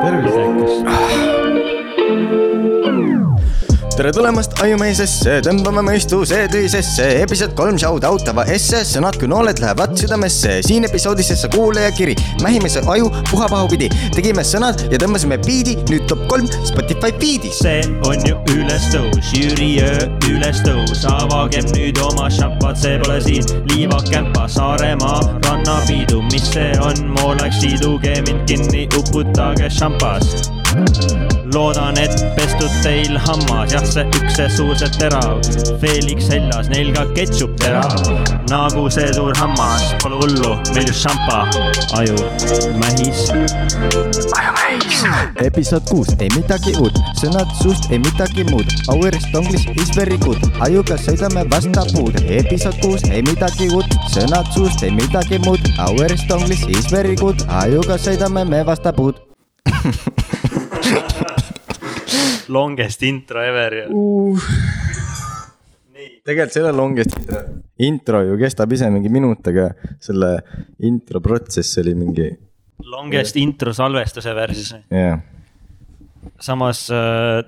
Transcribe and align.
tervist, 0.00 0.36
Eikos 0.36 1.31
tere 3.98 4.12
tulemast 4.14 4.54
Ajumehisesse, 4.62 5.40
tõmbame 5.44 5.82
mõistuse 5.84 6.44
tõsisse, 6.52 7.04
episood 7.22 7.52
kolm 7.58 7.76
shout 7.80 8.04
out 8.08 8.28
ava 8.30 8.44
esse, 8.52 8.82
sõnad 8.88 9.18
kui 9.20 9.28
nooled 9.28 9.60
lähevad 9.60 9.92
südamesse. 9.98 10.60
siin 10.66 10.86
episoodis 10.88 11.32
sa 11.40 11.50
kuulajakiri, 11.52 12.14
mähime 12.42 12.70
see 12.72 12.84
aju 12.94 13.10
puha 13.30 13.48
pahupidi, 13.52 13.90
tegime 14.14 14.44
sõnad 14.46 14.80
ja 14.92 15.00
tõmbasime 15.02 15.38
biidi, 15.44 15.76
nüüd 15.90 16.06
top 16.10 16.24
kolm 16.30 16.48
Spotify 16.68 17.12
feed'is. 17.18 17.60
see 17.60 17.82
on 18.08 18.24
ju 18.26 18.38
ülestõus, 18.54 19.34
Jüri 19.36 19.70
öö 19.82 20.08
ülestõus, 20.30 21.04
avagem 21.12 21.68
nüüd 21.74 22.00
oma 22.06 22.30
šampad, 22.30 22.78
see 22.78 22.98
pole 23.02 23.20
siin. 23.20 23.44
Liivakämpa, 23.72 24.48
Saaremaa 24.48 25.20
rannapiidu, 25.44 26.22
mis 26.32 26.48
see 26.54 26.72
on, 26.80 27.06
moolaks 27.18 27.60
siduge 27.60 28.16
mind 28.26 28.48
kinni, 28.48 28.88
uputage 28.96 29.70
šampas 29.70 30.36
loodan, 31.54 31.96
et 32.00 32.12
pestud 32.36 32.70
teil 32.82 33.16
hammas, 33.26 33.72
jah, 33.72 33.84
see 33.84 34.04
üks 34.18 34.36
see 34.38 34.48
suur 34.56 34.76
see 34.78 34.90
terav. 34.98 35.40
Felix 35.82 36.28
seljas, 36.30 36.68
neil 36.72 36.92
ka 36.96 37.04
ketšup 37.16 37.54
terav, 37.60 37.92
nagu 38.50 38.84
see 38.92 39.08
suur 39.16 39.36
hammas, 39.40 39.92
pole 40.02 40.20
hullu, 40.22 40.54
meil 40.72 40.86
just 40.88 41.04
šampa, 41.04 41.44
aju, 41.98 42.16
mähis. 42.80 43.26
episood 45.42 45.84
kuus, 45.90 46.12
ei 46.22 46.30
midagi 46.36 46.72
uut, 46.80 46.96
sõnad 47.20 47.50
suust, 47.60 47.90
ei 47.92 48.00
midagi 48.00 48.46
muud. 48.48 48.68
Our 48.92 49.12
Stonglish 49.26 49.68
is 49.76 49.90
very 49.96 50.16
good, 50.24 50.40
ajuga 50.64 50.96
sõidame 51.00 51.44
vastu 51.52 51.84
puud. 51.92 52.20
episood 52.40 52.78
kuus, 52.84 53.04
ei 53.10 53.24
midagi 53.26 53.68
uut, 53.72 53.98
sõnad 54.14 54.48
suust, 54.56 54.86
ei 54.86 54.94
midagi 54.94 55.42
muud. 55.44 55.66
Our 55.88 56.16
Stonglish 56.24 56.64
is 56.70 56.88
very 56.92 57.16
good, 57.18 57.44
ajuga 57.62 58.00
sõidame 58.00 58.46
me 58.48 58.64
vastu 58.68 58.94
puud. 58.96 59.20
Longest 62.52 63.02
intro 63.08 63.42
ever 63.44 63.76
ja 63.82 63.86
uh. 63.88 64.46
tegelikult 66.22 66.54
selle 66.54 66.72
longest 66.76 67.16
intro, 67.18 67.42
intro 67.88 68.22
ju 68.28 68.38
kestab 68.40 68.72
ise 68.76 68.90
mingi 68.92 69.10
minut, 69.12 69.46
aga 69.52 69.70
selle 70.02 70.34
intro 70.86 71.22
protsess 71.24 71.80
oli 71.82 71.96
mingi, 71.98 72.28
longest 72.92 73.38
intro 73.40 73.74
salvestuse 73.74 74.34
jah 74.36 74.54
yeah. 74.90 75.18
samas 76.40 76.86
äh, 76.90 77.42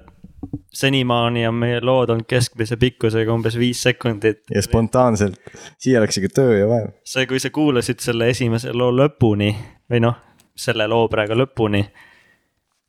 senimaani 0.73 1.47
on 1.47 1.55
meie 1.55 1.81
lood 1.81 2.11
olnud 2.13 2.27
keskmise 2.29 2.77
pikkusega 2.81 3.33
umbes 3.33 3.57
viis 3.59 3.83
sekundit. 3.83 4.43
ja 4.55 4.63
spontaanselt, 4.63 5.39
siia 5.79 6.03
läks 6.03 6.19
ikka 6.21 6.33
töö 6.41 6.59
ja 6.59 6.69
vaev. 6.69 6.91
see, 7.05 7.27
kui 7.31 7.41
sa 7.41 7.51
kuulasid 7.55 8.03
selle 8.05 8.29
esimese 8.33 8.73
loo 8.73 8.91
lõpuni 8.95 9.53
või 9.91 10.03
noh, 10.05 10.19
selle 10.57 10.87
loo 10.91 11.07
praegu 11.13 11.39
lõpuni, 11.39 11.85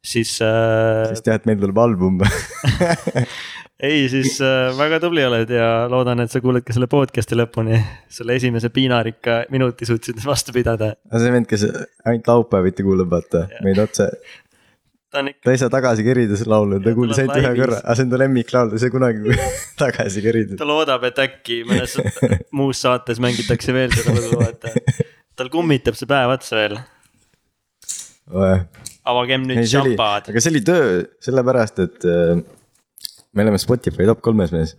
siis 0.05 0.37
äh,. 0.45 1.09
siis 1.11 1.25
tead, 1.25 1.45
meil 1.49 1.59
tuleb 1.61 1.79
album 1.81 2.21
ei, 3.83 4.05
siis 4.09 4.37
äh, 4.41 4.71
väga 4.77 4.99
tubli 5.03 5.25
oled 5.25 5.51
ja 5.51 5.67
loodan, 5.91 6.23
et 6.23 6.31
sa 6.31 6.41
kuuled 6.43 6.63
ka 6.65 6.75
selle 6.75 6.87
podcast'i 6.91 7.37
lõpuni. 7.37 7.81
selle 8.11 8.37
esimese 8.39 8.71
piinarikka 8.73 9.43
minuti 9.53 9.87
suutsid 9.87 10.21
vastu 10.25 10.55
pidada. 10.55 10.93
aga 11.11 11.21
see 11.23 11.35
vend, 11.35 11.49
kes 11.49 11.67
ainult 12.05 12.31
laupäeviti 12.31 12.85
kuulab, 12.87 13.11
vaata 13.11 13.45
meid 13.65 13.81
otse. 13.83 14.09
ikka. 15.15 15.43
ta 15.43 15.51
ei 15.51 15.59
saa 15.61 15.73
tagasi 15.73 16.07
kerida 16.07 16.39
seda 16.39 16.55
laulu, 16.55 16.79
ta 16.83 16.95
kuulis 16.95 17.19
ainult 17.19 17.41
ühe 17.41 17.53
korra, 17.59 17.81
aga 17.83 17.97
see 17.99 18.07
on 18.07 18.15
ta 18.15 18.21
lemmiklaul, 18.23 18.71
ta 18.71 18.79
ei 18.79 18.85
saa 18.85 18.95
kunagi 18.95 19.37
tagasi 19.83 20.25
kerida. 20.25 20.59
ta 20.61 20.69
loodab, 20.69 21.09
et 21.11 21.21
äkki 21.27 21.61
mõnes 21.67 21.99
muus 22.59 22.85
saates 22.85 23.21
mängitakse 23.23 23.75
veel 23.75 23.95
seda 23.95 24.15
lugu, 24.15 24.39
vaata. 24.39 24.71
tal 25.35 25.51
kummitab 25.51 25.99
see 25.99 26.07
päev 26.09 26.37
otsa 26.37 26.63
veel. 26.63 26.79
Avagem 29.11 29.45
nüüd 29.49 29.67
šampad. 29.69 30.31
aga 30.31 30.43
see 30.43 30.53
oli 30.53 30.63
töö, 30.65 31.03
sellepärast 31.23 31.83
et 31.85 32.07
äh, 32.09 32.41
me 33.35 33.45
oleme 33.45 33.59
Spotify 33.61 34.07
top 34.09 34.23
kolmes 34.25 34.53
mees. 34.55 34.75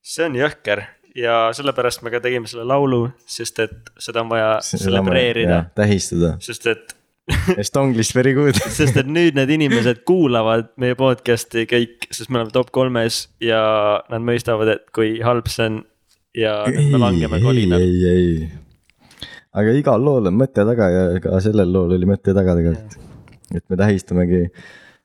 see 0.00 0.26
on 0.28 0.38
jõhker 0.38 0.86
ja 1.16 1.50
sellepärast 1.56 2.04
me 2.06 2.12
ka 2.12 2.22
tegime 2.22 2.48
selle 2.50 2.64
laulu, 2.68 3.08
sest 3.28 3.58
et 3.64 3.92
seda 3.98 4.24
on 4.24 4.30
vaja 4.32 4.56
celebreerida. 4.64 5.64
tähistada. 5.76 6.36
sest 6.44 6.70
et 6.70 6.96
Estonglish 7.62 8.14
very 8.16 8.32
good 8.34 8.58
sest 8.78 8.96
et 9.00 9.10
nüüd 9.10 9.36
need 9.38 9.52
inimesed 9.54 10.02
kuulavad 10.08 10.72
meie 10.80 10.96
podcast'i 10.98 11.66
kõik, 11.70 12.08
sest 12.10 12.30
me 12.30 12.40
oleme 12.40 12.54
top 12.54 12.72
kolmes 12.74 13.26
ja 13.44 13.60
nad 14.10 14.24
mõistavad, 14.24 14.72
et 14.76 14.88
kui 14.94 15.18
halb 15.24 15.50
see 15.52 15.68
on. 15.70 15.82
ja 16.36 16.56
nüüd 16.70 16.94
me 16.94 17.02
langeme 17.04 17.42
kolinal. 17.42 17.82
ei, 17.82 18.00
ei, 18.14 19.28
aga 19.52 19.76
igal 19.78 20.02
lool 20.04 20.30
on 20.30 20.40
mõte 20.40 20.66
taga 20.66 20.90
ja 20.94 21.06
ka 21.22 21.42
sellel 21.44 21.70
lool 21.74 21.96
oli 21.98 22.08
mõte 22.08 22.34
taga 22.36 22.56
tegelikult. 22.58 23.09
Et 23.54 23.64
me 23.70 23.78
tähistamegi, 23.80 24.42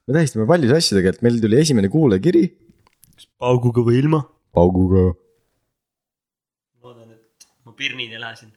me 0.08 0.18
tähistame 0.18 0.48
paljusid 0.50 0.78
asju 0.78 1.00
tegelikult, 1.00 1.26
meil 1.26 1.40
tuli 1.44 1.62
esimene 1.62 1.92
kuulajakiri. 1.94 2.46
pauguga 3.40 3.86
või 3.88 4.02
ilma? 4.04 4.26
pauguga. 4.56 5.08
loodan, 6.84 7.16
et 7.16 7.50
mu 7.66 7.76
pirnid 7.78 8.14
ei 8.14 8.22
lähe 8.22 8.38
siin 8.40 8.54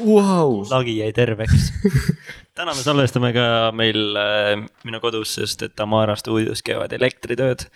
wow.. 0.00 0.62
lagi 0.70 0.96
jäi 0.96 1.12
terveks 1.12 1.72
täna 2.56 2.74
me 2.76 2.84
salvestame 2.84 3.32
ka 3.32 3.46
meil 3.76 4.16
äh, 4.18 4.54
minu 4.86 5.00
kodus, 5.00 5.36
sest 5.38 5.64
et 5.64 5.80
Amara 5.80 6.16
stuudios 6.20 6.60
käivad 6.64 6.92
elektritööd. 6.92 7.66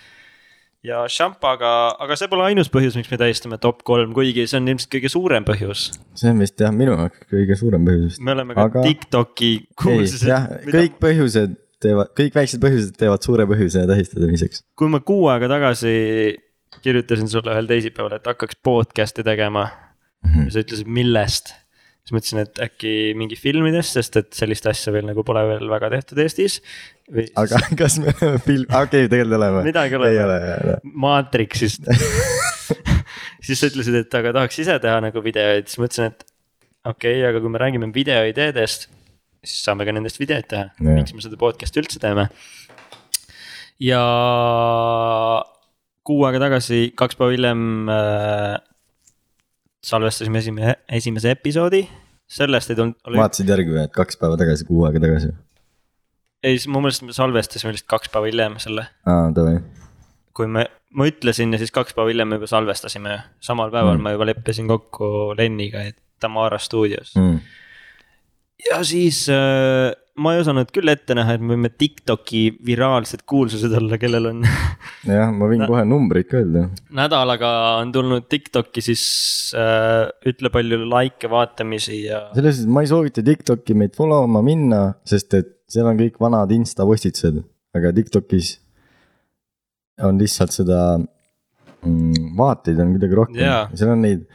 Ja 0.86 1.02
šampaga, 1.10 1.72
aga 2.02 2.16
see 2.18 2.30
pole 2.30 2.46
ainus 2.46 2.70
põhjus, 2.72 2.96
miks 2.98 3.10
me 3.12 3.18
tähistame 3.20 3.58
top 3.62 3.82
kolm, 3.86 4.12
kuigi 4.16 4.46
see 4.46 4.60
on 4.60 4.70
ilmselt 4.72 4.92
kõige 4.92 5.10
suurem 5.12 5.46
põhjus. 5.46 5.88
see 6.18 6.32
on 6.32 6.42
vist 6.42 6.62
jah, 6.62 6.74
minu 6.74 6.96
jaoks 6.96 7.26
kõige 7.32 7.58
suurem 7.58 7.86
põhjus. 7.88 8.20
me 8.22 8.34
oleme 8.36 8.56
ka 8.56 8.68
aga... 8.70 8.86
Tiktoki 8.86 9.52
kuulsused. 9.82 10.28
jah, 10.30 10.48
kõik 10.70 10.98
põhjused 11.02 11.58
teevad, 11.82 12.12
kõik 12.18 12.38
väiksed 12.38 12.62
põhjused 12.62 12.96
teevad 13.00 13.26
suure 13.26 13.46
põhjuse 13.50 13.84
tähistamiseks. 13.90 14.64
kui 14.78 14.92
ma 14.92 15.02
kuu 15.04 15.28
aega 15.32 15.50
tagasi 15.56 15.96
kirjutasin 16.84 17.30
sulle 17.30 17.54
ühel 17.54 17.68
teisipäeval, 17.70 18.18
et 18.18 18.26
hakkaks 18.28 18.58
podcast'i 18.64 19.24
tegema 19.26 19.66
mm. 19.66 20.30
-hmm. 20.30 20.48
ja 20.48 20.54
sa 20.56 20.64
ütlesid, 20.64 20.90
millest 20.98 21.54
siis 22.06 22.14
mõtlesin, 22.14 22.42
et 22.44 22.60
äkki 22.62 22.90
mingi 23.18 23.34
filmidest, 23.38 23.96
sest 23.96 24.20
et 24.20 24.28
sellist 24.38 24.68
asja 24.70 24.92
veel 24.94 25.08
nagu 25.08 25.24
pole 25.26 25.42
veel 25.48 25.66
väga 25.70 25.90
tehtud 25.96 26.20
Eestis. 26.22 26.60
aga 27.34 27.58
kas 27.80 27.98
me 28.02 28.14
film, 28.14 28.68
okei 28.70 29.08
okay,, 29.08 29.08
tegelikult 29.10 29.40
oleme. 29.40 29.64
midagi 29.66 29.98
oleme. 29.98 30.76
Matrixist 31.02 31.90
siis 33.46 33.58
sa 33.58 33.70
ütlesid, 33.72 33.98
et 34.04 34.18
aga 34.20 34.34
tahaks 34.38 34.60
ise 34.62 34.78
teha 34.82 35.00
nagu 35.02 35.22
videoid, 35.24 35.66
siis 35.66 35.82
mõtlesin, 35.82 36.14
et 36.14 36.22
okei 36.86 37.18
okay,, 37.18 37.26
aga 37.32 37.42
kui 37.42 37.50
me 37.50 37.62
räägime 37.62 37.90
videoideedest, 37.94 38.86
siis 39.42 39.66
saame 39.66 39.86
ka 39.88 39.94
nendest 39.96 40.22
videoid 40.22 40.46
teha, 40.50 40.70
miks 40.86 41.14
me 41.16 41.26
seda 41.26 41.38
podcast'i 41.40 41.82
üldse 41.82 42.02
teeme. 42.02 42.28
ja 43.82 44.00
kuu 46.06 46.22
aega 46.28 46.46
tagasi, 46.46 46.92
kaks 46.94 47.18
päeva 47.18 47.34
hiljem 47.34 47.90
äh, 47.90 48.54
salvestasime 49.86 50.42
esimene, 50.42 50.76
esimese 50.98 51.32
episoodi, 51.36 51.82
sellest 52.38 52.72
ei 52.72 52.78
tulnud 52.78 53.10
oli.... 53.10 53.18
vaatasid 53.20 53.50
järgi 53.52 53.74
või, 53.74 53.84
et 53.86 53.94
kaks 53.94 54.18
päeva 54.20 54.38
tagasi, 54.40 54.66
kuu 54.68 54.86
aega 54.88 55.02
tagasi? 55.02 55.32
ei, 56.42 56.56
siis 56.56 56.68
mu 56.72 56.82
meelest 56.84 57.04
me 57.06 57.14
salvestasime 57.16 57.74
lihtsalt 57.74 57.92
kaks 57.94 58.12
päeva 58.14 58.30
hiljem 58.30 58.56
selle. 58.62 58.88
aa, 59.08 59.28
davai. 59.36 59.60
kui 60.36 60.50
me, 60.50 60.66
ma 60.96 61.10
ütlesin 61.10 61.54
ja 61.54 61.60
siis 61.62 61.74
kaks 61.74 61.96
päeva 61.96 62.12
hiljem 62.12 62.32
me 62.32 62.40
juba 62.40 62.50
salvestasime, 62.50 63.20
samal 63.42 63.70
päeval 63.74 63.96
mm. 63.96 64.08
ma 64.08 64.16
juba 64.16 64.30
leppisin 64.32 64.70
kokku 64.70 65.12
Lenniga, 65.38 65.86
et 65.92 66.00
Tamara 66.20 66.58
stuudios 66.62 67.14
mm. 67.20 67.38
ja 68.70 68.82
siis 68.88 69.26
äh, 69.32 69.92
ma 70.22 70.32
ei 70.34 70.40
osanud 70.40 70.70
küll 70.74 70.88
ette 70.92 71.16
näha, 71.16 71.36
et 71.36 71.42
me 71.44 71.54
võime 71.54 71.70
Tiktoki 71.72 72.44
viraalsed 72.66 73.26
kuulsused 73.28 73.72
olla, 73.76 73.98
kellel 74.00 74.30
on 74.30 74.44
jah, 75.16 75.32
ma 75.32 75.48
võin 75.50 75.66
kohe 75.68 75.82
numbreid 75.88 76.30
ka 76.30 76.40
öelda. 76.40 76.66
nädalaga 76.96 77.50
on 77.82 77.92
tulnud 77.94 78.28
Tiktoki 78.32 78.84
siis 78.84 79.04
äh, 79.56 80.06
ütle 80.28 80.52
palju 80.54 80.82
likee, 80.84 81.30
vaatamisi 81.32 82.04
ja. 82.06 82.26
selles 82.36 82.60
suhtes 82.60 82.72
ma 82.72 82.84
ei 82.84 82.92
soovita 82.92 83.24
Tiktoki 83.26 83.76
meid 83.78 83.96
follow 83.98 84.28
ma 84.30 84.44
minna, 84.46 84.86
sest 85.08 85.36
et 85.38 85.52
seal 85.70 85.88
on 85.90 85.98
kõik 85.98 86.18
vanad 86.22 86.52
insta 86.54 86.86
postitused, 86.86 87.42
aga 87.76 87.92
Tiktokis 87.96 88.56
on 90.06 90.18
lihtsalt 90.20 90.54
seda 90.54 90.80
mm, 90.96 92.34
vaateid 92.38 92.80
on 92.82 92.92
kuidagi 92.94 93.18
rohkem 93.18 93.42
yeah., 93.42 93.72
seal 93.74 93.94
on 93.94 94.04
neid 94.04 94.26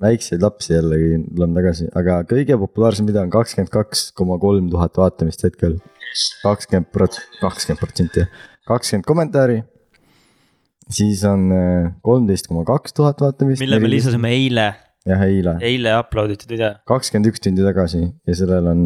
väikseid 0.00 0.44
lapsi 0.44 0.74
jällegi, 0.74 1.18
tuleme 1.28 1.58
tagasi, 1.58 1.88
aga 1.98 2.20
kõige 2.28 2.56
populaarsem 2.60 3.08
video 3.08 3.24
on 3.26 3.32
kakskümmend 3.32 3.72
kaks 3.72 4.06
koma 4.16 4.38
kolm 4.40 4.70
tuhat 4.72 4.96
vaatamist 5.00 5.44
hetkel. 5.44 5.76
kakskümmend 6.42 6.88
prot-, 6.94 7.20
kakskümmend 7.40 7.82
protsenti, 7.82 8.24
kakskümmend 8.68 9.08
kommentaari. 9.08 9.60
siis 10.90 11.22
on 11.24 11.52
äh, 11.54 11.92
kolmteist 12.02 12.48
koma 12.50 12.64
kaks 12.68 12.96
tuhat 12.96 13.20
vaatamist. 13.20 13.60
mille 13.60 13.80
me 13.80 13.90
lisasime 13.92 14.32
eile. 14.32 14.72
jah, 15.06 15.22
eile. 15.28 15.58
eile 15.60 15.94
upload 16.00 16.34
itud 16.36 16.56
video. 16.56 16.74
kakskümmend 16.88 17.32
üks 17.32 17.44
tundi 17.44 17.66
tagasi 17.66 18.02
ja 18.08 18.40
sellel 18.40 18.72
on 18.72 18.84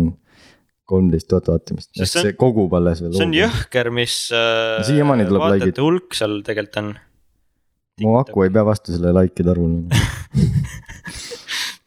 kolmteist 0.90 1.30
tuhat 1.30 1.48
vaatamist, 1.48 1.92
ehk 1.94 2.10
see, 2.10 2.26
see 2.26 2.36
kogub 2.38 2.74
alles 2.76 3.00
veel. 3.04 3.14
see 3.14 3.28
on 3.28 3.38
jõhker, 3.38 3.94
mis 3.94 4.18
äh, 4.34 4.82
siiamaani 4.90 5.30
tuleb 5.30 5.50
likeid. 5.54 5.82
hulk 5.86 6.18
seal 6.18 6.40
tegelikult 6.44 6.82
on. 6.82 6.94
Mu 8.02 8.16
aku 8.18 8.46
ei 8.46 8.52
pea 8.54 8.64
vastu 8.66 8.94
selle 8.94 9.14
likeide 9.14 9.54
arvule 9.54 9.84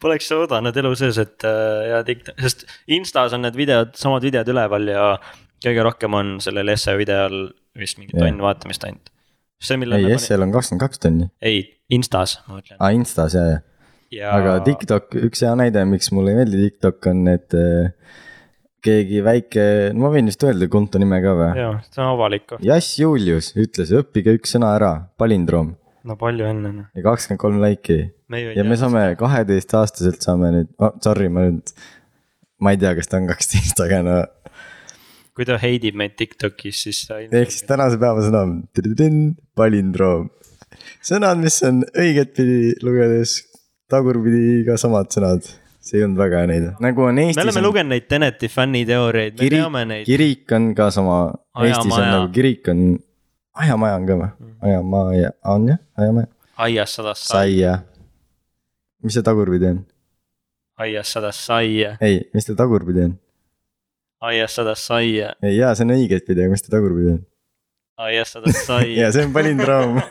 Poleks 0.01 0.29
oodanud 0.35 0.75
elu 0.77 0.91
sees, 0.95 1.17
et 1.17 1.43
äh, 1.47 1.87
ja 1.89 2.03
TikTok, 2.05 2.37
sest 2.45 2.67
Instas 2.93 3.33
on 3.33 3.41
need 3.43 3.55
videod, 3.57 3.95
samad 3.97 4.21
videod 4.23 4.49
üleval 4.53 4.85
ja 4.91 5.05
kõige 5.63 5.85
rohkem 5.87 6.13
on 6.13 6.35
sellel 6.43 6.69
esse 6.69 6.93
videol 6.99 7.47
vist 7.77 7.97
mingi 7.97 8.13
Jah. 8.13 8.27
tonn 8.27 8.43
vaatamist 8.45 8.85
ainult. 8.85 9.09
see, 9.57 9.79
millal 9.81 10.05
ei, 10.05 10.13
SL 10.21 10.45
on 10.45 10.53
kakskümmend 10.53 10.83
kaks 10.85 11.01
tonni, 11.01 11.31
ei, 11.41 11.63
Instas, 11.97 12.37
ma 12.45 12.59
mõtlen. 12.59 12.77
aa 12.77 12.91
Instas 12.93 13.35
ja, 13.35 13.47
ja, 13.49 13.57
ja 14.19 14.35
aga 14.37 14.59
TikTok, 14.69 15.17
üks 15.27 15.41
hea 15.43 15.55
näide, 15.57 15.81
miks 15.89 16.13
mulle 16.13 16.35
ei 16.35 16.39
meeldi 16.43 16.61
TikTok 16.67 17.09
on, 17.09 17.25
et 17.33 17.57
äh, 17.57 17.89
keegi 18.85 19.25
väike, 19.25 19.65
ma 19.97 20.13
võin 20.13 20.29
vist 20.29 20.45
öelda 20.45 20.69
konto 20.71 21.01
nime 21.01 21.19
ka 21.25 21.33
või? 21.41 21.49
jaa, 21.57 21.73
see 21.89 22.05
on 22.05 22.13
avalik. 22.13 22.55
Jass 22.69 23.01
Julius 23.01 23.49
ütles, 23.57 23.91
õppige 23.97 24.37
üks 24.37 24.53
sõna 24.55 24.75
ära, 24.77 24.93
palindroom 25.17 25.73
no 26.05 26.17
palju 26.19 26.47
õnne 26.51 26.73
noh. 26.73 26.87
ja 26.95 27.05
kakskümmend 27.09 27.41
kolm 27.41 27.61
laiki 27.63 27.99
ja 28.55 28.65
me 28.67 28.77
saame 28.79 29.03
kaheteistaastaselt 29.19 30.21
saame 30.23 30.53
nüüd 30.53 30.73
oh,, 30.77 30.93
sorry, 31.03 31.29
ma 31.33 31.47
nüüd, 31.47 31.73
ma 32.61 32.73
ei 32.73 32.81
tea, 32.81 32.93
kas 32.97 33.09
ta 33.11 33.21
on 33.21 33.29
kaksteist, 33.31 33.79
aga 33.85 34.01
no 34.05 34.17
kui 35.37 35.45
ta 35.45 35.59
heidib 35.61 35.97
meid 35.99 36.15
Tiktokis, 36.17 36.81
siis 36.87 37.03
ta 37.05 37.19
ehk 37.21 37.53
siis 37.53 37.67
tänase 37.69 37.99
päeva 38.01 38.23
sõna 38.25 38.41
on 38.47 38.55
palindroom. 39.57 40.31
sõnad, 41.05 41.37
mis 41.41 41.59
on 41.67 41.83
õigetpidi 41.93 42.73
lugedes 42.85 43.39
tagurpidi 43.91 44.63
ka 44.67 44.79
samad 44.81 45.11
sõnad, 45.13 45.45
see 45.85 46.01
ei 46.01 46.07
olnud 46.07 46.19
väga 46.19 46.41
hea 46.41 46.49
näide, 46.51 46.71
nagu 46.83 47.05
on 47.05 47.19
me 47.19 47.27
Eestis 47.29 47.43
oleme 47.45 47.61
on 47.61 47.67
lugenud 47.69 47.93
neid 47.93 48.07
Teneti 48.09 48.49
fänniteooriaid, 48.51 49.37
me 49.37 49.51
teame, 49.53 49.85
neid. 49.93 50.07
kirik 50.09 50.57
on 50.57 50.71
ka 50.77 50.89
sama, 50.95 51.19
Eestis 51.61 51.99
on 51.99 52.09
nagu 52.09 52.33
kirik 52.33 52.73
on, 52.73 52.83
ajamaja 53.63 53.99
on 53.99 54.07
ka 54.07 54.17
või? 54.21 54.31
ajamaja 54.69 55.31
on 55.53 55.69
jah, 55.71 55.79
ajamaja, 55.97 56.27
aias 56.65 56.97
sadas 56.97 57.23
sai, 57.27 57.53
saia. 57.53 57.77
mis 59.03 59.17
see 59.17 59.25
tagurpidi 59.25 59.71
on? 59.71 59.79
aias 60.83 61.13
sadas 61.13 61.39
saia, 61.45 61.95
ei, 62.01 62.21
mis 62.33 62.47
ta 62.49 62.57
tagurpidi 62.57 63.07
on? 63.07 63.15
aias 64.31 64.57
sadas 64.57 64.85
saia, 64.89 65.33
ei 65.43 65.57
jaa, 65.57 65.73
see 65.75 65.87
on 65.87 65.95
õigetpidi, 65.97 66.45
aga 66.45 66.53
mis 66.53 66.65
ta 66.65 66.75
tagurpidi 66.77 67.15
on? 67.15 67.23
aias 68.07 68.35
sadas 68.35 68.61
saia 68.67 68.99
ja. 69.05 69.13
see 69.15 69.25
on 69.25 69.33
palindroom 69.35 70.01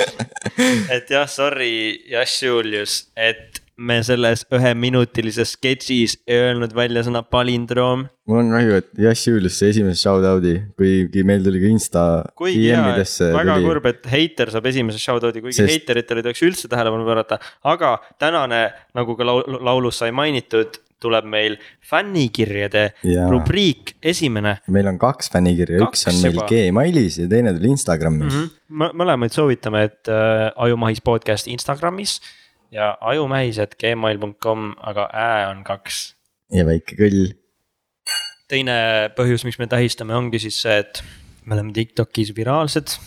et 0.96 1.10
jah, 1.10 1.28
sorry, 1.30 2.02
Jass 2.10 2.42
Julius, 2.42 3.06
et 3.16 3.62
me 3.76 3.98
selles 4.04 4.46
üheminutilises 4.56 5.52
sketšis 5.56 6.16
ei 6.24 6.38
öelnud 6.46 6.72
välja 6.76 7.02
sõna 7.04 7.20
palindroom. 7.28 8.06
mul 8.26 8.40
on 8.40 8.54
kahju, 8.54 8.78
et 8.80 8.88
Jass 9.04 9.26
Julius 9.28 9.58
sai 9.60 9.68
esimese 9.74 10.00
shout-out'i, 10.00 10.54
kuigi 10.80 11.24
meil 11.28 11.44
tuli 11.44 11.60
ka 11.60 11.68
Insta 11.68 12.04
kuigi 12.38 12.70
jaa, 12.70 12.94
väga 12.96 13.58
tuli. 13.58 13.68
kurb, 13.68 13.90
et 13.92 14.08
heiter 14.10 14.52
saab 14.54 14.70
esimese 14.72 15.02
shout-out'i, 15.02 15.42
kuigi 15.44 15.60
Sest- 15.60 15.74
heiteritele 15.74 16.22
ei 16.22 16.28
tohiks 16.30 16.42
üldse 16.48 16.72
tähelepanu 16.72 17.04
pöörata. 17.04 17.38
aga 17.64 17.98
tänane, 18.18 18.72
nagu 18.96 19.16
ka 19.16 19.28
laul- 19.28 19.60
laulus 19.60 20.00
sai 20.00 20.10
mainitud, 20.10 20.80
tuleb 20.98 21.28
meil 21.28 21.58
fännikirjade 21.84 22.86
Jaa. 23.04 23.28
rubriik, 23.28 23.92
esimene 24.00 24.56
meil 24.72 24.88
on 24.88 24.96
kaks 24.98 25.28
fännikirja, 25.34 25.82
üks 25.84 26.06
on 26.08 26.16
meil. 26.22 26.40
Gmailis 26.48 27.20
ja 27.20 27.28
teine 27.28 27.52
tuli 27.52 27.74
Instagramis 27.76 28.32
mm. 28.32 28.48
-hmm. 28.48 28.96
mõlemaid 28.96 29.36
soovitame, 29.36 29.84
et 29.90 30.08
äh, 30.08 30.48
Ajumahis 30.56 31.04
podcast 31.04 31.46
Instagramis 31.52 32.22
ja 32.74 32.96
ajumähised.gmail.com, 33.00 34.72
aga 34.82 35.08
ä 35.12 35.48
on 35.50 35.62
kaks. 35.66 36.16
ja 36.52 36.66
väike 36.66 36.98
kõll. 36.98 37.34
teine 38.50 38.76
põhjus, 39.16 39.46
miks 39.46 39.58
me 39.58 39.68
tähistame, 39.70 40.16
ongi 40.16 40.40
siis 40.42 40.60
see, 40.62 40.78
et 40.84 41.02
me 41.46 41.56
oleme 41.58 41.74
Tiktokis 41.76 42.34
viraalsed. 42.36 42.98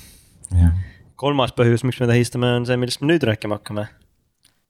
kolmas 1.19 1.53
põhjus, 1.55 1.83
miks 1.87 1.99
me 1.99 2.07
tähistame, 2.07 2.53
on 2.59 2.65
see, 2.69 2.79
millest 2.79 3.03
me 3.03 3.13
nüüd 3.13 3.25
rääkima 3.27 3.59
hakkame. 3.59 3.89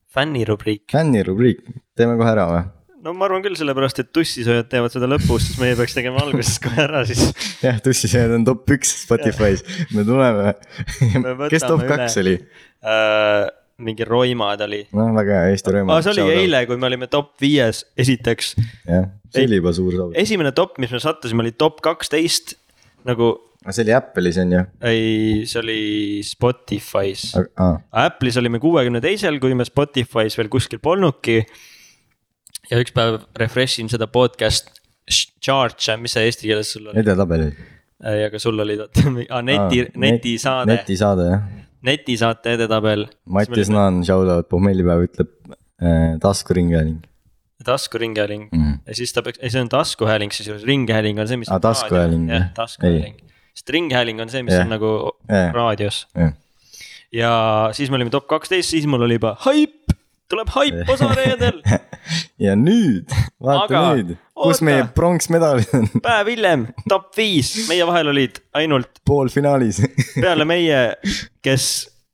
fännirubriik, 0.10 0.88
fännirubriik, 0.92 1.64
teeme 1.98 2.18
kohe 2.18 2.36
ära 2.36 2.50
või? 2.50 2.68
no 3.04 3.14
ma 3.16 3.30
arvan 3.30 3.44
küll, 3.46 3.56
sellepärast 3.56 4.02
et 4.04 4.10
tussisööjad 4.16 4.68
teevad 4.72 4.94
seda 4.94 5.08
lõpus, 5.08 5.46
siis 5.48 5.60
meie 5.62 5.78
peaks 5.80 5.96
tegema 5.96 6.20
alguses 6.24 6.58
kohe 6.64 6.82
ära, 6.84 7.06
siis 7.08 7.30
jah, 7.66 7.80
tussisööjad 7.84 8.34
on 8.36 8.48
top 8.48 8.74
üks 8.76 8.92
Spotify's, 9.06 9.64
me 9.96 10.04
tuleme 10.08 10.54
Me. 11.24 11.48
kes 11.52 11.64
top 11.68 11.86
kaks 11.88 12.20
oli? 12.24 12.36
äh, 12.84 13.48
mingi 13.80 14.08
Roimad 14.08 14.64
oli. 14.66 14.82
noh, 14.96 15.12
väga 15.18 15.42
hea, 15.42 15.52
Eesti 15.56 15.76
Rõõm. 15.76 15.92
aa, 15.94 16.06
see 16.06 16.16
oli 16.16 16.40
eile, 16.44 16.64
kui 16.70 16.80
me 16.80 16.90
olime 16.90 17.10
top 17.12 17.34
viies, 17.42 17.84
esiteks 18.00 18.56
jah, 18.88 19.10
see 19.34 19.46
oli 19.48 19.62
juba 19.62 19.76
suur 19.76 19.96
saavut. 19.96 20.18
esimene 20.20 20.54
top, 20.56 20.80
mis 20.82 20.94
me 20.96 21.02
sattusime, 21.04 21.46
oli 21.46 21.54
top 21.58 21.80
kaksteist. 21.86 22.58
nagu 23.08 23.34
see 23.70 23.86
oli 23.86 23.96
Apple'is 23.96 24.40
on 24.42 24.56
ju, 24.56 24.66
ei, 24.88 25.46
see 25.50 25.62
oli 25.62 25.80
Spotify's. 26.26 27.32
Apple'is 28.06 28.40
olime 28.40 28.62
kuuekümne 28.64 29.02
teisel, 29.04 29.40
kui 29.44 29.58
me 29.58 29.68
Spotify's 29.68 30.40
veel 30.40 30.52
kuskil 30.52 30.82
polnudki. 30.84 31.42
ja 32.70 32.80
üks 32.82 32.94
päev 32.96 33.24
refresh 33.40 33.82
in 33.82 33.90
seda 33.92 34.08
podcast 34.12 34.76
mis 35.10 36.14
see 36.14 36.26
eesti 36.30 36.50
keeles 36.50 36.72
sul 36.76 36.90
oli? 36.90 37.00
edetabelid. 37.02 37.58
ja 38.22 38.30
ka 38.32 38.40
sul 38.42 38.60
oli 38.62 38.78
vaata, 38.80 39.06
neti, 39.50 39.86
netisaade, 39.98 40.76
netisaade 40.76 41.30
jah, 41.32 41.48
netisaate 41.86 42.56
edetabel. 42.58 43.08
Mattias 43.26 43.72
Naan, 43.74 44.02
shout 44.08 44.30
out, 44.30 44.50
pohmellipäev 44.52 45.06
ütleb 45.10 45.32
äh, 45.82 46.18
taskuringhääling 46.24 47.00
taskuringhääling 47.66 48.50
mm.. 48.52 48.76
ja 48.88 48.96
siis 48.96 49.14
ta 49.14 49.22
peaks, 49.22 49.40
ei 49.44 49.52
see 49.52 49.62
on 49.62 49.70
taskuhääling, 49.72 50.32
siis 50.32 50.64
ringhääling 50.68 51.20
on 51.20 51.28
see, 51.28 51.40
mis. 51.42 51.50
Aa, 51.52 51.60
taskuhääling, 51.64 52.30
jah 52.32 52.46
taskuhääling. 52.56 53.18
sest 53.54 53.74
ringhääling 53.76 54.22
on 54.24 54.32
see, 54.32 54.44
mis 54.48 54.56
Jah. 54.56 54.64
on 54.64 54.72
nagu 54.76 54.92
Jah. 55.28 55.52
raadios 55.56 56.06
jah, 56.16 56.32
ja 57.12 57.34
siis 57.76 57.92
me 57.92 58.00
olime 58.00 58.14
top 58.14 58.30
kaksteist, 58.32 58.72
siis 58.72 58.88
mul 58.88 59.04
oli 59.08 59.20
juba 59.20 59.36
haip, 59.46 59.76
tuleb 60.30 60.50
haip 60.56 60.90
osa 60.94 61.10
reedel. 61.18 61.62
ja 62.40 62.56
nüüd, 62.60 63.12
vaata 63.44 63.66
Aga, 63.68 63.84
nüüd, 63.98 64.16
kus 64.34 64.60
oota. 64.60 64.66
meie 64.70 64.88
pronksmedalid 64.96 65.72
on 65.78 65.88
päev 66.06 66.32
hiljem, 66.34 66.68
top 66.90 67.12
viis, 67.18 67.54
meie 67.70 67.88
vahel 67.90 68.12
olid 68.14 68.42
ainult 68.58 69.02
poolfinaalis 69.10 69.82
peale 70.20 70.46
meie, 70.50 70.82
kes 71.46 71.66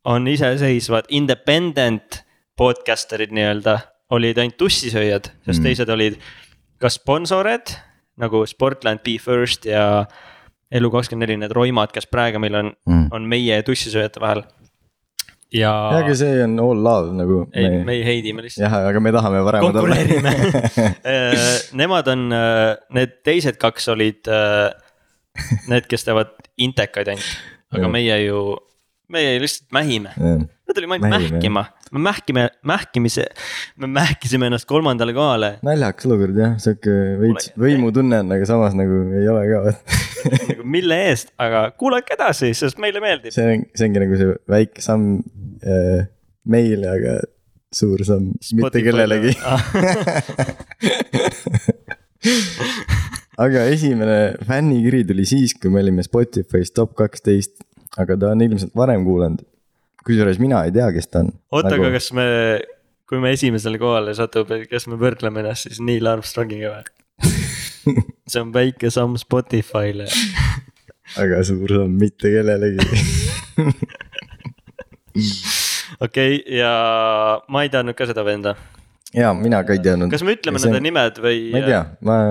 on 0.06 0.28
iseseisvad 0.30 1.10
independent 1.10 2.22
podcaster'id 2.60 3.34
nii-öelda, 3.36 3.80
olid 4.16 4.38
ainult 4.40 4.58
tussisööjad, 4.62 5.32
sest 5.48 5.60
mm. 5.60 5.66
teised 5.68 5.90
olid 5.92 6.20
kas 6.80 7.00
sponsorid 7.00 7.74
nagu 8.22 8.46
Sportland 8.48 9.02
Be 9.04 9.18
First 9.20 9.66
ja 9.68 10.06
Elu24 10.76 11.36
need 11.42 11.54
roimad, 11.56 11.92
kes 11.94 12.08
praegu 12.10 12.40
meil 12.42 12.56
on 12.56 12.74
Mm. 12.88 13.08
on 13.12 13.26
meie 13.30 13.56
ja 13.58 13.64
tussisööjate 13.64 14.22
vahel. 14.24 14.44
Ja 15.54 15.72
jah, 15.72 16.00
aga 16.02 16.16
see 16.18 16.40
on 16.44 16.56
all 16.60 16.82
love 16.88 17.12
nagu. 17.16 17.42
ei, 17.54 17.84
me 17.86 17.98
ei 18.00 18.04
heidi, 18.08 18.34
me 18.36 18.46
lihtsalt 18.46 18.66
jah, 18.66 18.78
aga 18.92 19.02
me 19.04 19.14
tahame 19.16 19.44
paremad 19.46 19.78
konkureerime. 19.78 20.34
Nemad 21.82 22.10
on, 22.14 22.28
need 22.98 23.20
teised 23.28 23.60
kaks 23.62 23.90
olid 23.94 24.32
äh, 24.32 24.74
need, 25.72 25.88
kes 25.92 26.08
teevad 26.08 26.34
intekaid 26.62 27.14
ainult, 27.14 27.32
aga 27.76 27.92
meie 27.92 28.20
ju, 28.26 28.42
meie 29.12 29.38
lihtsalt 29.44 29.70
mähime. 29.76 30.16
me 30.18 30.74
tulime 30.76 30.98
ainult 30.98 31.14
mähkima, 31.14 31.68
me 31.96 32.02
mähkime, 32.04 32.46
mähkimise, 32.68 33.26
me 33.82 33.90
mähkisime 33.92 34.50
ennast 34.50 34.68
kolmandale 34.70 35.14
kohale. 35.16 35.52
naljakas 35.66 36.10
olukord 36.10 36.38
jah, 36.40 36.58
sihuke 36.62 36.96
veits 37.22 37.52
võimutunne 37.60 38.22
on, 38.24 38.34
aga 38.36 38.50
samas 38.50 38.76
nagu 38.78 39.02
ei 39.16 39.30
ole 39.32 39.46
ka. 39.52 39.76
nagu 40.36 40.68
mille 40.76 40.98
eest, 41.10 41.32
aga 41.42 41.70
kuulake 41.80 42.18
edasi, 42.18 42.52
sest 42.58 42.82
meile 42.84 43.04
meeldib. 43.04 43.32
see 43.36 43.46
on, 43.54 43.66
see 43.76 43.90
ongi 43.90 44.04
nagu 44.04 44.20
see 44.20 44.36
väike 44.52 44.84
samm 44.84 45.04
äh, 45.64 46.06
meile, 46.52 46.88
aga 46.92 47.16
suur 47.76 48.04
samm 48.08 48.34
mitte 48.60 48.84
kellelegi. 48.86 49.34
aga 53.46 53.66
esimene 53.72 54.20
fännikiri 54.48 55.04
tuli 55.08 55.26
siis, 55.30 55.56
kui 55.60 55.70
me 55.74 55.82
olime 55.84 56.04
Spotify's 56.06 56.72
top 56.76 56.96
kaksteist, 57.00 57.60
aga 58.02 58.18
ta 58.20 58.32
on 58.36 58.42
ilmselt 58.46 58.74
varem 58.78 59.04
kuulanud. 59.08 59.42
Kusjuures 60.06 60.40
mina 60.42 60.64
ei 60.68 60.74
tea, 60.76 60.90
kes 60.96 61.10
ta 61.10 61.24
on. 61.24 61.32
oota, 61.56 61.74
aga 61.78 61.92
kas 61.96 62.12
me, 62.18 62.28
kui 63.10 63.22
me 63.24 63.34
esimesele 63.36 63.80
kohale 63.82 64.14
satume, 64.18 64.62
kas 64.70 64.88
me 64.92 65.00
võrdleme 65.02 65.42
ennast 65.44 65.70
siis 65.70 65.82
Neil 65.84 66.08
Armstrongiga 66.10 66.76
või? 66.76 66.92
see 68.32 68.42
on 68.42 68.52
väike 68.54 68.92
samm 68.94 69.18
Spotify'le. 69.22 70.08
aga 71.22 71.42
suur 71.48 71.74
samm 71.80 71.98
mitte 72.02 72.32
kellelegi. 72.34 72.86
okei, 76.06 76.40
ja 76.60 76.72
ma 77.50 77.66
ei 77.66 77.74
teadnud 77.74 77.98
ka 77.98 78.10
seda 78.10 78.26
venda. 78.28 78.56
ja 79.16 79.34
mina 79.38 79.64
ka 79.66 79.78
ei 79.78 79.84
teadnud. 79.86 80.14
kas 80.14 80.26
me 80.28 80.38
ütleme 80.38 80.62
nende 80.62 80.86
nimed 80.86 81.22
või? 81.26 81.42
ma 81.56 81.64
ei 81.64 81.70
tea, 81.72 81.84
ma, 82.06 82.22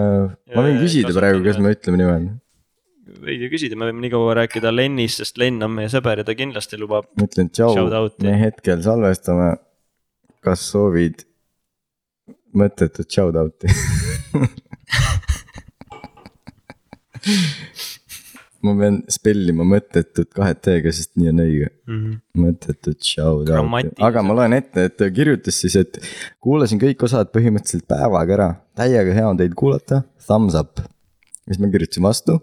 ma 0.54 0.66
võin 0.69 0.81
küsida 0.83 1.14
praegu, 1.16 1.43
kas 1.47 1.61
me 1.62 1.75
ütleme 1.75 2.02
nimed. 2.02 2.33
Võid 3.23 3.44
ju 3.44 3.50
küsida, 3.52 3.76
me 3.78 3.90
võime 3.90 4.00
nii 4.04 4.12
kaua 4.14 4.35
rääkida 4.40 4.73
Lennist, 4.75 5.21
sest 5.23 5.38
Lenn 5.40 5.62
on 5.64 5.73
meie 5.76 5.90
sõber 5.92 6.21
ja 6.21 6.26
ta 6.26 6.35
kindlasti 6.38 6.80
lubab. 6.80 7.04
ma 7.18 7.28
ütlen 7.28 7.49
tšau 7.52 8.11
me 8.25 8.35
hetkel 8.40 8.83
salvestame. 8.85 9.54
kas 10.44 10.61
soovid 10.73 11.25
mõttetut 12.54 13.09
shout 13.11 13.37
out'i? 13.38 13.68
ma 18.64 18.73
pean 18.78 18.97
spellima 19.12 19.64
mõttetut 19.68 20.30
kahe 20.35 20.54
T-ga, 20.56 20.92
sest 20.94 21.12
nii 21.18 21.28
on 21.33 21.42
õige. 21.44 21.68
Mhm. 21.90 22.12
mõttetut 22.40 23.00
shout 23.00 23.42
out'i, 23.42 23.50
Grammatiliselt. 23.52 24.00
aga 24.09 24.18
ma 24.25 24.33
loen 24.38 24.56
ette, 24.56 24.78
et 24.88 24.97
ta 25.00 25.11
kirjutas 25.11 25.56
siis, 25.61 25.76
et 25.80 25.92
kuulasin 26.44 26.78
kõik 26.83 27.04
osad 27.06 27.26
põhimõtteliselt 27.35 27.87
päevaga 27.90 28.30
ära, 28.38 28.49
täiega 28.78 29.11
hea 29.18 29.28
on 29.28 29.38
teid 29.40 29.54
kuulata, 29.59 29.97
thumbs 30.26 30.54
up. 30.59 30.80
siis 31.44 31.59
ma 31.61 31.66
kirjutasin 31.73 32.04
vastu. 32.06 32.40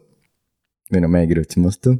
Või 0.91 1.03
no 1.03 1.09
me 1.11 1.25
kirjutasime 1.27 1.69
vastu. 1.69 1.95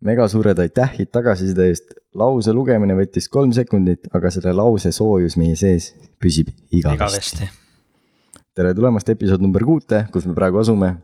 mega 0.00 0.28
suured 0.30 0.58
aitähid 0.62 1.10
tagasiside 1.10 1.66
eest, 1.68 1.94
lause 2.14 2.52
lugemine 2.54 2.94
võttis 2.94 3.26
kolm 3.28 3.52
sekundit, 3.52 4.06
aga 4.14 4.30
selle 4.30 4.52
lause 4.54 4.92
soojus 4.94 5.36
meie 5.40 5.56
sees 5.56 5.90
püsib 6.22 6.52
igavesti. 6.70 6.94
igavesti. 6.94 7.50
tere 8.54 8.74
tulemast 8.74 9.08
episood 9.08 9.42
number 9.42 9.64
kuute, 9.64 10.04
kus 10.12 10.26
me 10.26 10.36
praegu 10.38 10.62
asume. 10.62 10.94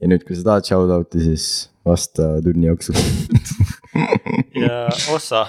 ja 0.00 0.10
nüüd, 0.10 0.26
kui 0.26 0.36
sa 0.36 0.50
tahad 0.52 0.68
shout 0.68 0.90
out'i, 0.94 1.22
siis 1.22 1.70
vasta 1.86 2.36
tunni 2.42 2.68
jooksul. 2.68 2.98
ja 4.64 4.86
ossa, 5.16 5.46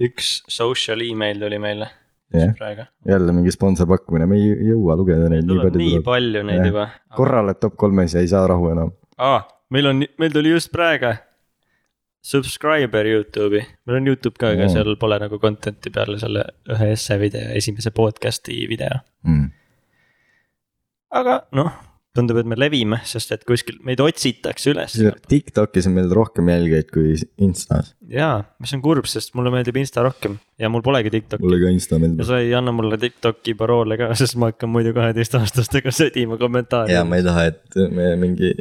üks 0.00 0.40
social 0.48 1.04
email 1.04 1.40
tuli 1.40 1.60
meile 1.62 1.90
jah, 2.34 2.86
jälle 3.08 3.32
mingi 3.32 3.52
sponsorpakkumine, 3.54 4.26
me 4.26 4.38
ei 4.40 4.70
jõua 4.70 4.96
lugeda 4.98 5.28
neid 5.30 5.46
tuleb 5.48 5.76
nii 5.80 6.00
palju 6.06 6.42
neid 6.46 6.64
juba. 6.70 6.88
korra 7.16 7.42
oled 7.44 7.60
top 7.62 7.76
kolmes 7.78 8.16
ja 8.16 8.24
ei 8.24 8.30
saa 8.30 8.46
rahu 8.50 8.70
enam. 8.72 8.92
aa, 9.18 9.40
meil 9.74 9.90
on, 9.90 10.04
meil 10.20 10.34
tuli 10.34 10.52
just 10.54 10.72
praegu 10.74 11.14
subscriber 12.26 13.06
Youtube'i, 13.06 13.62
meil 13.86 14.00
on 14.00 14.08
Youtube 14.10 14.38
ka, 14.40 14.50
aga 14.54 14.66
Oo. 14.66 14.74
seal 14.74 14.96
pole 14.98 15.18
nagu 15.22 15.38
content'i 15.42 15.92
peale 15.94 16.18
selle 16.22 16.46
ühe 16.74 16.92
esse 16.94 17.18
video, 17.22 17.52
esimese 17.54 17.92
podcast'i 17.94 18.64
video. 18.70 18.98
Mm. 19.26 19.52
aga 21.16 21.36
noh, 21.54 21.70
tundub, 22.16 22.40
et 22.40 22.48
me 22.48 22.58
levime, 22.58 22.98
sest 23.06 23.30
et 23.36 23.44
kuskil 23.46 23.78
meid 23.86 24.00
otsitakse 24.02 24.72
üles. 24.72 24.96
Tiktokis 25.30 25.86
on 25.88 25.94
meil 25.96 26.10
rohkem 26.16 26.50
jälgijaid 26.50 26.90
kui 26.94 27.14
Instas, 27.46 27.92
jaa, 28.10 28.40
mis 28.62 28.74
on 28.74 28.82
kurb, 28.84 29.06
sest 29.10 29.36
mulle 29.38 29.52
meeldib 29.54 29.78
Insta 29.78 30.02
rohkem 30.06 30.38
ja 30.58 30.70
mul 30.72 30.82
polegi 30.86 31.12
Tiktoki. 31.14 31.46
mulle 31.46 31.62
ka 31.62 31.74
Insta 31.74 31.94
ja 31.94 32.02
meeldib. 32.02 32.26
sa 32.26 32.40
ei 32.42 32.54
anna 32.58 32.74
mulle 32.74 32.98
Tiktoki 33.02 33.54
paroole 33.58 34.00
ka, 34.00 34.10
sest 34.18 34.38
ma 34.40 34.50
hakkan 34.50 34.72
muidu 34.72 34.96
kaheteistaastastega 34.96 35.94
sõdima 35.94 36.40
kommentaare. 36.42 36.90
ja 36.90 37.04
ma 37.06 37.20
ei 37.20 37.26
taha, 37.28 37.52
et 37.52 37.78
me 37.94 38.16
mingi 38.18 38.56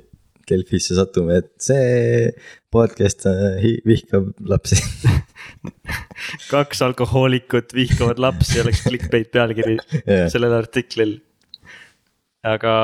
Delfisse 0.50 0.98
satume, 0.98 1.40
et 1.42 1.52
see 1.62 2.32
podcast 2.74 3.26
äh, 3.30 3.64
vihkab 3.88 4.34
lapsi. 4.46 4.80
kaks 6.54 6.82
alkohoolikut 6.86 7.74
vihkavad 7.76 8.20
lapsi 8.22 8.62
oleks 8.62 8.84
clickbait 8.86 9.32
pealkiri 9.34 9.78
Jah. 10.06 10.28
sellel 10.32 10.56
artiklil. 10.58 11.18
aga 12.46 12.76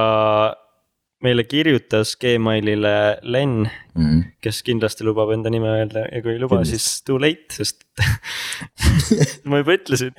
meile 1.21 1.43
kirjutas 1.45 2.15
Gmailile 2.21 3.19
Len, 3.23 3.69
Mm. 3.91 4.21
kes 4.39 4.61
kindlasti 4.63 5.03
lubab 5.03 5.33
enda 5.35 5.49
nime 5.51 5.67
öelda 5.67 6.05
ja 6.07 6.21
kui 6.23 6.31
ei 6.31 6.39
luba, 6.39 6.61
siis 6.63 6.85
too 7.03 7.17
late, 7.19 7.51
sest 7.51 7.83
ma 9.51 9.59
juba 9.59 9.75
ütlesin. 9.75 10.13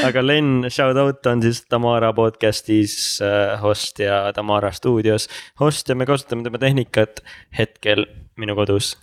aga 0.00 0.22
Len, 0.24 0.48
shout 0.72 0.96
out 0.96 1.26
on 1.28 1.42
siis 1.44 1.60
Tamara 1.68 2.14
podcast'is 2.16 2.94
äh, 3.20 3.58
host 3.60 4.00
ja 4.00 4.22
Tamara 4.36 4.72
stuudios 4.72 5.28
host 5.60 5.92
ja 5.92 5.94
me 6.00 6.06
kasutame 6.08 6.46
tema 6.46 6.60
tehnikat 6.62 7.20
hetkel 7.58 8.06
minu 8.40 8.56
kodus. 8.56 8.94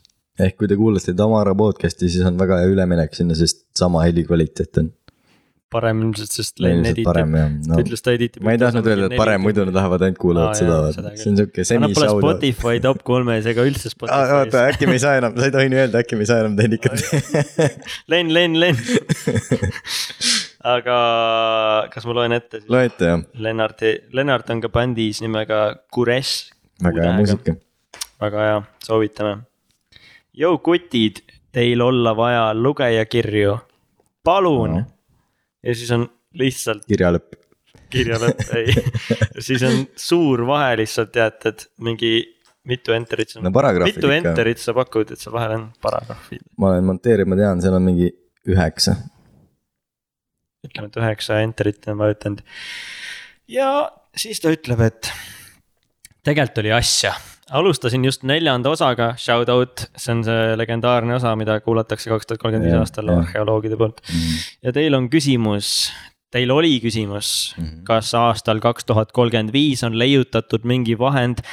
ehk 0.42 0.58
kui 0.58 0.68
te 0.72 0.76
kuulate 0.80 1.14
Tamara 1.14 1.54
podcast'i, 1.56 2.10
siis 2.10 2.26
on 2.26 2.40
väga 2.42 2.58
hea 2.64 2.72
üleminek 2.74 3.14
sinna, 3.14 3.38
sest 3.38 3.68
sama 3.78 4.02
heli 4.08 4.26
kvaliteet 4.26 4.82
on. 4.82 4.90
Parem 5.72 6.01
ilmselt, 6.04 6.34
sest 6.36 6.60
Len 6.63 6.82
editib, 6.86 7.08
ta 7.08 7.80
ütles, 7.82 8.01
ta 8.04 8.13
editib. 8.18 8.44
ma 8.46 8.54
ei 8.56 8.60
tahtnud 8.62 8.88
öelda, 8.92 9.08
et 9.10 9.16
parem, 9.20 9.42
muidu 9.46 9.63
nad 9.68 9.78
lähevad 9.78 10.04
ainult 10.08 10.20
kuulavad 10.22 10.58
seda 10.60 10.80
see 11.16 11.32
on 11.32 11.38
siuke 11.40 11.66
semi 11.68 11.86
nad 11.88 11.96
pole. 11.96 12.10
Spotify 12.18 12.82
top 12.84 13.01
kolmes 13.08 13.48
ega 13.51 13.63
üldse 13.68 13.88
oota, 13.92 13.96
Spotify's. 13.96 14.58
äkki 14.74 14.90
me 14.92 14.98
ei 15.00 15.04
saa 15.04 15.16
enam, 15.22 15.38
sa 15.40 15.48
ei 15.48 15.56
tohi 15.56 15.72
nii 15.72 15.82
öelda, 15.86 16.01
äkki 16.04 16.20
me 16.20 16.25
ei 16.28 16.32
saa 16.32 16.44
enam 16.44 16.58
tehnikat. 16.60 17.01
Len, 18.12 18.34
Len, 18.36 18.60
Len. 18.60 18.75
aga 20.75 20.98
kas 21.94 22.06
ma 22.06 22.13
loen 22.20 22.36
ette 22.38 22.60
siis? 22.62 22.70
loete 22.72 23.08
jah, 23.13 23.24
Lennarti, 23.48 23.94
Lennart 24.18 24.50
on 24.54 24.62
ka 24.63 24.70
bändis 24.74 25.22
nimega 25.24 25.62
Kures. 25.94 26.34
väga 26.84 27.08
hea 27.08 27.16
muusika. 27.18 27.56
väga 28.22 28.48
hea, 28.48 28.62
soovitame. 28.86 29.38
Jou 30.38 30.58
kutid, 30.63 31.24
teil 31.51 31.82
olla 31.84 32.13
vaja 32.16 32.44
lugejakirju, 32.56 33.58
palun 34.24 34.78
No. 34.78 34.84
Ja 35.63 35.77
siis 35.77 35.91
on 35.96 36.08
lihtsalt 36.38 36.86
kirja 36.89 37.12
lõpp. 37.13 37.38
kirja 37.91 38.20
lõpp, 38.22 38.44
ei, 38.60 38.75
siis 39.44 39.63
on 39.68 39.84
suur 40.00 40.46
vahe 40.50 40.75
lihtsalt 40.82 41.13
tead, 41.15 41.39
et 41.51 41.68
mingi 41.84 42.13
mitu 42.68 42.94
enter'it 42.96 43.34
sa 43.34 43.41
no 43.41 43.51
mitu 43.51 44.06
ikka, 44.06 44.18
enter'it 44.20 44.62
sa 44.62 44.75
pakud, 44.77 45.13
et 45.13 45.22
seal 45.22 45.34
vahel 45.36 45.58
on 45.58 45.65
paragrahvid, 45.82 46.44
ma 46.62 46.74
olen 46.74 46.88
monteerima, 46.91 47.38
tean, 47.39 47.63
seal 47.63 47.77
on 47.77 47.86
mingi 47.86 48.12
üheksa. 48.50 48.96
ütleme, 50.68 50.91
et 50.91 51.01
üheksa 51.01 51.41
enter'it 51.41 51.89
on 51.91 52.00
vajutanud. 52.01 52.46
ja 53.50 53.70
siis 54.15 54.41
ta 54.44 54.53
ütleb, 54.53 54.84
et 54.86 55.12
tegelikult 56.25 56.62
oli 56.63 56.74
asja, 56.75 57.15
alustasin 57.51 58.05
just 58.08 58.24
neljanda 58.27 58.72
osaga, 58.74 59.13
shout 59.20 59.50
out, 59.50 59.86
see 60.00 60.13
on 60.15 60.24
see 60.27 60.55
legendaarne 60.60 61.15
osa, 61.17 61.34
mida 61.39 61.60
kuulatakse 61.63 62.12
kaks 62.12 62.29
tuhat 62.29 62.41
kolmkümmend 62.43 62.70
viis 62.72 62.79
aastal 62.79 63.12
arheoloogide 63.15 63.77
poolt. 63.79 64.01
ja 64.63 64.74
teil 64.75 64.96
on 64.98 65.10
küsimus, 65.12 65.91
teil 66.31 66.51
oli 66.51 66.79
küsimus 66.84 67.53
mm, 67.58 67.63
Mhm. 67.63 67.72
-hmm. 67.74 67.84
kas 67.84 68.13
aastal 68.15 68.60
kaks 68.60 68.86
tuhat 68.86 69.12
kolmkümmend 69.12 69.53
viis 69.53 69.84
on 69.84 69.98
leiutatud 70.00 70.63
mingi 70.63 70.98
vahend 71.00 71.43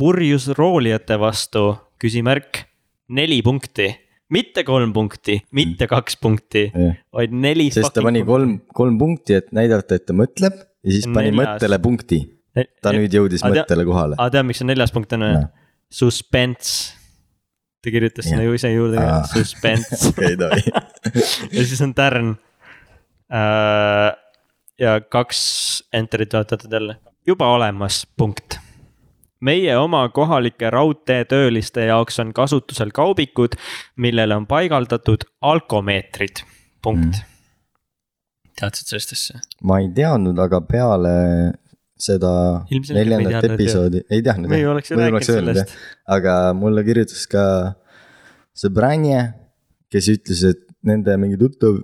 purjusroolijate 0.00 1.18
vastu, 1.20 1.76
küsimärk, 2.00 2.64
neli 3.08 3.42
punkti, 3.42 3.90
mitte 4.32 4.64
kolm 4.64 4.92
punkti, 4.92 5.42
mitte 5.52 5.86
kaks 5.90 6.16
punkti, 6.16 6.70
jah, 6.72 6.96
vaid 7.12 7.32
neli. 7.32 7.70
sest 7.74 7.92
ta 7.94 8.02
pani 8.02 8.22
kolm, 8.24 8.60
kolm 8.74 8.98
punkti, 8.98 9.34
et 9.34 9.52
näidata, 9.52 9.98
et 9.98 10.06
ta 10.06 10.16
mõtleb 10.16 10.56
ja 10.56 10.94
siis 10.94 11.08
pani 11.10 11.30
Neljas. 11.30 11.42
mõttele 11.42 11.78
punkti. 11.82 12.20
Ta 12.82 12.92
nüüd 12.96 13.14
jõudis 13.14 13.42
tea- 13.44 13.52
mõttele 13.54 13.84
kohale. 13.88 14.18
aga 14.18 14.36
tead, 14.36 14.48
miks 14.48 14.62
see 14.62 14.68
neljas 14.68 14.94
punkt 14.94 15.12
on 15.16 15.26
või 15.26 15.34
Noh.? 15.38 15.50
Suspense. 15.90 16.94
ta 17.82 17.90
kirjutas 17.90 18.28
sinna 18.28 18.44
ju 18.44 18.54
ise 18.54 18.70
juurde 18.72 19.00
ka 19.00 19.20
suspense 19.32 20.00
okei, 20.10 20.36
tohi. 20.38 20.72
ja 21.56 21.66
siis 21.66 21.80
on 21.82 21.94
tärn. 21.96 22.34
ja 24.78 24.96
kaks 25.00 25.40
enter'it 25.92 26.34
vaatatud 26.36 26.72
jälle, 26.72 26.98
juba 27.26 27.48
olemas, 27.56 28.04
punkt. 28.16 28.58
meie 29.40 29.76
oma 29.78 30.04
kohalike 30.08 30.70
raudteetööliste 30.70 31.88
jaoks 31.88 32.20
on 32.20 32.34
kasutusel 32.36 32.92
kaubikud, 32.94 33.56
millele 33.96 34.36
on 34.36 34.46
paigaldatud 34.46 35.24
alkomeetrid, 35.40 36.44
punkt 36.82 37.16
mm.. 37.16 37.26
teadsid 38.60 38.92
sellest 38.94 39.16
asja? 39.16 39.42
ma 39.64 39.80
ei 39.80 39.90
teadnud, 39.96 40.38
aga 40.38 40.60
peale 40.60 41.16
seda 42.00 42.32
ei 42.70 42.80
neljandat 42.96 43.44
et 43.44 43.54
episoodi, 43.54 44.02
ei 44.10 44.24
teadnud. 44.24 44.52
sellest.. 45.26 45.76
aga 46.08 46.36
mulle 46.56 46.84
kirjutas 46.86 47.26
ka 47.30 47.44
sõbranje, 48.56 49.22
kes 49.92 50.10
ütles, 50.14 50.44
et 50.50 50.66
nende 50.86 51.16
mingi 51.20 51.38
tuttav 51.40 51.80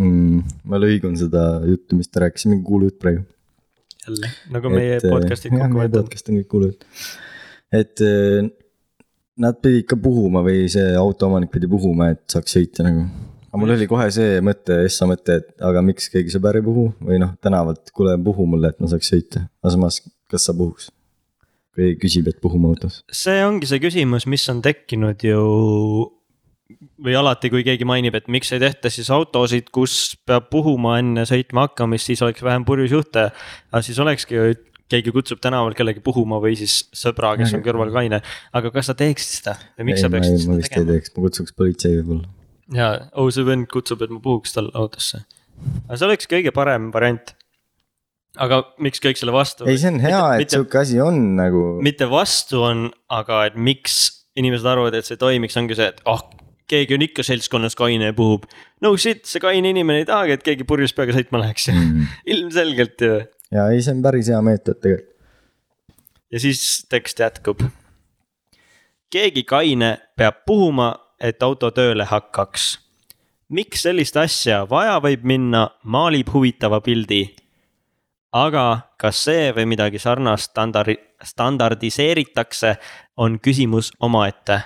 mm,. 0.00 0.58
ma 0.70 0.80
lõigun 0.80 1.16
seda 1.18 1.46
juttu, 1.66 1.98
mis 1.98 2.10
ta 2.10 2.26
rääkis, 2.26 2.46
mingi 2.50 2.64
kuulujutt 2.66 2.98
praegu. 3.02 3.24
jälle, 4.06 4.30
nagu 4.54 4.72
meie 4.72 5.00
podcast'id 5.02 5.52
kokku 5.52 5.64
võtavad. 5.64 5.82
võtavad. 5.82 6.02
podcast 6.02 6.30
on 6.30 6.40
kõik 6.40 6.50
kuulujutt. 6.52 6.86
et 7.74 8.04
eh, 8.06 8.50
nad 9.42 9.58
pidid 9.62 9.86
ka 9.90 9.98
puhuma 10.00 10.42
või 10.46 10.66
see 10.72 10.94
autoomanik 10.96 11.52
pidi 11.52 11.68
puhuma, 11.70 12.12
et 12.14 12.24
saaks 12.32 12.56
sõita 12.58 12.86
nagu. 12.86 13.06
Aga 13.56 13.62
mul 13.62 13.72
oli 13.72 13.86
kohe 13.88 14.10
see 14.12 14.40
mõte, 14.44 14.82
Essa 14.84 15.08
mõte, 15.08 15.38
et 15.40 15.64
aga 15.64 15.80
miks 15.84 16.10
keegi 16.12 16.34
sõber 16.34 16.58
ei 16.60 16.64
puhu 16.66 16.90
või 17.00 17.20
noh, 17.22 17.32
tänavalt, 17.40 17.88
kuule 17.96 18.12
puhu 18.20 18.44
mulle, 18.52 18.74
et 18.74 18.82
ma 18.82 18.90
saaks 18.92 19.08
sõita. 19.14 19.46
aga 19.64 19.72
samas, 19.72 20.02
kas 20.30 20.44
sa 20.48 20.54
puhuks? 20.56 20.90
kui 21.76 21.90
keegi 21.90 22.00
küsib, 22.00 22.28
et 22.32 22.38
puhuma 22.40 22.70
autos. 22.72 23.02
see 23.12 23.40
ongi 23.44 23.68
see 23.68 23.80
küsimus, 23.80 24.28
mis 24.28 24.44
on 24.52 24.60
tekkinud 24.64 25.24
ju 25.24 25.40
või 27.00 27.16
alati, 27.16 27.48
kui 27.52 27.64
keegi 27.64 27.86
mainib, 27.88 28.16
et 28.18 28.28
miks 28.32 28.52
ei 28.52 28.60
tehta 28.60 28.90
siis 28.92 29.08
autosid, 29.12 29.68
kus 29.72 30.16
peab 30.26 30.48
puhuma 30.52 30.96
enne 31.00 31.26
sõitma 31.28 31.68
hakkamist, 31.68 32.10
siis 32.10 32.22
oleks 32.26 32.44
vähem 32.44 32.64
purjus 32.68 32.92
juhte. 32.92 33.28
aga 33.72 33.82
siis 33.84 34.00
olekski 34.02 34.36
ju, 34.36 34.54
keegi 34.90 35.12
kutsub 35.14 35.40
tänaval 35.42 35.74
kellegi 35.78 36.02
puhuma 36.04 36.40
või 36.42 36.56
siis 36.58 36.84
sõbra, 36.94 37.34
kes 37.40 37.54
on 37.56 37.64
kõrval 37.64 37.92
kaine. 37.94 38.20
aga 38.52 38.72
kas 38.74 38.92
sa 38.92 38.96
teeksid 38.98 39.40
seda 39.40 39.56
või 39.78 39.92
miks 39.92 40.04
sa 40.04 40.10
ma, 40.10 40.16
peaksid 40.16 40.32
ei, 40.32 40.38
ma 40.38 40.44
seda 40.44 40.58
vist 40.60 40.72
ei 40.72 40.76
tegema? 40.76 40.92
teeks, 40.92 41.14
ma 41.16 41.26
kutsuks 41.26 41.56
politsei 41.56 41.96
võib-olla. 42.00 42.35
ja, 42.74 42.92
oh 43.14 43.30
see 43.30 43.46
vend 43.46 43.68
kutsub, 43.72 44.02
et 44.02 44.12
ma 44.12 44.20
puhuks 44.22 44.56
tal 44.56 44.70
autosse. 44.74 45.22
aga 45.86 45.98
see 45.98 46.08
oleks 46.08 46.30
kõige 46.30 46.52
parem 46.54 46.90
variant. 46.94 47.34
aga 48.36 48.62
miks 48.82 49.00
kõik 49.00 49.20
selle 49.20 49.34
vastu? 49.34 49.68
ei, 49.68 49.78
see 49.80 49.94
on 49.94 50.00
hea, 50.02 50.22
et 50.42 50.52
sihuke 50.52 50.82
asi 50.82 51.00
on 51.00 51.36
nagu. 51.38 51.66
mitte 51.84 52.08
vastu 52.10 52.62
on, 52.66 52.88
aga 53.08 53.46
et 53.50 53.56
miks 53.56 54.26
inimesed 54.36 54.68
arvavad, 54.68 54.96
et 54.98 55.08
see 55.08 55.16
toimiks, 55.20 55.56
ongi 55.56 55.78
see, 55.78 55.88
et 55.94 56.02
ah 56.04 56.18
oh,, 56.18 56.36
keegi 56.70 56.96
on 56.96 57.04
ikka 57.06 57.24
seltskonnas 57.26 57.76
kaine 57.78 58.10
ja 58.10 58.16
puhub. 58.16 58.44
no 58.82 58.92
shit, 59.00 59.24
see 59.28 59.42
kaine 59.42 59.70
inimene 59.70 60.02
ei 60.02 60.08
tahagi, 60.08 60.36
et 60.36 60.44
keegi 60.46 60.66
purjus 60.68 60.94
peaga 60.96 61.14
sõitma 61.16 61.42
läheks 61.44 61.70
Mm. 61.72 62.06
ilmselgelt 62.34 63.00
ju. 63.00 63.18
ja 63.54 63.68
ei, 63.72 63.82
see 63.82 63.94
on 63.94 64.02
päris 64.04 64.30
hea 64.32 64.42
meetod 64.42 64.80
tegelikult. 64.82 65.12
ja 66.32 66.42
siis 66.42 66.62
tekst 66.90 67.22
jätkub. 67.22 67.62
keegi 69.10 69.46
kaine 69.46 69.96
peab 70.18 70.42
puhuma, 70.46 70.94
et 71.20 71.42
auto 71.42 71.70
tööle 71.70 72.04
hakkaks. 72.04 72.78
miks 73.48 73.82
sellist 73.86 74.16
asja 74.16 74.64
vaja 74.70 74.98
võib 75.00 75.24
minna, 75.24 75.68
maalib 75.84 76.32
huvitava 76.32 76.80
pildi. 76.80 77.34
aga 78.32 78.92
kas 78.98 79.24
see 79.28 79.52
või 79.56 79.66
midagi 79.66 79.98
sarnast 79.98 80.50
standardi, 80.50 80.96
standardiseeritakse, 81.24 82.76
on 83.16 83.38
küsimus 83.38 83.92
omaette. 84.00 84.60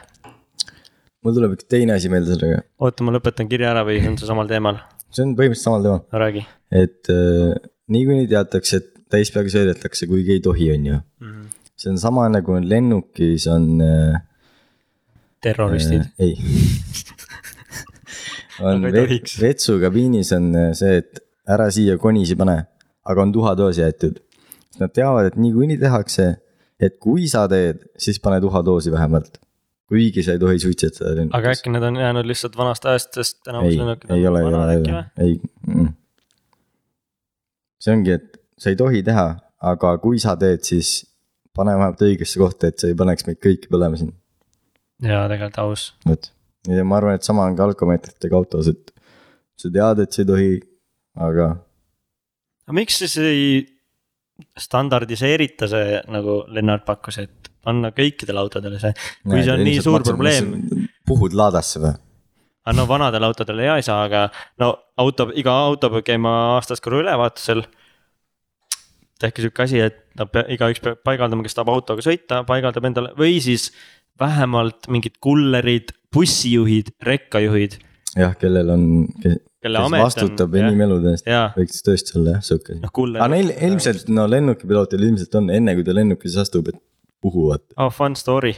mul 1.23 1.35
tuleb 1.35 1.59
üks 1.59 1.69
teine 1.69 1.99
asi 1.99 2.09
meelde 2.09 2.35
sellega, 2.35 2.63
oota, 2.79 3.05
ma 3.05 3.13
lõpetan 3.13 3.49
kirja 3.49 3.71
ära 3.75 3.85
või 3.85 4.01
on 4.07 4.19
see 4.19 4.27
samal 4.27 4.49
teemal? 4.49 4.81
see 5.11 5.27
on 5.27 5.37
põhimõtteliselt 5.37 5.69
samal 5.69 5.87
teemal, 5.87 6.03
räägi 6.25 6.47
et 6.71 7.11
äh, 7.11 7.55
niikuinii 7.91 8.29
teatakse, 8.31 8.81
et 8.81 8.91
täispeaga 9.11 9.51
sõidetakse, 9.51 10.07
kuigi 10.07 10.37
ei 10.39 10.43
tohi, 10.45 10.71
on 10.75 10.87
ju 10.87 10.97
mm. 10.97 11.31
-hmm. 11.31 11.71
see 11.77 11.91
on 11.91 11.99
sama 11.99 12.29
nagu 12.29 12.53
on 12.53 12.69
lennukis 12.69 13.47
on 13.51 13.81
äh, 13.83 14.21
terroristid 15.43 16.01
äh,. 16.01 16.13
ei 16.19 16.37
on 18.63 18.83
vet, 18.83 18.95
tohiks. 18.95 19.37
vetsukabiinis 19.41 20.33
on 20.37 20.51
äh, 20.57 20.71
see, 20.77 21.01
et 21.01 21.21
ära 21.51 21.69
siia 21.75 21.97
konisi 22.01 22.37
pane, 22.39 22.57
aga 23.09 23.25
on 23.25 23.33
tuhatoos 23.35 23.81
jäetud. 23.81 24.21
Nad 24.81 24.95
teavad, 24.97 25.31
et 25.31 25.37
niikuinii 25.41 25.79
tehakse, 25.81 26.27
et 26.81 26.97
kui 27.03 27.27
sa 27.29 27.47
teed, 27.51 27.83
siis 28.01 28.21
pane 28.23 28.41
tuhatoosi 28.41 28.93
vähemalt. 28.93 29.41
kuigi 29.91 30.23
sa 30.23 30.37
ei 30.37 30.39
tohi 30.39 30.59
suitsetada 30.63 31.17
lennukis. 31.17 31.35
aga 31.35 31.51
äkki 31.51 31.71
need 31.75 31.83
on 31.83 31.97
jäänud 31.99 32.27
lihtsalt 32.31 32.57
vanast 32.57 32.85
ajast, 32.87 33.17
sest 33.19 33.49
enamus 33.51 33.75
lennukid 33.75 34.13
ei 34.15 34.27
ole, 34.29 34.43
ei 34.45 34.55
ole, 34.55 35.01
ei 35.19 35.33
mm.. 35.67 35.89
see 37.83 37.95
ongi, 37.97 38.15
et 38.15 38.39
sa 38.55 38.71
ei 38.71 38.79
tohi 38.79 39.03
teha, 39.03 39.25
aga 39.73 39.91
kui 39.99 40.23
sa 40.23 40.37
teed, 40.39 40.63
siis 40.63 40.93
pane 41.59 41.75
vähemalt 41.75 42.05
õigesse 42.07 42.39
kohta, 42.39 42.71
et 42.71 42.79
sa 42.79 42.87
ei 42.87 42.95
paneks 42.95 43.27
meid 43.27 43.43
kõiki 43.43 43.67
põlema 43.73 43.99
siin, 43.99 44.15
jaa, 45.03 45.27
tegelikult 45.33 45.61
aus. 45.65 45.91
vot. 46.07 46.31
ja 46.69 46.85
ma 46.85 47.01
arvan, 47.01 47.19
et 47.19 47.27
sama 47.27 47.47
on 47.49 47.59
ka 47.59 47.69
alkomeetritega 47.71 48.37
autos, 48.37 48.71
et 48.73 48.95
sa 49.61 49.73
tead, 49.73 50.05
et 50.05 50.13
sa 50.13 50.23
ei 50.23 50.31
tohi, 50.31 50.51
aga 51.21 51.51
aga 52.67 52.79
miks 52.79 53.01
siis 53.03 53.17
ei 53.23 53.45
standardiseerita 54.61 55.69
see 55.69 55.99
nagu 56.09 56.43
Lennart 56.55 56.87
pakkus, 56.87 57.21
et 57.21 57.51
panna 57.65 57.91
kõikidele 57.93 58.41
autodele 58.41 58.79
see, 58.81 58.93
kui 59.27 59.43
see 59.43 59.53
on 59.53 59.65
nii 59.67 59.83
suur 59.85 60.05
probleem. 60.07 60.55
puhud 61.09 61.37
laadasse 61.37 61.83
või? 61.83 61.97
aga 62.65 62.77
no 62.77 62.87
vanadele 62.89 63.27
autodele 63.27 63.67
ja 63.67 63.77
ei 63.81 63.85
saa, 63.85 64.05
aga 64.07 64.29
no 64.61 64.73
auto, 65.01 65.31
iga 65.39 65.53
auto 65.67 65.91
peab 65.93 66.07
käima 66.07 66.33
aastas 66.57 66.83
korra 66.85 67.01
ülevaatusel. 67.03 67.65
tehke 69.21 69.43
sihuke 69.43 69.65
asi, 69.67 69.81
et 69.85 69.99
nad 70.17 70.31
pea-, 70.33 70.47
igaüks 70.55 70.81
peab 70.85 71.01
paigaldama, 71.05 71.45
kes 71.45 71.57
tahab 71.57 71.73
autoga 71.75 72.05
sõita, 72.05 72.43
paigaldab 72.49 72.87
endale 72.89 73.15
või 73.19 73.41
siis 73.45 73.71
vähemalt 74.21 74.89
mingid 74.93 75.19
kullerid, 75.25 75.95
bussijuhid, 76.15 76.93
rekkajuhid, 77.07 77.79
jah, 78.19 78.35
kellel 78.41 78.75
on, 78.75 78.85
kes 79.23 79.39
kelle 79.61 79.83
amet 79.85 80.05
vastutab 80.05 80.55
on. 80.57 80.71
inimelude 80.71 81.15
eest, 81.15 81.29
võiks 81.57 81.85
tõesti 81.87 82.17
olla 82.21 82.39
jah, 82.39 82.47
sihuke 82.47 82.79
kuller. 82.97 83.21
aga 83.21 83.35
neil 83.35 83.53
ilmselt, 83.69 84.09
no 84.13 84.27
lennukipiloodil 84.31 85.05
ilmselt 85.11 85.37
on 85.41 85.53
enne, 85.55 85.77
kui 85.79 85.87
ta 85.87 85.97
lennukisse 85.97 86.41
astub, 86.45 86.73
et 86.73 86.81
puhuvad, 87.21 87.67
oh 87.81 87.93
fun 87.93 88.17
story, 88.19 88.55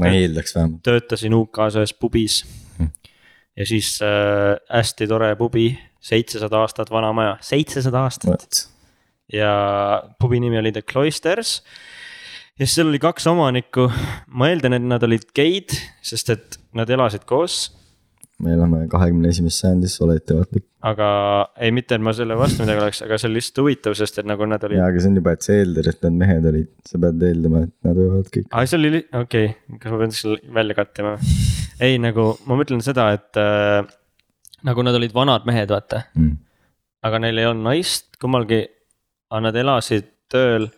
ma 0.00 0.10
eeldaks 0.10 0.56
vähemalt. 0.58 0.82
töötasin 0.86 1.38
UK-s 1.38 1.78
ühes 1.80 1.96
pubis 1.98 2.42
Hmm. 2.78 2.88
ja 3.56 3.66
siis 3.68 3.98
äh, 4.02 4.56
hästi 4.72 5.06
tore 5.06 5.34
pubi, 5.36 5.66
seitsesada 6.00 6.62
aastat 6.64 6.90
vana 6.90 7.12
maja, 7.12 7.34
seitsesada 7.44 8.06
aastat 8.06 8.62
ja 9.32 9.52
pubi 10.20 10.40
nimi 10.40 10.58
oli 10.58 10.72
The 10.72 10.82
Cloisters. 10.82 11.62
Ja 12.62 12.66
siis 12.68 12.78
seal 12.78 12.90
oli 12.92 13.00
kaks 13.02 13.24
omanikku, 13.26 13.88
ma 14.38 14.48
eeldan, 14.52 14.76
et 14.78 14.84
nad 14.86 15.02
olid 15.02 15.24
geid, 15.34 15.74
sest 16.04 16.28
et 16.30 16.58
nad 16.78 16.90
elasid 16.90 17.24
koos. 17.26 17.72
me 18.42 18.54
elame 18.56 18.84
kahekümne 18.90 19.30
esimeses 19.30 19.60
sajandis, 19.62 19.96
ole 20.02 20.16
ettevaatlik. 20.18 20.64
aga 20.90 21.08
ei, 21.58 21.72
mitte 21.74 21.96
et 21.98 22.04
ma 22.06 22.14
selle 22.14 22.36
vastu 22.38 22.62
midagi 22.62 22.82
oleks, 22.84 23.00
aga 23.06 23.18
see 23.18 23.28
oli 23.30 23.40
lihtsalt 23.40 23.60
huvitav, 23.62 23.96
sest 23.98 24.20
et 24.22 24.28
nagu 24.30 24.46
nad 24.46 24.62
olid, 24.66 24.78
jaa, 24.78 24.90
aga 24.92 25.02
see 25.02 25.10
on 25.10 25.18
juba, 25.18 25.34
et 25.34 25.46
sa 25.46 25.56
eeldad, 25.56 25.88
et 25.90 26.06
need 26.06 26.20
mehed 26.20 26.46
olid, 26.52 26.70
sa 26.86 27.00
pead 27.04 27.26
eeldama, 27.30 27.64
et 27.66 27.88
nad 27.88 27.98
võivad 27.98 28.30
kõik. 28.36 28.46
aa 28.50 28.70
see 28.70 28.78
oli, 28.78 29.02
okei 29.22 29.48
okay., 29.50 29.80
kas 29.82 29.94
ma 29.94 30.00
pean 30.04 30.14
selle 30.18 30.54
välja 30.60 30.78
kattima? 30.78 31.16
ei, 31.88 31.98
nagu 32.02 32.28
ma 32.46 32.60
mõtlen 32.62 32.84
seda, 32.86 33.08
et 33.18 33.42
äh, 33.42 33.80
nagu 34.70 34.86
nad 34.86 35.00
olid 35.00 35.18
vanad 35.18 35.50
mehed, 35.50 35.74
vaata, 35.74 36.04
Mm. 36.14 36.38
aga 37.02 37.18
neil 37.26 37.42
ei 37.42 37.50
olnud 37.50 37.66
naist 37.72 38.14
kummalgi, 38.22 38.62
aga 39.32 39.48
nad 39.48 39.58
elasid 39.58 40.06
tööl, 40.30 40.70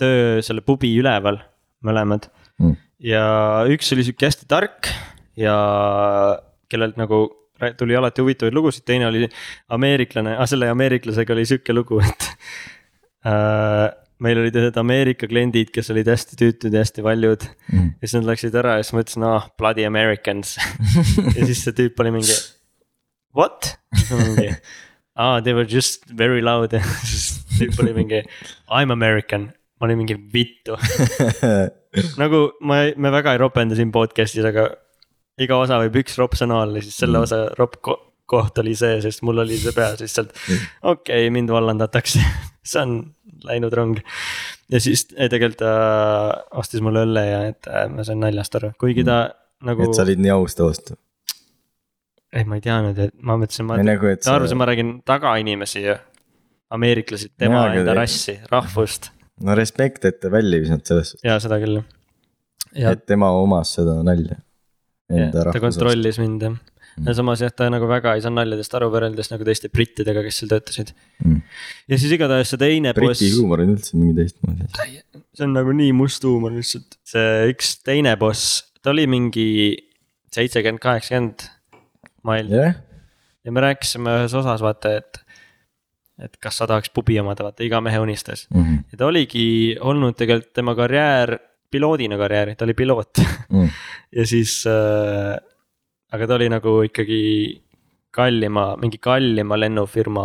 töö 0.00 0.42
selle 0.44 0.64
pubi 0.66 0.92
üleval, 1.00 1.40
mõlemad 1.84 2.30
Mm. 2.60 2.76
ja 3.02 3.22
üks 3.66 3.88
oli 3.96 4.04
sihuke 4.06 4.28
hästi 4.28 4.46
tark 4.46 4.86
ja 5.34 5.54
kellelt 6.70 6.94
nagu 7.00 7.24
tuli 7.78 7.96
alati 7.98 8.22
huvitavaid 8.22 8.54
lugusid, 8.54 8.84
teine 8.86 9.08
oli 9.08 9.26
ameeriklane 9.74 10.36
ah,, 10.38 10.46
selle 10.46 10.68
ameeriklasega 10.70 11.34
oli 11.34 11.44
sihuke 11.50 11.74
lugu, 11.74 11.98
et 12.04 12.28
äh,. 13.26 13.90
meil 14.22 14.38
olid 14.38 14.54
ühed 14.56 14.76
Ameerika 14.78 15.26
kliendid, 15.28 15.72
kes 15.74 15.90
olid 15.90 16.06
hästi 16.08 16.38
tüütud 16.38 16.72
ja 16.72 16.84
hästi 16.84 17.02
valjud 17.04 17.42
Mm. 17.72 17.90
ja 17.98 18.06
siis 18.06 18.14
nad 18.20 18.28
läksid 18.30 18.54
ära 18.60 18.76
ja 18.78 18.84
siis 18.86 18.94
ma 18.94 19.02
ütlesin, 19.02 19.26
ah 19.26 19.48
bloody 19.58 19.84
Americans 19.88 20.54
ja 21.36 21.46
siis 21.48 21.64
see 21.66 21.74
tüüp 21.74 21.98
oli 22.04 22.14
mingi 22.14 22.36
what? 23.34 23.74
mingi 24.14 24.52
ah 25.18 25.40
they 25.42 25.52
were 25.58 25.66
just 25.66 26.06
very 26.16 26.40
loud 26.40 26.72
ja 26.78 26.80
siis 27.02 27.42
tüüp 27.58 27.82
oli 27.82 27.92
mingi 27.98 28.22
I 28.70 28.86
m 28.86 28.94
American, 28.94 29.50
ma 29.84 29.88
olin 29.88 30.00
mingi 30.00 30.16
vittu 30.32 30.78
nagu 32.22 32.46
ma, 32.64 32.80
me 32.96 33.12
väga 33.14 33.34
ei 33.34 33.40
ropenda 33.42 33.76
siin 33.78 33.92
podcast'is, 33.94 34.46
aga 34.48 34.70
iga 35.44 35.58
osa 35.60 35.78
võib 35.82 36.00
üks 36.02 36.16
ropp 36.20 36.36
sõna 36.38 36.62
olla, 36.64 36.82
siis 36.82 36.96
selle 37.02 37.20
Mm. 37.20 37.28
osa 37.28 37.40
ropp 37.58 37.80
ko 37.84 37.98
koht 38.24 38.56
oli 38.62 38.72
see, 38.72 39.02
sest 39.04 39.20
mul 39.26 39.42
oli 39.42 39.58
see 39.60 39.74
peas 39.76 40.00
lihtsalt. 40.00 40.32
okei 40.32 41.26
okay,, 41.26 41.30
mind 41.34 41.52
vallandatakse, 41.52 42.22
see 42.70 42.80
on 42.80 42.94
läinud 43.44 43.74
rong. 43.76 43.98
ja 44.72 44.80
siis 44.80 45.06
tegelikult 45.10 45.60
ta 45.60 45.72
ostis 46.60 46.80
mulle 46.84 47.04
õlle 47.04 47.24
ja 47.28 47.42
et 47.52 47.68
äh, 47.68 47.88
ma 47.92 48.06
sain 48.06 48.22
naljast 48.24 48.56
aru, 48.60 48.72
kuigi 48.80 49.04
ta 49.04 49.26
nagu 49.64 49.84
et, 49.84 49.96
sa 49.96 50.06
olid 50.06 50.22
nii 50.24 50.32
aus 50.32 50.56
vastu. 50.60 50.96
ei, 52.32 52.46
ma 52.48 52.56
ei 52.56 52.64
teadnud, 52.64 52.98
et 53.08 53.14
ma 53.20 53.36
mõtlesin, 53.40 53.68
ma 53.68 53.78
nagu, 53.84 54.16
ta 54.24 54.38
arvas, 54.38 54.54
et 54.54 54.60
ma 54.62 54.70
räägin 54.72 54.96
tagainimesi 55.06 55.84
ju. 55.84 55.98
ameeriklased, 56.74 57.36
tema 57.38 57.68
enda 57.76 57.92
rassi, 57.94 58.38
rahvust 58.50 59.12
no 59.42 59.56
respekt, 59.58 60.04
et 60.04 60.20
ta 60.22 60.30
välja 60.32 60.58
ei 60.58 60.66
visanud 60.66 60.86
selles 60.86 61.14
suhtes, 61.14 61.26
ja 61.26 61.38
seda 61.42 61.58
küll. 61.62 61.82
et 62.74 63.06
tema 63.06 63.32
omas 63.38 63.74
seda 63.78 63.98
nalja. 64.06 64.38
Ta 65.08 65.60
kontrollis 65.60 66.18
mind 66.22 66.46
jah 66.46 66.54
Mm. 66.94 67.08
ja 67.08 67.14
samas 67.18 67.40
jah, 67.42 67.50
ta 67.50 67.66
nagu 67.72 67.88
väga 67.90 68.12
ei 68.14 68.20
saanud 68.22 68.38
naljadest 68.38 68.74
aru 68.78 68.86
võrreldes 68.92 69.26
nagu 69.32 69.42
teiste 69.46 69.66
brittidega, 69.66 70.22
kes 70.22 70.36
seal 70.38 70.50
töötasid. 70.52 70.92
mm.. 71.24 71.40
ja 71.90 71.96
siis 71.98 72.12
igatahes 72.14 72.52
see 72.52 72.60
teine 72.60 72.92
boss 72.94 73.18
Briti, 73.18 73.30
huumor 73.34 73.64
on 73.64 73.72
üldse 73.72 73.98
mingi 73.98 74.14
teistmoodi 74.20 74.68
see 75.34 75.46
on 75.48 75.56
nagu 75.56 75.74
nii 75.74 75.90
must 75.96 76.22
huumor 76.26 76.54
lihtsalt. 76.54 76.94
see 77.08 77.50
üks 77.50 77.72
teine 77.86 78.14
boss, 78.20 78.62
ta 78.78 78.92
oli 78.94 79.08
mingi 79.10 79.48
seitsekümmend, 80.34 80.82
kaheksakümmend, 80.82 81.48
ma 82.26 82.38
eeldan. 82.38 82.62
jah, 82.62 82.78
ja 83.42 83.54
me 83.54 83.66
rääkisime 83.66 84.14
ühes 84.20 84.38
osas 84.38 84.62
vaata, 84.62 84.94
et, 85.02 85.18
et 86.22 86.36
kas 86.42 86.60
sa 86.60 86.68
tahaks 86.70 86.92
pubi 86.94 87.16
omada, 87.20 87.46
vaata 87.48 87.64
iga 87.66 87.80
mehe 87.84 87.98
unistas. 88.02 88.46
Mhm. 88.54 88.84
ja 88.92 89.00
ta 89.00 89.08
oligi 89.10 89.76
olnud 89.80 90.16
tegelikult 90.18 90.54
tema 90.54 90.76
karjäär, 90.78 91.38
piloodina 91.74 92.18
karjäär, 92.20 92.54
ta 92.54 92.68
oli 92.68 92.74
piloot 92.78 93.24
Mm. 93.54 93.68
ja 94.18 94.24
siis 94.26 94.64
äh,, 94.66 95.36
aga 96.12 96.26
ta 96.26 96.34
oli 96.38 96.48
nagu 96.48 96.78
ikkagi 96.86 97.20
kallima, 98.14 98.72
mingi 98.80 98.98
kallima 99.02 99.58
lennufirma, 99.58 100.24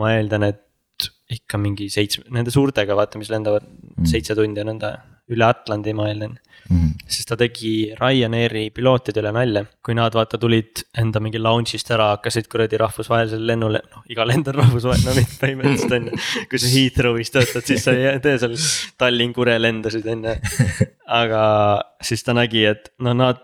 ma 0.00 0.10
eeldan, 0.16 0.48
et 0.48 1.08
ikka 1.30 1.60
mingi 1.62 1.86
seitsme, 1.92 2.26
nende 2.34 2.52
suurtega 2.52 2.96
vaata, 2.98 3.20
mis 3.20 3.30
lendavad 3.32 3.64
mm. 3.64 4.08
seitse 4.10 4.36
tundi 4.36 4.60
ja 4.60 4.66
nõnda 4.66 4.90
üle 5.30 5.46
Atlandi, 5.46 5.94
ma 5.96 6.08
eeldan. 6.10 6.38
Mhm. 6.70 6.90
siis 7.10 7.26
ta 7.26 7.34
tegi 7.40 7.90
Ryanairi 7.98 8.68
pilootidele 8.70 9.32
nalja, 9.34 9.64
kui 9.82 9.94
nad 9.96 10.14
vaata 10.14 10.38
tulid 10.38 10.84
enda 11.00 11.18
mingi 11.18 11.40
lounge'ist 11.40 11.88
ära, 11.90 12.10
hakkasid 12.12 12.46
kuradi 12.52 12.78
rahvusvahelisele 12.78 13.48
lennule, 13.48 13.80
noh 13.90 14.04
iga 14.12 14.26
lend 14.28 14.46
on 14.52 14.58
rahvusvaheline, 14.60 15.08
no 15.08 15.14
mitte 15.16 15.38
põhimõtteliselt 15.40 15.96
on 15.96 16.10
ju. 16.10 16.20
kui 16.50 16.60
sa 16.62 16.70
Heathrow'is 16.74 17.32
töötad, 17.34 17.66
siis 17.66 17.82
sa 17.88 17.96
ei 17.96 18.20
tee 18.22 18.36
seal 18.38 18.54
Tallinn-Kure 19.02 19.56
lendasid 19.58 20.06
on 20.12 20.28
ju. 20.28 20.36
aga 21.20 21.42
siis 22.06 22.22
ta 22.28 22.36
nägi, 22.38 22.66
et 22.70 22.92
no 23.02 23.16
nad 23.18 23.40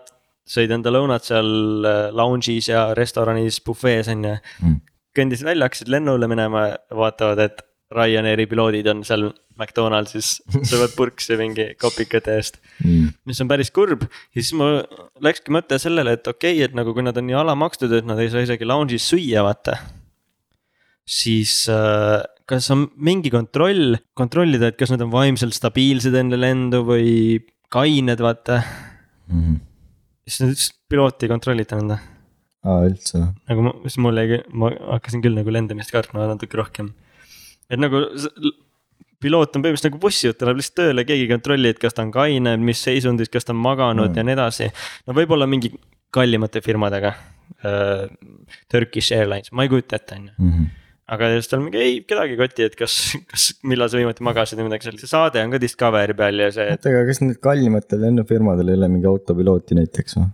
sõid 0.47 0.71
enda 0.77 0.93
lõunat 0.93 1.27
seal 1.27 1.49
äh, 1.83 2.03
lounge'is 2.15 2.69
ja 2.71 2.93
restoranis 2.95 3.59
bufees 3.65 4.07
on 4.13 4.23
ju 4.23 4.35
Mm. 4.63 4.79
kõndis 5.17 5.43
välja, 5.43 5.65
hakkasid 5.67 5.89
lennule 5.91 6.27
minema, 6.29 6.67
vaatavad, 6.93 7.39
et 7.43 7.61
Ryanairi 7.93 8.47
piloodid 8.51 8.87
on 8.91 9.03
seal 9.07 9.29
McDonaldsis, 9.57 10.37
söövad 10.69 10.95
purksi 10.97 11.37
mingi 11.39 11.69
kopikate 11.79 12.35
eest. 12.35 12.59
Mm. 12.83 13.13
mis 13.27 13.39
on 13.43 13.51
päris 13.51 13.71
kurb 13.73 14.03
ja 14.07 14.41
siis 14.41 14.53
mul 14.57 14.81
läkski 15.23 15.53
mõte 15.55 15.79
sellele, 15.81 16.17
et 16.17 16.27
okei 16.27 16.57
okay,, 16.57 16.65
et 16.67 16.75
nagu 16.77 16.93
kui 16.95 17.05
nad 17.05 17.17
on 17.17 17.27
nii 17.29 17.37
alamakstud, 17.39 17.93
et 17.95 18.07
nad 18.07 18.19
ei 18.21 18.31
saa 18.33 18.43
isegi 18.45 18.67
lounge'is 18.67 19.07
süüa, 19.07 19.45
vaata. 19.47 19.77
siis 21.07 21.63
äh, 21.71 22.19
kas 22.47 22.69
on 22.73 22.87
mingi 23.03 23.31
kontroll, 23.33 23.97
kontrollida, 24.17 24.71
et 24.71 24.79
kas 24.79 24.91
nad 24.93 25.03
on 25.03 25.11
vaimselt 25.11 25.55
stabiilsed 25.55 26.15
enne 26.15 26.39
lendu 26.39 26.83
või 26.87 27.39
kained, 27.73 28.21
vaata. 28.23 28.61
mm. 29.31 29.57
siis 30.27 30.43
nad 30.43 30.53
ütlesid, 30.53 30.77
pilooti 30.87 31.27
ei 31.27 31.33
kontrollita 31.33 31.79
nõnda. 31.79 31.99
aa, 32.67 32.85
üldse 32.87 33.25
nagu 33.25 33.67
ma, 33.67 33.75
siis 33.87 33.99
mul 34.03 34.21
jäi, 34.21 34.39
ma 34.55 34.71
hakkasin 34.95 35.23
küll 35.23 35.35
nagu 35.39 35.51
lendamist 35.53 35.91
kartma 35.95 36.29
natuke 36.29 36.59
rohkem. 36.59 36.93
Et 37.69 37.79
nagu 37.81 38.03
piloot 39.23 39.55
on 39.57 39.63
põhimõtteliselt 39.63 39.89
nagu 39.91 40.01
bussijuht, 40.01 40.37
ta 40.37 40.47
läheb 40.47 40.59
lihtsalt 40.61 40.77
tööle, 40.81 41.05
keegi 41.07 41.25
ei 41.25 41.31
kontrolli, 41.31 41.71
et 41.73 41.79
kas 41.81 41.95
ta 41.97 42.03
on 42.05 42.11
kaine, 42.13 42.53
mis 42.61 42.81
seisundis, 42.85 43.31
kas 43.33 43.47
ta 43.47 43.55
on 43.55 43.61
maganud 43.63 44.11
Mm. 44.11 44.17
ja 44.19 44.23
nii 44.27 44.35
edasi. 44.37 44.67
no 45.07 45.15
võib-olla 45.17 45.47
mingi 45.49 45.73
kallimate 46.13 46.61
firmadega 46.61 47.13
uh,. 47.65 48.07
Turkish 48.71 49.11
Airlines, 49.15 49.51
ma 49.51 49.65
ei 49.65 49.71
kujuta 49.71 49.97
ette, 49.97 50.15
on 50.15 50.27
ju. 50.29 50.33
Mhm. 50.37 50.67
aga 51.07 51.29
siis 51.33 51.47
tal 51.47 51.61
mingi 51.63 51.79
ei, 51.79 51.99
kedagi 52.03 52.35
ei 52.35 52.39
koti, 52.41 52.63
et 52.67 52.75
kas, 52.75 52.95
kas, 53.31 53.43
millal 53.63 53.89
sa 53.89 53.97
viimati 53.97 54.23
magasid 54.27 54.59
või 54.59 54.67
midagi 54.67 54.89
sellist, 54.89 55.05
see 55.05 55.11
saade 55.13 55.39
on 55.43 55.53
ka 55.55 55.59
Discovery 55.63 56.13
peal 56.13 56.43
ja 56.43 56.49
see, 56.51 56.65
oota, 56.73 56.91
aga 56.91 57.05
kas 57.07 57.21
nüüd 57.23 57.39
kallimatel 57.43 58.01
lennufirmadel 58.03 58.73
ei 58.73 58.75
ole 58.75 58.89
mingi 58.91 59.07
autopilooti 59.07 59.77
näiteks 59.79 60.17
või? 60.19 60.27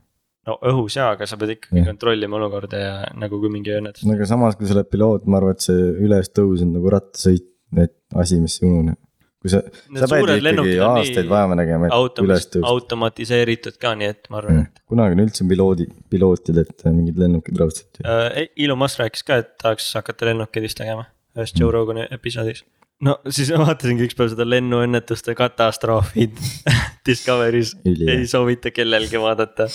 No 0.47 0.58
õhus 0.71 0.97
jaa, 0.99 1.12
aga 1.15 1.27
sa 1.29 1.38
pead 1.39 1.56
ikkagi 1.58 1.79
Jah. 1.82 1.88
kontrollima 1.91 2.36
olukorda 2.39 2.82
ja 2.82 2.93
nagu 3.19 3.39
kui 3.39 3.49
mingi 3.53 3.71
õnnetus. 3.77 4.03
no 4.08 4.13
aga 4.17 4.25
samas, 4.29 4.58
kui 4.60 4.67
sa 4.67 4.75
oled 4.77 4.89
piloot, 4.91 5.25
ma 5.27 5.39
arvan, 5.39 5.56
et 5.58 5.63
see 5.69 5.88
ülestõus 6.08 6.65
on 6.65 6.73
nagu 6.75 6.91
rattasõit, 6.93 7.47
et 7.79 7.95
asi, 8.15 8.39
mis 8.43 8.60
ei 8.62 8.67
unune. 8.69 8.95
kui 9.43 9.51
sa, 9.51 9.60
sa 9.99 10.08
pead 10.08 10.29
ikkagi 10.39 10.75
aastaid 10.88 11.27
vaeva 11.32 11.56
nägema, 11.60 11.88
et 11.89 11.95
automas- 11.95 12.29
üles 12.29 12.45
tõusta. 12.47 12.67
automatiseeritud 12.73 13.75
ka, 13.79 13.95
nii 13.99 14.08
et 14.13 14.29
ma 14.32 14.38
arvan, 14.39 14.62
et 14.67 14.84
kunagi 14.88 15.17
on 15.17 15.23
üldse 15.25 15.47
piloodi, 15.49 15.88
pilootid, 16.10 16.58
et 16.63 16.86
mingid 16.91 17.17
lennukid 17.19 17.58
raudselt. 17.60 17.99
äh, 18.06 18.47
Elon 18.56 18.79
Musk 18.79 18.99
rääkis 19.03 19.23
ka, 19.27 19.41
et 19.43 19.58
tahaks 19.63 19.89
hakata 19.99 20.25
lennukeid 20.32 20.63
vist 20.63 20.77
tegema 20.79 21.08
ühes 21.36 21.51
Mm. 21.56 21.60
Joe 21.60 21.71
Rogani 21.71 22.08
episoodis. 22.12 22.63
no 23.01 23.17
siis 23.27 23.49
ma 23.51 23.65
vaatasingi 23.67 24.06
ükspäev 24.08 24.29
seda 24.32 24.45
lennuõnnetuste 24.47 25.36
katastroofi 25.36 26.29
Discovery's, 27.08 27.75
ei 27.86 28.27
soovita 28.27 28.71
kellelgi 28.71 29.19
vaadata. 29.19 29.67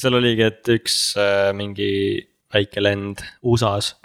Seal 0.00 0.16
oligi, 0.18 0.46
et 0.48 0.68
üks 0.72 0.98
äh, 1.20 1.50
mingi 1.56 1.90
väike 2.52 2.82
lend 2.82 3.22
USA-s 3.42 3.96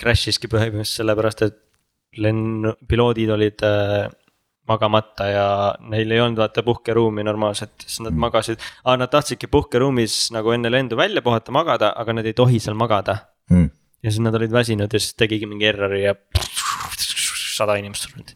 crash 0.00 0.30
iski 0.32 0.48
põhimõtteliselt 0.52 1.02
sellepärast, 1.02 1.42
et 1.46 2.20
lennu, 2.20 2.74
piloodid 2.88 3.32
olid 3.32 3.64
äh, 3.66 4.06
magamata 4.68 5.28
ja 5.30 5.48
neil 5.92 6.10
ei 6.10 6.20
olnud 6.22 6.40
vaata 6.40 6.64
puhkeruumi 6.66 7.24
normaalselt, 7.26 7.86
siis 7.86 8.00
nad 8.04 8.16
magasid 8.18 8.60
ah,. 8.84 8.96
Nad 8.98 9.12
tahtsidki 9.12 9.50
puhkeruumis 9.52 10.32
nagu 10.34 10.52
enne 10.54 10.72
lendu 10.72 10.98
välja 10.98 11.22
puhata, 11.22 11.54
magada, 11.54 11.92
aga 11.96 12.18
nad 12.18 12.26
ei 12.26 12.36
tohi 12.36 12.60
seal 12.62 12.78
magada. 12.78 13.18
Mm. 13.50 13.70
ja 14.02 14.10
siis 14.10 14.22
nad 14.24 14.34
olid 14.34 14.50
väsinud 14.50 14.92
ja 14.92 14.98
siis 14.98 15.14
tegigi 15.14 15.46
mingi 15.46 15.68
error'i 15.68 16.00
ja 16.02 16.16
sada 17.56 17.76
inimest 17.78 18.08
surnud. 18.08 18.34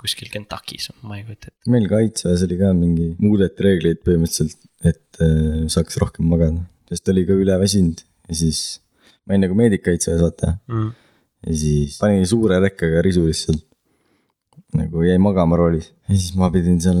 Kuskil 0.00 0.30
Kentuckis, 0.32 0.88
ma 1.04 1.18
ei 1.18 1.24
kujuta 1.28 1.50
ette. 1.50 1.70
meil 1.70 1.86
kaitseväes 1.90 2.42
oli 2.46 2.56
ka 2.60 2.72
mingi, 2.76 3.08
muudeti 3.20 3.66
reegleid 3.66 4.00
põhimõtteliselt, 4.06 4.58
et 4.84 5.20
äh, 5.24 5.66
saaks 5.72 5.98
rohkem 6.02 6.26
magada, 6.32 6.62
sest 6.90 7.08
oli 7.12 7.26
ka 7.28 7.36
üleväsinud 7.36 8.00
ja 8.30 8.34
siis. 8.42 8.80
ma 9.26 9.34
olin 9.36 9.44
nagu 9.46 9.54
meedik 9.58 9.84
kaitseväes, 9.86 10.22
vaata 10.24 10.54
Mm. 10.68 10.90
ja 11.46 11.56
siis 11.64 11.98
pani 12.00 12.24
suure 12.26 12.58
rekkega 12.64 13.02
risu 13.04 13.26
lihtsalt. 13.28 13.62
nagu 14.74 15.02
jäi 15.02 15.18
magama 15.18 15.56
roolis 15.58 15.90
ja 16.08 16.14
siis 16.16 16.34
ma 16.38 16.50
pidin 16.50 16.80
seal 16.80 17.00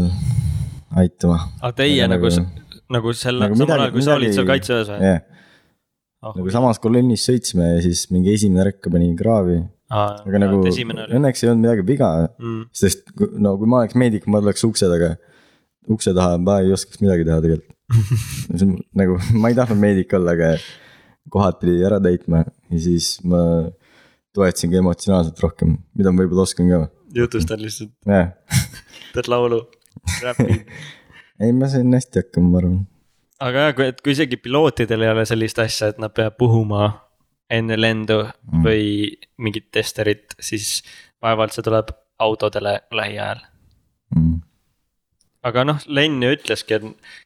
aitama. 0.96 1.38
aga 1.62 1.72
teie 1.82 2.02
Aga 2.04 2.14
nagu 2.16 2.26
nagu-, 2.26 2.78
nagu 2.90 3.12
selle 3.14 3.40
nagu, 3.46 3.54
samal 3.56 3.66
midagi- 3.66 3.82
ajal, 3.84 3.92
kui 3.94 4.02
sa 4.06 4.14
olid 4.14 4.28
midagi- 4.28 4.36
seal 4.38 4.48
kaitseväes 4.52 4.88
või? 4.90 5.00
jah, 5.06 5.20
nagu 6.36 6.50
samas 6.56 6.78
kolonnis 6.82 7.22
sõitsime 7.28 7.68
ja 7.76 7.82
siis 7.84 8.06
mingi 8.10 8.34
esimene 8.34 8.64
rekk 8.70 8.90
pani 8.92 9.12
kraavi, 9.16 9.60
aga 9.90 10.42
nagu 10.42 10.60
esimene 10.70 11.06
oli 11.06 11.18
õnneks 11.18 11.42
ei 11.42 11.50
olnud 11.50 11.64
midagi 11.66 11.86
viga, 11.88 12.10
mm.. 12.38 12.68
sest 12.76 13.10
no 13.16 13.56
kui 13.58 13.70
ma 13.70 13.82
oleks 13.82 13.98
meedik, 13.98 14.28
ma 14.30 14.42
tuleks 14.42 14.62
ukse 14.68 14.90
taga, 14.90 15.16
ukse 15.90 16.14
taha, 16.16 16.38
ma 16.42 16.60
ei 16.64 16.70
oskaks 16.76 17.02
midagi 17.02 17.26
teha 17.26 17.40
tegelikult. 17.42 17.76
nagu 19.00 19.18
ma 19.42 19.50
ei 19.50 19.58
tahtnud 19.58 19.82
meedik 19.82 20.14
olla, 20.18 20.36
aga 20.38 20.54
kohad 21.34 21.58
pidi 21.62 21.82
ära 21.86 21.98
täitma 22.02 22.44
ja 22.44 22.82
siis 22.82 23.16
ma 23.26 23.42
toetasingi 24.36 24.78
emotsionaalselt 24.78 25.42
rohkem, 25.42 25.74
mida 25.98 26.12
ma 26.14 26.22
võib-olla 26.22 26.46
oskan 26.46 26.70
ka. 26.70 26.80
jutustad 27.16 27.62
lihtsalt, 27.62 27.92
jah, 28.06 28.30
teed 29.14 29.30
laulu, 29.30 29.64
räpid. 30.22 30.70
ei 31.42 31.52
ma 31.56 31.70
sain 31.72 31.90
hästi 31.98 32.22
hakkama, 32.22 32.52
ma 32.54 32.62
arvan. 32.62 32.80
aga 33.42 33.66
jah, 33.66 33.76
kui, 33.78 33.90
et 33.90 34.02
kui 34.04 34.14
isegi 34.14 34.38
pilootidel 34.38 35.06
ei 35.06 35.14
ole 35.16 35.26
sellist 35.26 35.58
asja, 35.66 35.90
et 35.90 35.98
nad 36.02 36.14
peavad 36.14 36.38
puhuma 36.38 36.92
enne 37.50 37.76
lendu 37.80 38.22
Mm. 38.50 38.64
või 38.64 39.16
mingit 39.38 39.70
testerit, 39.72 40.34
siis 40.40 40.82
vaevalt 41.22 41.52
see 41.52 41.62
tuleb 41.62 41.90
autodele 42.18 42.80
lähiajal. 42.92 43.40
Mm. 44.16 44.40
aga 45.42 45.64
noh, 45.64 45.78
Len 45.86 46.22
ju 46.22 46.34
ütleski, 46.36 46.74
et 46.74 46.82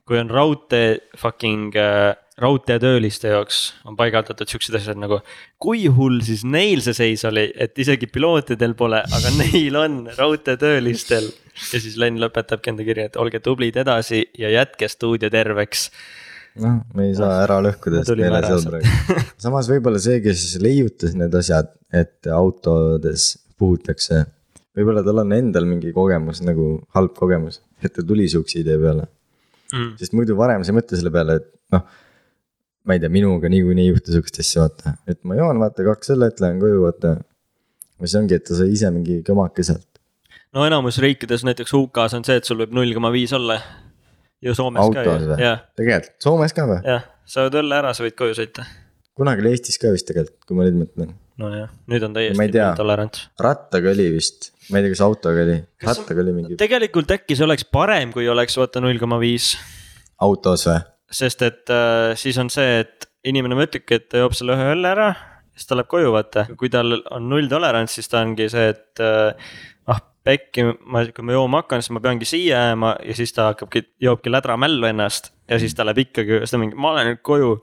kui 0.07 0.19
on 0.21 0.31
raudtee 0.31 0.99
fucking 1.19 1.75
äh, 1.77 2.15
raudteetööliste 2.39 3.31
jaoks 3.31 3.59
on 3.87 3.97
paigaldatud 3.97 4.49
siuksed 4.51 4.75
asjad 4.75 4.99
nagu. 4.99 5.21
kui 5.59 5.87
hull 5.87 6.21
siis 6.27 6.45
neil 6.45 6.83
see 6.83 6.95
seis 6.97 7.25
oli, 7.25 7.47
et 7.55 7.79
isegi 7.79 8.07
pilootidel 8.11 8.75
pole, 8.79 9.01
aga 9.03 9.33
neil 9.41 9.79
on 9.79 10.01
raudteetöölistel. 10.19 11.31
ja 11.73 11.81
siis 11.81 11.97
Len 11.97 12.19
lõpetabki 12.23 12.73
enda 12.73 12.87
kirja, 12.87 13.07
et 13.07 13.17
olge 13.17 13.41
tublid 13.41 13.77
edasi 13.77 14.25
ja 14.39 14.51
jätke 14.51 14.89
stuudio 14.89 15.31
terveks. 15.31 15.91
noh, 16.63 16.77
me 16.95 17.09
ei 17.09 17.15
saa 17.19 17.41
ära 17.43 17.59
lõhkuda, 17.65 18.03
sest 18.05 18.15
ära 18.19 18.41
ei 18.43 18.55
olnud 18.55 18.71
praegu. 18.71 19.25
samas 19.43 19.69
võib-olla 19.73 20.01
see, 20.03 20.21
kes 20.25 20.45
leiutas 20.63 21.17
need 21.19 21.35
asjad, 21.41 21.73
et 21.95 22.29
autodes 22.31 23.33
puhutakse. 23.59 24.25
võib-olla 24.77 25.03
tal 25.07 25.23
on 25.25 25.35
endal 25.37 25.67
mingi 25.71 25.93
kogemus 25.95 26.43
nagu 26.47 26.77
halb 26.97 27.15
kogemus, 27.19 27.61
et 27.83 27.95
ta 27.95 28.03
tuli 28.07 28.29
sihukese 28.31 28.63
idee 28.65 28.79
peale, 28.81 29.11
Mm. 29.75 29.95
sest 29.99 30.13
muidu 30.15 30.37
varem 30.39 30.63
sa 30.63 30.71
ei 30.71 30.77
mõtle 30.77 30.95
selle 30.99 31.11
peale, 31.11 31.35
et 31.41 31.47
noh. 31.75 31.81
ma 32.85 32.95
ei 32.95 33.01
tea, 33.01 33.09
minuga 33.11 33.49
niikuinii 33.51 33.87
ei 33.89 33.95
juhtu 33.95 34.13
sihukest 34.13 34.39
asja, 34.43 34.67
vaata, 34.67 34.93
et 35.11 35.19
ma 35.25 35.39
joon, 35.39 35.59
vaata 35.59 35.87
kaks 35.87 36.13
õllet, 36.15 36.43
lähen 36.45 36.61
koju, 36.63 36.83
vaata. 36.85 37.15
või 37.99 38.11
see 38.13 38.21
ongi, 38.21 38.37
et 38.37 38.45
ta 38.45 38.55
sai 38.59 38.69
ise 38.75 38.91
mingi 38.95 39.17
kõmake 39.27 39.65
sealt. 39.67 39.89
no 40.55 40.67
enamus 40.69 41.01
riikides, 41.03 41.43
näiteks 41.49 41.75
UK-s 41.75 42.15
on 42.15 42.27
see, 42.29 42.37
et 42.39 42.45
sul 42.47 42.61
võib 42.61 42.77
null 42.77 42.93
koma 42.95 43.11
viis 43.11 43.33
olla. 43.35 43.57
Ja 44.45 44.55
Soomes 44.57 44.85
autos 44.85 45.03
ka 45.03 45.19
ju, 45.19 45.37
jah,? 45.41 45.67
tegelikult, 45.79 46.17
Soomes 46.23 46.57
ka 46.57 46.67
või? 46.71 46.81
jah, 46.87 47.05
sa 47.29 47.47
jood 47.47 47.61
õlle 47.63 47.79
ära, 47.83 47.93
sa 47.97 48.05
võid 48.07 48.17
koju 48.19 48.37
sõita. 48.39 48.67
kunagi 49.19 49.45
oli 49.45 49.55
Eestis 49.55 49.81
ka 49.81 49.93
vist 49.95 50.09
tegelikult, 50.11 50.41
kui 50.47 50.59
ma 50.59 50.67
nüüd 50.69 50.81
mõtlen 50.85 51.15
nojah, 51.41 51.71
nüüd 51.91 52.07
on 52.07 52.17
täiesti 52.17 52.61
tolerants. 52.79 53.27
rattaga 53.43 53.93
oli 53.95 54.09
vist, 54.15 54.53
ma 54.71 54.79
ei 54.79 54.87
tea, 54.87 54.95
kas 54.95 55.05
autoga 55.07 55.45
oli, 55.47 55.59
rattaga 55.85 56.25
oli 56.25 56.37
mingi 56.37 56.59
tegelikult 56.61 57.17
äkki 57.17 57.39
see 57.39 57.47
oleks 57.49 57.67
parem, 57.75 58.15
kui 58.15 58.29
oleks 58.31 58.59
vaata 58.61 58.83
null 58.85 59.01
koma 59.03 59.19
viis, 59.23 59.55
autos 60.23 60.69
või? 60.71 60.81
sest 61.15 61.45
et 61.47 61.71
äh, 61.73 62.15
siis 62.19 62.39
on 62.43 62.51
see, 62.53 62.83
et 62.85 63.09
inimene 63.25 63.57
mõtlebki, 63.59 64.01
et 64.01 64.11
ta 64.13 64.21
joob 64.21 64.35
selle 64.37 64.57
ühe 64.57 64.73
õlle 64.75 64.91
ära, 64.91 65.13
siis 65.55 65.69
ta 65.69 65.79
läheb 65.79 65.89
koju, 65.91 66.11
vaata, 66.15 66.47
kui 66.59 66.71
tal 66.73 66.99
on 66.99 67.31
null 67.31 67.49
tolerants, 67.51 67.97
siis 67.97 68.11
ta 68.11 68.21
ongi 68.25 68.51
see, 68.53 68.69
et 68.75 69.03
äh, 69.03 69.55
pekki, 70.25 70.65
ma, 70.89 71.05
kui 71.15 71.27
ma 71.27 71.37
jooma 71.37 71.63
hakkan, 71.63 71.85
siis 71.85 71.93
ma 71.95 72.03
peangi 72.05 72.29
siia 72.29 72.63
jääma 72.71 72.97
ja 73.05 73.17
siis 73.19 73.35
ta 73.37 73.51
hakkabki, 73.51 73.85
joobki 74.05 74.33
lädramällu 74.33 74.89
ennast 74.89 75.33
ja 75.51 75.61
siis 75.61 75.77
ta 75.77 75.87
läheb 75.87 76.05
ikkagi, 76.07 76.41
siis 76.43 76.55
ta 76.55 76.61
mingi, 76.61 76.79
ma 76.81 76.95
lähen 76.97 77.15
nüüd 77.15 77.25
koju. 77.27 77.55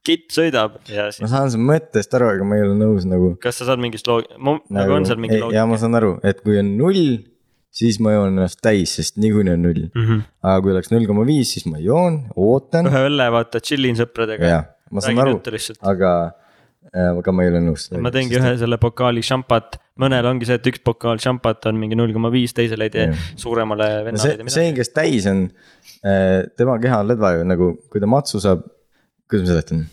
kitt 0.00 0.32
sõidab 0.32 0.78
ja 0.88 1.10
ma 1.10 1.12
siis, 1.12 1.28
saan 1.28 1.50
su 1.52 1.58
mõttest 1.60 2.14
aru, 2.16 2.30
aga 2.34 2.44
ma 2.48 2.56
ei 2.56 2.64
ole 2.64 2.76
nõus 2.78 3.04
nagu. 3.08 3.34
kas 3.42 3.60
sa 3.60 3.68
saad 3.68 3.82
mingist 3.82 4.08
loog-, 4.08 4.30
nagu 4.72 4.94
on 4.96 5.04
seal 5.06 5.20
mingi 5.20 5.36
ja 5.36 5.44
loogika 5.44 5.66
ma 5.68 5.78
saan 5.82 5.98
aru, 5.98 6.14
et 6.24 6.40
kui 6.40 6.56
on 6.58 6.70
null, 6.78 7.18
siis 7.70 8.00
ma 8.02 8.14
joon 8.16 8.32
ennast 8.32 8.62
täis, 8.64 8.96
sest 8.96 9.20
niikuinii 9.20 9.54
on 9.58 9.62
null. 9.68 9.82
mm 9.92 10.06
-hmm. 10.06 10.22
aga 10.42 10.62
kui 10.64 10.72
oleks 10.72 10.90
null 10.94 11.06
koma 11.06 11.26
viis, 11.28 11.52
siis 11.52 11.68
ma 11.68 11.78
joon, 11.78 12.22
ootan 12.34 12.88
ühe 12.90 13.04
õlle 13.10 13.28
vaata, 13.36 13.60
chillin 13.60 14.00
sõpradega 14.00 14.54
ja, 14.54 14.62
ma 14.90 15.04
saan 15.04 15.20
räägin 15.20 15.36
aru, 15.36 15.78
aga, 15.92 16.14
aga 16.94 17.34
ma 17.34 17.44
ei 17.44 17.52
ole 17.52 17.62
nõus. 17.68 17.86
ma 18.02 18.12
teengi 18.14 18.38
ühe 18.38 18.54
selle 18.58 18.78
pokaali 18.82 19.22
šampat, 19.26 19.78
mõnel 20.02 20.26
ongi 20.30 20.48
see, 20.48 20.58
et 20.58 20.66
üks 20.72 20.82
pokaal 20.86 21.22
šampat 21.22 21.70
on 21.70 21.78
mingi 21.78 21.98
null 21.98 22.14
koma 22.16 22.32
viis, 22.34 22.54
teisel 22.56 22.82
ei 22.86 22.92
tee 22.94 23.06
suuremale 23.38 23.88
no 23.92 24.02
vennale 24.08 24.24
see 24.24 24.34
tee, 24.34 24.46
midagi. 24.46 24.56
see, 24.56 24.74
kes 24.80 24.92
täis 24.96 25.30
on, 25.30 25.46
tema 26.58 26.76
keha 26.82 27.02
on 27.04 27.10
ledva 27.12 27.36
ju 27.36 27.46
nagu, 27.46 27.72
kui 27.92 28.02
ta 28.02 28.10
matsu 28.10 28.42
saab, 28.42 28.66
kuidas 29.30 29.46
ma 29.46 29.54
seletan? 29.54 29.84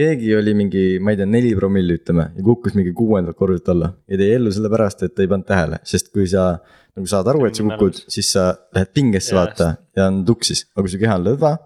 keegi 0.00 0.34
oli 0.38 0.54
mingi, 0.56 0.84
ma 1.02 1.12
ei 1.12 1.18
tea, 1.18 1.26
neli 1.28 1.50
promilli 1.58 1.96
ütleme 1.98 2.28
ja 2.36 2.44
kukkus 2.46 2.76
mingi 2.78 2.92
kuuendalt 2.96 3.36
korruselt 3.38 3.72
alla 3.74 3.90
ja 4.08 4.20
jäi 4.20 4.36
ellu 4.36 4.52
sellepärast, 4.54 5.02
et 5.06 5.16
ta 5.16 5.24
ei 5.24 5.30
pannud 5.30 5.48
tähele, 5.48 5.80
sest 5.88 6.12
kui 6.14 6.28
sa 6.30 6.52
nagu 6.96 7.10
saad 7.10 7.28
aru, 7.32 7.48
et 7.48 7.58
sa 7.58 7.66
kukud, 7.66 7.98
siis 8.10 8.30
sa 8.36 8.46
lähed 8.76 8.92
pingesse 8.94 9.34
Jaa, 9.34 9.42
vaata 9.42 9.72
ja 9.98 10.06
on 10.10 10.22
tuksis, 10.28 10.68
aga 10.72 10.86
kui 10.86 10.94
su 10.94 11.00
keha 11.02 11.18
on 11.18 11.26
lõdva, 11.26 11.56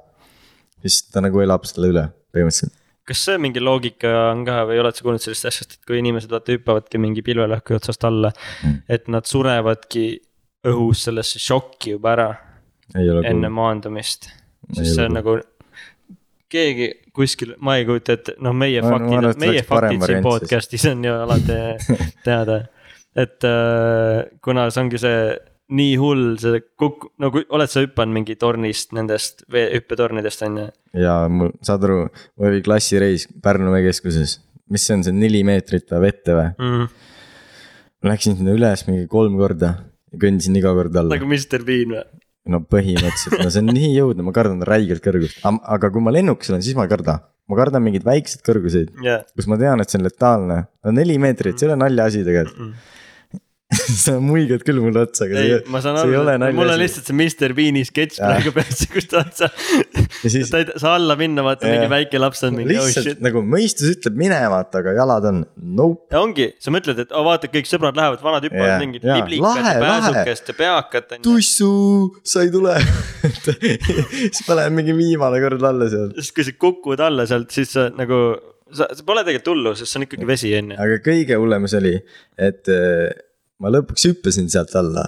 siis 0.84 1.02
ta 1.12 1.22
nagu 1.24 1.44
elab 1.44 1.68
selle 1.68 1.92
üle 1.92 2.06
põhimõtteliselt. 2.34 2.74
Kas 3.08 3.24
see 3.26 3.40
mingi 3.42 3.60
loogika 3.62 4.10
on 4.30 4.44
ka 4.46 4.62
või 4.68 4.80
oled 4.82 4.96
sa 4.96 5.04
kuulnud 5.04 5.22
sellest 5.22 5.48
asjast, 5.50 5.76
et 5.76 5.88
kui 5.88 6.00
inimesed 6.00 6.32
vaata 6.32 6.54
hüppavadki 6.54 7.00
mingi 7.02 7.24
pilvelõhkuja 7.26 7.82
otsast 7.82 8.06
alla 8.08 8.32
Mm., 8.34 8.82
et 8.88 9.08
nad 9.12 9.26
surevadki 9.28 10.04
õhus 10.68 11.04
sellesse 11.08 11.40
šokki 11.42 11.94
juba 11.96 12.12
ära 12.14 12.28
enne 12.94 13.24
cool. 13.24 13.50
maandumist. 13.56 14.30
Siis 14.72 14.94
see 14.96 15.04
on 15.04 15.16
nagu 15.18 15.36
keegi 16.54 16.88
kuskil, 17.14 17.54
ma 17.64 17.76
ei 17.78 17.86
kujuta 17.88 18.16
ette, 18.16 18.36
noh, 18.42 18.54
meie 18.56 18.80
arvan, 18.80 19.08
faktid 19.08 19.42
meie 19.42 19.64
faktid 19.66 20.06
siin 20.06 20.22
podcast'is 20.24 20.86
on 20.90 21.04
ju 21.04 21.16
alati 21.24 21.58
teada. 22.26 22.64
et 23.14 23.44
äh, 23.46 24.24
kuna 24.42 24.68
see 24.70 24.82
ongi 24.82 24.98
see 24.98 25.18
nii 25.72 25.94
hull 26.00 26.34
see 26.40 26.60
kukk-, 26.80 27.08
no 27.22 27.30
kui 27.32 27.46
oled 27.56 27.70
sa 27.72 27.84
hüpanud 27.84 28.12
mingi 28.18 28.36
tornist 28.40 28.92
nendest 28.96 29.46
vee- 29.52 29.70
hüppetornidest 29.78 30.44
on 30.48 30.58
ju. 30.60 30.66
ja 31.00 31.14
mul, 31.32 31.54
saad 31.64 31.86
aru, 31.88 32.02
mul 32.36 32.50
oli 32.50 32.62
klassireis 32.66 33.26
Pärnu 33.44 33.72
veekeskuses, 33.72 34.38
mis 34.72 34.84
see 34.84 34.98
on, 34.98 35.06
see 35.06 35.16
neli 35.16 35.40
meetrit 35.46 35.88
või 35.94 36.04
vette 36.08 36.36
või? 36.36 36.50
Mm. 36.60 36.88
ma 38.04 38.12
läksin 38.12 38.36
sinna 38.36 38.56
üles 38.56 38.84
mingi 38.90 39.08
kolm 39.10 39.38
korda 39.40 39.72
ja 40.12 40.20
kõndisin 40.20 40.60
iga 40.60 40.74
kord 40.76 40.96
alla 41.00 41.16
nagu 41.16 41.30
Mr 41.30 41.64
Bean 41.66 41.96
või? 41.96 42.04
no 42.52 42.60
põhimõtteliselt, 42.68 43.38
no 43.40 43.52
see 43.52 43.62
on 43.64 43.72
nii 43.72 43.94
jõudnud, 43.94 44.26
ma 44.26 44.34
kardan 44.36 44.64
räigelt 44.68 45.00
kõrgust, 45.04 45.40
aga 45.44 45.88
kui 45.92 46.02
ma 46.04 46.12
lennukis 46.12 46.52
olen, 46.52 46.64
siis 46.64 46.76
ma 46.76 46.84
ei 46.84 46.92
karda. 46.92 47.22
ma 47.48 47.56
kardan 47.56 47.82
mingeid 47.84 48.04
väikseid 48.04 48.44
kõrguseid, 48.44 48.92
jah. 49.04 49.24
kus 49.36 49.48
ma 49.48 49.56
tean, 49.60 49.80
et 49.80 49.88
see 49.92 50.00
on 50.00 50.04
letaalne, 50.06 50.58
no 50.84 50.92
neli 50.96 51.16
meetrit, 51.20 51.56
see 51.56 51.66
ei 51.66 51.72
ole 51.72 51.80
naljaasi 51.80 52.24
tegelikult. 52.24 52.92
sa 54.04 54.18
muigad 54.22 54.62
küll 54.66 54.78
mulle 54.82 55.02
otsa, 55.06 55.24
aga 55.24 55.40
ei 55.40 55.52
see, 55.54 55.60
see 55.64 55.92
ei 55.94 56.00
aru 56.02 56.16
ole, 56.20 56.34
mul 56.38 56.50
on 56.50 56.58
naljaasi. 56.58 56.80
lihtsalt 56.82 57.08
see 57.08 57.16
Mr 57.16 57.54
Bean'i 57.56 57.82
sketš 57.88 58.20
praegu 58.20 58.52
peas, 58.54 58.82
kus 58.92 59.08
ta 59.10 59.22
on. 59.22 59.30
Ja 60.24 60.30
siis- 60.32 60.52
ta 60.52 60.60
ei 60.60 60.68
saa 60.80 60.94
alla 60.98 61.16
minna, 61.18 61.44
vaata 61.46 61.70
mingi 61.70 61.88
väike 61.92 62.20
laps 62.20 62.44
on 62.46 62.58
mingi 62.58 62.76
oh 62.76 62.84
lihtsalt 62.84 63.08
shit. 63.08 63.24
nagu 63.24 63.42
mõistus 63.54 63.94
ütleb 63.96 64.20
mine 64.20 64.38
vaata, 64.52 64.82
aga 64.84 64.94
jalad 64.98 65.28
on 65.30 65.42
nope. 65.80 66.04
ja 66.12 66.20
ongi, 66.20 66.50
sa 66.60 66.74
mõtled, 66.76 67.02
et 67.06 67.16
oh, 67.16 67.24
vaata, 67.26 67.50
kõik 67.56 67.70
sõbrad 67.70 67.98
lähevad, 67.98 68.22
vanad 68.28 68.46
hüppavad 68.48 68.84
mingit 68.84 69.08
jaa. 69.08 69.18
liblikat 69.22 69.64
ja 69.64 69.74
pääsukest 69.82 70.52
ja 70.52 70.58
peakat 70.60 71.18
tussu, 71.24 71.72
sa 72.22 72.44
ei 72.44 72.52
tule. 72.54 72.76
siis 74.28 74.44
ma 74.48 74.60
lähen 74.60 74.76
mingi 74.76 74.96
viimane 74.96 75.40
kord 75.44 75.68
alla 75.72 75.88
seal. 75.92 76.12
siis 76.20 76.34
kui 76.36 76.46
sa 76.46 76.58
kukud 76.66 77.00
alla 77.04 77.26
sealt, 77.30 77.48
siis 77.54 77.72
sa 77.74 77.88
nagu, 77.96 78.24
sa, 78.70 78.92
see 78.92 79.06
pole 79.08 79.24
tegelikult 79.24 79.54
hullu, 79.56 79.76
sest 79.78 79.92
see 79.94 80.02
on 80.02 80.08
ikkagi 80.10 80.28
vesi 80.28 80.52
on 80.60 80.74
ju. 80.74 80.82
aga 80.84 81.04
kõige 81.08 81.40
hullem 81.40 81.70
see 81.70 81.80
oli, 81.80 81.94
et 82.52 82.70
äh, 82.72 83.08
ma 83.64 83.72
lõpuks 83.72 84.04
hüppasin 84.10 84.50
sealt 84.52 84.74
alla. 84.76 85.06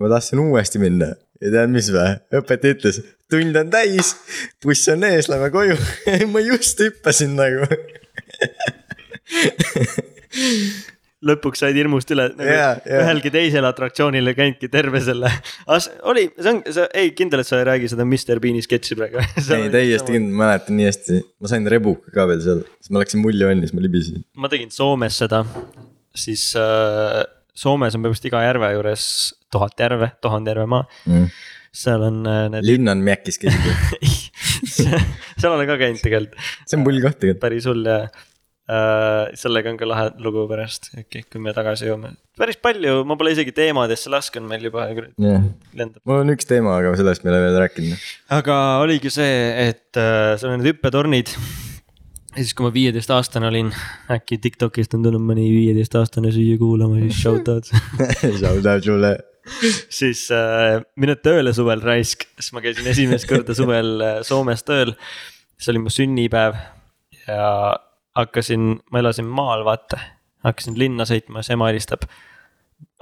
ma 0.00 0.08
tahtsin 0.08 0.40
uuesti 0.40 0.80
minna 0.80 1.12
ja 1.42 1.50
tead, 1.50 1.72
mis 1.74 1.90
või, 1.92 2.14
õpetaja 2.38 2.76
ütles, 2.76 3.00
tund 3.30 3.56
on 3.58 3.68
täis, 3.72 4.14
buss 4.62 4.88
on 4.92 5.04
ees, 5.08 5.28
lähme 5.32 5.50
koju. 5.52 5.76
ma 6.32 6.40
just 6.44 6.80
hüppasin 6.80 7.36
nagu. 7.38 7.68
lõpuks 11.22 11.60
said 11.62 11.76
hirmust 11.78 12.10
üle 12.10 12.24
nagu 12.34 12.48
Jaa, 12.48 12.72
jaa. 12.82 13.02
ühelgi 13.04 13.30
teisel 13.30 13.66
atraktsioonil 13.68 14.32
ei 14.32 14.36
käinudki 14.38 14.68
terve 14.72 14.98
selle. 15.04 15.30
oli, 16.10 16.24
see 16.38 16.50
on, 16.50 16.62
sa 16.74 16.86
ei 16.98 17.12
kindel, 17.18 17.44
et 17.44 17.48
sa 17.48 17.60
ei 17.60 17.68
räägi 17.68 17.92
seda 17.92 18.06
Mr 18.06 18.40
Bean'i 18.42 18.62
sketši 18.64 18.98
praegu. 18.98 19.22
ei, 19.58 19.68
täiesti 19.72 20.16
kindel, 20.16 20.34
mäletan 20.40 20.78
nii 20.78 20.88
hästi, 20.88 21.20
ma 21.42 21.52
sain 21.52 21.68
rebuka 21.70 22.14
ka 22.14 22.26
veel 22.30 22.42
seal, 22.44 22.64
siis 22.80 22.94
ma 22.94 23.04
läksin 23.04 23.22
muljevanni, 23.22 23.68
siis 23.68 23.76
ma 23.78 23.86
libisesin. 23.86 24.26
ma 24.42 24.50
tegin 24.52 24.74
Soomes 24.74 25.20
seda, 25.22 25.44
siis 26.24 26.48
äh, 26.58 27.22
Soomes 27.52 27.96
on 27.96 28.04
põhimõtteliselt 28.04 28.30
iga 28.30 28.42
järve 28.46 28.72
juures 28.72 29.06
tuhat 29.52 29.80
järve, 29.84 30.12
tuhande 30.24 30.54
järve 30.54 30.68
maa. 30.72 30.86
Mm. 31.08 31.28
seal 31.72 32.02
on 32.04 32.18
äh, 32.28 32.42
need, 32.52 32.66
linn 32.68 32.92
on 32.92 33.00
mäkkis 33.04 33.38
keegi, 33.40 33.70
seal 35.40 35.54
olen 35.54 35.68
ka 35.70 35.78
käinud 35.80 36.02
tegelikult, 36.04 36.36
see 36.68 36.76
on 36.76 36.84
pull 36.84 37.00
koht 37.00 37.16
tegelikult. 37.16 37.40
päris 37.40 37.68
hull 37.70 37.88
ja 37.88 37.96
äh, 38.04 39.30
sellega 39.40 39.72
on 39.72 39.78
ka 39.80 39.88
lahe 39.88 40.10
lugu 40.20 40.44
pärast, 40.50 40.90
okei, 41.00 41.24
kui 41.32 41.40
me 41.40 41.54
tagasi 41.56 41.88
jõuame. 41.88 42.12
päris 42.36 42.60
palju, 42.60 43.06
ma 43.08 43.16
pole 43.16 43.32
isegi 43.32 43.56
teemadesse 43.56 44.12
laskunud, 44.12 44.50
meil 44.52 44.68
juba 44.68 44.84
jah, 44.92 45.48
lendab. 45.72 46.00
mul 46.04 46.20
on 46.20 46.36
üks 46.36 46.48
teema, 46.48 46.76
aga 46.76 46.92
sellest 47.00 47.24
me 47.24 47.32
ei 47.32 47.38
ole 47.38 47.44
veel 47.46 47.60
rääkinud. 47.64 48.06
aga 48.36 48.62
oligi 48.84 49.12
see, 49.16 49.36
et 49.64 50.00
äh, 50.00 50.34
seal 50.36 50.52
on 50.52 50.60
need 50.60 50.74
hüppetornid. 50.74 51.32
Ja 52.36 52.40
siis, 52.42 52.54
kui 52.56 52.64
ma 52.66 52.72
viieteistaastane 52.74 53.48
olin, 53.48 53.68
äkki 54.12 54.38
Tiktokist 54.42 54.94
on 54.96 55.04
tulnud 55.04 55.22
mõni 55.24 55.44
viieteistaastane 55.52 56.32
siia 56.34 56.56
kuulama, 56.60 57.00
siis 57.04 57.20
shout 57.22 57.48
out. 57.52 57.68
Shout 58.40 58.66
out 58.66 58.86
sulle. 58.86 59.12
siis 59.92 60.28
äh, 60.34 60.78
mine 60.96 61.16
tööle 61.18 61.52
suvel 61.56 61.82
raisk, 61.82 62.28
siis 62.38 62.52
ma 62.54 62.62
käisin 62.64 62.86
esimest 62.92 63.26
korda 63.30 63.56
suvel 63.58 63.96
äh, 64.00 64.20
Soomes 64.26 64.62
tööl. 64.62 64.94
see 65.58 65.72
oli 65.74 65.82
mu 65.82 65.90
sünnipäev 65.94 66.56
ja 67.26 67.48
hakkasin, 68.18 68.76
ma 68.90 69.02
elasin 69.02 69.26
maal, 69.26 69.64
vaata, 69.66 69.98
hakkasin 70.46 70.78
linna 70.78 71.06
sõitma, 71.08 71.42
siis 71.42 71.54
ema 71.56 71.68
helistab. 71.70 72.06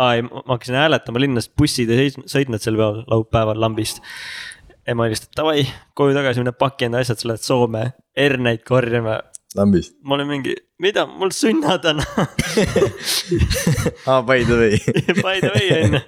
aa 0.00 0.14
ei, 0.16 0.22
ma 0.26 0.42
hakkasin 0.54 0.76
hääletama 0.80 1.20
linnas, 1.22 1.48
bussid 1.48 1.90
ei 1.92 2.08
sõit- 2.08 2.26
sõitnud 2.28 2.60
sel 2.64 2.76
päeval, 2.76 3.04
laupäeval 3.06 3.60
lambist. 3.60 4.00
ema 4.88 5.06
helistab 5.06 5.36
davai, 5.36 5.66
koju 5.94 6.16
tagasi 6.16 6.40
mine 6.40 6.52
paki 6.56 6.88
enda 6.88 7.04
asjad, 7.04 7.20
sa 7.20 7.28
lähed 7.28 7.44
Soome 7.44 7.84
herneid 8.20 8.64
korjama. 8.68 9.20
lambist. 9.58 9.96
ma 10.06 10.14
olin 10.14 10.28
mingi, 10.30 10.54
mida, 10.78 11.06
mul 11.10 11.32
sünna 11.34 11.76
täna 11.82 12.04
aa, 14.06 14.20
by 14.22 14.44
the 14.46 14.56
way. 14.60 14.78
by 15.24 15.40
the 15.42 15.50
way 15.54 15.70
on 15.76 15.96
ju. 15.98 16.02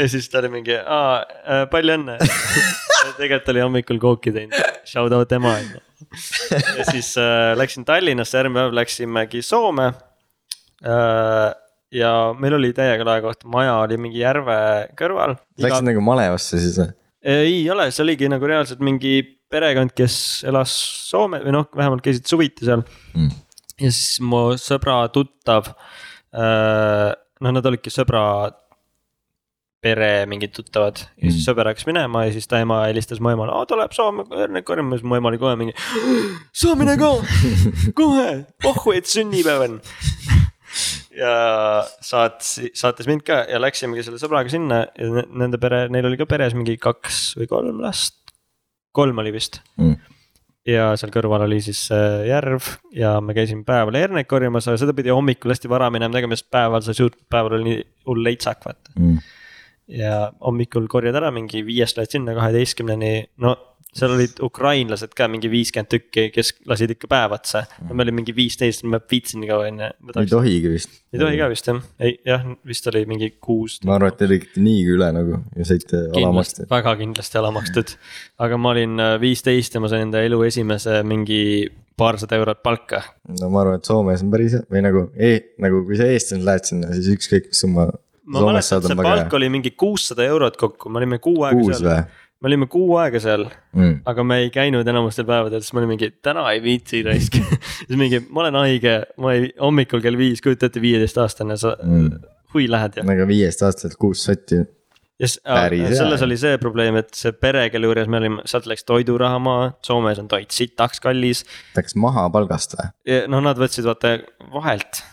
ja 0.00 0.08
siis 0.10 0.28
ta 0.32 0.40
oli 0.42 0.50
mingi, 0.56 0.74
aa, 0.80 1.22
palju 1.70 1.96
õnne. 1.98 2.18
tegelikult 3.18 3.52
oli 3.54 3.62
hommikul 3.62 4.00
kooki 4.02 4.34
teinud, 4.34 4.58
shout 4.88 5.14
out 5.14 5.32
ema 5.38 5.54
on 5.60 5.68
ju. 5.76 5.82
ja 6.78 6.88
siis 6.90 7.12
äh, 7.20 7.52
läksin 7.58 7.86
Tallinnasse, 7.88 8.40
järgmine 8.40 8.66
päev 8.66 8.78
läksimegi 8.80 9.44
Soome 9.46 9.92
äh,. 10.82 11.52
ja 11.92 12.10
meil 12.38 12.58
oli 12.58 12.72
täiega 12.74 13.06
lahe 13.06 13.22
koht, 13.24 13.46
maja 13.46 13.78
oli 13.84 14.00
mingi 14.00 14.22
järve 14.24 14.58
kõrval. 14.98 15.36
Läksid 15.62 15.86
nagu 15.86 16.02
malevasse 16.04 16.58
siis 16.58 16.80
või? 16.82 16.90
Ei 17.22 17.62
ole, 17.70 17.90
see 17.94 18.02
oligi 18.04 18.28
nagu 18.30 18.46
reaalselt 18.50 18.80
mingi 18.84 19.20
perekond, 19.52 19.92
kes 19.96 20.44
elas 20.48 20.72
Soome 21.10 21.42
või 21.44 21.52
noh, 21.52 21.66
vähemalt 21.76 22.02
käisid 22.04 22.26
suviti 22.30 22.64
seal 22.66 22.82
Mm. 23.14 23.28
ja 23.80 23.90
siis 23.92 24.20
mu 24.24 24.52
sõbra 24.56 25.02
tuttav. 25.12 25.68
noh, 26.32 27.50
nad 27.52 27.66
olidki 27.66 27.90
sõbra 27.92 28.50
pere 29.82 30.26
mingid 30.30 30.52
tuttavad 30.54 31.00
ja 31.18 31.26
siis 31.30 31.40
Mm. 31.42 31.46
sõber 31.48 31.66
hakkas 31.72 31.86
minema 31.88 32.24
ja 32.26 32.32
siis 32.32 32.46
ta 32.46 32.60
ema 32.62 32.84
helistas 32.86 33.18
mu 33.20 33.32
emale, 33.34 33.50
aa 33.52 33.66
ta 33.66 33.74
läheb 33.76 33.92
Soome 33.92 34.22
õrneid 34.30 34.62
korjama, 34.64 34.94
siis 34.96 35.02
mu 35.04 35.16
ema 35.18 35.28
oli 35.28 35.38
kohe 35.42 35.56
mingi. 35.58 35.74
saa 36.54 36.74
mine 36.78 36.94
ka, 36.96 37.10
kohe, 37.98 38.46
pohhu, 38.62 38.92
et 38.94 39.06
sünnipäev 39.10 39.64
on. 39.68 39.80
ja 41.22 41.32
saatis, 42.02 42.72
saatis 42.78 43.08
mind 43.10 43.24
ka 43.26 43.42
ja 43.50 43.60
läksimegi 43.62 44.04
selle 44.06 44.20
sõbraga 44.22 44.50
sinna 44.52 44.82
ja 44.98 45.10
ne- 45.18 45.28
nende 45.44 45.60
pere, 45.62 45.84
neil 45.92 46.08
oli 46.10 46.18
ka 46.20 46.26
peres 46.30 46.56
mingi 46.58 46.78
kaks 46.82 47.22
või 47.40 47.48
kolm 47.50 47.82
last. 47.84 48.18
kolm 48.92 49.18
oli 49.22 49.32
vist 49.32 49.60
Mm. 49.80 49.94
ja 50.68 50.90
seal 51.00 51.12
kõrval 51.14 51.46
oli 51.46 51.60
siis 51.64 51.84
äh, 51.94 52.26
järv 52.28 52.66
ja 52.92 53.14
me 53.24 53.32
käisime 53.34 53.64
päeval 53.64 53.96
herneid 53.96 54.28
korjamas, 54.28 54.68
aga 54.68 54.80
seda 54.82 54.92
pidi 54.96 55.08
hommikul 55.14 55.54
hästi 55.54 55.70
vara 55.72 55.88
minema 55.90 56.12
tegema, 56.18 56.36
sest 56.36 56.50
päeval 56.52 56.82
sa 56.84 56.92
ei 56.92 57.00
suutnud, 57.00 57.24
päeval 57.32 57.56
oli 57.58 57.68
nii 57.70 57.82
hull 58.10 58.24
leitsak 58.26 58.64
vaata. 58.66 58.92
Mm. 58.98 59.18
ja 59.92 60.32
hommikul 60.44 60.86
korjad 60.88 61.16
ära 61.18 61.30
mingi 61.34 61.64
viiest 61.66 61.96
lähed 61.98 62.12
sinna 62.14 62.34
kaheteistkümneni, 62.36 63.14
no 63.42 63.56
seal 63.92 64.14
olid 64.14 64.40
ukrainlased 64.44 65.12
ka 65.16 65.28
mingi 65.28 65.50
viiskümmend 65.52 65.90
tükki, 65.92 66.28
kes 66.32 66.54
lasid 66.68 66.94
ikka 66.94 67.10
päev 67.12 67.36
otsa. 67.36 67.64
me 67.90 68.04
olime 68.04 68.22
mingi 68.22 68.34
viisteist, 68.36 68.86
ma 68.88 69.00
viitsin 69.10 69.44
kaua 69.48 69.68
onju. 69.68 69.90
ei 70.22 70.30
tohigi 70.30 70.72
vist. 70.72 70.96
ei 71.12 71.20
tohi 71.20 71.40
ka 71.40 71.50
vist 71.52 71.68
jah, 71.68 71.82
ei 72.00 72.16
jah, 72.28 72.46
vist 72.68 72.88
oli 72.92 73.04
mingi 73.10 73.32
kuus. 73.40 73.80
ma 73.84 73.98
arvan, 73.98 74.14
et 74.14 74.18
te 74.22 74.30
tegite 74.30 74.64
niigi 74.64 74.96
üle 74.96 75.10
nagu 75.12 75.42
ja 75.56 75.68
saite 75.68 76.06
alamast. 76.16 76.64
väga 76.70 76.96
kindlasti 77.02 77.40
ala 77.42 77.52
makstud, 77.54 77.94
aga 78.46 78.60
ma 78.60 78.72
olin 78.72 78.96
äh, 79.02 79.14
viisteist 79.22 79.76
ja 79.76 79.84
ma 79.84 79.92
sain 79.92 80.08
enda 80.08 80.24
elu 80.24 80.40
esimese 80.48 81.02
mingi 81.06 81.42
paarsada 81.98 82.38
eurot 82.40 82.62
palka. 82.64 83.02
no 83.40 83.50
ma 83.52 83.62
arvan, 83.64 83.80
et 83.80 83.88
Soomes 83.88 84.24
on 84.24 84.32
päris 84.32 84.56
hea 84.56 84.64
või 84.72 84.84
nagu 84.84 85.04
e, 85.16 85.34
nagu 85.62 85.82
kui 85.88 85.98
sa 86.00 86.08
eestlasena 86.08 86.48
lähed 86.48 86.68
sinna, 86.68 86.96
siis 86.96 87.12
ükskõik 87.16 87.50
mis 87.50 87.62
summa. 87.64 87.90
ma 88.24 88.44
mäletan, 88.48 88.80
et 88.80 88.88
see 88.88 88.98
palk 89.02 89.36
oli 89.38 89.50
mingi 89.52 89.74
kuussada 89.78 90.26
eurot 90.28 90.56
kokku, 90.60 90.92
me 90.92 91.02
olime 91.02 91.20
kuu 91.22 91.44
aega 91.48 91.78
seal, 91.78 91.90
me 92.42 92.48
olime 92.50 92.66
kuu 92.70 92.96
aega 92.98 93.20
seal, 93.22 93.44
mm.? 93.76 94.00
aga 94.10 94.24
me 94.26 94.40
ei 94.42 94.50
käinud 94.54 94.88
enamustel 94.90 95.24
päevadel, 95.28 95.62
siis 95.62 95.72
ma 95.76 95.82
olin 95.82 95.92
mingi, 95.94 96.08
täna 96.26 96.42
ei 96.50 96.60
viitsi 96.64 97.02
raisk. 97.06 97.36
siis 97.86 97.96
mingi, 98.00 98.18
ma 98.30 98.42
olen 98.44 98.58
haige, 98.64 98.96
ma 99.22 99.32
ei, 99.38 99.52
hommikul 99.62 100.02
kell 100.04 100.18
viis, 100.18 100.42
kujuta 100.44 100.66
ette, 100.70 100.82
viieteistaastane, 100.82 101.56
sa 101.60 101.76
Mm. 101.82 102.10
hui 102.54 102.66
lähed 102.70 102.98
ja. 102.98 103.04
nagu 103.08 103.24
viiest 103.30 103.62
aastaselt 103.64 103.94
kuus 103.96 104.24
sotti. 104.26 104.58
ja 105.22 105.28
s- 105.28 105.38
Päris 105.46 105.84
hea. 105.86 105.94
selles 106.02 106.22
oli 106.26 106.36
see 106.36 106.58
probleem, 106.58 106.96
et 107.00 107.14
see 107.14 107.30
pere, 107.32 107.68
kelle 107.70 107.86
juures 107.88 108.08
me 108.10 108.18
olime, 108.18 108.42
sealt 108.50 108.66
läks 108.66 108.84
toiduraha 108.88 109.38
maha, 109.40 109.70
Soomes 109.86 110.18
on 110.18 110.28
toit 110.28 110.50
sitaks 110.50 111.00
kallis. 111.00 111.44
Läks 111.78 111.94
maha 111.96 112.26
palgast 112.34 112.74
või? 112.76 112.90
noh, 113.30 113.40
nad 113.46 113.56
võtsid 113.62 113.86
vaata 113.86 114.16
vahelt 114.52 115.04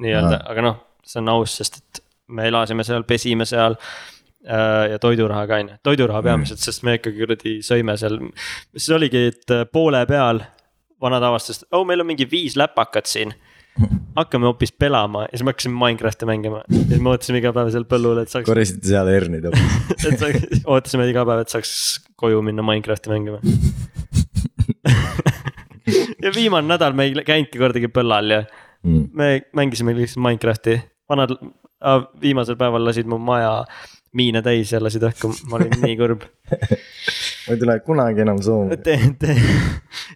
nii-öelda, 0.00 0.38
Aa. 0.38 0.50
aga 0.54 0.62
noh, 0.70 0.76
see 1.04 1.18
on 1.20 1.28
aus, 1.34 1.56
sest 1.60 1.80
et 1.82 2.00
me 2.28 2.46
elasime 2.48 2.82
seal, 2.86 3.02
pesime 3.06 3.44
seal 3.46 3.76
ja 4.90 4.98
toiduraha 5.02 5.46
ka 5.50 5.60
on 5.62 5.72
ju, 5.72 5.76
toiduraha 5.86 6.22
peamiselt, 6.22 6.62
sest 6.62 6.84
me 6.86 6.96
ikkagi 6.98 7.18
kuradi 7.22 7.54
sõime 7.66 7.96
seal. 8.00 8.20
siis 8.76 8.92
oligi, 8.96 9.24
et 9.32 9.54
äh, 9.54 9.64
poole 9.72 10.04
peal 10.06 10.42
vanad 11.02 11.22
avastasid, 11.28 11.66
oh, 11.76 11.84
meil 11.88 12.00
on 12.00 12.08
mingi 12.08 12.26
viis 12.30 12.56
läpakat 12.56 13.06
siin. 13.10 13.34
hakkame 14.16 14.48
hoopis 14.48 14.72
pelama 14.72 15.26
ja 15.26 15.34
siis 15.34 15.44
me 15.44 15.52
hakkasime 15.52 15.76
Minecrafti 15.76 16.24
mängima 16.24 16.62
ja 16.64 16.78
siis 16.88 17.00
me 17.04 17.10
ootasime 17.12 17.42
iga 17.42 17.50
päev 17.52 17.68
seal 17.74 17.84
põllul, 17.84 18.22
et 18.22 18.30
saaks, 18.32 18.46
korjasite 18.48 18.88
seal 18.88 19.10
herneid 19.12 19.44
hoopis. 19.50 20.06
et 20.08 20.22
saaks, 20.22 20.62
ootasime 20.64 21.04
iga 21.10 21.26
päev, 21.28 21.42
et 21.44 21.52
saaks 21.52 21.72
koju 22.16 22.40
minna 22.46 22.64
Minecrafti 22.64 23.12
mängima. 23.12 23.42
ja 26.24 26.32
viimane 26.34 26.66
nädal 26.70 26.96
me 26.96 27.10
ei 27.10 27.26
käinudki 27.26 27.60
kordagi 27.60 27.92
põllal 27.92 28.32
ja 28.38 28.46
Mm. 28.86 29.08
me 29.12 29.42
mängisime 29.56 29.96
lihtsalt 29.96 30.22
Minecrafti, 30.22 30.76
vanad, 31.10 31.32
viimasel 32.22 32.54
päeval 32.56 32.84
lasid 32.86 33.08
mu 33.10 33.18
maja 33.18 33.64
miine 34.16 34.42
täis 34.44 34.72
ja 34.72 34.80
lasid 34.82 35.04
õhku, 35.06 35.30
ma 35.50 35.58
olin 35.60 35.76
nii 35.82 35.96
kurb. 35.98 36.24
ma 36.50 37.54
ei 37.54 37.60
tule 37.60 37.76
kunagi 37.86 38.24
enam 38.24 38.40
tee, 39.20 39.36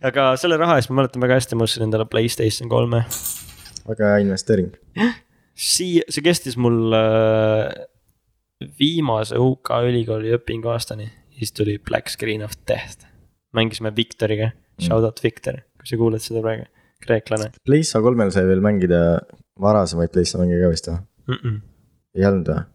aga 0.09 0.33
selle 0.41 0.59
raha 0.61 0.79
eest 0.81 0.93
ma 0.93 1.01
mäletan 1.01 1.25
väga 1.25 1.39
hästi, 1.41 1.59
ma 1.59 1.67
ostsin 1.69 1.87
endale 1.87 2.07
Playstation 2.11 2.71
kolme. 2.73 3.05
väga 3.89 4.13
hea 4.13 4.25
investeering. 4.25 4.73
siia, 5.55 6.07
see 6.09 6.25
kestis 6.27 6.59
mul 6.61 6.97
äh, 6.97 7.69
viimase 8.81 9.39
UK 9.41 9.73
ülikooli 9.91 10.35
õpingu 10.37 10.73
aastani, 10.73 11.09
siis 11.37 11.55
tuli 11.57 11.79
Black 11.79 12.13
Screen 12.13 12.45
of 12.47 12.57
Death. 12.69 13.07
mängisime 13.57 13.93
Victoriga, 13.97 14.53
shout 14.81 15.05
out 15.05 15.23
Victor, 15.23 15.63
kui 15.81 15.89
sa 15.91 16.01
kuuled 16.01 16.23
seda 16.25 16.43
praegu, 16.45 16.69
kreeklane 17.05 17.51
Playsta 17.67 18.03
kolmel 18.05 18.33
sai 18.35 18.47
veel 18.49 18.63
mängida 18.65 19.21
varasemaid 19.61 20.13
Playsta 20.15 20.41
mänge 20.41 20.61
ka 20.61 20.69
vist 20.73 20.89
või? 20.89 21.01
mm. 21.27 21.41
-mm. 21.41 21.57
ei 22.17 22.29
olnud 22.31 22.53
või? 22.53 22.69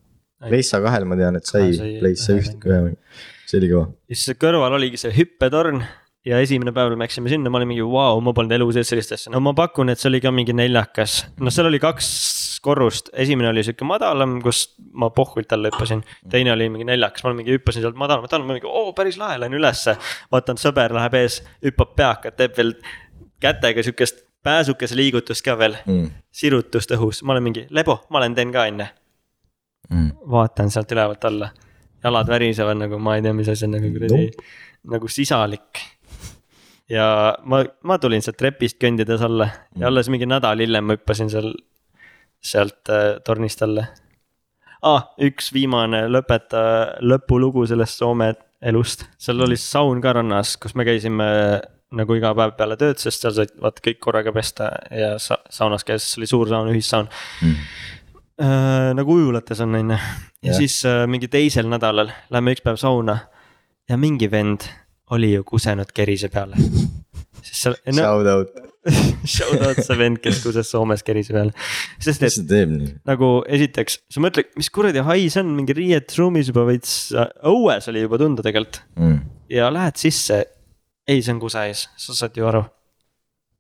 Playsta 0.50 0.82
kahel 0.84 1.06
ma 1.10 1.18
tean, 1.20 1.36
et 1.40 1.46
sai 1.50 1.70
ühe 1.72 1.92
üht, 2.00 2.66
ühe 2.66 2.96
see 3.46 3.60
oli 3.62 3.70
kõva. 3.72 3.86
ja 4.10 4.18
siis 4.18 4.38
kõrval 4.42 4.76
oligi 4.78 4.98
see 5.02 5.14
hüppetorn 5.16 5.84
ja 6.26 6.40
esimene 6.42 6.74
päev 6.74 6.96
läksime 6.98 7.30
sinna, 7.30 7.52
ma 7.54 7.60
olin 7.60 7.70
mingi 7.70 7.86
vau, 7.86 8.20
ma 8.26 8.34
polnud 8.34 8.56
elu 8.58 8.66
sees 8.74 8.90
sellist 8.90 9.14
asja, 9.14 9.32
no 9.34 9.42
ma 9.46 9.54
pakun, 9.58 9.92
et 9.94 10.02
see 10.02 10.10
oli 10.10 10.22
ka 10.24 10.32
mingi 10.34 10.56
neljakas. 10.58 11.20
no 11.40 11.54
seal 11.54 11.70
oli 11.70 11.80
kaks 11.84 12.10
korrust, 12.66 13.12
esimene 13.14 13.52
oli 13.52 13.62
sihuke 13.64 13.86
madalam, 13.86 14.40
kus 14.42 14.64
ma 14.98 15.12
pohvilt 15.14 15.54
alla 15.54 15.70
hüppasin. 15.70 16.02
teine 16.34 16.54
oli 16.56 16.70
mingi 16.74 16.88
neljakas, 16.90 17.24
ma 17.28 17.34
mingi 17.38 17.54
hüppasin 17.54 17.86
sealt 17.86 18.00
madalamalt 18.00 18.34
alla, 18.34 18.48
ma 18.48 18.58
mingi 18.58 18.70
oo 18.70 18.94
päris 18.98 19.20
lahe, 19.22 19.38
lähen 19.44 19.54
ülesse. 19.54 19.98
vaatan, 20.34 20.58
sõber 20.62 20.96
läheb 20.98 21.20
ees, 21.22 21.44
hüppab 21.66 21.94
peakat, 22.00 22.38
teeb 22.42 22.58
veel 22.58 22.74
kätega 23.44 23.84
sihukest 23.86 24.24
pääsukese 24.46 24.96
liigutust 24.98 25.46
ka 25.46 25.58
veel, 25.58 25.78
Mm. 25.86 26.10
sirutust 26.32 26.92
õhus, 26.98 27.22
ma 27.24 27.34
olen 27.34 27.44
mingi 27.44 27.68
lebo, 27.70 28.00
ma 28.10 28.18
olen 28.22 28.36
teen 28.36 28.52
ka 28.54 28.66
onju. 28.70 28.86
Vaatan 30.32 30.72
sealt 30.72 30.92
ülevalt 30.92 31.26
alla, 31.26 31.50
jalad 32.04 32.30
värisevad 32.30 32.80
nagu 32.80 33.00
ma 33.00 33.16
ei 33.16 33.26
tea, 33.26 33.34
mis 33.34 33.50
asi 33.50 33.66
on 33.66 33.76
nagu 33.78 33.92
kuradi 33.94 34.14
Nope. 34.14 34.48
nagu 34.94 35.08
sisalik. 35.08 35.84
ja 36.90 37.36
ma, 37.44 37.64
ma 37.84 37.98
tulin 37.98 38.22
sealt 38.22 38.38
trepist 38.38 38.80
kõndides 38.82 39.22
alla 39.26 39.50
ja 39.76 39.88
alles 39.88 40.10
mingi 40.10 40.26
nädal 40.30 40.60
hiljem 40.60 40.86
ma 40.86 40.98
hüppasin 40.98 41.30
seal, 41.30 41.54
sealt 42.42 42.90
äh, 42.90 43.20
tornist 43.26 43.62
alla. 43.62 43.88
Ah,. 44.86 45.08
üks 45.18 45.54
viimane 45.54 46.06
lõpeta, 46.08 47.00
lõpulugu 47.02 47.66
sellest 47.68 47.98
Soome 47.98 48.34
elust, 48.62 49.06
seal 49.18 49.42
oli 49.42 49.58
saun 49.58 50.02
ka 50.02 50.14
rannas, 50.14 50.58
kus 50.62 50.76
me 50.76 50.86
käisime 50.86 51.26
nagu 51.96 52.18
iga 52.18 52.34
päev 52.38 52.56
peale 52.58 52.78
tööd, 52.80 53.00
sest 53.02 53.24
seal 53.24 53.34
said 53.36 53.54
vaata 53.62 53.84
kõik 53.86 54.00
korraga 54.04 54.34
pesta 54.36 54.70
ja 54.92 55.16
sa 55.22 55.38
saunas 55.54 55.86
käies, 55.88 56.06
see 56.12 56.22
oli 56.22 56.30
suur 56.30 56.50
saun, 56.52 56.70
ühissaun 56.74 57.10
äh,. 58.42 58.94
nagu 58.98 59.14
ujulates 59.20 59.62
on, 59.64 59.76
on 59.76 59.92
ju. 59.96 59.98
ja 59.98 60.52
Jah. 60.52 60.58
siis 60.60 60.80
äh, 60.86 61.06
mingi 61.08 61.28
teisel 61.32 61.70
nädalal 61.72 62.12
lähme 62.34 62.54
üks 62.56 62.64
päev 62.66 62.78
sauna 62.82 63.18
ja 63.90 63.98
mingi 63.98 64.30
vend 64.32 64.66
oli 65.14 65.34
ju 65.36 65.44
kusenud 65.46 65.92
kerise 65.94 66.30
peale. 66.34 66.58
seal, 67.46 67.76
no 67.94 68.02
Shout 68.02 68.28
out, 68.28 68.56
shout 69.36 69.62
out 69.62 69.80
see 69.86 69.98
vend, 69.98 70.18
kes 70.24 70.40
kuses 70.44 70.70
Soomes 70.72 71.04
kerise 71.06 71.34
peale. 71.34 71.54
sest 72.02 72.24
et 72.26 72.40
teeb 72.50 72.74
nagu 73.06 73.30
esiteks, 73.48 74.00
sa 74.10 74.24
mõtled, 74.26 74.50
mis 74.58 74.70
kuradi 74.74 75.04
hai 75.06 75.28
see 75.30 75.44
on, 75.44 75.54
mingi 75.58 75.76
riietusruumis 75.78 76.50
juba 76.52 76.66
veits, 76.70 76.96
õues 77.46 77.90
oli 77.94 78.06
juba 78.08 78.20
tunda 78.22 78.46
tegelikult 78.46 78.82
Mm. 78.98 79.20
ja 79.54 79.70
lähed 79.74 79.98
sisse. 80.02 80.44
ei, 81.08 81.22
see 81.22 81.34
on 81.36 81.40
kuse 81.40 81.62
ees, 81.70 81.86
sa 82.02 82.14
saad 82.18 82.38
ju 82.38 82.48
aru. 82.50 82.64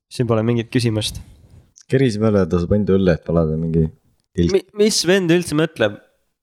siin 0.10 0.28
pole 0.28 0.42
mingit 0.46 0.70
küsimust 0.74 1.22
kerise 1.90 2.18
peale 2.22 2.46
tasub 2.50 2.72
ainult 2.74 2.90
õlle, 2.96 3.14
et 3.14 3.24
palada 3.26 3.54
mingi. 3.62 3.86
Mis 4.80 4.98
vend 5.08 5.32
üldse 5.32 5.56
mõtleb 5.58 5.96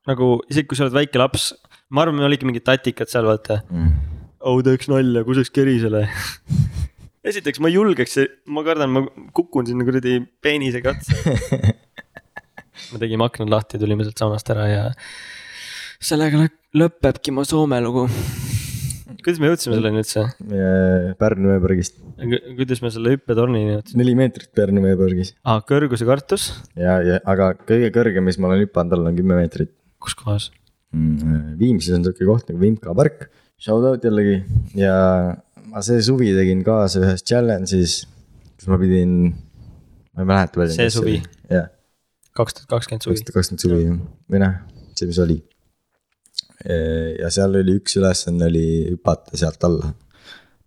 nagu 0.09 0.29
isegi 0.51 0.67
kui 0.71 0.79
sa 0.79 0.87
oled 0.89 0.97
väike 0.97 1.21
laps, 1.21 1.53
ma 1.95 2.03
arvan, 2.03 2.17
me 2.19 2.25
oligi 2.27 2.47
mingid 2.49 2.65
tatikad 2.67 3.11
seal 3.13 3.29
vaata. 3.29 3.61
oh 4.43 4.59
teeks 4.67 4.89
nalja, 4.91 5.23
kuseks 5.29 5.53
kerisele. 5.55 6.09
esiteks 7.29 7.61
ma 7.63 7.71
ei 7.71 7.77
julgeks, 7.77 8.17
ma 8.51 8.65
kardan, 8.67 8.91
ma 8.91 9.05
kukun 9.37 9.69
sinna 9.69 9.87
kuradi 9.87 10.17
peenisega 10.43 10.97
otsa. 10.97 11.15
me 12.93 12.99
tegime 12.99 13.29
aknad 13.29 13.53
lahti, 13.53 13.79
tulime 13.79 14.03
sealt 14.09 14.19
saunast 14.19 14.51
ära 14.51 14.67
ja 14.73 14.83
sellega 16.03 16.41
lõ- 16.41 16.83
lõpebki 16.83 17.31
mu 17.37 17.45
Soome 17.47 17.79
lugu. 17.85 18.09
Kuidas 19.25 19.43
me 19.43 19.51
jõudsime 19.51 19.79
selleni 19.79 20.03
üldse? 20.03 20.25
Pärnu 21.21 21.53
veepargist, 21.55 22.01
kuidas 22.59 22.83
me 22.85 22.91
selle 22.95 23.15
hüppetornini 23.17 23.77
jõudsime? 23.77 24.03
neli 24.03 24.17
meetrit 24.19 24.51
Pärnu 24.59 24.83
veepargis 24.85 25.35
aa, 25.43 25.63
kõrguse 25.69 26.09
kartus, 26.09 26.51
ja, 26.79 26.99
ja 27.07 27.21
aga 27.29 27.53
kõige 27.63 27.93
kõrgem, 27.95 28.27
mis 28.29 28.41
ma 28.43 28.51
olen 28.51 28.67
hüpanud 28.67 28.99
all 28.99 29.13
on 29.13 29.19
kümme 29.19 29.39
meetrit 29.39 29.73
kus 30.03 30.17
kohas? 30.19 30.51
mm,. 30.95 31.55
Viimsis 31.61 31.95
on 31.97 32.05
sihuke 32.07 32.27
koht 32.29 32.51
nagu 32.51 32.61
Vimka 32.63 32.95
park, 32.99 33.29
shout 33.61 33.87
out 33.89 34.05
jällegi 34.05 34.41
ja 34.79 34.97
ma 35.71 35.85
see 35.85 36.03
suvi 36.05 36.33
tegin 36.37 36.65
kaasa 36.67 37.03
ühes 37.05 37.25
challenge'is, 37.29 38.03
kus 38.59 38.69
ma 38.71 38.79
pidin, 38.81 39.15
ma 40.13 40.25
ei 40.25 40.29
mäleta. 40.33 40.69
See 40.75 40.91
suvi?? 40.93 41.17
jah, 41.53 41.71
kaks 42.37 42.59
tuhat 42.59 42.71
kakskümmend 42.75 43.07
suvi 43.07 43.17
kaks. 43.17 43.27
tuhat 43.29 43.39
kakskümmend 43.39 43.67
suvi 43.67 43.81
jah. 43.87 43.99
või 44.33 44.43
noh, 44.45 44.59
see, 44.99 45.09
mis 45.11 45.23
oli. 45.23 45.39
Ja 46.65 47.31
seal 47.35 47.55
oli 47.59 47.75
üks 47.81 47.97
ülesanne 47.99 48.47
oli 48.51 48.65
hüpata 48.93 49.37
sealt 49.39 49.65
alla, 49.67 49.93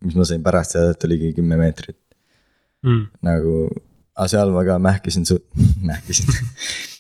mis 0.05 0.15
ma 0.19 0.25
sain 0.27 0.43
pärast 0.43 0.75
teada, 0.75 0.91
et 0.95 1.05
oligi 1.09 1.33
kümme 1.37 1.57
meetrit 1.61 1.99
Mm. 2.85 3.07
nagu, 3.25 3.53
aga 4.13 4.27
seal 4.29 4.51
ma 4.53 4.61
ka 4.67 4.75
mähkisin 4.77 5.23
suht, 5.25 5.41
mähkisin 5.89 6.27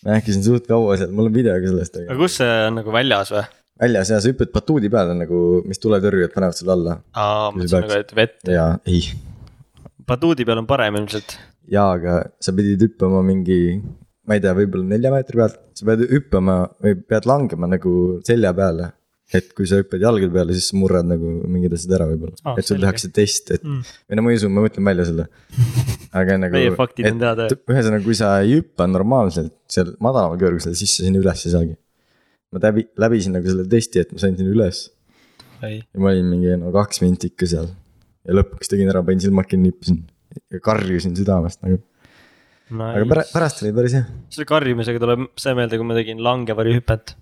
mähkisin 0.07 0.41
suht 0.47 0.65
kaua 0.65 0.95
seal, 0.97 1.11
mul 1.13 1.27
on 1.29 1.35
video 1.35 1.53
ka 1.61 1.67
sellest, 1.69 1.99
aga 2.07 2.15
kus 2.17 2.39
see 2.39 2.47
on 2.71 2.79
nagu 2.79 2.89
väljas 2.95 3.29
või? 3.35 3.43
väljas 3.83 4.09
ja 4.09 4.17
sa 4.23 4.31
hüppad 4.31 4.49
batuudi 4.55 4.89
peale 4.89 5.13
nagu, 5.19 5.41
mis 5.69 5.77
tuletõrjujad 5.83 6.33
panevad 6.33 6.57
sulle 6.57 6.73
alla 6.73 6.95
aa, 7.13 7.51
Kui 7.51 7.59
mõtlesin 7.67 7.85
nagu, 7.85 7.99
et 8.01 8.15
vett, 8.17 8.39
ja 8.49 8.65
ei, 8.89 9.03
paduudi 10.09 10.47
peal 10.49 10.63
on 10.63 10.67
parem 10.71 10.97
ilmselt. 11.03 11.35
jaa, 11.69 11.91
aga 11.99 12.17
sa 12.41 12.55
pidid 12.57 12.81
hüppama 12.87 13.21
mingi, 13.27 13.59
ma 14.25 14.37
ei 14.37 14.41
tea, 14.43 14.53
võib-olla 14.57 14.87
nelja 14.95 15.11
meetri 15.13 15.37
pealt, 15.41 15.57
sa 15.77 15.85
pead 15.89 16.05
hüppama 16.09 16.59
või 16.83 16.95
pead 17.05 17.27
langema 17.29 17.69
nagu 17.69 17.95
selja 18.27 18.53
peale. 18.57 18.91
et 19.33 19.47
kui 19.57 19.65
sa 19.65 19.79
hüppad 19.79 20.03
jalgade 20.05 20.29
peale, 20.33 20.53
siis 20.53 20.67
sa 20.69 20.77
murrad 20.77 21.07
nagu 21.09 21.31
mingid 21.49 21.73
asjad 21.73 21.95
ära 21.97 22.05
võib-olla 22.11 22.35
ah,, 22.45 22.57
et 22.61 22.67
sul 22.67 22.77
tehakse 22.81 23.09
test, 23.13 23.49
et 23.55 23.63
Mm. 23.65 23.79
või 24.05 24.17
no 24.19 24.21
ma 24.25 24.31
ei 24.33 24.37
usu, 24.37 24.49
ma 24.53 24.61
mõtlen 24.61 24.85
välja 24.85 25.05
selle. 25.09 25.25
aga 26.13 26.35
nagu. 26.43 26.53
Meie 26.53 26.75
faktid 26.77 27.07
on 27.09 27.23
teada. 27.23 27.47
ühesõnaga, 27.73 28.03
kui 28.05 28.17
sa 28.17 28.35
ei 28.43 28.59
hüppa 28.59 28.85
normaalselt 28.87 29.55
seal 29.67 29.95
madalamal 29.99 30.37
kõrgusel, 30.37 30.75
siis 30.77 30.93
sa 30.93 31.07
sinna 31.07 31.23
üles 31.23 31.41
ei 31.45 31.55
saagi. 31.55 31.73
ma 32.53 32.61
läbi, 32.67 32.85
läbisin 33.01 33.33
nagu 33.35 33.49
selle 33.49 33.65
testi, 33.67 33.99
et 34.05 34.13
ma 34.13 34.21
sain 34.21 34.37
sinna 34.37 34.53
üles 34.53 34.83
ja 35.65 35.99
ma 35.99 36.11
olin 36.13 36.29
mingi 36.29 36.53
no 36.61 36.69
kaks 36.75 37.01
minti 37.01 37.31
ikka 37.33 37.49
seal. 37.49 37.67
ja 38.25 38.33
lõpuks 38.37 38.69
tegin 38.69 38.89
ära, 38.93 39.01
panin 39.05 39.23
silmad 39.25 39.49
kinni, 39.49 39.73
hüppasin 39.73 40.03
ja 40.53 40.59
karjusin 40.63 41.15
südamest 41.17 41.61
nagu, 41.65 41.81
aga 42.73 43.05
pära-, 43.05 43.23
nice. 43.23 43.33
pärast 43.35 43.61
oli 43.63 43.73
päris 43.75 43.95
hea. 43.97 44.05
selle 44.33 44.49
karjumisega 44.49 45.01
tuleb 45.01 45.27
see 45.41 45.55
meelde, 45.57 45.79
kui 45.79 45.87
ma 45.87 45.97
tegin 45.97 46.21
langevarjuhüpet. 46.25 47.15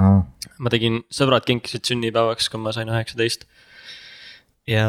ma 0.00 0.72
tegin, 0.72 1.02
sõbrad 1.12 1.46
kinkisid 1.48 1.88
sünnipäevaks, 1.88 2.48
kui 2.52 2.62
ma 2.62 2.72
sain 2.74 2.92
üheksateist. 2.92 3.44
ja 4.70 4.86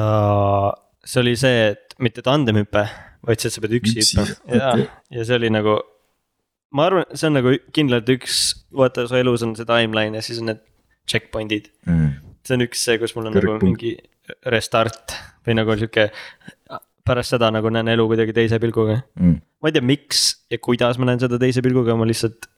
see 1.04 1.24
oli 1.24 1.36
see, 1.40 1.72
et 1.74 1.98
mitte 2.04 2.24
tandemhüpe, 2.26 2.86
vaid 3.28 3.42
see, 3.42 3.52
et 3.52 3.58
sa 3.58 3.64
pead 3.64 3.76
üksi 3.80 4.06
hüppama 4.06 4.62
ja 4.62 4.76
ja 5.20 5.28
see 5.28 5.40
oli 5.40 5.52
nagu. 5.54 5.80
ma 6.74 6.88
arvan, 6.90 7.10
see 7.14 7.30
on 7.30 7.38
nagu 7.42 7.58
kindlalt 7.76 8.10
üks, 8.16 8.40
vaata 8.74 9.08
su 9.10 9.20
elus 9.20 9.44
on 9.46 9.58
see 9.60 9.68
timeline 9.70 10.20
ja 10.20 10.26
siis 10.26 10.40
on 10.42 10.54
need 10.54 10.64
checkpoint'id. 11.10 11.70
see 12.44 12.58
on 12.58 12.66
üks 12.66 12.88
see, 12.88 12.98
kus 13.02 13.16
mul 13.18 13.28
on 13.30 13.36
nagu 13.36 13.46
Kõrgpunkt. 13.46 13.68
mingi 13.68 13.96
restart 14.48 15.18
või 15.44 15.58
nagu 15.60 15.76
sihuke. 15.76 16.10
Pärast 17.06 17.36
seda 17.36 17.52
nagu 17.52 17.70
näen 17.74 17.92
elu 17.94 18.08
kuidagi 18.08 18.34
teise 18.36 18.60
pilguga. 18.64 19.02
ma 19.20 19.70
ei 19.70 19.76
tea, 19.76 19.84
miks 19.84 20.48
ja 20.52 20.58
kuidas 20.58 20.98
ma 20.98 21.12
näen 21.12 21.22
seda 21.24 21.40
teise 21.42 21.62
pilguga, 21.66 21.96
ma 22.00 22.08
lihtsalt 22.08 22.50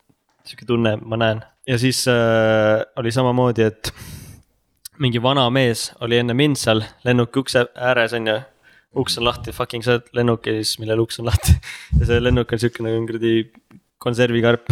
sihuke 0.45 0.67
tunne, 0.69 0.95
ma 1.01 1.17
näen 1.17 1.43
ja 1.67 1.77
siis 1.79 2.08
äh, 2.08 2.86
oli 2.95 3.12
samamoodi, 3.12 3.65
et 3.65 3.91
mingi 5.01 5.21
vana 5.21 5.47
mees 5.49 5.89
oli 6.05 6.19
enne 6.21 6.36
mind 6.38 6.60
seal 6.62 6.84
lennuki 7.05 7.41
ukse 7.41 7.65
ääres 7.75 8.13
on 8.17 8.29
ju. 8.29 8.39
uks 8.95 9.17
on 9.19 9.25
lahti, 9.27 9.51
fucking 9.51 9.84
sa 9.84 9.97
oled 9.97 10.05
lennukis, 10.15 10.78
millel 10.80 11.01
uks 11.03 11.20
on 11.20 11.28
lahti 11.28 11.51
ja 11.99 12.07
see 12.07 12.22
lennuk 12.22 12.53
on 12.53 12.61
sihuke 12.61 12.86
nagu 12.86 13.01
kuradi 13.09 13.34
konservikarp. 13.99 14.72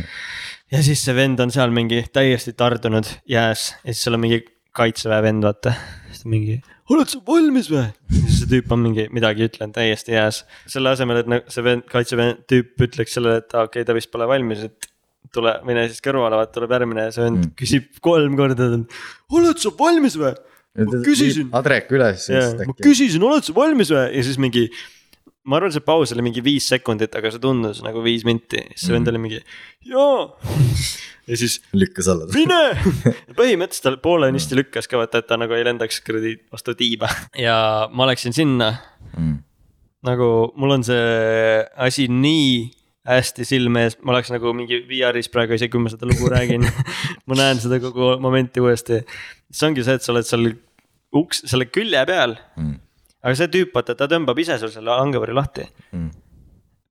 ja 0.72 0.82
siis 0.86 1.02
see 1.04 1.16
vend 1.16 1.42
on 1.42 1.52
seal 1.52 1.74
mingi 1.74 2.04
täiesti 2.12 2.54
tardunud 2.56 3.10
jääs 3.28 3.72
ja 3.82 3.92
siis 3.92 4.06
seal 4.06 4.16
on 4.16 4.24
mingi 4.24 4.44
kaitseväe 4.76 5.22
vend, 5.26 5.44
vaata. 5.44 5.74
siis 6.08 6.22
ta 6.22 6.32
mingi, 6.32 6.60
oled 6.88 7.10
sa 7.10 7.20
valmis 7.26 7.68
või? 7.74 7.88
See 8.50 8.58
tüüp 8.58 8.72
on 8.74 8.82
mingi 8.84 9.06
midagi 9.14 9.46
ütlenud 9.48 9.76
täiesti 9.76 10.16
jääs. 10.16 10.44
selle 10.70 10.92
asemel, 10.94 11.22
et 11.22 11.50
see 11.52 11.64
vend, 11.66 11.86
kaitseväe 11.90 12.36
tüüp 12.50 12.86
ütleks 12.88 13.16
sellele, 13.16 13.44
et 13.44 13.54
okei 13.54 13.80
okay,, 13.80 13.88
ta 13.88 13.96
vist 13.96 14.10
pole 14.12 14.28
valmis, 14.30 14.66
et 14.68 14.90
tule, 15.34 15.54
mine 15.66 15.86
siis 15.90 16.02
kõrvale, 16.04 16.38
vaata 16.40 16.56
tuleb 16.56 16.76
järgmine 16.76 17.08
ja 17.08 17.14
see 17.14 17.26
vend 17.26 17.42
mm. 17.44 17.56
küsib 17.58 17.90
kolm 18.04 18.36
korda. 18.38 18.70
oled 19.38 19.62
sa 19.62 19.74
valmis 19.78 20.18
või? 20.20 20.32
ma 20.80 21.02
küsisin, 21.04 21.50
Adrek 21.58 21.90
üles. 21.94 22.28
ma 22.30 22.78
küsisin, 22.78 23.22
oled 23.26 23.46
sa 23.46 23.54
valmis 23.56 23.92
või? 23.94 24.06
ja 24.16 24.26
siis 24.26 24.40
mingi 24.42 24.68
ma 25.48 25.56
arvan, 25.56 25.72
see 25.72 25.84
paus 25.84 26.12
oli 26.14 26.24
mingi 26.26 26.42
viis 26.44 26.66
sekundit, 26.70 27.14
aga 27.16 27.32
see 27.32 27.42
tundus 27.42 27.80
nagu 27.84 28.02
viis 28.04 28.26
minti, 28.28 28.60
siis 28.74 28.88
see 28.88 28.96
vend 28.96 29.08
oli 29.12 29.22
mingi 29.22 29.40
jaa. 29.88 30.26
ja 31.30 31.38
siis 31.40 31.60
lükkas 31.76 32.10
alla. 32.12 32.28
mine. 32.34 32.60
põhimõtteliselt 33.38 33.86
ta 33.86 34.02
poolenisti 34.04 34.58
lükkas 34.58 34.90
ka 34.90 35.00
vaata, 35.00 35.22
et 35.22 35.30
ta 35.30 35.38
nagu 35.40 35.56
ei 35.56 35.64
lendaks 35.66 36.02
kuradi 36.06 36.36
vastu 36.52 36.74
tiiba 36.78 37.10
ja 37.46 37.88
ma 37.92 38.08
läksin 38.10 38.36
sinna 38.36 38.74
Mm. 39.10 39.40
nagu 40.06 40.52
mul 40.54 40.70
on 40.76 40.84
see 40.86 41.64
asi 41.82 42.04
nii 42.06 42.70
hästi 43.10 43.46
silme 43.48 43.82
ees, 43.88 43.96
ma 44.04 44.12
oleks 44.14 44.30
nagu 44.30 44.52
mingi 44.54 44.78
VR-is 44.86 45.26
praegu 45.32 45.56
isegi, 45.56 45.72
kui 45.72 45.82
ma 45.82 45.90
seda 45.90 46.06
lugu 46.06 46.28
räägin. 46.30 46.62
ma 47.26 47.38
näen 47.38 47.58
seda 47.62 47.80
kogu 47.82 48.12
momenti 48.22 48.62
uuesti. 48.62 49.00
see 49.50 49.66
ongi 49.66 49.82
see, 49.82 49.96
et 49.98 50.04
sa 50.06 50.12
oled 50.14 50.28
seal 50.28 50.46
uks, 51.16 51.42
selle 51.50 51.66
külje 51.72 52.04
peal. 52.06 52.36
Mm. 52.60 52.76
Aga 53.22 53.36
see 53.36 53.50
tüüp, 53.52 53.72
vaata, 53.76 53.96
ta 53.98 54.08
tõmbab 54.10 54.38
ise 54.42 54.58
sul 54.60 54.72
selle 54.72 54.92
langevarju 54.92 55.36
lahti. 55.36 55.66
Mm. 55.96 56.10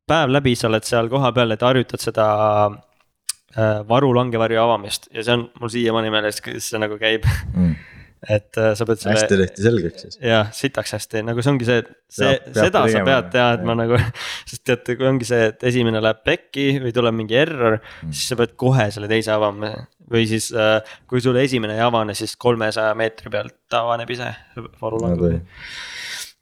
päev 0.09 0.31
läbi 0.33 0.55
sa 0.57 0.69
oled 0.69 0.85
seal 0.87 1.09
kohapeal, 1.09 1.53
et 1.53 1.61
harjutad 1.61 2.01
seda 2.01 2.25
äh, 2.69 3.79
varu 3.89 4.09
langevarju 4.17 4.61
avamist 4.61 5.09
ja 5.13 5.21
see 5.25 5.37
on 5.37 5.47
mul 5.61 5.73
siiamaani 5.73 6.13
meeles, 6.13 6.41
kuidas 6.45 6.71
see 6.71 6.81
nagu 6.81 6.97
käib. 7.01 7.27
Mm. 7.53 7.75
et 8.35 8.57
äh, 8.59 8.73
sa 8.75 8.87
pead 8.87 8.99
selle 8.99 9.15
hästi 9.15 9.37
tehti 9.39 9.63
selgeks 9.63 10.03
siis. 10.03 10.17
jah, 10.19 10.49
sitaks 10.55 10.91
hästi, 10.97 11.21
nagu 11.23 11.43
see 11.43 11.53
ongi 11.53 11.67
see, 11.67 11.83
see 12.11 12.25
Peab-, 12.25 12.49
peab 12.49 12.65
seda 12.67 12.81
sa 12.91 13.03
pead 13.07 13.29
teadma 13.35 13.75
nagu. 13.79 13.99
sest 14.49 14.65
teate, 14.67 14.97
kui 14.99 15.07
ongi 15.07 15.29
see, 15.29 15.45
et 15.53 15.63
esimene 15.71 16.01
läheb 16.03 16.19
pekki 16.27 16.67
või 16.83 16.91
tuleb 16.95 17.15
mingi 17.15 17.37
error 17.39 17.77
mm., 17.77 18.11
siis 18.11 18.33
sa 18.33 18.39
pead 18.39 18.57
kohe 18.59 18.89
selle 18.95 19.07
teise 19.11 19.31
avama. 19.35 19.71
või 20.09 20.25
siis 20.27 20.49
äh,, 20.51 20.81
kui 21.07 21.23
sul 21.23 21.37
esimene 21.39 21.77
ei 21.77 21.85
avane, 21.85 22.17
siis 22.17 22.35
kolmesaja 22.39 22.97
meetri 22.99 23.31
pealt 23.31 23.79
avaneb 23.79 24.11
ise. 24.17 24.33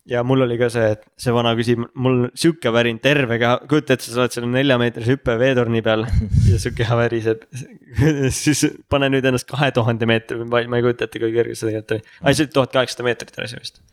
Ja 0.07 0.23
mul 0.23 0.45
oli 0.45 0.55
ka 0.59 0.69
see, 0.71 0.93
et 0.95 1.03
see 1.19 1.33
vana 1.35 1.51
küsib, 1.57 1.83
mul 1.99 2.27
sihuke 2.37 2.71
värin 2.73 2.99
terve 3.03 3.37
keha, 3.41 3.57
kujuta 3.69 3.97
ette, 3.97 4.07
sa 4.07 4.23
oled 4.23 4.35
selle 4.35 4.49
neljameetrise 4.53 5.17
hüppe 5.17 5.35
veetorni 5.41 5.81
peal 5.85 6.05
ja 6.49 6.59
sihuke 6.61 6.79
keha 6.83 6.97
väriseb. 7.01 7.43
siis 8.43 8.63
pane 8.91 9.11
nüüd 9.11 9.27
ennast 9.27 9.49
kahe 9.49 9.69
tuhande 9.75 10.07
meetri, 10.09 10.39
ma 10.47 10.63
ei 10.63 10.85
kujuta 10.85 11.07
ette, 11.07 11.21
kui 11.23 11.33
kõrge 11.35 11.57
see 11.57 11.67
tegelikult 11.71 11.97
oli. 11.97 12.15
ai, 12.23 12.37
see 12.37 12.47
oli 12.47 12.55
tuhat 12.55 12.73
kaheksasada 12.77 13.07
meetrit 13.09 13.41
oli 13.41 13.51
see 13.51 13.61
vist. 13.65 13.83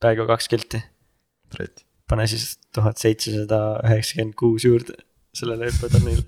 peaaegu 0.00 0.26
kaks 0.30 0.50
kilti, 0.52 0.80
pane 2.10 2.26
siis 2.30 2.54
tuhat 2.74 3.02
seitsesada 3.02 3.60
üheksakümmend 3.84 4.38
kuus 4.40 4.64
juurde 4.66 4.96
sellele 5.36 5.68
hüppetornile. 5.68 6.24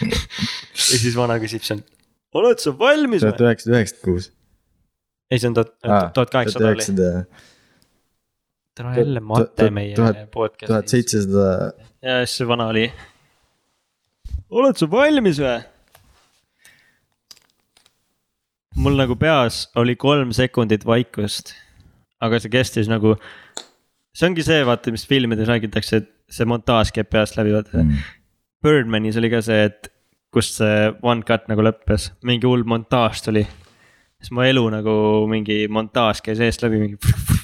ja 0.06 1.02
siis 1.02 1.18
vana 1.18 1.40
küsib 1.42 1.66
seal, 1.66 1.82
oled 2.36 2.62
sa 2.62 2.72
valmis 2.78 3.26
tuhat 3.26 3.42
või? 3.42 3.50
üheksasada 3.50 3.80
üheksakümmend 3.80 4.06
kuus. 4.06 4.30
ei, 5.32 5.42
see 5.42 5.50
on 5.50 5.58
tuhat, 5.58 5.74
tuhat 6.14 6.34
kaheksasada 6.38 6.72
oli. 6.76 7.12
Täna 8.76 8.92
jälle 8.96 9.20
mate 9.24 9.70
meie 9.70 9.94
tuhat- 9.96 10.18
tuhat 10.18 10.30
podcast'is. 10.34 10.90
seitsesada, 10.90 11.72
ja 12.02 12.18
siis 12.24 12.36
see 12.42 12.48
vana 12.48 12.66
oli. 12.72 12.92
oled 14.50 14.76
sa 14.76 14.90
valmis 14.90 15.40
või? 15.40 15.56
mul 18.76 18.98
nagu 19.00 19.16
peas 19.16 19.66
oli 19.80 19.96
kolm 19.96 20.32
sekundit 20.36 20.84
vaikust. 20.86 21.54
aga 22.20 22.40
see 22.40 22.52
kestis 22.52 22.88
nagu, 22.88 23.16
see 24.16 24.28
ongi 24.28 24.44
see, 24.44 24.62
vaata, 24.64 24.92
mis 24.92 25.04
filmides 25.08 25.48
räägitakse, 25.48 26.02
et 26.02 26.12
see 26.32 26.48
montaaž 26.48 26.92
käib 26.96 27.10
peast 27.12 27.36
läbi, 27.36 27.52
vaata 27.56 27.82
mm.. 27.82 28.06
Birdmanis 28.64 29.18
oli 29.20 29.28
ka 29.30 29.42
see, 29.44 29.66
et 29.68 29.90
kus 30.32 30.54
see 30.58 30.90
one 31.04 31.24
cut 31.28 31.44
nagu 31.48 31.64
lõppes, 31.64 32.10
mingi 32.24 32.48
hull 32.48 32.64
montaaž 32.68 33.22
tuli. 33.24 33.44
siis 34.20 34.32
mu 34.32 34.44
elu 34.44 34.64
nagu 34.72 34.94
mingi 35.30 35.64
montaaž 35.68 36.24
käis 36.24 36.40
eest 36.40 36.64
läbi 36.64 36.80
mingi. 36.80 37.00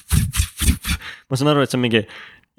ma 1.32 1.40
saan 1.40 1.54
aru, 1.54 1.64
et 1.64 1.72
see 1.72 1.80
on 1.80 1.86
mingi 1.86 2.04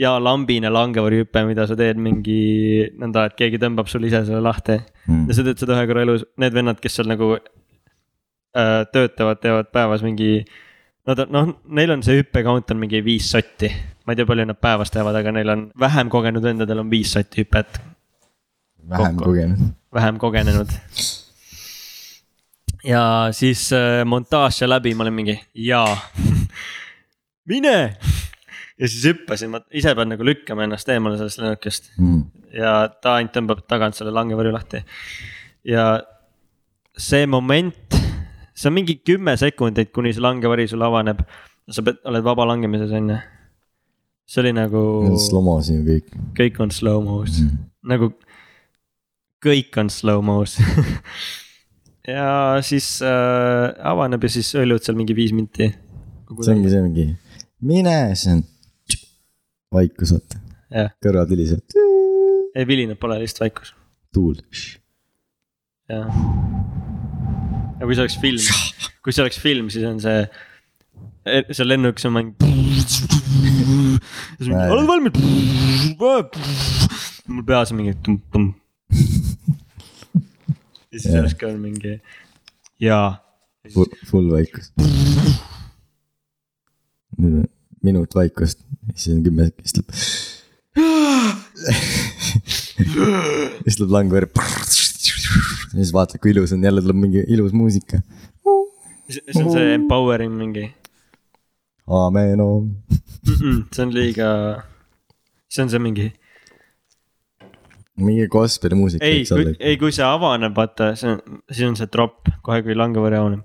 ja 0.01 0.15
lambine 0.17 0.71
langevarjuhüpe, 0.73 1.45
mida 1.45 1.67
sa 1.69 1.77
teed 1.77 1.99
mingi 2.01 2.89
nõnda, 2.97 3.27
et 3.29 3.37
keegi 3.37 3.61
tõmbab 3.61 3.91
sul 3.91 4.09
ise 4.09 4.23
selle 4.25 4.41
lahti 4.41 4.79
Mm. 5.03 5.25
ja 5.27 5.35
sa 5.35 5.43
teed 5.43 5.59
seda 5.59 5.75
ühe 5.75 5.87
korra 5.89 6.03
elus, 6.05 6.21
need 6.39 6.53
vennad, 6.55 6.77
kes 6.79 6.93
seal 6.95 7.09
nagu 7.11 7.33
äh, 7.35 8.83
töötavad, 8.93 9.41
teevad 9.43 9.67
päevas 9.75 10.03
mingi. 10.05 10.45
Nad 11.03 11.19
on 11.25 11.33
noh, 11.35 11.49
neil 11.75 11.91
on 11.91 12.03
see 12.05 12.21
hüppe 12.21 12.39
count 12.47 12.71
on 12.71 12.79
mingi 12.79 13.01
viis 13.03 13.27
sotti, 13.33 13.67
ma 14.07 14.13
ei 14.13 14.19
tea, 14.21 14.27
palju 14.29 14.45
nad 14.47 14.59
päevas 14.63 14.93
teevad, 14.95 15.17
aga 15.19 15.33
neil 15.35 15.51
on 15.51 15.65
vähem 15.79 16.07
kogenud 16.13 16.45
vendadel 16.45 16.79
on 16.85 16.91
viis 16.93 17.11
sotti 17.17 17.43
hüpet, 17.43 17.81
vähem 18.93 19.17
Kokku. 19.19 19.25
kogenud. 19.33 19.73
vähem 19.99 20.21
kogenenud. 20.23 20.71
ja 22.87 23.03
siis 23.35 23.65
äh, 23.75 24.05
montaaž 24.07 24.61
sai 24.61 24.71
läbi, 24.71 24.95
ma 24.95 25.03
olin 25.03 25.19
mingi 25.19 25.35
jaa, 25.67 25.97
mine. 27.51 27.75
Ja 28.83 28.89
siis 28.91 29.05
hüppasin, 29.07 29.51
ma 29.53 29.61
ise 29.71 29.93
pean 29.95 30.11
nagu 30.11 30.25
lükkama 30.27 30.65
ennast 30.67 30.89
eemale 30.91 31.19
sellest 31.19 31.39
lennukist 31.39 31.91
Mm. 31.97 32.23
ja 32.57 32.73
ta 33.01 33.17
ainult 33.19 33.35
tõmbab 33.35 33.63
tagant 33.69 33.95
selle 33.95 34.11
langevarju 34.15 34.51
lahti. 34.51 34.83
ja 35.63 36.01
see 36.97 37.25
moment, 37.25 37.95
see 38.53 38.67
on 38.69 38.75
mingi 38.75 38.99
kümme 39.07 39.37
sekundit, 39.39 39.93
kuni 39.95 40.13
see 40.13 40.21
langevari 40.23 40.67
sul 40.67 40.83
avaneb. 40.83 41.23
sa 41.71 41.81
pead, 41.81 42.01
oled 42.03 42.23
vaba 42.23 42.45
langemises 42.49 42.91
on 42.91 43.09
ju. 43.09 43.17
see 44.27 44.41
oli 44.43 44.53
nagu, 44.57 44.83
Slow-mo's 45.29 45.71
ju 45.71 45.79
kõik. 45.87 46.11
kõik 46.35 46.59
on 46.59 46.71
slow-mo's 46.71 47.39
mm., 47.39 47.57
nagu 47.87 48.13
kõik 49.43 49.79
on 49.79 49.89
slow-mo's 49.89 50.59
ja 52.15 52.59
siis 52.63 52.99
äh, 53.01 53.71
avaneb 53.79 54.23
ja 54.23 54.29
siis 54.29 54.51
õljud 54.59 54.83
seal 54.83 54.99
mingi 54.99 55.15
viis 55.15 55.31
minti. 55.31 55.71
see 55.71 56.55
ongi 56.55 56.71
see 56.71 56.81
mingi, 56.83 57.13
mine, 57.61 58.15
see 58.19 58.35
on 58.35 58.43
vaikus, 59.73 60.13
vaata, 60.15 60.39
jah, 60.73 60.89
kõrvad 61.03 61.33
helisevad, 61.33 61.77
ei 62.53 62.65
vilinad 62.69 62.99
pole 63.01 63.19
lihtsalt 63.21 63.45
vaikus, 63.47 63.73
tuul. 64.15 64.39
jah. 65.91 66.07
ja 67.79 67.85
kui 67.85 67.95
see 67.95 68.05
oleks 68.05 68.17
film, 68.21 68.43
kui 69.03 69.15
see 69.15 69.23
oleks 69.25 69.39
film, 69.41 69.69
siis 69.73 69.85
on 69.89 70.01
see, 70.03 70.19
see 71.51 71.67
lennuk, 71.67 72.01
see 72.01 72.09
on 72.11 72.15
mingi. 72.19 72.33
oled 74.49 74.87
valmis? 74.89 75.13
mul 77.27 77.45
peas 77.47 77.71
on 77.71 77.79
mingi 77.79 77.95
tum-tum. 78.05 78.51
ja 80.91 80.99
siis 80.99 81.13
järsku 81.13 81.49
on 81.49 81.59
mingi 81.63 81.97
jaa. 82.83 83.19
Full 84.09 84.27
vaikus. 84.31 84.73
nüüd 87.17 87.35
on 87.39 87.52
minut 87.83 88.15
vaikust, 88.15 88.59
siis 88.95 89.15
on 89.15 89.23
kümme, 89.25 89.43
siis 89.63 89.73
tuleb. 89.77 89.89
siis 93.63 93.75
tuleb 93.79 93.91
langvõrd. 93.93 94.31
siis 95.73 95.93
vaatad, 95.93 96.17
kui 96.21 96.31
ilus 96.33 96.53
on, 96.55 96.63
jälle 96.63 96.81
tuleb 96.81 96.99
mingi 97.05 97.21
ilus 97.27 97.53
muusika. 97.53 97.97
see 99.09 99.43
on 99.43 99.51
see 99.51 99.73
empowering 99.75 100.33
mingi 100.39 100.65
Amen, 101.87 102.39
mm. 102.39 102.75
-mm, 103.27 103.63
see 103.75 103.85
on 103.85 103.93
liiga, 103.93 104.63
see 105.49 105.63
on 105.63 105.69
see 105.69 105.79
mingi, 105.79 106.13
mingi 107.97 108.27
gospeli 108.27 108.75
muusika 108.75 109.05
ei, 109.05 109.25
ei, 109.59 109.77
kui 109.77 109.91
see 109.91 110.05
avaneb, 110.05 110.55
vaata, 110.55 110.95
see 110.95 111.11
on, 111.11 111.41
siis 111.51 111.67
on 111.67 111.75
see 111.75 111.87
drop 111.91 112.29
kohe, 112.41 112.61
kui 112.63 112.75
langevarju 112.75 113.19
avaneb. 113.19 113.43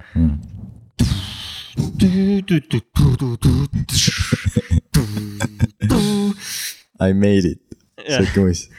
I 6.99 7.15
made 7.15 7.47
it, 7.47 7.63
siuke 8.03 8.43
muist. 8.43 8.73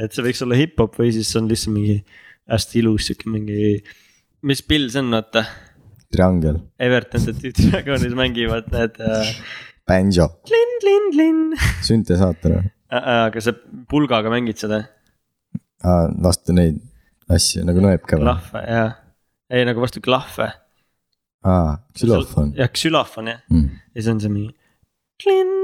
et 0.00 0.14
see 0.14 0.24
võiks 0.24 0.40
olla 0.44 0.56
hip-hop 0.56 0.96
või 0.96 1.10
siis 1.12 1.36
on 1.36 1.48
lihtsalt 1.50 1.74
mingi 1.74 1.96
hästi 2.48 2.78
ilus 2.80 3.06
sihuke 3.10 3.28
mingi, 3.32 3.82
mis 4.48 4.62
pill 4.64 4.88
see 4.92 5.00
on, 5.02 5.10
vaata. 5.12 5.42
triangel, 6.14 6.56
Everton 6.80 7.20
The 7.28 7.52
Dragonis 7.58 8.14
mängivad 8.16 8.66
need 8.72 8.96
äh, 9.04 9.32
banjo, 9.88 10.26
linn, 10.48 10.74
linn, 10.86 11.08
linn. 11.18 11.42
süntesaator. 11.84 12.52
aga 12.88 13.38
sa 13.44 13.52
pulgaga 13.90 14.32
mängid 14.32 14.56
seda, 14.64 14.78
vastu 16.24 16.56
neid 16.56 16.80
asju 17.28 17.66
nagu 17.68 17.80
nõeb 17.84 18.02
ka 18.08 18.16
või? 18.16 18.24
klahve 18.30 18.60
ja, 18.64 18.86
ei 19.52 19.68
nagu 19.68 19.84
vastu 19.84 20.00
klahve. 20.04 20.48
aa, 21.44 21.76
xülofon. 21.98 22.52
jah, 22.58 22.68
ksülofon 22.72 23.26
jah, 23.32 23.40
Mm. 23.50 23.68
ja 23.94 24.00
siis 24.02 24.12
on 24.14 24.20
see 24.20 24.28
mingi. 24.32 24.54
klinn, 25.22 25.54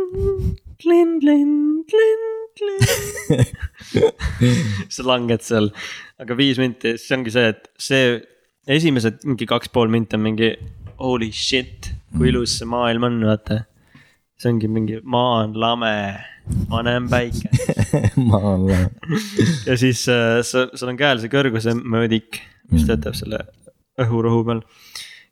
klinn, 0.83 1.13
klinn, 1.23 1.55
klinn, 1.91 2.25
klinn. 2.59 2.83
sa 4.91 5.03
langed 5.07 5.43
seal, 5.47 5.71
aga 6.23 6.33
viis 6.39 6.59
minti, 6.63 6.95
see 7.01 7.17
ongi 7.17 7.31
see, 7.35 7.47
et 7.55 7.63
see 7.79 8.21
esimesed 8.71 9.25
mingi 9.29 9.47
kaks 9.51 9.69
pool 9.75 9.89
minti 9.93 10.17
on 10.19 10.23
mingi 10.25 10.51
holy 11.03 11.31
shit, 11.35 11.81
kui 12.17 12.27
ilus 12.31 12.59
see 12.61 12.69
maailm 12.71 13.03
on, 13.11 13.17
vaata. 13.29 13.57
see 14.39 14.51
ongi 14.53 14.69
mingi 14.71 14.97
maa 15.03 15.43
on 15.45 15.53
lame, 15.59 15.93
ma 16.71 16.79
näen 16.87 17.07
päike 17.11 17.49
maa 18.31 18.55
on 18.57 18.63
lahe. 18.71 18.87
ja 19.69 19.75
siis 19.81 20.01
äh, 20.13 20.41
sul 20.47 20.89
on 20.91 20.99
käel 21.01 21.19
see 21.23 21.31
kõrguse 21.33 21.71
mõõdik, 21.79 22.31
mis 22.73 22.85
töötab 22.89 23.15
selle 23.19 23.39
õhurohu 24.03 24.41
peal. 24.49 24.61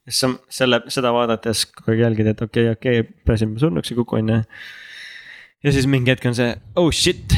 Siis 0.08 0.38
selle, 0.50 0.80
seda 0.92 1.12
vaadates 1.14 1.66
kogu 1.70 1.94
aeg 1.94 2.06
jälgid, 2.06 2.32
et 2.32 2.42
okei 2.42 2.70
okay,, 2.70 2.78
okei 2.78 3.04
okay,, 3.04 3.20
pääsime 3.28 3.60
surnuks 3.62 3.92
ei 3.92 3.98
kuku, 3.98 4.18
on 4.18 4.32
ju. 4.34 4.40
ja 5.66 5.74
siis 5.74 5.86
mingi 5.90 6.14
hetk 6.14 6.26
on 6.30 6.38
see, 6.38 6.54
oh 6.76 6.90
shit, 6.94 7.36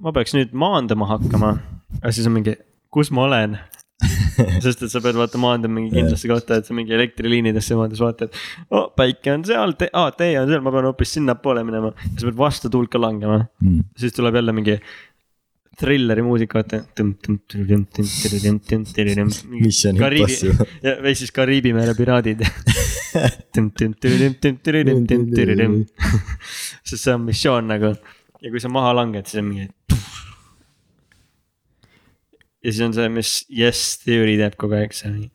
ma 0.00 0.14
peaks 0.16 0.36
nüüd 0.36 0.54
maandama 0.56 1.10
hakkama. 1.10 1.56
aga 2.00 2.14
siis 2.16 2.28
on 2.30 2.38
mingi, 2.38 2.56
kus 2.94 3.12
ma 3.14 3.26
olen 3.28 3.58
sest 4.64 4.86
et 4.86 4.92
sa 4.92 5.02
pead 5.04 5.18
vaata 5.18 5.36
maandama 5.40 5.76
mingi 5.76 5.92
kindlasse 5.92 6.28
kohta, 6.30 6.60
et 6.60 6.68
sa 6.68 6.76
mingi 6.76 6.94
elektriliinidesse 6.96 7.76
maandudes 7.76 8.00
vaatad. 8.00 8.38
oh, 8.72 8.88
päike 8.96 9.34
on 9.34 9.44
seal, 9.44 9.76
tee, 9.76 9.90
aa, 9.92 10.08
tee 10.16 10.32
on 10.40 10.48
seal, 10.48 10.64
ma 10.64 10.72
pean 10.72 10.88
hoopis 10.88 11.12
sinnapoole 11.18 11.64
minema. 11.68 11.92
ja 12.06 12.14
sa 12.14 12.30
pead 12.30 12.40
vastu 12.40 12.72
tuult 12.72 12.92
ka 12.92 13.00
langema 13.02 13.42
mm.. 13.60 13.84
siis 14.00 14.16
tuleb 14.16 14.40
jälle 14.40 14.56
mingi 14.56 14.78
trilleri 15.78 16.22
muusika, 16.24 16.60
vaata. 16.60 16.82
Mission 19.50 20.00
Impossible. 20.00 20.66
või 21.04 21.14
siis 21.18 21.34
Kariibi 21.36 21.72
mere 21.76 21.94
piraadid. 21.98 22.42
sest 26.84 27.02
see 27.02 27.14
on 27.14 27.26
missioon 27.26 27.70
nagu 27.70 27.94
ja 28.40 28.50
kui 28.52 28.62
sa 28.62 28.70
maha 28.72 28.92
langed, 29.00 29.28
siis 29.28 29.42
on 29.42 29.48
mingi. 29.50 29.68
ja 32.64 32.72
siis 32.72 32.82
on 32.86 32.96
see, 32.96 33.08
mis 33.12 33.32
Yes 33.52 33.98
Theory 34.04 34.36
teeb 34.40 34.58
kogu 34.60 34.78
aeg, 34.80 34.96
see 34.96 35.10
on 35.10 35.16
mingi. 35.18 35.32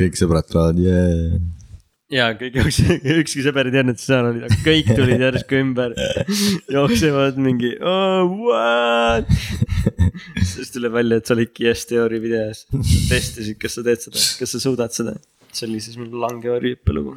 kõik 0.00 0.18
sõbrad 0.20 0.48
tulevad, 0.50 0.80
jee. 0.84 1.40
Ja 2.12 2.30
kõik 2.36 2.56
jooksid, 2.60 3.04
ükski 3.20 3.44
sõber 3.44 3.68
ei 3.68 3.74
teadnud, 3.74 3.96
et 3.96 4.02
sa 4.02 4.10
seal 4.10 4.28
olid, 4.30 4.46
aga 4.46 4.58
kõik 4.64 4.90
tulid 4.92 5.22
järsku 5.24 5.60
ümber. 5.60 5.94
jooksevad 6.72 7.38
mingi 7.40 7.74
oh,, 7.80 8.34
what. 8.44 9.30
siis 10.52 10.72
tuleb 10.74 10.96
välja, 10.98 11.20
et 11.20 11.28
sa 11.30 11.36
olidki 11.36 11.68
Yes 11.68 11.86
Theory 11.88 12.20
videos, 12.22 12.64
testisid, 13.10 13.56
kas 13.62 13.78
sa 13.78 13.86
teed 13.86 14.04
seda, 14.04 14.24
kas 14.40 14.56
sa 14.56 14.60
suudad 14.62 14.92
seda. 14.96 15.16
see 15.54 15.68
oli 15.68 15.80
siis 15.82 15.96
mul 16.00 16.10
langevarju 16.24 16.74
hüppelugu. 16.74 17.14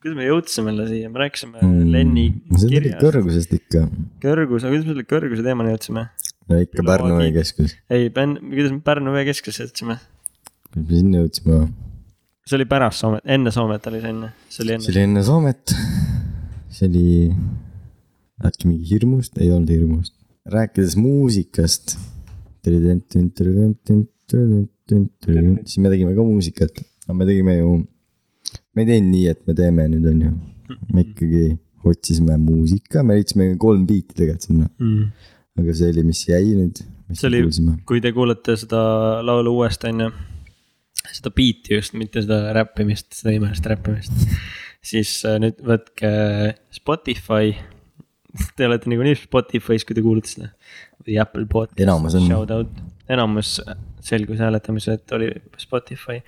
kuidas 0.00 0.16
me 0.16 0.26
jõudsime 0.26 0.72
jälle 0.72 0.88
siia, 0.88 1.10
me 1.12 1.22
rääkisime 1.26 1.68
Lenni 1.92 2.30
Mm. 2.30 2.56
see 2.56 2.66
tuli 2.66 2.80
kirjast, 2.80 3.04
kõrgusest 3.04 3.54
ikka. 3.58 3.84
kõrgus, 4.24 4.64
aga 4.64 4.72
kuidas 4.74 4.86
me 4.88 4.94
selle 4.94 5.06
kõrguse 5.14 5.46
teemani 5.46 5.76
jõudsime? 5.76 6.08
no 6.50 6.64
ikka 6.64 6.86
Pärnu 6.88 7.20
veekeskus. 7.20 7.76
ei, 7.92 8.10
kuidas 8.10 8.74
me 8.74 8.80
Pärnu 8.90 9.14
veekeskusesse 9.14 9.68
jõudsime? 9.68 10.00
kuidas 10.72 10.90
me 10.90 10.98
sinna 11.04 11.22
jõudsime? 11.22 11.62
See 12.50 12.58
oli 12.58 12.66
pärast 12.66 12.98
Soomet, 13.04 13.22
enne 13.30 13.50
Soomet 13.54 13.84
oli 13.86 14.00
see 14.02 14.10
enne, 14.10 14.32
see 14.50 14.64
oli 14.64 14.72
see 14.74 14.78
enne. 14.80 14.90
oli 14.92 15.02
enne 15.06 15.22
Soomet. 15.26 15.74
see 16.74 16.88
oli 16.88 17.04
äkki 18.48 18.66
mingi 18.68 18.88
hirmust, 18.90 19.38
ei 19.38 19.50
olnud 19.54 19.70
hirmust. 19.70 20.14
rääkides 20.50 20.96
muusikast. 20.98 21.96
siis 25.64 25.78
me 25.78 25.90
tegime 25.92 26.14
ka 26.16 26.24
muusikat, 26.26 26.82
aga 27.06 27.16
me 27.16 27.26
tegime 27.28 27.56
ju, 27.58 27.74
me 28.74 28.82
ei 28.82 28.88
teinud 28.88 29.10
nii, 29.14 29.26
et 29.30 29.44
me 29.46 29.54
teeme 29.54 29.86
nüüd 29.92 30.08
on 30.10 30.22
ju. 30.26 30.32
me 30.94 31.04
ikkagi 31.06 31.44
otsisime 31.90 32.36
muusika, 32.40 33.04
me 33.06 33.16
leidsime 33.18 33.52
kolm 33.58 33.86
biiti 33.88 34.14
tegelikult 34.16 34.48
sinna, 34.48 34.66
Mm. 34.78 35.06
aga 35.60 35.74
see 35.76 35.92
oli, 35.94 36.02
mis 36.10 36.24
jäi 36.28 36.50
nüüd. 36.58 36.82
see 37.12 37.28
oli, 37.30 37.44
kui 37.86 38.00
te 38.02 38.12
kuulete 38.16 38.56
seda 38.56 38.80
laulu 39.26 39.54
uuesti, 39.60 39.88
on 39.94 40.00
ju. 40.06 40.10
Seda 41.08 41.32
beat'i 41.34 41.78
just, 41.78 41.96
mitte 41.98 42.22
seda 42.24 42.52
räppimist, 42.56 43.12
seda 43.16 43.34
imelist 43.36 43.66
räppimist. 43.70 44.14
siis 44.92 45.18
äh, 45.28 45.38
nüüd 45.42 45.60
võtke 45.64 46.10
Spotify. 46.74 47.54
Te 48.56 48.68
olete 48.68 48.90
niikuinii 48.90 49.18
Spotify's, 49.18 49.84
kui 49.86 49.96
te 49.96 50.04
kuulate 50.04 50.30
seda. 50.30 50.50
või 51.06 51.16
Apple 51.18 51.46
podcast. 51.50 51.80
Enamus 51.82 52.14
on. 52.18 52.26
Shout 52.28 52.52
out, 52.54 52.82
enamus 53.10 53.56
selgus 54.04 54.40
hääletamisel, 54.40 54.96
et 55.00 55.12
oli 55.16 55.30
Spotify. 55.60 56.20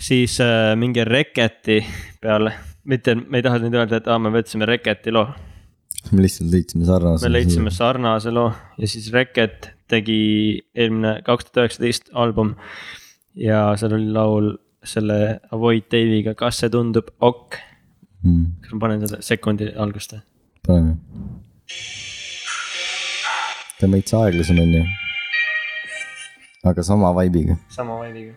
siis 0.00 0.40
äh, 0.44 0.74
minge 0.76 1.04
Reketi 1.04 1.80
peale, 2.20 2.52
mitte, 2.84 3.14
me 3.14 3.40
ei 3.40 3.46
taha 3.46 3.60
nüüd 3.62 3.76
öelda, 3.76 4.00
et 4.00 4.08
aa, 4.08 4.18
me 4.20 4.32
võtsime 4.34 4.68
Reketi 4.68 5.14
loo 5.14 5.28
me 6.12 6.24
lihtsalt 6.24 6.50
leidsime 6.52 6.84
sarnase. 6.84 7.24
me 7.24 7.32
leidsime 7.32 7.72
sarnase 7.72 8.32
loo 8.34 8.50
ja 8.78 8.88
siis 8.88 9.10
Reket 9.14 9.70
tegi 9.88 10.18
eelmine 10.74 11.20
kaks 11.24 11.48
tuhat 11.48 11.64
üheksateist 11.64 12.10
album. 12.12 12.54
Ja 13.34 13.74
seal 13.78 13.96
oli 13.96 14.10
laul 14.12 14.52
selle 14.84 15.40
Avoid 15.54 15.88
Dave'iga, 15.92 16.34
kas 16.38 16.60
see 16.62 16.70
tundub 16.72 17.08
ok, 17.24 17.58
mm,. 18.22 18.44
kas 18.62 18.74
ma 18.74 18.82
panen 18.86 19.04
seda 19.06 19.20
sekundi 19.24 19.70
algust 19.80 20.14
või? 20.14 20.22
paneme. 20.66 20.94
ta 23.78 23.88
on 23.88 23.96
veits 23.96 24.16
aeglasem 24.20 24.60
on 24.62 24.76
ju. 24.78 24.84
aga 26.70 26.86
sama 26.86 27.12
vibe'iga. 27.18 27.58
sama 27.74 27.98
vibe'iga, 28.04 28.36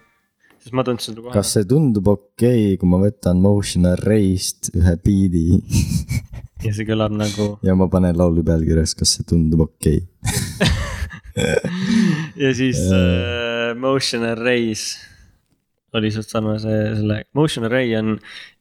sest 0.64 0.74
ma 0.78 0.88
tundsin 0.88 1.14
seda 1.14 1.28
kohe. 1.28 1.36
kas 1.36 1.54
see 1.58 1.68
tundub 1.70 2.10
okei 2.16 2.74
okay,, 2.74 2.82
kui 2.82 2.90
ma 2.90 3.02
võtan 3.04 3.44
Motion 3.44 3.92
Array'st 3.92 4.74
ühe 4.74 4.98
biidi 5.04 5.46
ja 6.66 6.74
see 6.74 6.88
kõlab 6.88 7.14
nagu 7.14 7.54
ja 7.68 7.78
ma 7.78 7.92
panen 7.92 8.18
laulu 8.18 8.46
pealkirjas, 8.48 8.98
kas 8.98 9.18
see 9.18 9.28
tundub 9.30 9.68
okei 9.70 10.02
okay. 10.02 10.76
ja 11.38 12.56
siis 12.58 12.82
äh, 12.92 13.76
Motion 13.78 14.26
Arrays 14.28 14.90
oli 15.98 16.12
suht 16.12 16.30
sarnase 16.32 16.76
selle, 16.98 17.22
Motion 17.38 17.68
Array 17.68 17.94
on 17.98 18.18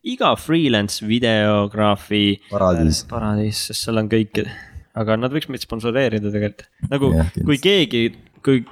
iga 0.07 0.33
freelance 0.39 1.05
videograafi 1.07 2.23
paradiis. 2.51 3.03
paradiis, 3.11 3.67
sest 3.71 3.87
seal 3.87 4.01
on 4.03 4.11
kõik, 4.13 4.43
aga 4.97 5.19
nad 5.19 5.35
võiks 5.35 5.51
meid 5.51 5.65
sponsoreerida 5.65 6.33
tegelikult, 6.33 6.67
nagu 6.93 7.13
ja, 7.17 7.27
kui 7.43 7.59
keegi, 7.63 8.05
kui 8.47 8.63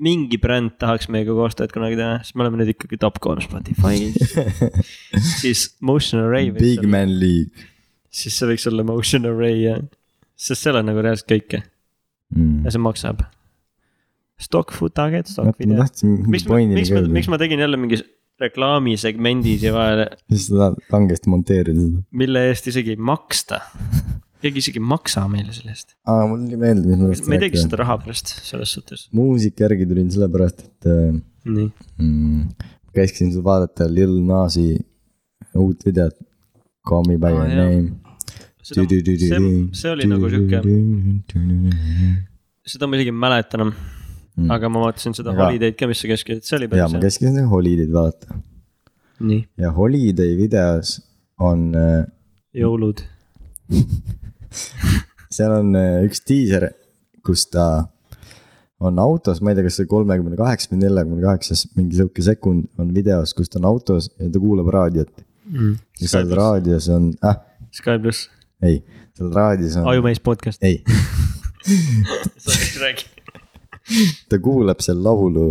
mingi 0.00 0.38
bränd 0.40 0.78
tahaks 0.80 1.10
meiega 1.12 1.34
koostööd 1.36 1.72
kunagi 1.74 1.98
teha, 1.98 2.20
siis 2.24 2.36
me 2.36 2.46
oleme 2.46 2.62
nüüd 2.62 2.72
ikkagi 2.74 3.00
top 3.00 3.20
kolm 3.24 3.42
Spotify's. 3.44 4.36
siis 5.40 5.66
Motion 5.84 6.24
Array 6.24 6.52
Big 6.56 6.80
olla, 6.80 6.94
Man 6.96 7.18
League. 7.20 7.68
siis 8.12 8.36
see 8.36 8.48
võiks 8.52 8.68
olla 8.70 8.86
Motion 8.86 9.28
Array 9.28 9.64
jah, 9.64 9.84
sest 10.40 10.64
seal 10.64 10.80
on 10.80 10.88
nagu 10.88 11.04
reaalselt 11.04 11.28
kõike 11.32 11.64
mm. 12.36 12.64
ja. 12.64 12.74
see 12.74 12.82
maksab. 12.82 13.26
Stock 14.40 14.72
footage, 14.72 15.26
stock 15.28 15.50
ma 15.50 15.58
video. 15.58 15.82
tahtsin 15.82 16.16
miks 16.16 16.30
mingi 16.30 16.46
ma, 16.46 16.54
pointini 16.54 16.80
miks 17.12 17.28
ma, 17.28 17.36
ma 17.36 17.42
tegin 17.42 17.60
jälle 17.60 17.80
mingi 17.80 18.00
reklaamisegmendi 18.40 19.58
siia 19.60 19.74
vahele, 19.74 20.06
siis 20.32 20.48
sa 20.48 20.56
tahad 20.62 20.80
kangesti 20.92 21.32
monteerida 21.32 21.84
seda. 21.84 22.02
mille 22.22 22.46
eest 22.48 22.70
isegi 22.72 22.96
ei 22.96 23.02
maksta. 23.10 23.60
keegi 24.40 24.62
isegi 24.64 24.80
ei 24.80 24.86
maksa 24.94 25.26
meile 25.28 25.52
selle 25.52 25.74
eest. 25.74 25.92
aa, 26.08 26.24
mul 26.30 26.46
tuli 26.46 26.60
meelde, 26.62 26.96
mis 27.02 27.20
ma 27.26 27.34
me 27.34 27.36
ei 27.36 27.44
tegi 27.44 27.60
seda 27.60 27.82
raha 27.82 27.98
pärast, 28.00 28.32
selles 28.48 28.72
suhtes. 28.78 29.08
muusika 29.16 29.66
järgi 29.66 29.88
tulin 29.90 30.08
sellepärast, 30.14 30.64
et 30.70 30.88
äh, 30.88 31.18
nii, 31.44 31.68
mm, 32.00 32.46
käisin 32.96 33.34
vaadata 33.44 33.90
Lil 33.92 34.16
Nasi 34.24 34.70
uut 35.54 35.84
videot. 35.86 36.16
Call 36.88 37.04
me 37.08 37.18
by 37.18 37.34
your 37.34 37.48
jah. 37.48 37.56
name. 37.56 38.09
see, 38.62 38.84
see, 38.84 39.40
see 39.80 39.90
oli 39.94 40.08
nagu 40.10 40.30
sihuke, 40.32 40.60
seda 42.70 42.88
ma 42.90 42.98
isegi 42.98 43.12
ei 43.12 43.18
mäleta 43.24 43.58
enam. 43.60 43.72
Mm. 44.40 44.46
aga 44.54 44.68
ma 44.72 44.84
vaatasin 44.84 45.12
seda 45.16 45.32
Aga- 45.34 45.48
Holiday'd 45.48 45.74
ka, 45.76 45.88
mis 45.90 46.00
sa 46.00 46.08
käskisid, 46.08 46.44
see 46.46 46.56
oli 46.56 46.68
päris 46.70 46.86
ma 46.86 46.98
hea. 47.00 47.02
käskisin 47.02 47.34
seda 47.34 47.48
Holiday'd 47.50 47.90
vaadata 47.92 48.38
nii, 49.26 49.40
ja 49.60 49.72
Holiday 49.76 50.36
videos 50.38 50.92
on 51.42 51.64
äh, 51.76 52.04
jõulud. 52.56 53.02
seal 55.36 55.56
on 55.58 55.74
äh, 55.78 55.98
üks 56.06 56.22
diiser, 56.28 56.70
kus 57.26 57.46
ta 57.52 57.66
on 58.80 58.96
autos, 59.02 59.42
ma 59.44 59.52
ei 59.52 59.58
tea, 59.58 59.66
kas 59.66 59.76
see 59.82 59.88
kolmekümne 59.90 60.38
kaheksa 60.40 60.72
või 60.72 60.80
neljakümne 60.86 61.20
kaheksas 61.26 61.66
mingi 61.76 61.98
sihuke 61.98 62.24
sekund 62.24 62.70
on 62.80 62.94
videos, 62.96 63.34
kus 63.36 63.52
ta 63.52 63.60
on 63.60 63.68
autos 63.74 64.08
ja 64.16 64.30
ta 64.32 64.40
kuulab 64.40 64.70
raadiot. 64.72 65.10
ja 66.00 66.08
seal 66.08 66.30
raadios 66.38 66.88
on, 66.94 67.10
ah, 67.26 67.42
Sky 67.74 67.98
pluss, 68.02 68.30
ei, 68.62 68.82
seal 69.16 69.32
raadios 69.34 69.76
on, 69.80 69.88
Ajumees 69.92 70.20
podcast, 70.24 70.62
ei, 70.64 70.82
ta 74.30 74.38
kuulab 74.42 74.80
seal 74.84 75.02
laulu 75.02 75.48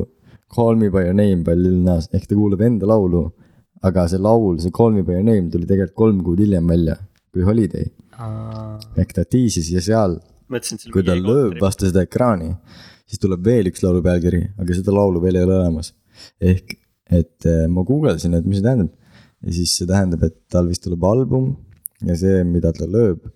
Call 0.49 0.79
me 0.81 0.89
by 0.89 1.03
your 1.05 1.13
name 1.13 1.43
by 1.45 1.53
Lil 1.53 1.77
Nas 1.85 2.07
ehk 2.09 2.25
ta 2.29 2.35
kuulab 2.35 2.61
enda 2.65 2.87
laulu. 2.89 3.27
aga 3.85 4.07
see 4.11 4.17
laul, 4.17 4.57
see 4.59 4.73
Call 4.73 4.91
me 4.95 5.03
by 5.05 5.19
your 5.19 5.27
name 5.27 5.51
tuli 5.53 5.65
tegelikult 5.69 5.97
kolm 6.03 6.23
kuud 6.25 6.39
hiljem 6.41 6.67
välja 6.67 6.97
kui 7.33 7.45
Holiday. 7.45 7.85
Ehk 8.97 9.13
ta 9.15 9.25
tiisis 9.25 9.69
ja 9.71 9.81
seal 9.85 10.17
kui 10.93 11.03
ta 11.05 11.13
lööb 11.13 11.59
vastu 11.61 11.85
seda 11.85 12.01
ekraani, 12.07 12.49
siis 13.05 13.21
tuleb 13.21 13.45
veel 13.45 13.69
üks 13.69 13.83
laulu 13.85 14.01
pealkiri, 14.05 14.41
aga 14.57 14.77
seda 14.77 14.95
laulu 14.95 15.21
veel 15.21 15.37
ei 15.37 15.45
ole 15.45 15.59
olemas. 15.59 15.93
ehk, 16.41 16.73
et 17.19 17.45
eh, 17.45 17.67
ma 17.69 17.85
guugeldasin, 17.85 18.33
et 18.37 18.45
mis 18.45 18.59
see 18.59 18.65
tähendab. 18.65 18.93
Ja 19.45 19.53
siis 19.55 19.71
see 19.77 19.87
tähendab, 19.87 20.25
et 20.27 20.35
tal 20.51 20.67
vist 20.67 20.83
tuleb 20.83 21.03
album 21.07 21.53
ja 22.07 22.15
see, 22.19 22.43
mida 22.47 22.71
ta 22.75 22.87
lööb. 22.87 23.27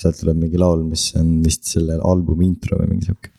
sealt 0.00 0.16
tuleb 0.16 0.38
mingi 0.40 0.56
laul, 0.56 0.80
mis 0.88 1.10
on 1.20 1.42
vist 1.44 1.66
selle 1.68 1.98
albumi 2.08 2.46
intro 2.48 2.78
või 2.80 2.94
mingi 2.94 3.10
sihuke. 3.10 3.32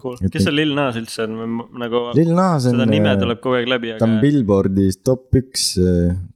cool, 0.00 0.16
kes 0.32 0.46
see 0.46 0.54
Lil 0.54 0.72
Nas 0.76 0.96
üldse 0.96 1.26
on, 1.26 1.58
nagu 1.80 2.06
Lil 2.16 2.30
Nas 2.36 2.68
on. 2.70 2.78
seda 2.78 2.86
nime 2.88 3.12
tuleb 3.20 3.42
kogu 3.44 3.58
aeg 3.58 3.68
läbi, 3.68 3.96
ta 3.98 4.08
on 4.08 4.16
aga 4.16 4.24
Billboardis 4.24 5.00
top 5.04 5.36
üks, 5.40 5.74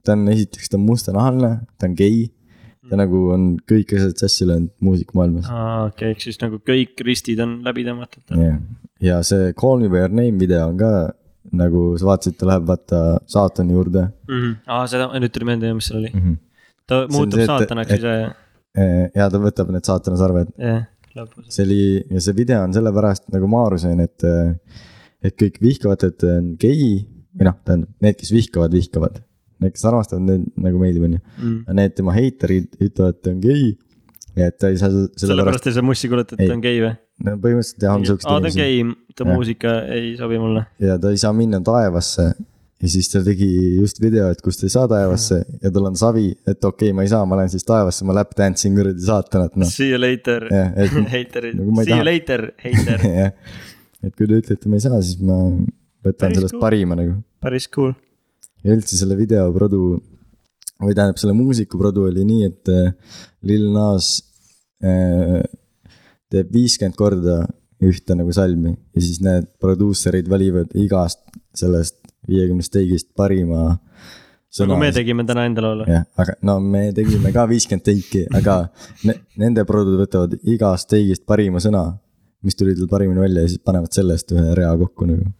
ta 0.05 0.17
on 0.17 0.27
esiteks, 0.33 0.69
ta 0.69 0.77
on 0.77 0.85
mustanahaline, 0.89 1.53
ta 1.77 1.89
on 1.89 1.95
gei. 1.97 2.27
ta 2.89 2.97
nagu 2.97 3.19
on 3.35 3.49
kõik 3.69 3.91
asjad 3.93 4.17
sassi 4.17 4.47
löönud 4.49 4.71
muusikamaailmas. 4.81 5.49
aa, 5.53 5.87
okei, 5.91 6.15
ehk 6.15 6.23
siis 6.25 6.39
nagu 6.41 6.57
kõik 6.65 7.01
ristid 7.05 7.41
on 7.45 7.59
läbi 7.65 7.85
tõmmatud. 7.85 8.25
jah, 8.33 8.59
ja 9.01 9.21
see 9.25 9.53
Call 9.57 9.81
me 9.81 9.89
by 9.89 10.05
your 10.05 10.13
name 10.13 10.41
video 10.41 10.67
on 10.71 10.77
ka 10.77 10.91
nagu 11.55 11.95
sa 11.97 12.11
vaatasid, 12.11 12.37
ta 12.37 12.49
läheb 12.49 12.67
vaata 12.69 13.01
saatani 13.29 13.73
juurde 13.77 14.05
aa, 14.67 14.85
seda, 14.89 15.09
nüüd 15.17 15.33
tuli 15.33 15.49
meelde, 15.49 15.73
mis 15.77 15.89
seal 15.89 16.01
oli. 16.01 16.11
mm. 16.13 16.21
-hmm. 16.21 16.37
Ta 16.89 17.01
muutub 17.11 17.39
see, 17.39 17.49
saatanaks 17.49 17.97
ise, 17.97 18.15
ja 19.15 19.29
ta 19.31 19.41
võtab 19.41 19.71
need 19.73 19.87
saatana 19.87 20.19
sarved 20.19 20.51
jah, 20.57 20.83
lõpus. 21.17 21.49
see 21.53 21.65
oli 21.67 21.81
ja 22.01 22.23
see 22.25 22.37
video 22.37 22.61
on 22.65 22.75
sellepärast 22.75 23.29
nagu 23.33 23.49
ma 23.51 23.65
aru 23.67 23.79
sain, 23.81 24.01
et, 24.03 24.27
et 25.25 25.37
kõik 25.39 25.59
vihkavad, 25.63 26.05
et 26.09 26.27
on 26.29 26.53
gei 26.61 27.03
või 27.39 27.49
noh, 27.49 27.59
tähendab 27.65 28.05
need, 28.05 28.17
kes 28.19 28.31
vihkavad, 28.33 28.73
vihkavad. 28.75 29.19
Need, 29.59 29.75
kes 29.75 29.85
armastavad, 29.89 30.23
need 30.23 30.47
nagu 30.63 30.79
meeldib, 30.79 31.03
on 31.05 31.17
ju. 31.17 31.21
Mm. 31.35 31.55
aga 31.67 31.77
need 31.81 31.95
tema 31.97 32.15
heiterid 32.15 32.69
ütlevad, 32.79 33.17
et 33.17 33.21
ta 33.25 33.33
on 33.33 33.41
gei. 33.43 33.69
ja 34.39 34.47
et 34.47 34.55
ta 34.61 34.69
ei 34.71 34.77
saa 34.79 34.89
sellepärast, 34.91 35.25
sellepärast 35.25 35.67
ei 35.67 35.75
saa 35.75 35.85
mussi 35.85 36.09
kuulutada, 36.11 36.39
et 36.39 36.47
ta 36.47 36.55
on 36.55 36.63
gei 36.63 36.79
või? 36.83 36.93
no 37.25 37.33
põhimõtteliselt 37.43 37.83
jah, 37.83 37.97
on 37.97 38.05
siuksed 38.07 38.29
aa, 38.29 38.39
ta 38.39 38.47
on 38.51 38.55
gei, 38.55 38.83
ta 39.17 39.27
muusika 39.27 39.73
ei 39.95 40.13
sobi 40.19 40.39
mulle. 40.39 40.63
ja 40.79 40.95
ta 41.01 41.11
ei 41.11 41.19
saa 41.19 41.33
minna 41.35 41.59
taevasse 41.65 42.29
ja 42.79 42.89
siis 42.91 43.09
ta 43.11 43.21
tegi 43.23 43.47
just 43.79 43.99
video, 44.01 44.29
et 44.31 44.41
kus 44.43 44.59
ta 44.59 44.67
ei 44.67 44.73
saa 44.73 44.87
taevasse 44.91 45.39
ja 45.59 45.71
tal 45.75 45.89
on 45.89 45.97
savi, 45.99 46.29
et 46.47 46.59
okei 46.63 46.89
okay,, 46.89 46.95
ma 46.95 47.03
ei 47.03 47.11
saa, 47.11 47.25
ma 47.27 47.39
lähen 47.39 47.51
siis 47.51 47.67
taevasse, 47.67 48.05
ma 48.07 48.15
lap 48.15 48.31
dance 48.37 48.67
in 48.69 48.77
kuradi 48.77 49.03
saatanat, 49.03 49.57
noh. 49.59 49.71
See 49.71 49.89
you 49.91 49.99
later 49.99 50.47
jah, 50.47 50.71
et 50.79 50.95
heiterid 51.15 51.59
Nagu 51.59 51.75
see 51.81 51.91
you 51.91 51.97
taha- 51.97 52.07
later, 52.07 52.45
heiter, 52.63 53.03
jah, 53.19 53.33
et 54.05 54.15
kui 54.15 54.29
te 54.29 54.39
ütlete, 54.43 54.71
ma 54.71 54.79
ei 54.79 54.85
saa, 54.85 55.01
siis 55.03 55.19
ma 55.19 55.41
võtan 56.07 56.37
sellest 56.37 56.55
cool. 56.55 56.63
parima 56.63 56.99
nagu. 56.99 57.19
päris 57.43 57.67
cool. 57.75 57.93
ja 58.63 58.75
üldse 58.77 58.99
selle 58.99 59.19
video 59.19 59.49
produ 59.55 59.83
või 60.79 60.95
tähendab, 60.95 61.19
selle 61.19 61.35
muusiku 61.35 61.79
produ 61.81 62.07
oli 62.07 62.23
nii, 62.23 62.47
et 62.47 62.71
äh, 62.71 63.15
Lil 63.49 63.67
Nas 63.75 64.13
äh, 64.79 65.41
teeb 66.31 66.53
viiskümmend 66.55 66.95
korda 66.95 67.41
ühte 67.83 68.15
nagu 68.15 68.31
salmi 68.35 68.71
ja 68.71 69.03
siis 69.03 69.19
need 69.23 69.47
produusserid 69.59 70.27
valivad 70.31 70.71
igast 70.79 71.21
sellest 71.55 71.98
viiekümnest 72.31 72.73
teigist 72.73 73.09
parima. 73.17 73.77
nagu 74.59 74.77
me 74.81 74.91
tegime 74.95 75.25
täna 75.29 75.45
enda 75.49 75.63
laulu. 75.65 75.87
jah, 75.89 76.05
aga 76.17 76.37
no 76.49 76.59
me 76.59 76.89
tegime 76.97 77.33
ka 77.35 77.45
viiskümmend 77.49 77.85
teiki, 77.85 78.25
aga 78.39 78.61
ne, 79.09 79.19
nende 79.41 79.65
produd 79.69 79.99
võtavad 80.01 80.37
igast 80.43 80.89
teigist 80.93 81.25
parima 81.29 81.61
sõna, 81.63 81.83
mis 82.45 82.57
tuli 82.59 82.75
tal 82.77 82.89
parimini 82.91 83.21
välja 83.21 83.45
ja 83.45 83.51
siis 83.51 83.63
panevad 83.65 83.93
sellest 83.95 84.33
ühe 84.35 84.55
rea 84.57 84.75
kokku 84.83 85.09
nagu. 85.09 85.31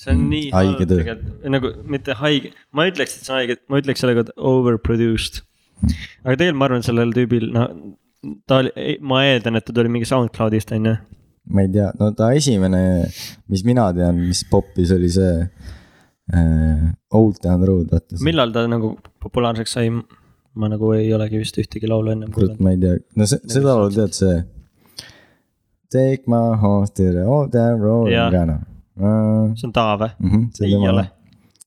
see 0.00 0.12
on 0.14 0.28
nii 0.30 0.46
Mm, 0.48 0.56
haige 0.56 0.76
halb 0.76 0.90
tegelikult, 0.90 1.32
nagu 1.54 1.70
mitte 1.94 2.14
haige, 2.16 2.52
ma 2.72 2.86
ei 2.86 2.92
ütleks, 2.94 3.16
et 3.16 3.26
see 3.26 3.34
on 3.34 3.40
haige, 3.42 3.56
ma 3.68 3.80
ütleks 3.82 4.00
selle 4.00 4.14
kohta 4.16 4.36
overproduced. 4.50 5.42
aga 6.24 6.36
tegelikult 6.36 6.60
ma 6.60 6.68
arvan, 6.70 6.86
sellel 6.86 7.12
tüübil, 7.16 7.50
no 7.52 7.66
ta 8.48 8.60
oli, 8.62 8.96
ma 9.00 9.22
eeldan, 9.28 9.58
et 9.58 9.66
ta 9.66 9.74
tuli 9.76 9.92
mingi 9.92 10.08
SoundCloudist 10.08 10.72
on 10.76 10.90
ju. 10.90 10.94
Ma 11.50 11.64
ei 11.64 11.70
tea, 11.74 11.90
no 12.00 12.12
ta 12.16 12.30
esimene, 12.36 12.82
mis 13.50 13.64
mina 13.66 13.90
tean, 13.96 14.18
mis 14.30 14.42
popis, 14.50 14.92
oli 14.94 15.10
see 15.12 15.34
äh, 15.40 16.86
Old 17.16 17.40
Town 17.42 17.66
Road, 17.66 17.90
vaata. 17.92 18.20
millal 18.26 18.54
ta 18.54 18.66
nagu 18.70 18.94
populaarseks 19.22 19.78
sai? 19.78 19.92
ma 20.60 20.66
nagu 20.66 20.88
ei 20.96 21.12
olegi 21.14 21.38
vist 21.38 21.58
ühtegi 21.62 21.88
laulu 21.90 22.10
ennem 22.14 22.32
kuulnud. 22.34 22.58
ma 22.62 22.74
ei 22.74 22.80
tea, 22.82 22.96
no 23.16 23.28
see, 23.30 23.42
seda 23.50 23.76
laulu 23.76 23.92
tead 23.94 24.16
see. 24.16 24.40
Take 25.90 26.30
my 26.30 26.54
horse 26.62 26.92
to 26.94 27.08
the 27.10 27.24
old 27.26 27.50
town 27.50 27.80
road 27.82 28.10
see 29.58 29.66
on 29.68 29.74
ta 29.74 29.86
või? 29.98 30.10
ei 30.62 30.74
ei 30.74 30.88
ole. 30.92 31.06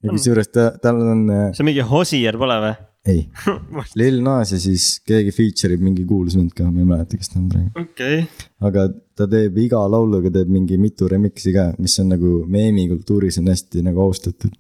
ja 0.04 0.16
kusjuures 0.16 0.52
ta, 0.52 0.72
tal 0.84 1.00
on 1.16 1.24
äh,, 1.32 1.46
see 1.52 1.64
on 1.64 1.72
mingi 1.72 1.88
Hosier 1.88 2.40
pole 2.40 2.60
või? 2.64 2.74
Ei, 3.08 3.26
Lil 3.99 4.22
Nas 4.24 4.54
ja 4.54 4.60
siis 4.62 5.01
keegi 5.08 5.34
feature 5.36 5.76
ib 5.76 5.84
mingi 5.84 6.06
kuulus 6.08 6.38
vend 6.39 6.54
ka, 6.56 6.70
ma 6.72 6.84
ei 6.84 6.88
mäleta, 6.88 7.20
kes 7.20 7.34
ta 7.34 7.39
on 7.39 7.49
praegu. 7.51 7.84
okei, 7.84 8.22
aga 8.70 8.88
ta 9.18 9.28
teeb 9.30 9.58
iga 9.66 9.82
lauluga 9.91 10.32
teeb 10.34 10.51
mingi 10.54 10.78
mitu 10.80 11.10
remix'i 11.12 11.54
ka, 11.56 11.72
mis 11.84 11.97
on 12.04 12.14
nagu 12.16 12.36
meemikultuuris 12.56 13.41
on 13.41 13.51
hästi 13.51 13.84
nagu 13.89 14.06
austatud. 14.06 14.56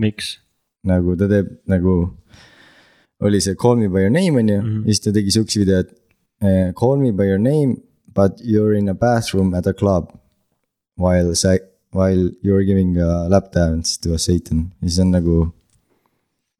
miks? 0.00 0.38
nagu 0.88 1.16
ta 1.20 1.28
teeb 1.30 1.50
nagu, 1.70 1.98
oli 3.24 3.40
see 3.40 3.56
Call 3.60 3.76
me 3.80 3.88
by 3.88 4.06
your 4.06 4.12
name 4.12 4.40
on 4.40 4.48
ju 4.48 4.60
mm. 4.60 4.68
-hmm. 4.68 4.80
ja 4.86 4.92
siis 4.92 5.00
ta 5.00 5.12
tegi 5.12 5.30
siukse 5.30 5.60
video, 5.60 5.78
et 5.78 5.92
eh, 6.42 6.72
call 6.80 6.98
me 7.00 7.12
by 7.12 7.28
your 7.28 7.38
name 7.40 7.76
but 8.14 8.40
you 8.40 8.64
are 8.66 8.78
in 8.78 8.88
a 8.88 8.94
bathroom 8.94 9.54
at 9.54 9.66
a 9.66 9.72
club 9.72 10.08
while 10.98 11.34
sa-, 11.34 11.64
while 11.92 12.30
you 12.42 12.56
are 12.56 12.64
giving 12.64 12.96
a 12.98 13.28
lap 13.28 13.52
dance 13.52 14.00
to 14.00 14.14
a 14.14 14.18
satan 14.18 14.72
ja 14.80 14.88
siis 14.88 14.98
on 14.98 15.10
nagu, 15.10 15.52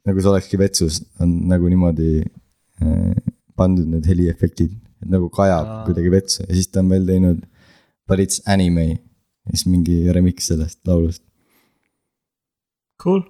nagu 0.09 0.21
sa 0.21 0.33
olekski 0.35 0.61
vetsus, 0.61 1.01
on 1.23 1.37
nagu 1.51 1.69
niimoodi 1.71 2.11
eh, 2.21 3.15
pandud 3.57 3.89
need 3.89 4.07
heliefektid, 4.09 4.73
et 5.03 5.11
nagu 5.11 5.31
kajab 5.33 5.69
Aa. 5.69 5.83
kuidagi 5.87 6.13
vetsu 6.13 6.43
ja 6.45 6.53
siis 6.53 6.71
ta 6.71 6.83
on 6.83 6.91
veel 6.93 7.07
teinud 7.09 7.45
but 8.09 8.21
it's 8.21 8.43
anime 8.47 8.89
ja 8.91 9.55
siis 9.55 9.67
mingi 9.69 10.03
remix 10.13 10.49
sellest 10.51 10.81
laulust. 10.89 11.23
Cool, 13.03 13.25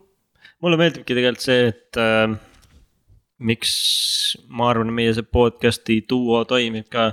mulle 0.63 0.79
meeldibki 0.79 1.17
tegelikult 1.17 1.47
see, 1.47 1.71
et 1.73 1.99
äh, 1.99 2.35
miks 3.43 3.75
ma 4.49 4.71
arvan, 4.71 4.93
meie 4.95 5.15
see 5.17 5.27
podcast'i 5.27 6.01
duo 6.11 6.45
toimib 6.49 6.89
ka. 6.93 7.13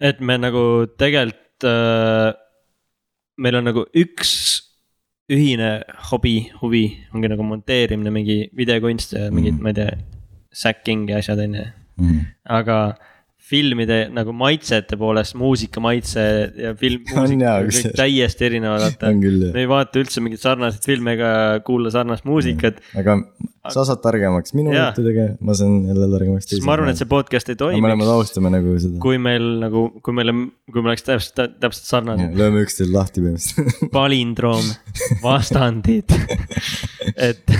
et 0.00 0.20
me 0.20 0.36
nagu 0.36 0.86
tegelikult 0.98 1.64
äh,, 1.68 2.34
meil 3.38 3.56
on 3.60 3.68
nagu 3.70 3.84
üks 3.94 4.32
ühine 5.32 5.82
hobi, 6.10 6.50
huvi 6.60 6.84
ongi 7.14 7.30
nagu 7.32 7.46
monteerimine, 7.48 8.10
mingi 8.12 8.50
videokunst 8.56 9.14
ja 9.16 9.30
mingid 9.32 9.54
mm., 9.56 9.62
ma 9.62 9.72
ei 9.72 9.78
tea, 9.78 9.96
säkking 10.52 11.08
ja 11.10 11.18
asjad 11.22 11.40
on 11.46 11.54
ju, 11.54 11.64
aga 12.44 12.78
filmide 13.44 13.98
nagu 14.14 14.32
maitsete 14.36 14.96
poolest, 15.00 15.36
muusika 15.36 15.82
maitse 15.84 16.22
ja 16.56 16.72
film, 16.78 17.04
muusika 17.18 17.92
täiesti 17.98 18.48
erinevad, 18.48 18.86
vaata 18.88 19.10
me 19.54 19.64
ei 19.64 19.68
vaata 19.68 20.00
üldse 20.00 20.22
mingeid 20.24 20.42
sarnaseid 20.44 20.86
filme 20.88 21.16
ega 21.18 21.32
kuula 21.66 21.92
sarnast 21.92 22.24
muusikat, 22.28 22.80
aga 22.96 23.18
sa 23.72 23.84
saad 23.88 24.00
targemaks 24.04 24.56
minu 24.56 24.72
juttudega, 24.72 25.26
ma 25.44 25.56
saan 25.56 25.84
jälle 25.90 26.08
targemaks 26.12 26.48
siis 26.48 26.64
ma 26.64 26.76
arvan, 26.76 26.92
et 26.94 27.00
see 27.00 27.10
podcast 27.10 27.52
ei 27.52 27.60
me 27.60 27.84
mõlemad 27.84 28.08
toimiks, 28.08 28.32
austame 28.32 28.54
nagu 28.54 28.74
seda. 28.80 29.00
kui 29.04 29.20
meil 29.20 29.46
nagu, 29.60 29.86
kui 30.04 30.16
meil 30.16 30.32
kui 30.72 30.80
me 30.80 30.92
oleks 30.92 31.04
täpselt, 31.06 31.54
täpselt 31.60 31.92
sarnased. 31.92 32.34
lööme 32.40 32.64
üksteist 32.64 32.92
lahti 32.94 33.24
põhimõtteliselt. 33.24 33.88
palindroom, 33.98 34.72
vastandid, 35.20 36.16
et 37.14 37.56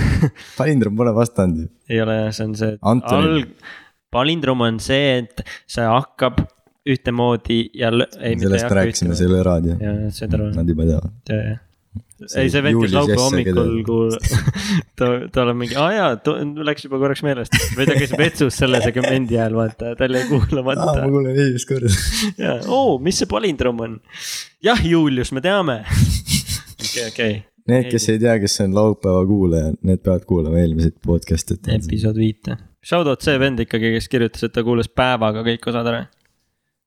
palindroom 0.57 0.97
pole 0.97 1.13
vastand 1.15 1.63
ju. 1.63 1.71
ei 1.93 2.01
ole 2.01 2.21
jah, 2.23 2.37
see 2.37 2.49
on 2.49 2.55
see, 2.57 2.75
et 2.75 2.93
Antonin. 2.93 3.41
alg-, 3.45 3.83
palindroom 4.13 4.61
on 4.65 4.81
see, 4.83 5.19
et 5.21 5.45
see 5.69 5.85
hakkab 5.85 6.43
ühtemoodi 6.85 7.61
ja 7.73 7.91
sellest 7.91 8.73
rääkisime, 8.77 9.15
see 9.17 9.25
ei 9.25 9.31
ole 9.33 9.45
raadio. 9.45 9.77
Nad 10.55 10.67
juba 10.69 10.85
teavad. 10.85 11.13
ei, 12.37 12.49
see 12.51 12.61
vend, 12.63 12.77
kes 12.83 12.93
laupäeva 12.93 13.23
hommikul 13.23 13.71
kuul-, 13.87 14.13
ta, 14.99 15.09
tal 15.33 15.51
on 15.51 15.57
mingi, 15.59 15.75
aa 15.81 15.89
jaa, 15.95 16.35
läks 16.69 16.85
juba 16.85 16.99
korraks 17.01 17.25
meelest. 17.25 17.57
või 17.75 17.89
ta 17.89 17.97
käis 17.97 18.13
vetsus 18.19 18.59
selle 18.61 18.79
segmendi 18.85 19.39
ajal, 19.39 19.57
vaata, 19.57 19.95
tal 19.99 20.15
jäi 20.15 20.23
aa, 20.27 20.29
ma 20.29 20.45
kuulamata. 20.45 20.93
kuulen 21.09 21.33
esimest 21.33 21.71
korda. 21.71 21.91
jaa, 22.45 22.59
oo, 22.77 22.95
mis 23.03 23.19
see 23.23 23.31
palindroom 23.31 23.83
on? 23.87 23.97
jah, 24.63 24.85
Julius, 24.85 25.33
me 25.35 25.43
teame. 25.45 25.81
okei, 25.89 27.09
okei. 27.09 27.35
Need, 27.65 27.89
kes 27.89 28.09
ei 28.13 28.21
tea, 28.21 28.37
kes 28.43 28.61
on 28.61 28.77
laupäeva 28.77 29.25
kuulajad, 29.25 29.81
need 29.89 30.05
peavad 30.05 30.29
kuulama 30.29 30.61
eelmiseid 30.61 31.01
podcast'e. 31.01 31.57
episood 31.79 32.21
viite. 32.21 32.59
Shout 32.85 33.09
out 33.09 33.25
see 33.25 33.39
vend 33.41 33.63
ikkagi, 33.63 33.95
kes 33.95 34.07
kirjutas, 34.11 34.45
et 34.45 34.53
ta 34.53 34.61
kuulas 34.65 34.91
päevaga 34.91 35.41
kõik 35.47 35.67
osad 35.71 35.89
ära. 35.89 36.05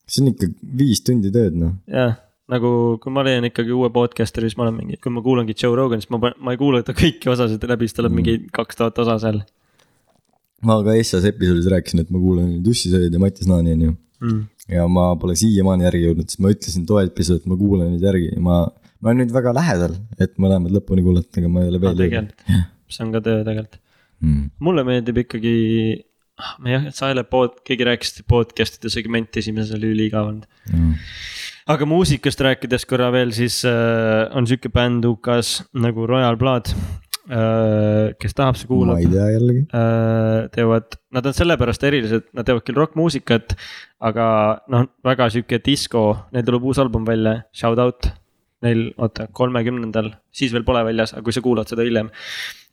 see 0.08 0.22
on 0.24 0.32
ikka 0.32 0.48
viis 0.78 1.02
tundi 1.04 1.32
tööd 1.34 1.58
noh. 1.58 1.74
jah, 1.90 2.14
nagu 2.48 2.70
kui 3.02 3.12
ma 3.12 3.26
leian 3.26 3.44
ikkagi 3.50 3.74
uue 3.76 3.90
podcaster'i, 3.92 4.48
siis 4.48 4.56
ma 4.56 4.68
olen 4.68 4.78
mingi, 4.78 4.96
kui 5.02 5.12
ma 5.12 5.20
kuulangi 5.24 5.56
Joe 5.58 5.76
Rogan'it, 5.76 6.06
siis 6.06 6.14
ma, 6.14 6.32
ma 6.32 6.54
ei 6.54 6.60
kuula 6.60 6.80
ta 6.86 6.94
kõiki 6.96 7.28
osasid 7.28 7.66
läbi, 7.68 7.88
siis 7.88 7.98
tal 7.98 8.08
on 8.08 8.16
mingi 8.16 8.38
kaks 8.54 8.78
tuhat 8.78 9.02
osa 9.04 9.18
seal 9.26 9.42
ma 10.64 10.78
ka 10.84 10.94
Essas 10.98 11.26
episoodis 11.28 11.68
rääkisin, 11.70 12.02
et 12.02 12.12
ma 12.14 12.20
kuulan 12.22 12.48
nüüd 12.50 12.70
Jussi 12.70 12.90
Sõid 12.92 13.14
ja 13.14 13.22
Mattias 13.22 13.50
Naani 13.50 13.74
on 13.76 13.84
ju. 13.86 13.94
mm.. 14.24 14.40
ja 14.74 14.86
ma 14.90 15.10
pole 15.20 15.36
siiamaani 15.38 15.86
järgi 15.86 16.06
jõudnud, 16.08 16.30
sest 16.30 16.42
ma 16.42 16.54
ütlesin 16.54 16.86
too 16.88 17.02
episood, 17.02 17.42
et 17.42 17.50
ma 17.50 17.58
kuulan 17.58 17.92
nüüd 17.94 18.06
järgi 18.08 18.32
ja 18.32 18.44
ma, 18.44 18.62
ma 18.98 19.12
olen 19.12 19.22
nüüd 19.22 19.34
väga 19.34 19.54
lähedal, 19.56 19.98
et 20.18 20.34
mõlemad 20.42 20.74
lõpuni 20.74 21.04
kuulata, 21.06 21.30
aga 21.42 21.52
ma 21.52 21.64
ei 21.64 21.74
ole 21.74 21.82
veel 21.84 22.24
see 22.88 23.04
on 23.04 23.12
ka 23.12 23.20
töö 23.20 23.44
tegelikult. 23.44 23.78
Mm. 24.24 24.50
mulle 24.64 24.82
meeldib 24.86 25.20
ikkagi, 25.22 25.56
ma 26.62 26.72
jah, 26.72 26.86
sa 26.94 27.10
ei 27.10 27.16
ole 27.16 27.22
pod-, 27.30 27.60
keegi 27.66 27.86
rääkis, 27.86 28.22
podcast'ide 28.30 28.90
segment 28.90 29.36
esimeses 29.38 29.76
oli 29.78 29.92
üliigav 29.94 30.30
olnud. 30.32 30.48
Mm. 30.72 30.94
aga 31.74 31.86
muusikast 31.86 32.42
rääkides 32.42 32.86
korra 32.90 33.12
veel, 33.14 33.34
siis 33.36 33.60
äh, 33.68 34.26
on 34.34 34.48
sihuke 34.50 34.72
bänd 34.74 35.06
UK-s 35.06 35.68
nagu 35.78 36.08
Royal 36.10 36.38
Blood 36.40 36.72
äh,. 37.30 38.14
kes 38.18 38.34
tahab, 38.34 38.58
see 38.58 38.66
ma 38.66 38.74
kuulab 38.74 39.02
ei 39.02 39.10
tea 39.12 39.30
jällegi. 39.36 39.66
äh, 39.70 40.48
teevad, 40.54 40.98
nad 41.14 41.28
on 41.30 41.36
sellepärast 41.36 41.84
erilised, 41.86 42.30
nad 42.34 42.48
teevad 42.48 42.66
küll 42.66 42.80
rokkmuusikat, 42.82 43.54
aga 44.10 44.28
noh, 44.72 44.88
väga 45.06 45.30
sihuke 45.34 45.60
disko, 45.62 46.08
neil 46.34 46.46
tuleb 46.48 46.66
uus 46.66 46.80
album 46.82 47.06
välja, 47.08 47.42
shout 47.54 47.78
out. 47.82 48.10
Neil, 48.58 48.88
oota, 48.98 49.28
kolmekümnendal, 49.38 50.08
siis 50.34 50.50
veel 50.50 50.64
pole 50.66 50.80
väljas, 50.82 51.12
aga 51.14 51.22
kui 51.22 51.34
sa 51.36 51.38
kuulad 51.44 51.68
seda 51.70 51.84
hiljem, 51.86 52.08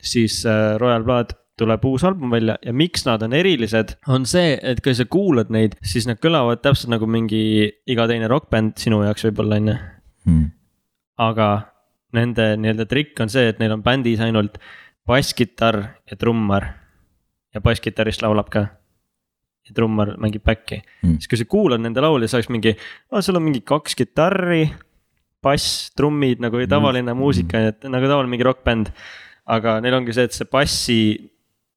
siis 0.05 0.43
äh, 0.45 0.75
Royal 0.81 1.03
Blood 1.07 1.33
tuleb 1.55 1.85
uus 1.87 2.03
album 2.03 2.33
välja 2.35 2.57
ja 2.65 2.73
miks 2.75 3.05
nad 3.07 3.23
on 3.23 3.33
erilised, 3.33 3.93
on 4.11 4.25
see, 4.27 4.57
et 4.61 4.81
kui 4.83 4.91
sa 4.95 5.05
kuulad 5.07 5.51
neid, 5.55 5.77
siis 5.87 6.03
nad 6.09 6.19
kõlavad 6.23 6.59
täpselt 6.63 6.91
nagu 6.91 7.07
mingi 7.07 7.69
iga 7.87 8.07
teine 8.11 8.27
rokkbänd 8.31 8.75
sinu 8.81 8.99
jaoks 9.05 9.27
võib-olla 9.29 9.61
on 9.61 9.73
ju 9.73 9.77
Mm. 10.25 10.47
aga 11.21 11.47
nende 12.17 12.55
nii-öelda 12.57 12.87
trikk 12.89 13.19
on 13.21 13.29
see, 13.29 13.43
et 13.51 13.59
neil 13.61 13.75
on 13.75 13.83
bändis 13.85 14.19
ainult 14.25 14.57
basskitarr 15.05 15.83
ja 16.09 16.17
trummar. 16.17 16.65
ja 17.53 17.61
basskitarrist 17.61 18.23
laulab 18.25 18.49
ka. 18.49 18.65
ja 19.69 19.73
trummar 19.77 20.15
mängib 20.17 20.41
back'i 20.43 20.81
Mm. 20.81 21.09
mm. 21.09 21.19
siis 21.19 21.27
kui 21.29 21.37
sa 21.37 21.45
kuulad 21.45 21.79
nende 21.81 22.01
laule, 22.01 22.25
siis 22.27 22.33
oleks 22.39 22.49
mingi, 22.49 22.75
seal 23.21 23.37
on 23.37 23.43
mingi 23.43 23.61
kaks 23.61 23.95
kitarri. 23.95 24.73
bass, 25.43 25.91
trummid 25.95 26.41
nagu 26.41 26.57
tavaline 26.67 27.13
muusika, 27.13 27.59
et 27.69 27.83
nagu 27.85 28.07
tavaline 28.09 28.31
mingi 28.31 28.43
rokkbänd. 28.43 28.89
Aga 29.45 29.79
neil 29.83 29.97
ongi 29.99 30.15
see, 30.15 30.27
et 30.27 30.35
see 30.35 30.49
bassi, 30.51 30.99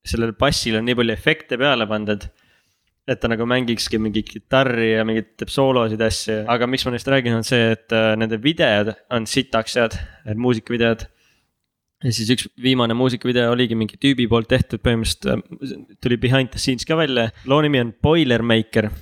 sellel 0.07 0.35
bassil 0.39 0.79
on 0.79 0.87
nii 0.89 0.97
palju 0.99 1.15
efekte 1.15 1.59
peale 1.61 1.89
pandud 1.91 2.29
et 3.09 3.21
ta 3.23 3.29
nagu 3.31 3.47
mängikski 3.49 3.97
mingit 4.01 4.29
kitarri 4.29 4.91
ja 4.93 5.05
mingit 5.09 5.31
teeb 5.41 5.53
soolosid 5.53 6.03
asju, 6.05 6.43
aga 6.53 6.69
miks 6.69 6.85
ma 6.85 6.93
neist 6.93 7.09
räägin, 7.09 7.39
on 7.39 7.47
see, 7.47 7.71
et 7.73 7.95
äh, 7.97 8.13
nende 8.21 8.37
videod 8.45 8.93
on 9.15 9.25
sitaks 9.29 9.79
head, 9.81 9.97
muusikavideod. 10.37 11.07
ja 12.05 12.13
siis 12.15 12.29
üks 12.37 12.47
viimane 12.63 12.95
muusikavideo 12.99 13.49
oligi 13.55 13.79
mingi 13.79 13.97
tüübi 14.01 14.29
poolt 14.29 14.51
tehtud, 14.53 14.85
põhimõtteliselt 14.85 15.33
äh, 15.33 15.97
tuli 16.05 16.21
behind 16.21 16.53
the 16.53 16.61
scenes 16.61 16.85
ka 16.89 17.01
välja, 17.01 17.31
loo 17.49 17.63
nimi 17.65 17.81
on 17.81 17.95
Boilermaker, 17.97 18.93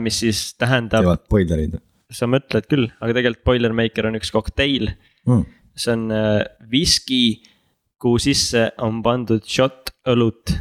mis 0.00 0.18
siis 0.24 0.50
tähendab, 0.60 1.04
teevad 1.04 1.28
boilerid 1.32 1.80
sa 2.12 2.28
mõtled 2.30 2.68
küll, 2.70 2.88
aga 3.00 3.16
tegelikult 3.16 3.46
Boilermaker 3.48 4.08
on 4.08 4.18
üks 4.18 4.32
kokteil 4.34 4.90
mm.. 5.28 5.44
see 5.76 5.94
on 5.94 6.06
äh, 6.14 6.42
viski, 6.72 7.22
kuhu 8.02 8.18
sisse 8.22 8.66
on 8.82 9.00
pandud 9.04 9.44
shot 9.46 9.92
õlut. 10.10 10.56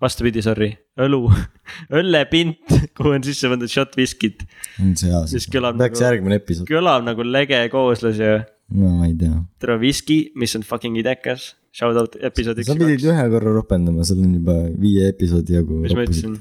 vastupidi, 0.00 0.40
sorry, 0.40 0.70
õlu, 0.96 1.26
õllepint, 1.98 2.72
kuhu 2.96 3.10
on 3.18 3.24
sisse 3.26 3.50
pandud 3.52 3.68
shot 3.68 3.98
viskit. 3.98 4.46
Siis 5.28 5.44
kõlab 5.52 5.76
peaks 5.76 6.00
nagu- 6.00 6.64
kõlab 6.70 7.04
nagu 7.04 7.26
lege 7.26 7.58
kooslus 7.72 8.16
ju. 8.22 8.38
no 8.80 8.94
ma 8.96 9.10
ei 9.10 9.16
tea. 9.20 9.42
tere 9.60 9.76
viski, 9.82 10.22
mis 10.40 10.56
on 10.56 10.64
fucking 10.64 10.96
idekas. 11.02 11.54
Shout 11.70 11.94
out 12.00 12.16
episood 12.18 12.58
üks 12.58 12.66
sa 12.66 12.74
pidid 12.74 13.04
ühe 13.06 13.24
korra 13.30 13.52
ropendama, 13.54 14.02
sul 14.02 14.24
on 14.24 14.32
juba 14.40 14.56
viie 14.80 15.04
episoodi 15.12 15.54
jagu. 15.54 15.76
mis 15.84 15.92
ma 15.94 16.02
ütlesin, 16.08 16.32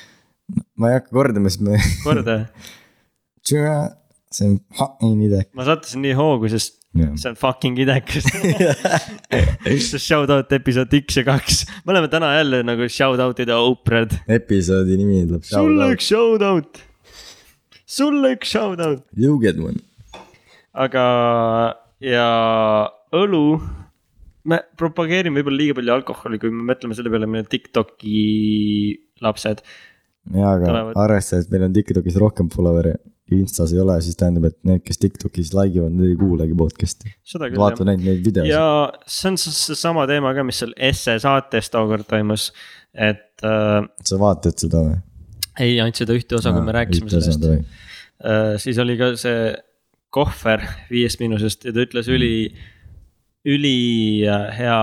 ma 0.80 0.92
ei 0.94 1.00
hakka 1.00 1.12
kordama, 1.12 1.50
sest 1.52 1.66
me, 1.66 1.76
korda. 2.06 2.38
see 3.46 4.46
on 4.46 4.56
fucking 4.78 5.26
idek. 5.26 5.50
ma 5.58 5.66
sattusin 5.66 6.06
nii 6.06 6.14
hoogu, 6.18 6.48
sest 6.54 6.75
see 7.16 7.30
on 7.30 7.38
fucking 7.38 7.78
idekas 7.82 8.26
Shout 10.06 10.30
out 10.32 10.52
episood 10.54 10.92
üks 10.96 11.18
ja 11.18 11.24
kaks, 11.26 11.64
me 11.84 11.94
oleme 11.94 12.10
täna 12.12 12.32
jälle 12.38 12.62
nagu 12.66 12.88
shout 12.92 13.20
out'ide 13.22 13.54
Oprah'd 13.54 14.16
episoodi 14.30 14.98
nimi 15.00 15.22
ütleb. 15.24 15.44
sulle 15.46 15.88
üks 15.94 16.10
shout 16.12 16.44
out, 16.46 16.82
sulle 17.86 18.34
üks 18.36 18.52
shout 18.54 18.82
out. 18.82 19.02
You 19.16 19.38
get 19.42 19.58
one. 19.62 19.80
aga, 20.76 21.06
ja 22.04 22.28
õlu, 23.16 23.44
me 24.46 24.60
propageerime 24.78 25.40
võib-olla 25.40 25.62
liiga 25.62 25.78
palju 25.80 25.96
alkoholi, 25.96 26.40
kui 26.42 26.54
me 26.54 26.68
mõtleme 26.72 26.96
selle 26.98 27.12
peale, 27.12 27.28
meil 27.30 27.46
on 27.46 27.50
Tiktoki 27.50 28.22
lapsed. 29.24 29.64
jaa, 30.36 30.54
aga 30.56 30.78
arvestades, 31.06 31.46
et 31.46 31.54
meil 31.54 31.68
on 31.68 31.76
Tiktokis 31.76 32.18
rohkem 32.22 32.50
follower'e 32.52 32.96
ja 32.96 33.04
Instas 33.34 33.72
ei 33.74 33.80
ole, 33.82 33.96
siis 34.06 34.14
tähendab, 34.18 34.44
et 34.52 34.56
need, 34.68 34.84
kes 34.86 35.00
Tiktokis 35.02 35.50
like 35.56 35.74
ivad, 35.74 35.94
need 35.96 36.12
ei 36.12 36.18
kuulagi 36.20 36.54
podcast'i. 36.58 37.10
seda 37.26 37.48
küll 37.50 37.58
vaata 37.58 37.82
jah. 37.82 37.96
neid, 37.98 38.22
videosid. 38.22 38.52
ja 38.52 38.66
see 39.02 39.32
on 39.32 39.38
seesama 39.42 40.04
teema 40.06 40.30
ka, 40.36 40.44
mis 40.46 40.60
seal 40.62 40.74
Esse 40.88 41.16
saates 41.22 41.72
tookord 41.74 42.06
toimus, 42.06 42.52
et 42.94 43.42
äh, 43.42 43.80
sa 44.06 44.20
vaatad 44.22 44.62
seda 44.62 44.84
või? 44.86 45.00
ei, 45.58 45.74
ainult 45.80 45.98
seda 45.98 46.14
ühte 46.14 46.38
osa, 46.38 46.54
kui 46.54 46.62
me 46.68 46.76
rääkisime 46.76 47.10
sellest. 47.16 47.50
Äh, 47.50 48.54
siis 48.62 48.78
oli 48.82 48.94
ka 49.00 49.12
see 49.18 49.50
kohver 50.14 50.62
Viiest 50.92 51.20
Miinusest 51.20 51.66
ja 51.66 51.74
ta 51.74 51.82
ütles 51.82 52.06
üli, 52.12 52.32
ülihea 53.46 54.80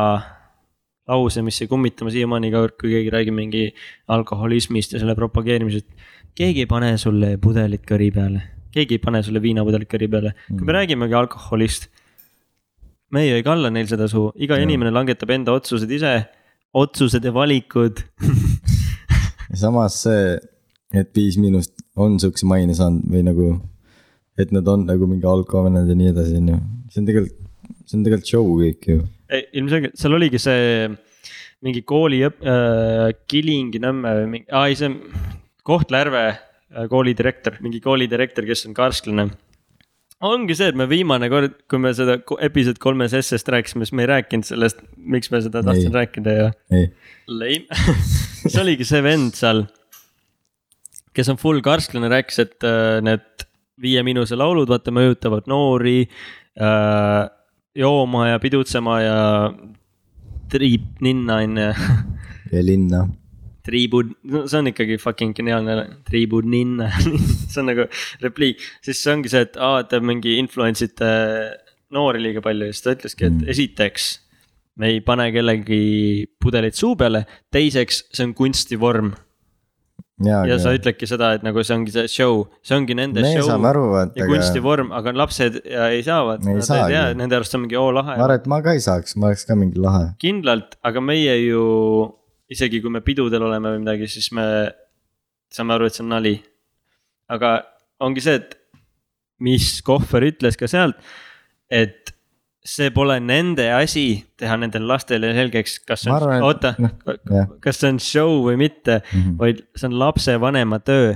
lause, 1.10 1.42
mis 1.44 1.60
jäi 1.62 1.70
kummitama 1.72 2.14
siiamaani 2.14 2.52
iga 2.52 2.64
kord, 2.64 2.78
kui 2.80 2.94
keegi 2.96 3.12
räägib 3.14 3.36
mingi 3.38 3.64
alkoholismist 4.14 4.96
ja 4.96 5.02
selle 5.02 5.16
propageerimisest. 5.20 5.88
keegi 6.36 6.64
ei 6.64 6.70
pane 6.70 6.94
sulle 6.98 7.36
pudelit 7.42 7.84
kõri 7.90 8.10
peale, 8.14 8.44
keegi 8.74 8.98
ei 8.98 9.04
pane 9.04 9.24
sulle 9.24 9.42
viinapudelit 9.44 9.90
kõri 9.92 10.10
peale, 10.10 10.34
kui 10.48 10.64
me 10.64 10.78
räägimegi 10.80 11.20
alkoholist. 11.20 11.90
me 13.12 13.28
ju 13.28 13.36
ei 13.36 13.44
kalla 13.44 13.70
neil 13.70 13.88
seda 13.88 14.08
suhu, 14.08 14.32
iga 14.36 14.58
Jah. 14.58 14.64
inimene 14.64 14.92
langetab 14.92 15.30
enda 15.36 15.54
otsused 15.54 15.92
ise, 15.92 16.16
otsused 16.74 17.26
ja 17.26 17.34
valikud 17.36 18.02
ja 19.54 19.60
samas 19.66 20.00
see, 20.06 20.38
et 20.94 21.12
Viis 21.16 21.38
Miinust 21.38 21.76
on 21.96 22.18
siukse 22.22 22.48
maine 22.50 22.76
saanud 22.78 23.06
või 23.12 23.24
nagu, 23.26 23.50
et 24.40 24.54
nad 24.56 24.68
on 24.70 24.88
nagu 24.88 25.08
mingi 25.10 25.28
alkovennad 25.30 25.90
ja 25.90 25.98
nii 25.98 26.12
edasi, 26.14 26.40
on 26.42 26.54
ju. 26.54 26.60
see 26.90 27.02
on 27.02 27.10
tegelikult, 27.10 27.38
see 27.86 28.00
on 28.00 28.08
tegelikult 28.08 28.32
show 28.32 28.50
kõik 28.62 28.90
ju. 28.90 29.04
Ilmselgelt 29.54 29.98
seal 30.00 30.18
oligi 30.18 30.42
see 30.42 30.90
mingi 31.64 31.84
kooli 31.88 32.22
õp- 32.28 32.44
äh,, 32.44 33.14
Kilingi-Nõmme 33.32 34.18
või 34.20 34.28
mingi, 34.36 34.50
aa 34.52 34.68
ei 34.70 34.78
see 34.80 34.90
on 34.92 34.98
Kohtla-Järve 35.64 36.24
äh, 36.28 36.86
koolidirektor, 36.92 37.58
mingi 37.64 37.80
koolidirektor, 37.84 38.48
kes 38.50 38.66
on 38.68 38.76
karsklane. 38.78 39.30
ongi 40.24 40.56
see, 40.56 40.70
et 40.72 40.80
me 40.80 40.88
viimane 40.92 41.30
kord, 41.32 41.56
kui 41.72 41.80
me 41.84 41.94
seda 41.96 42.18
episood 42.44 42.80
kolmes 42.84 43.16
S-st 43.20 43.52
rääkisime, 43.56 43.88
siis 43.88 43.96
me 43.96 44.06
ei 44.06 44.12
rääkinud 44.12 44.48
sellest, 44.48 44.84
miks 44.98 45.32
me 45.32 45.42
seda 45.44 45.64
tahtsin 45.64 45.92
Ei. 45.92 45.96
rääkida 46.00 46.36
ja 46.38 46.50
ei, 46.72 46.90
lame 47.28 47.80
siis 48.44 48.60
oligi 48.60 48.88
see 48.88 49.04
vend 49.04 49.36
seal, 49.40 49.64
kes 51.16 51.32
on 51.32 51.40
full 51.40 51.64
karsklane, 51.64 52.12
rääkis, 52.12 52.44
et 52.44 52.68
äh, 52.68 53.00
need 53.04 53.48
Viie 53.84 54.04
Miinuse 54.06 54.36
laulud, 54.38 54.70
vaata 54.70 54.92
mõjutavad 54.94 55.48
noori 55.50 56.04
äh, 56.06 57.24
jooma 57.76 58.28
ja 58.30 58.40
pidutsema 58.44 59.00
ja 59.02 59.18
triib 60.54 60.84
ninna 61.02 61.40
on 61.44 61.58
ju. 61.58 61.70
ja 62.54 62.62
linna. 62.66 63.04
triibud, 63.64 64.10
no 64.28 64.42
see 64.52 64.60
on 64.60 64.68
ikkagi 64.74 64.98
fucking 65.00 65.32
geniaalne, 65.38 65.76
triibud 66.10 66.46
ninna, 66.52 66.90
see 67.52 67.62
on 67.64 67.70
nagu 67.72 67.86
repliik, 68.22 68.60
siis 68.84 69.00
see 69.02 69.14
ongi 69.16 69.32
see, 69.32 69.46
et 69.48 69.56
aa, 69.58 69.86
te 69.88 70.02
mingi 70.04 70.36
influence 70.42 70.84
ite 70.84 71.08
noori 71.96 72.20
liiga 72.26 72.42
palju 72.44 72.68
ja 72.68 72.74
siis 72.76 72.84
ta 72.86 72.96
ütleski, 72.98 73.30
et 73.30 73.38
Mm. 73.40 73.50
esiteks. 73.56 74.10
me 74.76 74.88
ei 74.90 75.02
pane 75.06 75.28
kellegi 75.32 76.26
pudelit 76.42 76.74
suu 76.76 76.96
peale, 76.98 77.24
teiseks, 77.54 78.04
see 78.12 78.26
on 78.26 78.34
kunstivorm 78.34 79.12
ja, 80.22 80.44
ja 80.46 80.58
sa 80.62 80.74
ütledki 80.76 81.08
seda, 81.10 81.32
et 81.38 81.46
nagu 81.46 81.64
see 81.66 81.76
ongi 81.76 81.94
see 81.96 82.10
show, 82.12 82.44
see 82.66 82.76
ongi 82.78 82.98
nende 82.98 83.24
me 83.24 83.32
show 83.34 83.50
aru, 83.70 83.86
et 84.04 84.20
ja 84.20 84.28
aga 84.28 84.36
kunstivorm, 84.36 84.92
aga 84.96 85.14
lapsed 85.18 85.60
ei 85.66 86.04
saa, 86.06 86.22
vaata, 86.28 86.46
Ei 86.46 86.58
nad 86.60 86.62
ei 86.62 86.68
saagi. 86.70 86.94
tea, 86.94 87.06
nende 87.24 87.40
arust 87.40 87.58
on 87.58 87.64
mingi 87.66 87.80
oo 87.80 87.90
lahe 87.96 88.14
ma. 88.14 88.20
arvan, 88.28 88.42
et 88.42 88.50
ma 88.52 88.62
ka 88.66 88.76
ei 88.78 88.84
saaks, 88.84 89.18
ma 89.18 89.32
oleks 89.32 89.48
ka 89.50 89.58
mingi 89.60 89.82
lahe. 89.82 90.12
kindlalt, 90.22 90.78
aga 90.86 91.04
meie 91.04 91.36
ju 91.48 91.64
isegi 92.54 92.82
kui 92.84 92.94
me 92.94 93.02
pidudel 93.06 93.48
oleme 93.50 93.74
või 93.74 93.84
midagi, 93.86 94.10
siis 94.12 94.30
me 94.38 94.46
saame 95.54 95.78
aru, 95.78 95.90
et 95.90 95.98
see 95.98 96.06
on 96.06 96.12
nali. 96.14 96.36
aga 97.34 97.56
ongi 98.04 98.22
see, 98.26 98.38
et 98.42 98.58
mis 99.44 99.80
Kohver 99.86 100.28
ütles 100.30 100.58
ka 100.60 100.70
sealt, 100.70 101.00
et 101.74 102.03
see 102.64 102.92
pole 102.96 103.18
nende 103.20 103.66
asi 103.76 104.24
teha 104.40 104.56
nendele 104.60 104.88
lastele 104.88 105.34
selgeks, 105.36 105.82
kas 105.84 106.06
see 106.06 106.12
on, 106.12 106.16
arvan, 106.22 106.46
oota 106.48 106.76
jah., 106.80 107.50
kas 107.64 107.82
see 107.82 107.92
on 107.92 108.00
show 108.00 108.40
või 108.46 108.56
mitte 108.62 109.02
mm. 109.02 109.20
-hmm. 109.20 109.38
vaid 109.42 109.64
see 109.76 109.90
on 109.90 110.00
lapsevanema 110.00 110.80
töö 110.80 111.16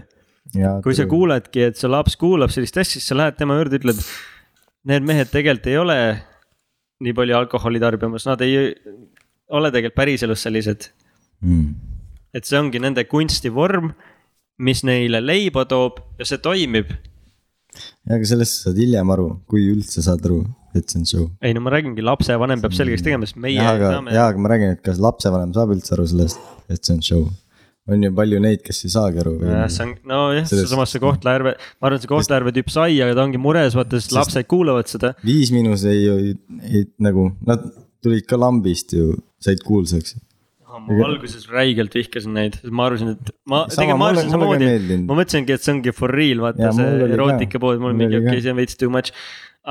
kui 0.83 0.95
sa. 0.95 1.05
kuuledki, 1.09 1.67
et 1.69 1.79
su 1.79 1.89
laps 1.91 2.17
kuulab 2.19 2.51
sellist 2.53 2.77
asja, 2.77 2.97
siis 2.97 3.07
sa 3.09 3.17
lähed 3.17 3.37
tema 3.39 3.57
juurde, 3.59 3.79
ütled. 3.81 3.99
Need 4.87 5.07
mehed 5.07 5.31
tegelikult 5.31 5.67
ei 5.67 5.77
ole 5.81 5.97
nii 7.03 7.13
palju 7.17 7.35
alkoholi 7.37 7.81
tarbimas, 7.83 8.25
nad 8.29 8.41
ei 8.45 8.71
ole 9.53 9.71
tegelikult 9.73 9.97
päriselus 9.97 10.45
sellised. 10.47 10.91
Mm. 11.45 11.75
et 12.33 12.47
see 12.49 12.57
ongi 12.57 12.79
nende 12.81 13.03
kunstivorm, 13.05 13.91
mis 14.65 14.81
neile 14.85 15.19
leiba 15.21 15.67
toob 15.69 15.99
ja 16.17 16.25
see 16.25 16.39
toimib. 16.41 16.89
ja 18.07 18.17
aga 18.17 18.25
sellest 18.25 18.63
saad 18.63 18.79
hiljem 18.81 19.11
aru, 19.13 19.27
kui 19.45 19.67
üldse 19.69 20.01
saad 20.01 20.25
aru, 20.25 20.39
et 20.79 20.93
see 20.93 21.01
on 21.01 21.09
show. 21.09 21.25
ei 21.41 21.55
no 21.57 21.63
ma 21.65 21.73
räägingi, 21.73 22.05
lapsevanem 22.05 22.63
peab 22.63 22.77
selgeks 22.77 23.05
tegema, 23.05 23.27
sest 23.29 23.41
meie 23.41 23.57
ja 23.57 23.73
aga, 23.73 23.91
saame 23.97 24.15
ja 24.15 24.29
aga 24.31 24.43
ma 24.43 24.53
räägin, 24.53 24.77
et 24.77 24.85
kas 24.85 25.01
lapsevanem 25.03 25.55
saab 25.57 25.75
üldse 25.75 25.97
aru 25.97 26.07
sellest, 26.13 26.41
et 26.71 26.81
see 26.81 26.97
on 26.97 27.03
show. 27.09 27.25
on 27.87 28.03
ju 28.03 28.11
palju 28.11 28.39
neid, 28.43 28.61
kes 28.65 28.83
ei 28.83 28.93
saagi 28.93 29.23
aru. 29.23 29.37
jah, 29.47 29.65
see 29.71 29.87
on, 29.87 29.95
nojah, 30.11 30.47
seesamas 30.51 30.93
see 30.93 31.03
Kohtla-Järve, 31.03 31.55
ma 31.57 31.89
arvan, 31.89 32.03
see 32.03 32.13
Kohtla-Järve 32.13 32.55
tüüp 32.59 32.71
sai, 32.73 33.01
aga 33.05 33.17
ta 33.17 33.25
ongi 33.27 33.41
mures, 33.41 33.77
vaata, 33.79 34.01
sest 34.01 34.15
lapsed 34.17 34.49
kuulavad 34.51 34.91
seda. 34.91 35.13
viis 35.27 35.53
miinus 35.55 35.87
ei, 35.87 36.07
ei, 36.13 36.37
ei 36.67 36.87
nagu, 37.03 37.29
nad 37.47 37.65
tulid 38.03 38.27
ka 38.29 38.39
lambist 38.39 38.93
ju, 38.95 39.15
said 39.43 39.63
kuulsaks. 39.65 40.17
Ma 40.79 40.97
alguses 41.07 41.47
räigelt 41.51 41.93
vihkasin 41.97 42.33
neid, 42.37 42.59
ma 42.69 42.85
arvasin, 42.89 43.13
et 43.15 43.33
ma 43.49 43.63
tegelikult 43.71 43.99
ma 44.01 44.07
arvasin 44.11 44.31
samamoodi 44.35 44.97
ma 45.07 45.17
mõtlesingi, 45.21 45.55
et 45.57 45.61
see 45.65 45.73
ongi 45.75 45.93
for 45.95 46.13
real, 46.13 46.43
vaata 46.45 46.71
mul 46.71 46.79
see 46.79 46.89
oli 46.95 47.07
ka. 47.07 47.13
erootika 47.19 47.59
pood, 47.63 47.79
mul 47.83 47.93
mingi 47.97 48.19
okei, 48.21 48.41
see 48.41 48.51
on 48.53 48.59
veits 48.61 48.75
too 48.79 48.89
much. 48.93 49.13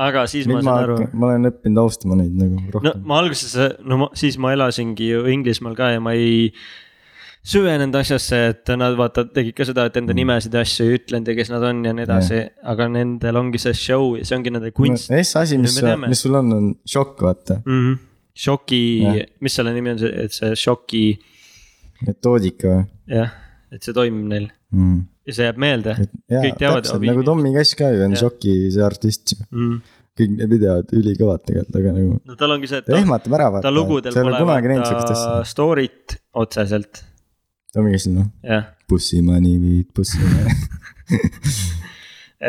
aga 0.07 0.25
siis 0.29 0.45
ma 0.45 0.59
nüüd 0.59 0.65
ma 0.67 0.73
saan 0.75 0.83
aru, 0.87 0.97
ma 1.17 1.29
olen 1.31 1.49
õppinud 1.49 1.79
austama 1.81 2.17
neid 2.19 2.35
nagu 2.37 2.59
no 2.59 2.73
rohkem. 2.75 3.05
ma 3.09 3.21
alguses, 3.23 3.55
no 3.81 3.97
ma, 4.03 4.09
siis 4.13 4.37
ma 4.37 4.51
elasingi 4.53 5.07
ju 5.13 5.23
Inglismaal 5.33 5.73
ka 5.79 5.93
ja 5.95 5.99
ma 6.03 6.13
ei 6.13 6.51
süvenenud 7.47 7.95
asjasse, 7.95 8.39
et 8.51 8.71
nad 8.75 8.95
vaata 8.99 9.23
tegid 9.31 9.55
ka 9.55 9.65
seda, 9.67 9.85
et 9.87 9.95
enda 9.99 10.11
Mm. 10.11 10.19
nimesid 10.19 10.53
ja 10.53 10.61
asju 10.65 10.85
ei 10.85 10.97
ütlenud 10.99 11.29
ja 11.31 11.35
kes 11.37 11.49
nad 11.53 11.63
on 11.63 11.79
ja 11.85 11.93
nii 11.95 12.03
edasi, 12.03 12.41
aga 12.73 12.87
nendel 12.91 13.39
ongi 13.39 13.61
see 13.63 13.73
show 13.73 14.17
ja 14.19 14.25
see 14.27 14.35
ongi 14.37 14.51
nende 14.51 14.71
kunst 14.75 15.07
S 15.15 15.35
asi, 15.39 15.57
mis 15.57 15.77
Nüüd 15.77 15.83
me, 15.85 15.89
teame. 15.89 16.09
mis 16.11 16.21
sul 16.25 16.35
on, 16.35 16.51
on 16.57 16.67
šokk, 16.85 17.21
vaata. 17.23 17.61
mm. 17.65 17.79
-hmm. 17.79 17.97
Šoki 18.37 18.81
mis 19.43 19.57
selle 19.57 19.73
nimi 19.75 19.93
on, 19.93 19.99
see, 20.01 20.13
et 20.25 20.35
see 20.35 20.55
šoki 20.59 21.03
metoodika 22.05 22.73
või 22.73 23.19
jah, 23.19 23.35
et 23.73 23.83
see 23.83 23.95
toimib 23.97 24.27
neil 24.31 24.49
mm.? 24.71 25.05
ja 25.27 25.35
see 25.35 25.47
jääb 25.49 25.59
meelde. 25.59 25.93
Kõik 26.31 26.59
teavad, 26.61 26.89
nagu 27.03 27.23
Tommy 27.27 27.53
Cash 27.55 27.77
ka 27.79 27.91
ju 27.91 28.05
on 28.05 28.15
šoki 28.19 28.57
see 28.73 28.83
artist 28.85 29.33
ju. 29.33 29.39
Mm. 29.51 29.79
kõik 30.17 30.31
need 30.37 30.53
videod 30.53 30.93
ülikõvad 30.97 31.43
tegelikult, 31.45 31.79
aga 31.81 31.95
nagu 31.97 32.15
no 32.17 32.37
tal 32.39 32.55
ongi 32.55 32.69
see, 32.71 32.79
et 32.81 32.87
ta 32.87 32.95
ta, 32.95 33.01
ehmatab 33.03 33.37
ära 33.37 33.51
vaata. 33.53 33.67
ta 33.67 33.73
lugudel 33.73 34.15
pole 34.15 34.45
vaata 34.49 35.27
story't 35.45 36.17
otseselt, 36.41 37.03
Tommy 37.73 37.93
Cashil 37.93 38.15
noh, 38.15 38.29
jah. 38.45 38.71
bussimani 38.89 39.57
viid 39.61 39.91
bussimani. 39.97 40.55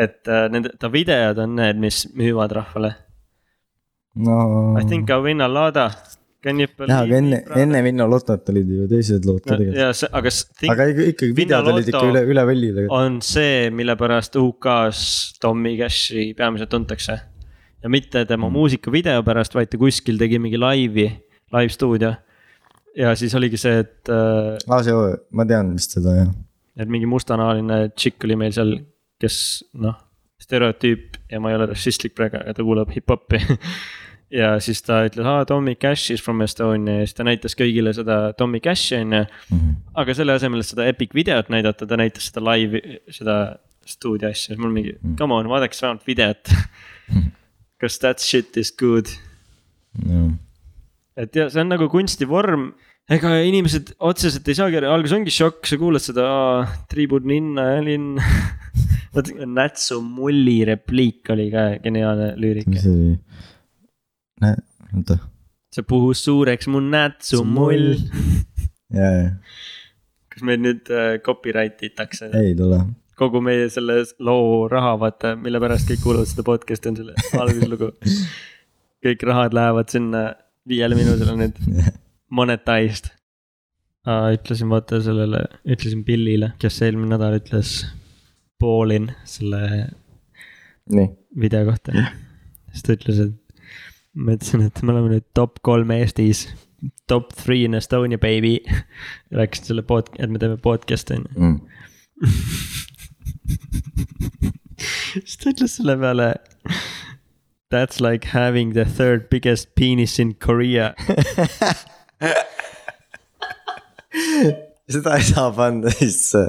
et 0.03 0.27
äh, 0.27 0.47
nende, 0.53 0.71
ta 0.79 0.89
videod 0.93 1.41
on 1.43 1.55
need, 1.59 1.79
mis 1.81 2.03
müüvad 2.17 2.53
rahvale. 2.57 2.95
no. 4.15 4.77
I 4.79 4.83
think 4.85 5.09
I 5.09 5.17
win 5.21 5.41
a 5.41 5.47
lada. 5.47 5.89
Can 6.41 6.59
you 6.61 6.67
believe 6.71 6.93
jaa, 6.95 7.03
aga 7.03 7.17
enne 7.19 7.37
enne 7.61 7.79
Vinno 7.83 8.05
Lotot 8.07 8.47
olid 8.53 8.69
ju 8.71 8.85
teised 8.87 9.25
lood 9.27 9.41
ka 9.43 9.51
no,. 9.53 9.57
tegelikult. 9.59 9.79
ja 9.81 9.89
see, 9.93 10.07
aga 10.19 10.29
think 10.59 10.71
aga 10.71 10.85
ikka- 10.93 11.07
ikkagi 11.13 11.33
videod 11.35 11.67
olid 11.73 11.89
ikka 11.91 12.03
üle, 12.07 12.21
üle 12.31 12.45
võlli 12.47 12.69
tegelikult. 12.71 12.95
on 12.99 13.17
see, 13.27 13.69
mille 13.75 13.95
pärast 13.99 14.37
UK-s 14.39 15.01
Tommy 15.43 15.73
Cashi 15.81 16.29
peamiselt 16.39 16.69
tuntakse. 16.71 17.17
ja 17.83 17.89
mitte 17.91 18.23
tema 18.25 18.47
Mm. 18.47 18.53
muusikavideo 18.55 19.23
pärast, 19.27 19.53
vaid 19.55 19.69
ta 19.69 19.77
kuskil 19.77 20.17
tegi 20.17 20.39
mingi 20.39 20.57
laivi, 20.57 21.09
live 21.53 21.69
stuudio. 21.75 22.13
ja 22.95 23.11
siis 23.15 23.35
oligi 23.35 23.57
see, 23.57 23.79
et, 23.83 24.07
aa, 24.09 24.79
see, 24.83 24.95
ma 25.31 25.45
tean 25.45 25.73
vist 25.75 25.91
seda 25.99 26.15
jah. 26.21 26.31
et 26.77 26.87
mingi 26.87 27.05
mustanahaline 27.05 27.89
tšikk 27.95 28.23
oli 28.29 28.35
meil 28.39 28.51
seal, 28.55 28.77
kes 29.19 29.63
noh, 29.75 29.95
stereotüüp 30.49 31.19
ja 31.29 31.39
ma 31.41 31.51
ei 31.53 31.57
ole 31.59 31.69
rassistlik 31.69 32.15
praegu, 32.17 32.41
aga 32.41 32.55
ta 32.57 32.65
kuulab 32.65 32.89
hip-hopi. 32.95 33.39
ja 34.41 34.51
siis 34.61 34.81
ta 34.85 35.03
ütles, 35.07 35.25
aa 35.25 35.45
Tommy 35.49 35.75
Cash 35.77 36.11
is 36.13 36.21
from 36.25 36.41
Estonia 36.45 36.99
ja 36.99 37.07
siis 37.07 37.17
ta 37.17 37.25
näitas 37.27 37.55
kõigile 37.57 37.93
seda 37.97 38.19
Tommy 38.37 38.59
Cashi 38.65 38.97
on 38.99 39.13
ju. 39.19 39.23
Mhm. 39.53 39.71
aga 40.03 40.13
selle 40.17 40.35
asemel, 40.37 40.61
et 40.65 40.69
seda 40.69 40.85
epic 40.89 41.13
videot 41.17 41.49
näidata, 41.53 41.87
ta 41.89 41.97
näitas 41.97 42.29
seda 42.31 42.43
live, 42.49 42.81
seda 43.13 43.39
stuudio 43.89 44.29
asja, 44.29 44.53
siis 44.53 44.59
mul 44.61 44.73
mingi 44.73 44.97
Mm. 44.99 45.15
come 45.17 45.33
on, 45.33 45.47
vaadake 45.49 45.77
vähemalt 45.81 46.05
videot. 46.07 46.51
kas 47.81 47.97
that 47.99 48.19
shit 48.19 48.57
is 48.57 48.71
good, 48.75 49.07
et 51.17 51.35
ja 51.35 51.49
see 51.49 51.61
on 51.61 51.69
nagu 51.73 51.89
kunstivorm. 51.89 52.73
Ega 53.15 53.31
inimesed 53.45 53.93
otseselt 54.05 54.47
ei 54.51 54.57
saagi, 54.57 54.79
alguses 54.85 55.15
ongi 55.17 55.33
šokk, 55.33 55.65
sa 55.69 55.77
kuulad 55.81 56.03
seda 56.03 56.27
"Aa, 56.29 56.59
triibud 56.91 57.25
ninna 57.29 57.65
ja 57.75 57.81
linn. 57.85 58.19
vaata 59.15 59.47
Nätsu 59.49 59.97
mulli 60.05 60.59
repliik 60.69 61.31
oli 61.33 61.47
ka 61.53 61.63
geniaalne 61.83 62.33
lüürika 62.37 62.69
mis. 62.75 62.83
see 62.85 62.93
oli? 62.93 63.15
näe, 64.43 64.59
oota. 64.93 65.17
see 65.73 65.85
puhus 65.89 66.21
suureks 66.27 66.69
mu 66.69 66.81
Nätsu 66.85 67.41
mull. 67.45 67.95
jaa, 68.99 69.09
jaa, 69.17 69.31
kas 70.29 70.45
meid 70.45 70.61
nüüd 70.65 70.91
äh, 70.93 71.15
copyright 71.25 71.81
itakse? 71.89 72.29
ei 72.37 72.53
tule. 72.59 72.83
kogu 73.19 73.41
meie 73.43 73.65
selle 73.73 74.03
loo 74.23 74.67
raha, 74.71 74.93
vaata, 75.01 75.33
mille 75.35 75.59
pärast 75.59 75.89
kõik 75.89 76.05
kuulavad 76.05 76.29
seda 76.29 76.45
podcast'i 76.47 76.93
on 76.93 76.99
selle 77.01 77.17
alguslugu. 77.41 77.89
kõik 79.05 79.25
rahad 79.27 79.57
lähevad 79.57 79.89
sinna 79.91 80.21
viiele 80.69 80.95
minutile 80.99 81.33
nüüd 81.41 81.57
monetized. 82.29 83.11
ütlesin 84.07 84.69
vaata 84.69 85.01
sellele, 85.03 85.43
ütlesin 85.65 86.05
Billile, 86.05 86.53
kes 86.59 86.81
eelmine 86.81 87.13
nädal 87.15 87.35
ütles 87.37 87.83
Paulin 88.59 89.11
selle 89.27 89.89
nii, 90.89 91.09
video 91.39 91.65
kohta. 91.67 91.91
siis 92.71 92.83
ta 92.85 92.95
ütles, 92.95 93.19
et 93.27 93.33
ma 94.13 94.35
ütlesin, 94.37 94.65
et 94.65 94.81
me 94.83 94.93
oleme 94.95 95.13
nüüd 95.13 95.27
top 95.37 95.59
kolm 95.65 95.91
Eestis, 95.95 96.47
top 97.11 97.33
three 97.35 97.65
in 97.67 97.77
Estonia 97.77 98.17
baby. 98.17 98.59
rääkisin 99.35 99.65
selle 99.73 99.83
pod-, 99.85 100.15
et 100.19 100.31
me 100.31 100.39
teeme 100.41 100.57
podcast'i 100.57 101.19
on 101.19 101.27
ju. 101.27 101.31
mm.. 101.43 101.59
siis 105.25 105.37
ta 105.37 105.53
ütles 105.53 105.77
selle 105.79 105.97
peale. 105.99 106.33
That's 107.69 108.01
like 108.01 108.31
having 108.33 108.73
the 108.73 108.85
third 108.85 109.29
biggest 109.29 109.75
penis 109.75 110.19
in 110.19 110.33
Korea. 110.35 110.93
seda 114.93 115.15
ei 115.15 115.23
saa 115.23 115.53
panna 115.55 115.89
sisse. 115.95 116.41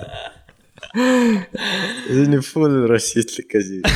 see 0.90 2.24
on 2.24 2.32
ju 2.34 2.42
full 2.42 2.88
rassistlik 2.90 3.54
asi. 3.60 3.78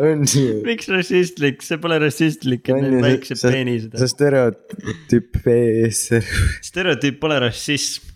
on 0.00 0.24
ju. 0.24 0.62
miks 0.66 0.88
rassistlik, 0.92 1.64
see 1.66 1.78
pole 1.82 1.98
rassistlik, 2.02 2.68
et 2.70 2.84
neil 2.84 3.02
väiksed 3.04 3.42
peenised 3.42 3.96
see 3.98 4.12
stereotüüp 4.14 5.40
stereotüüp 6.68 7.18
pole 7.22 7.40
rassism. 7.42 8.06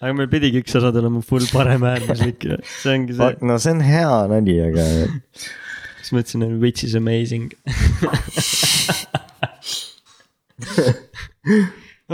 aga 0.00 0.12
meil 0.16 0.30
pidigi 0.32 0.64
üks 0.64 0.74
osa 0.80 0.90
tulema 0.94 1.20
full 1.24 1.46
paremäärmuslik 1.52 2.48
ja 2.50 2.58
see 2.80 2.96
ongi 2.96 3.12
see, 3.20 3.38
no 3.46 3.60
see 3.62 3.76
on 3.76 3.82
hea 3.86 4.18
nali, 4.32 4.58
aga 4.66 4.88
siis 6.06 6.14
ma 6.14 6.22
ütlesin, 6.22 6.42
et 6.46 6.54
which 6.62 6.86
is 6.86 6.94
amazing. 6.94 7.50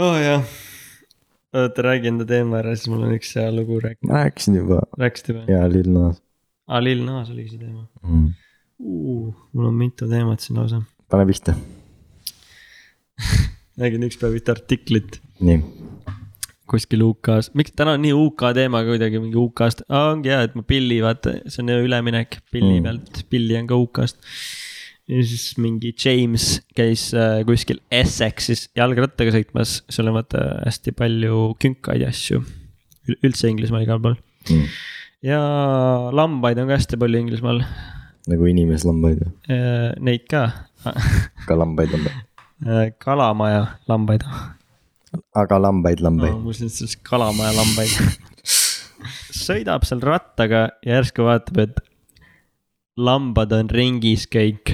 oh 0.03 0.15
jah, 0.17 0.41
oota 1.53 1.85
räägi 1.85 2.09
enda 2.09 2.25
teema 2.27 2.57
ära, 2.63 2.73
siis 2.77 2.89
mul 2.89 3.05
on 3.05 3.13
üks 3.15 3.35
hea 3.37 3.51
lugu 3.53 3.77
rääkida, 3.83 4.09
ma 4.09 4.13
rääkisin 4.25 4.57
juba 4.57 4.77
rääkisid 4.99 5.27
juba? 5.33 5.43
ja 5.51 5.61
Lil 5.69 5.89
Nas 5.93 6.17
aa, 6.67 6.79
Lil 6.83 7.01
Nas 7.05 7.29
oligi 7.33 7.53
see 7.53 7.61
teema 7.61 7.85
mm.. 8.01 8.27
uh,. 8.81 9.29
mul 9.53 9.69
on 9.69 9.77
mitu 9.77 10.09
teemat 10.09 10.39
siin 10.43 10.57
lausa. 10.59 10.81
pane 11.13 11.23
pihta, 11.29 11.51
nägin 13.83 14.09
ükspäev 14.09 14.33
ühte 14.41 14.49
artiklit 14.57 15.21
nii. 15.45 15.59
Kuskil 16.69 17.01
UK-s, 17.03 17.51
miks 17.59 17.73
täna 17.75 17.95
on 17.97 18.01
nii 18.05 18.13
UK 18.15 18.43
teema 18.55 18.81
ka 18.83 18.93
kuidagi 18.93 19.19
mingi 19.21 19.35
UK-st, 19.39 19.83
ongi 19.91 20.31
hea, 20.31 20.43
et 20.47 20.53
ma 20.55 20.63
pilli 20.67 21.01
vaata, 21.03 21.33
see 21.51 21.61
on 21.63 21.71
ju 21.73 21.81
üleminek 21.87 22.37
pilli 22.53 22.77
Mm. 22.79 22.83
pealt, 22.87 23.23
pilli 23.29 23.57
on 23.59 23.67
ka 23.67 23.75
UK-st. 23.75 24.17
ja 25.11 25.19
siis 25.27 25.57
mingi 25.59 25.91
James 25.99 26.61
käis 26.75 27.09
äh, 27.13 27.41
kuskil 27.43 27.81
Essexis 27.91 28.69
jalgrattaga 28.79 29.33
sõitmas, 29.35 29.81
seal 29.91 30.07
on 30.07 30.15
vaata 30.15 30.43
hästi 30.63 30.93
palju 30.95 31.55
künkaid 31.59 32.05
ja 32.05 32.07
asju. 32.13 32.39
üldse 33.19 33.49
Inglismaal 33.51 33.83
igal 33.83 33.99
pool 33.99 34.15
Mm. 34.49 34.67
ja 35.23 35.39
lambaid 36.15 36.57
on 36.59 36.67
ka 36.71 36.77
hästi 36.79 36.97
palju 36.99 37.19
Inglismaal, 37.19 37.59
nagu 38.31 38.47
inimeslambaid 38.47 39.19
või? 39.19 39.31
neid 39.99 40.23
ka. 40.31 40.45
ka 41.47 41.55
lambaid 41.59 41.93
on. 41.99 42.07
kalamaja 43.03 43.65
lambaid 43.91 44.23
aga 45.35 45.59
lambaid, 45.61 46.01
no,. 46.01 46.09
lambaid. 46.09 46.37
mul 46.43 46.55
siin 46.57 46.71
siis 46.73 46.95
kalamaja 47.05 47.53
lambaid. 47.57 47.93
sõidab 49.33 49.85
seal 49.87 50.03
rattaga 50.05 50.67
ja 50.85 50.99
järsku 50.99 51.27
vaatab, 51.27 51.59
et 51.65 51.79
lambad 52.97 53.53
on 53.55 53.71
ringis 53.73 54.27
kõik. 54.31 54.73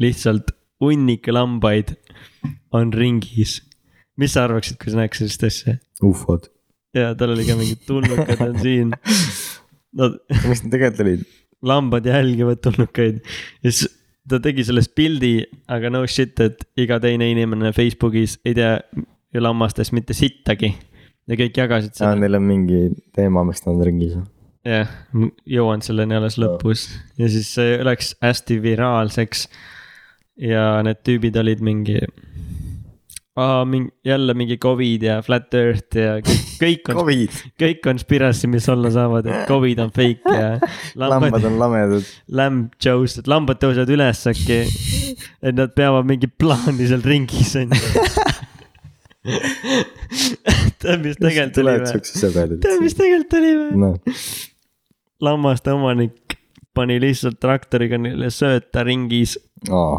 lihtsalt 0.00 0.54
hunnik 0.80 1.28
lambaid 1.28 1.96
on 2.72 2.92
ringis. 2.92 3.60
mis 4.16 4.34
sa 4.36 4.46
arvaksid, 4.48 4.80
kui 4.80 4.92
sa 4.92 5.02
näeks 5.02 5.22
sellist 5.22 5.46
asja? 5.46 5.76
ufod. 6.02 6.50
ja 6.96 7.12
tal 7.14 7.34
oli 7.36 7.46
ka 7.48 7.58
mingid 7.58 7.86
tulnukad 7.86 8.40
on 8.46 8.58
siin. 8.62 8.96
Nad, 9.96 10.20
mis 10.46 10.62
need 10.62 10.74
tegelikult 10.74 11.06
olid? 11.06 11.24
lambad 11.66 12.06
jälgivad 12.06 12.60
tulnukaid 12.64 13.18
ja 13.64 13.72
siis 13.72 13.88
ta 14.30 14.38
tegi 14.42 14.64
sellest 14.66 14.92
pildi, 14.96 15.42
aga 15.70 15.90
no 15.92 16.04
shit, 16.08 16.38
et 16.40 16.62
iga 16.78 17.00
teine 17.02 17.30
inimene 17.32 17.72
Facebookis 17.76 18.38
ei 18.46 18.54
tea 18.56 18.76
ju 19.34 19.42
lammastest 19.42 19.94
mitte 19.96 20.16
sittagi. 20.16 20.74
ja 21.30 21.38
kõik 21.38 21.58
jagasid 21.62 21.94
seda, 21.94 22.14
neil 22.18 22.38
on 22.38 22.46
mingi 22.46 22.84
teema, 23.16 23.44
miks 23.46 23.62
nad 23.66 23.76
on 23.76 23.84
ringis. 23.86 24.16
jah, 24.66 24.90
jõuan 25.48 25.84
selleni 25.84 26.18
alles 26.18 26.38
lõpus 26.40 26.88
ja 27.20 27.30
siis 27.30 27.52
see 27.54 27.78
läks 27.86 28.14
hästi 28.22 28.60
viraalseks. 28.62 29.46
ja 30.40 30.80
need 30.86 31.04
tüübid 31.06 31.36
olid 31.36 31.62
mingi. 31.64 32.00
Aa, 33.40 33.62
mingi, 33.64 33.92
jälle 34.04 34.34
mingi 34.34 34.56
Covid 34.58 35.04
ja 35.06 35.20
flat 35.22 35.54
earth 35.54 35.96
ja 35.96 36.16
kõik, 36.24 36.48
kõik 36.64 36.88
on, 36.90 37.12
kõik 37.62 37.78
conspiracy, 37.84 38.50
mis 38.50 38.66
olla 38.68 38.90
saavad, 38.92 39.28
et 39.30 39.46
Covid 39.48 39.84
on 39.86 39.92
fake 39.94 40.34
ja 40.34 40.50
lambad 41.00 41.30
lambad, 41.30 41.46
on 41.48 41.58
lamedad. 41.62 42.10
lamb 42.26 42.74
joe's, 42.82 43.14
et 43.22 43.30
lambad 43.30 43.62
tõusevad 43.62 43.94
üles 43.94 44.26
äkki. 44.34 44.60
et 45.46 45.56
nad 45.56 45.72
peavad 45.78 46.10
mingi 46.10 46.28
plaani 46.28 46.90
seal 46.90 47.06
ringis 47.06 47.54
on 47.62 47.76
ju. 47.78 48.06
tead, 50.80 51.02
mis 51.04 51.18
tegelikult 51.20 51.58
oli 51.60 51.74
või? 51.76 52.60
tead, 52.62 52.78
mis 52.80 52.96
tegelikult 52.96 53.36
oli 53.40 53.50
või? 53.58 53.72
noh, 53.82 54.22
lammaste 55.20 55.74
omanik 55.76 56.38
pani 56.76 56.96
lihtsalt 57.02 57.36
traktoriga 57.42 57.98
neile 58.00 58.30
sööta 58.32 58.84
ringis 58.86 59.36
aa, 59.68 59.98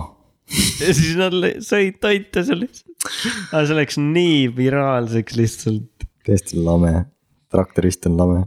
ja 0.82 0.96
siis 0.96 1.14
nad 1.20 1.36
sõid 1.66 2.00
toite 2.04 2.44
seal 2.48 2.64
lihtsalt. 2.64 3.12
aga 3.52 3.64
see 3.68 3.78
läks 3.78 4.00
nii 4.02 4.42
viraalseks 4.58 5.38
lihtsalt. 5.40 6.08
tõesti 6.28 6.62
lame. 6.66 7.06
traktorist 7.52 8.08
on 8.10 8.18
lame. 8.20 8.42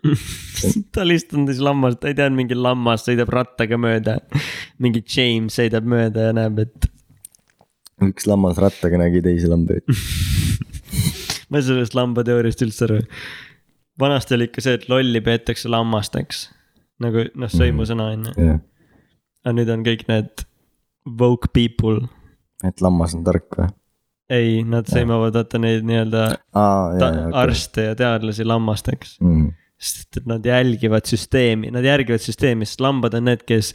ta 0.94 1.04
lihtsalt 1.06 1.38
on 1.40 1.48
siis 1.50 1.62
lammas, 1.64 1.98
ta 2.00 2.10
ei 2.10 2.16
teadnud, 2.18 2.42
mingi 2.42 2.58
lammas 2.58 3.06
sõidab 3.08 3.32
rattaga 3.34 3.78
mööda. 3.80 4.20
mingi 4.78 5.02
James 5.04 5.58
sõidab 5.58 5.88
mööda 5.88 6.30
ja 6.30 6.36
näeb, 6.36 6.62
et 6.66 6.89
üks 8.08 8.28
lammas 8.30 8.60
rattaga 8.62 9.00
nägi 9.00 9.22
teisi 9.24 9.50
lambaid. 9.50 9.84
ma 11.50 11.58
ei 11.58 11.64
saa 11.64 11.74
sellest 11.74 11.96
lambateooriast 11.98 12.64
üldse 12.66 12.86
aru. 12.86 13.00
vanasti 14.00 14.36
oli 14.36 14.48
ikka 14.50 14.64
see, 14.64 14.78
et 14.78 14.88
lolli 14.92 15.20
peetakse 15.24 15.70
lammasteks. 15.72 16.46
nagu 17.04 17.26
noh, 17.34 17.52
sõimusõna 17.52 18.12
on 18.14 18.30
ju, 18.30 18.56
aga 19.44 19.56
nüüd 19.56 19.74
on 19.74 19.84
kõik 19.86 20.06
need 20.10 20.46
woke 21.20 21.52
people. 21.56 22.08
et 22.66 22.82
lammas 22.84 23.16
on 23.18 23.24
tark 23.26 23.48
või? 23.58 23.70
ei, 24.30 24.60
nad 24.66 24.88
sõimavad 24.90 25.34
vaata 25.34 25.58
neid 25.58 25.86
nii-öelda 25.86 26.26
arste 27.40 27.90
ja 27.90 27.96
teadlasi 27.98 28.46
lammasteks. 28.46 29.16
okei. 29.20 29.48
sest 29.80 30.20
et 30.20 30.26
nad 30.28 30.44
jälgivad 30.44 31.08
süsteemi, 31.08 31.70
nad 31.72 31.86
järgivad 31.86 32.22
süsteemi, 32.22 32.68
sest 32.68 32.82
lambad 32.84 33.14
on 33.16 33.30
need, 33.30 33.46
kes 33.48 33.72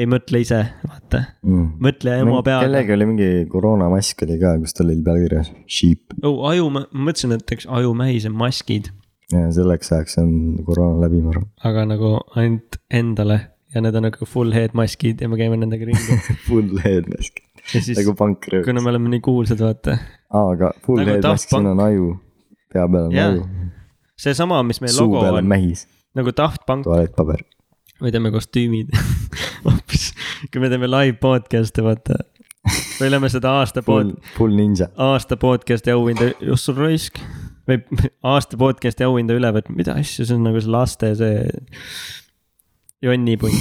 ei 0.00 0.08
mõtle 0.08 0.40
ise, 0.40 0.58
vaata. 0.88 1.22
mõtle 1.44 2.16
ema 2.22 2.40
peaga. 2.44 2.64
kellelgi 2.64 2.94
oli 2.96 3.08
mingi 3.10 3.30
koroonamask 3.52 4.24
oli 4.26 4.38
ka, 4.40 4.56
kus 4.62 4.76
tal 4.76 4.88
oli 4.88 5.02
peal 5.04 5.20
kirjas 5.26 5.52
sheep 5.66 6.16
oh, 6.22 6.42
aju, 6.48 6.68
ma 6.72 6.84
mõtlesin, 6.92 7.36
et 7.36 7.56
eks 7.56 7.68
ajumähis 7.68 8.26
on 8.30 8.36
maskid, 8.40 8.88
ja 9.32 9.48
selleks 9.52 9.92
ajaks 9.92 10.18
on 10.22 10.32
koroona 10.66 11.04
läbi, 11.04 11.20
ma 11.24 11.34
arvan. 11.34 11.48
aga 11.68 11.84
nagu 11.92 12.14
ainult 12.40 12.80
endale 12.92 13.38
ja 13.74 13.84
need 13.84 13.96
on 13.98 14.06
nagu 14.08 14.28
full 14.28 14.52
head 14.56 14.76
maskid 14.78 15.22
ja 15.24 15.28
me 15.32 15.38
käime 15.40 15.56
nendega 15.60 15.86
ringi. 15.88 16.18
Full 16.48 16.80
head 16.84 17.08
mask, 17.12 17.40
ja 17.72 17.80
siis, 17.80 17.96
nagu 18.00 18.16
pankrööv. 18.18 18.66
kuna 18.66 18.84
me 18.84 18.92
oleme 18.92 19.12
nii 19.14 19.24
kuulsad, 19.24 19.60
vaata. 19.64 19.96
aa, 20.32 20.50
aga 20.56 20.72
full 20.84 21.00
Nagu 21.00 21.16
head 21.16 21.28
mask, 21.28 21.52
siin 21.52 21.68
on 21.72 21.80
aju, 21.84 22.12
pea 22.72 22.84
peal 22.88 23.08
on 23.08 23.16
Jaa. 23.16 23.30
aju, 23.30 23.70
seesama, 24.20 24.60
mis 24.68 24.82
meie 24.84 24.92
suu 24.92 25.08
logo 25.08 25.24
peal 25.24 25.40
on 25.40 25.44
on, 25.44 25.52
mähis, 25.52 25.86
nagu 26.18 26.34
Daft 26.36 26.64
Punk, 26.68 26.88
tualettpaber. 26.88 27.44
Me 28.02 28.10
teeme 28.10 28.32
kostüümid 28.34 28.90
hoopis, 29.66 30.10
kui 30.50 30.62
me 30.62 30.70
teeme 30.72 30.88
live 30.90 31.18
podcast'e, 31.22 31.84
vaata. 31.86 32.18
me 32.98 33.08
oleme 33.08 33.30
seda 33.32 33.54
aasta 33.60 33.82
pod-,, 33.86 34.16
full 34.36 34.56
ninja. 34.58 34.90
aasta 35.10 35.38
podcast'i 35.40 35.94
auhinda, 35.94 36.32
just 36.42 36.68
sul 36.68 36.78
raisk. 36.80 37.20
või 37.68 37.78
aasta 38.34 38.58
podcast'i 38.58 39.06
auhinda 39.06 39.36
üle 39.38 39.52
võtma, 39.54 39.76
mida 39.78 39.96
asja, 40.00 40.26
see 40.26 40.38
on 40.38 40.48
nagu 40.48 40.62
see 40.62 40.74
laste 40.74 41.12
see 41.20 41.46
jonnipunt. 43.02 43.54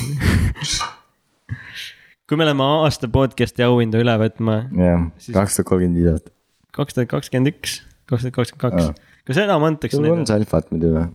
kui 2.30 2.40
me 2.40 2.48
läheme 2.48 2.66
aasta 2.82 3.10
podcast'i 3.12 3.66
auhinda 3.68 4.02
üle 4.02 4.18
võtma 4.26 4.64
jah, 4.74 5.10
kaks 5.36 5.60
tuhat 5.60 5.70
kolmkümmend 5.70 6.02
viis 6.02 6.14
aastat. 6.16 6.34
kaks 6.78 6.98
tuhat 6.98 7.14
kakskümmend 7.14 7.54
üks, 7.54 7.82
kaks 8.10 8.26
tuhat 8.26 8.40
kakskümmend 8.40 8.80
kaks, 8.90 9.10
kas 9.30 9.44
enam 9.46 9.70
antakse 9.70 10.00
sul 10.00 10.10
on 10.10 10.24
neid 10.24 10.32
see 10.32 10.42
alfat 10.42 10.74
muidu 10.74 10.96
või? 10.96 11.10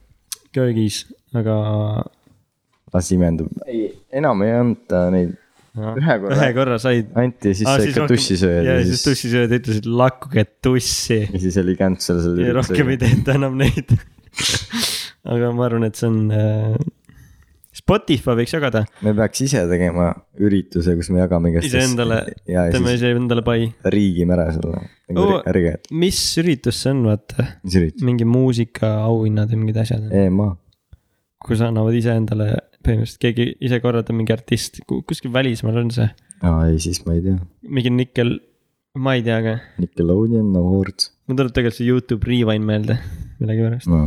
köögis, 0.56 1.02
aga 1.36 1.56
las 2.94 3.10
imendub. 3.14 3.50
ei, 3.66 3.90
enam 4.20 4.42
ei 4.46 4.54
anta 4.60 5.06
neid, 5.14 5.34
Ühe 5.76 6.14
korra. 6.22 6.36
ühe 6.38 6.52
korra 6.56 6.76
said. 6.80 7.08
anti 7.20 7.52
ja 7.52 7.56
siis 7.58 7.68
sai 7.68 7.88
ikka 7.90 8.06
tussisööjad 8.08 8.64
ja 8.64 8.76
ja 8.78 8.84
siis 8.84 8.94
siis, 8.96 9.08
tussisööjad 9.10 9.54
ütlesid 9.58 9.88
lakkuge 10.00 10.46
tussi 10.64 11.18
ja 11.26 11.40
siis 11.42 11.58
oli 11.60 11.74
cancel 11.76 12.22
selle 12.24 12.46
ja 12.46 12.54
rohkem 12.56 12.94
ei. 12.94 13.00
tehta 13.02 13.34
enam 13.36 13.58
neid. 13.60 13.92
aga 15.32 15.50
ma 15.52 15.66
arvan, 15.68 15.88
et 15.88 15.98
see 15.98 16.08
on 16.08 16.22
äh,. 16.32 16.78
Spotify 17.76 18.32
võiks 18.38 18.54
jagada 18.56 18.86
me 19.04 19.12
peaks 19.18 19.42
ise 19.44 19.60
tegema 19.68 20.08
ürituse, 20.40 20.94
kus 20.96 21.10
me 21.12 21.20
jagame 21.20 21.50
igast. 21.52 21.68
iseendale, 21.68 22.22
ja 22.48 22.64
teeme 22.72 22.94
iseendale 22.96 23.44
pai. 23.44 23.66
riigimere 23.92 24.46
sulle, 24.56 24.80
nagu 25.10 25.26
Oo. 25.26 25.34
oh. 25.36 25.50
ärge, 25.52 25.74
mis 25.92 26.20
üritus 26.40 26.80
see 26.80 26.94
on, 26.94 27.04
vaata, 27.10 27.50
mingi 28.00 28.24
muusikaauhinnad 28.24 29.52
ja 29.52 29.60
mingid 29.60 29.82
asjad, 29.84 30.08
EMA, 30.22 30.48
kus 31.44 31.60
annavad 31.68 32.00
iseendale 32.00 32.48
põhimõtteliselt 32.86 33.22
keegi 33.26 33.48
ise 33.68 33.82
korraldab 33.84 34.16
mingi 34.16 34.34
artist, 34.36 34.80
kuskil 34.86 35.34
välismaal 35.34 35.82
on 35.82 35.92
see, 35.94 36.08
aa 36.46 36.68
ei, 36.70 36.78
siis 36.82 37.02
ma 37.06 37.18
ei 37.18 37.26
tea. 37.26 37.40
mingi 37.66 37.92
Nickel, 37.92 38.38
ma 38.96 39.18
ei 39.18 39.26
tea 39.26 39.42
ka, 39.44 39.58
Nickelodeon 39.82 40.54
Awards 40.62 41.12
mul 41.26 41.38
tuleb 41.40 41.54
tegelikult 41.54 41.80
see 41.80 41.88
Youtube 41.90 42.28
Rewind 42.28 42.66
meelde 42.66 42.98
millegipärast, 43.40 43.90
no.. 43.90 44.04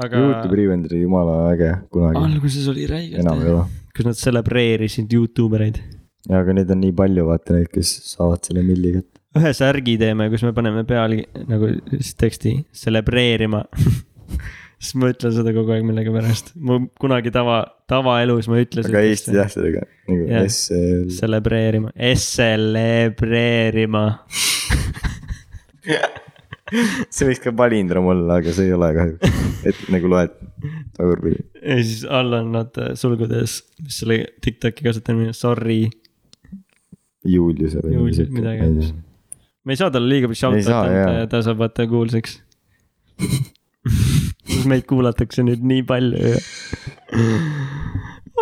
aga 0.00 0.22
Youtube 0.22 0.58
Revend 0.60 0.88
oli 0.88 1.02
jumala 1.02 1.36
äge 1.52 1.72
kunagi, 1.92 2.22
alguses 2.22 2.70
oli 2.72 2.88
räigelt 2.90 3.22
enam 3.24 3.42
ei 3.44 3.52
ole. 3.52 3.66
kus 3.96 4.08
nad 4.08 4.20
celebreerisid 4.20 5.12
Youtube 5.18 5.60
ereid. 5.60 5.80
ja 6.30 6.40
aga 6.40 6.56
neid 6.56 6.72
on 6.72 6.82
nii 6.84 6.96
palju, 6.96 7.28
vaata 7.28 7.58
neid, 7.58 7.70
kes 7.72 7.92
saavad 8.14 8.48
selle 8.48 8.64
milli 8.66 8.94
kätte. 8.96 9.20
ühe 9.36 9.52
särgi 9.60 9.98
teeme, 10.00 10.30
kus 10.32 10.46
me 10.46 10.54
paneme 10.56 10.86
peale 10.88 11.24
nagu 11.50 11.74
siis 11.92 12.14
teksti 12.16 12.58
celebreerima. 12.84 13.66
siis 14.76 14.94
ma 15.00 15.08
ütlen 15.12 15.32
seda 15.34 15.52
kogu 15.56 15.72
aeg 15.74 15.84
millegipärast, 15.88 16.52
ma 16.60 16.78
kunagi 17.00 17.30
tava, 17.34 17.62
tavaelus 17.90 18.48
ma 18.52 18.60
ütlesin. 18.62 18.92
aga 18.92 19.04
eesti 19.08 19.34
tähtedega, 19.36 19.86
nagu 20.10 20.28
Jah. 20.30 20.44
S, 20.50 20.68
Celebreerima, 21.16 21.92
celebreerima. 22.36 24.04
see 27.14 27.28
võiks 27.28 27.42
ka 27.44 27.52
palindrom 27.56 28.08
olla, 28.10 28.40
aga 28.42 28.52
see 28.54 28.66
ei 28.68 28.74
ole 28.76 28.88
kahjuks, 28.96 29.50
et 29.70 29.82
nagu 29.94 30.10
loed 30.10 30.32
tagurpidi. 30.98 31.44
ja 31.62 31.76
siis 31.82 32.04
all 32.18 32.34
on 32.40 32.52
nad 32.56 32.80
äh, 32.82 32.92
sulgudes, 32.98 33.60
mis 33.84 34.00
selle 34.02 34.20
TikTok'i 34.44 34.86
kasutamine, 34.86 35.32
sorry. 35.36 35.84
Juliuse 37.26 37.80
või 37.82 37.96
Julius- 37.96 38.30
midagi. 38.30 38.92
me 39.66 39.74
ei 39.74 39.78
saa 39.80 39.90
talle 39.94 40.10
liiga 40.12 40.28
palju 40.30 40.38
shout 40.42 40.62
saa, 40.66 40.82
out 40.84 40.92
jaa. 40.92 41.06
anda 41.06 41.20
ja 41.22 41.30
ta 41.30 41.42
saab 41.46 41.62
vaata 41.64 41.88
kuulsaks. 41.90 42.40
meid 44.72 44.86
kuulatakse 44.90 45.44
nüüd 45.46 45.64
nii 45.66 45.84
palju 45.88 46.32
ja. 46.32 46.40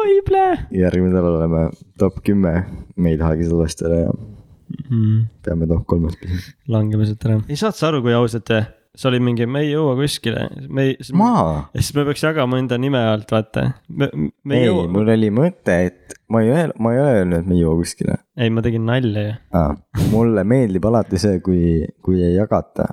oi 0.03 0.21
plee 0.27 0.53
järgmine 0.85 1.15
nädal 1.15 1.41
oleme 1.41 1.67
top 2.01 2.23
kümme, 2.27 2.55
me 2.97 3.15
ei 3.15 3.21
tahagi 3.21 3.51
salvestada 3.51 4.07
ja 4.07 4.15
mm.. 4.15 5.27
peame 5.45 5.69
top 5.71 5.85
kolmas 5.91 6.17
püsima. 6.21 6.57
langeme 6.77 7.07
sealt 7.09 7.29
ära. 7.29 7.43
ei 7.49 7.61
saad 7.61 7.79
sa 7.79 7.91
aru, 7.91 8.03
kui 8.05 8.17
ausalt, 8.17 8.53
see 8.95 9.11
oli 9.11 9.21
mingi, 9.25 9.47
me 9.51 9.65
ei 9.65 9.73
jõua 9.73 9.95
kuskile, 9.99 10.49
me 10.69 10.89
ei. 10.91 10.97
ja 10.99 11.81
siis 11.81 11.95
me 11.97 12.07
peaks 12.09 12.25
jagama 12.27 12.61
enda 12.63 12.79
nime 12.81 13.01
alt, 13.13 13.31
vaata. 13.35 13.69
ei 13.91 14.69
mul 14.71 15.15
oli 15.17 15.33
mõte, 15.35 15.79
et 15.91 16.19
ma 16.31 16.45
ei 16.45 16.53
öelnud, 16.55 16.81
ma 16.83 16.95
ei 16.95 17.03
ole 17.03 17.17
öelnud, 17.21 17.41
et 17.43 17.51
me 17.51 17.59
ei 17.59 17.65
jõua 17.65 17.81
kuskile 17.83 18.19
ei 18.37 18.51
ma 18.51 18.65
tegin 18.65 18.87
nalja 18.89 19.29
ju. 19.29 19.39
ah,. 19.55 19.73
mulle 20.13 20.45
meeldib 20.49 20.87
alati 20.91 21.21
see, 21.23 21.41
kui, 21.45 21.83
kui 22.05 22.23
ei 22.23 22.35
jagata, 22.37 22.89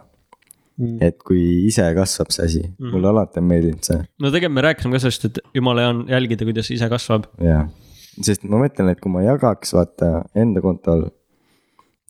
et 1.06 1.18
kui 1.28 1.42
ise 1.68 1.86
kasvab 1.98 2.32
see 2.34 2.46
asi, 2.48 2.62
mulle 2.80 3.10
alati 3.12 3.42
on 3.42 3.48
meeldinud 3.52 3.84
see 3.88 4.00
no 4.02 4.32
tegelikult 4.34 4.56
me 4.58 4.64
rääkisime 4.68 4.96
ka 4.98 5.04
sellest, 5.06 5.26
et 5.30 5.40
jumala 5.58 5.86
hea 5.86 5.92
on 5.94 6.02
jälgida, 6.10 6.48
kuidas 6.50 6.72
ise 6.74 6.90
kasvab. 6.92 7.28
jah, 7.44 7.68
sest 8.22 8.44
ma 8.50 8.60
mõtlen, 8.64 8.92
et 8.94 9.00
kui 9.04 9.12
ma 9.14 9.24
jagaks 9.26 9.74
vaata 9.78 10.12
enda 10.36 10.64
kontol, 10.64 11.08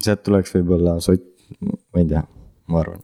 sealt 0.01 0.23
tuleks 0.25 0.53
võib-olla 0.55 0.97
sott, 1.03 1.27
ma 1.61 2.01
ei 2.03 2.07
tea, 2.09 2.23
ma 2.71 2.79
arvan. 2.83 3.01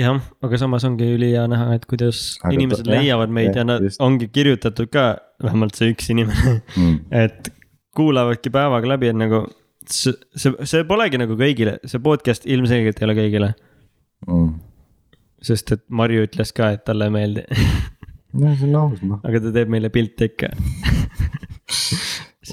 jah, 0.00 0.20
aga 0.46 0.60
samas 0.60 0.84
ongi 0.88 1.08
ülihea 1.16 1.46
näha, 1.50 1.74
et 1.78 1.86
kuidas 1.90 2.20
Aga 2.44 2.54
inimesed 2.56 2.86
jah, 2.86 3.00
leiavad 3.00 3.32
meid 3.36 3.50
jah, 3.52 3.62
ja 3.62 3.68
nad 3.68 3.82
just. 3.88 4.00
ongi 4.04 4.28
kirjutatud 4.32 4.90
ka, 4.92 5.06
vähemalt 5.42 5.74
see 5.78 5.94
üks 5.94 6.10
inimene, 6.14 6.60
Mm. 6.76 7.00
et 7.24 7.50
kuulavadki 7.96 8.52
päevaga 8.54 8.86
läbi, 8.94 9.08
et 9.10 9.18
nagu 9.18 9.40
see, 9.90 10.12
see, 10.38 10.52
see 10.68 10.84
polegi 10.88 11.18
nagu 11.18 11.34
kõigile, 11.38 11.78
see 11.90 11.98
podcast 12.04 12.46
ilmselgelt 12.46 13.00
ei 13.02 13.06
ole 13.08 13.16
kõigile. 13.18 13.48
Mm. 13.50 13.66
Sest 15.42 15.72
et 15.72 15.82
Marju 15.88 16.26
ütles 16.26 16.52
ka, 16.56 16.72
et 16.76 16.84
talle 16.84 17.06
ei 17.08 17.14
meeldi, 17.14 17.44
no 18.40 18.54
see 18.56 18.68
on 18.68 18.76
aus 18.82 19.02
noh, 19.02 19.20
aga 19.24 19.40
ta 19.46 19.52
teeb 19.56 19.68
meile 19.72 19.88
pilte 19.94 20.28
ikka. 20.30 20.50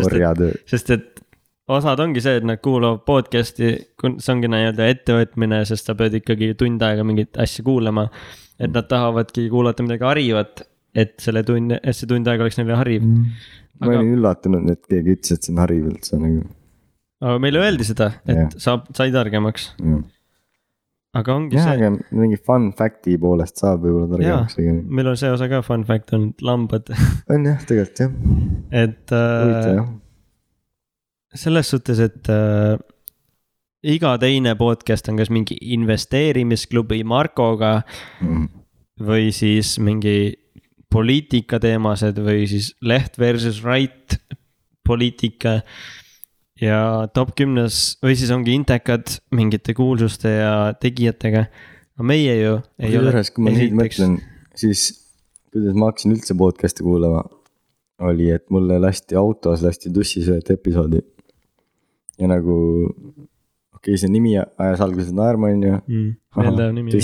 orjatöö, 0.05 0.51
sest 0.69 0.89
et 0.95 1.21
osad 1.67 1.99
ongi 1.99 2.21
see, 2.23 2.37
et 2.39 2.45
nad 2.47 2.61
kuulavad 2.63 3.01
podcast'i, 3.07 3.73
see 3.99 4.33
ongi 4.33 4.49
nii-öelda 4.51 4.87
ettevõtmine, 4.93 5.63
sest 5.67 5.89
sa 5.89 5.95
pead 5.99 6.15
ikkagi 6.21 6.53
tund 6.59 6.83
aega 6.85 7.03
mingit 7.07 7.37
asja 7.43 7.65
kuulama. 7.67 8.07
et 8.59 8.71
nad 8.73 8.87
tahavadki 8.89 9.49
kuulata 9.53 9.83
midagi 9.85 10.05
harivat, 10.07 10.61
et 10.97 11.11
selle 11.21 11.43
tund, 11.45 11.75
et 11.77 11.93
see 11.95 12.07
tund 12.09 12.25
aega 12.27 12.41
oleks 12.45 12.57
neile 12.57 12.77
hariv. 12.79 13.03
ma 13.03 13.85
aga- 13.91 13.99
olin 13.99 14.13
üllatunud, 14.15 14.69
et 14.71 14.85
keegi 14.89 15.17
ütles, 15.17 15.33
et 15.35 15.43
see 15.43 15.53
on 15.53 15.59
hariv 15.61 15.89
üldse 15.91 16.17
nagu. 16.21 16.45
aga 17.21 17.39
meile 17.43 17.59
öeldi 17.65 17.85
seda, 17.85 18.13
et 18.25 18.37
Jah. 18.37 18.49
saab, 18.57 18.87
sai 18.97 19.11
targemaks, 19.11 19.73
aga 21.17 21.35
ongi 21.35 21.57
jah, 21.57 21.67
see, 21.69 21.77
aga 21.77 22.19
mingi 22.23 22.37
fun 22.49 22.69
fact'i 22.77 23.15
poolest 23.21 23.61
saab 23.61 23.85
võib-olla 23.85 24.09
targemaks 24.15 24.57
tegelikult. 24.57 24.91
meil 24.99 25.11
on 25.13 25.17
see 25.19 25.31
osa 25.33 25.47
ka 25.51 25.61
fun 25.65 25.85
fact 25.87 26.13
on 26.17 26.27
lambad, 26.45 26.91
on 27.33 27.47
jah, 27.49 27.63
tegelikult 27.69 28.03
jah, 28.03 28.11
et 28.83 29.15
äh, 29.15 29.81
selles 31.37 31.69
suhtes, 31.73 31.99
et 32.07 32.29
äh, 32.33 32.77
iga 33.87 34.15
teine 34.21 34.55
podcast 34.59 35.07
on 35.11 35.19
kas 35.21 35.29
mingi 35.33 35.57
investeerimisklubi 35.77 37.03
Markoga 37.07 37.81
Mm. 38.21 38.47
või 39.07 39.29
siis 39.35 39.75
mingi 39.83 40.33
poliitikateemased 40.93 42.17
või 42.23 42.47
siis 42.49 42.71
leht 42.81 43.19
versus 43.21 43.59
right 43.65 44.15
poliitika. 44.87 45.59
Ja 46.61 47.07
top 47.13 47.33
kümnes 47.37 47.97
või 48.03 48.15
siis 48.19 48.31
ongi 48.33 48.55
intekad 48.57 49.17
mingite 49.35 49.75
kuulsuste 49.77 50.31
ja 50.39 50.53
tegijatega. 50.79 51.45
aga 51.97 52.07
meie 52.07 52.37
ju 52.39 52.55
ei 52.79 52.97
ole. 52.97 53.11
kusjuures, 53.11 53.31
kui 53.33 53.45
ma 53.45 53.53
nüüd 53.55 53.75
mõtlen, 53.77 54.17
siis 54.57 54.87
kuidas 55.53 55.77
ma 55.77 55.91
hakkasin 55.91 56.15
üldse 56.15 56.37
podcast'e 56.37 56.85
kuulama, 56.85 57.23
oli, 58.07 58.29
et 58.33 58.45
mulle 58.53 58.79
lasti 58.81 59.17
autos 59.17 59.63
lasti 59.65 59.93
tussisööt 59.93 60.51
episoodi. 60.53 61.01
ja 62.17 62.29
nagu 62.29 62.57
okei 63.77 63.93
okay,, 63.93 64.01
see 64.01 64.11
nimi 64.11 64.35
ajas 64.37 64.81
alguses 64.81 65.13
naerma, 65.13 65.53
on 65.53 65.63
ju. 65.63 65.79
mm,. 65.85 66.11
Meeldev 66.37 66.75
nimi. 66.75 67.01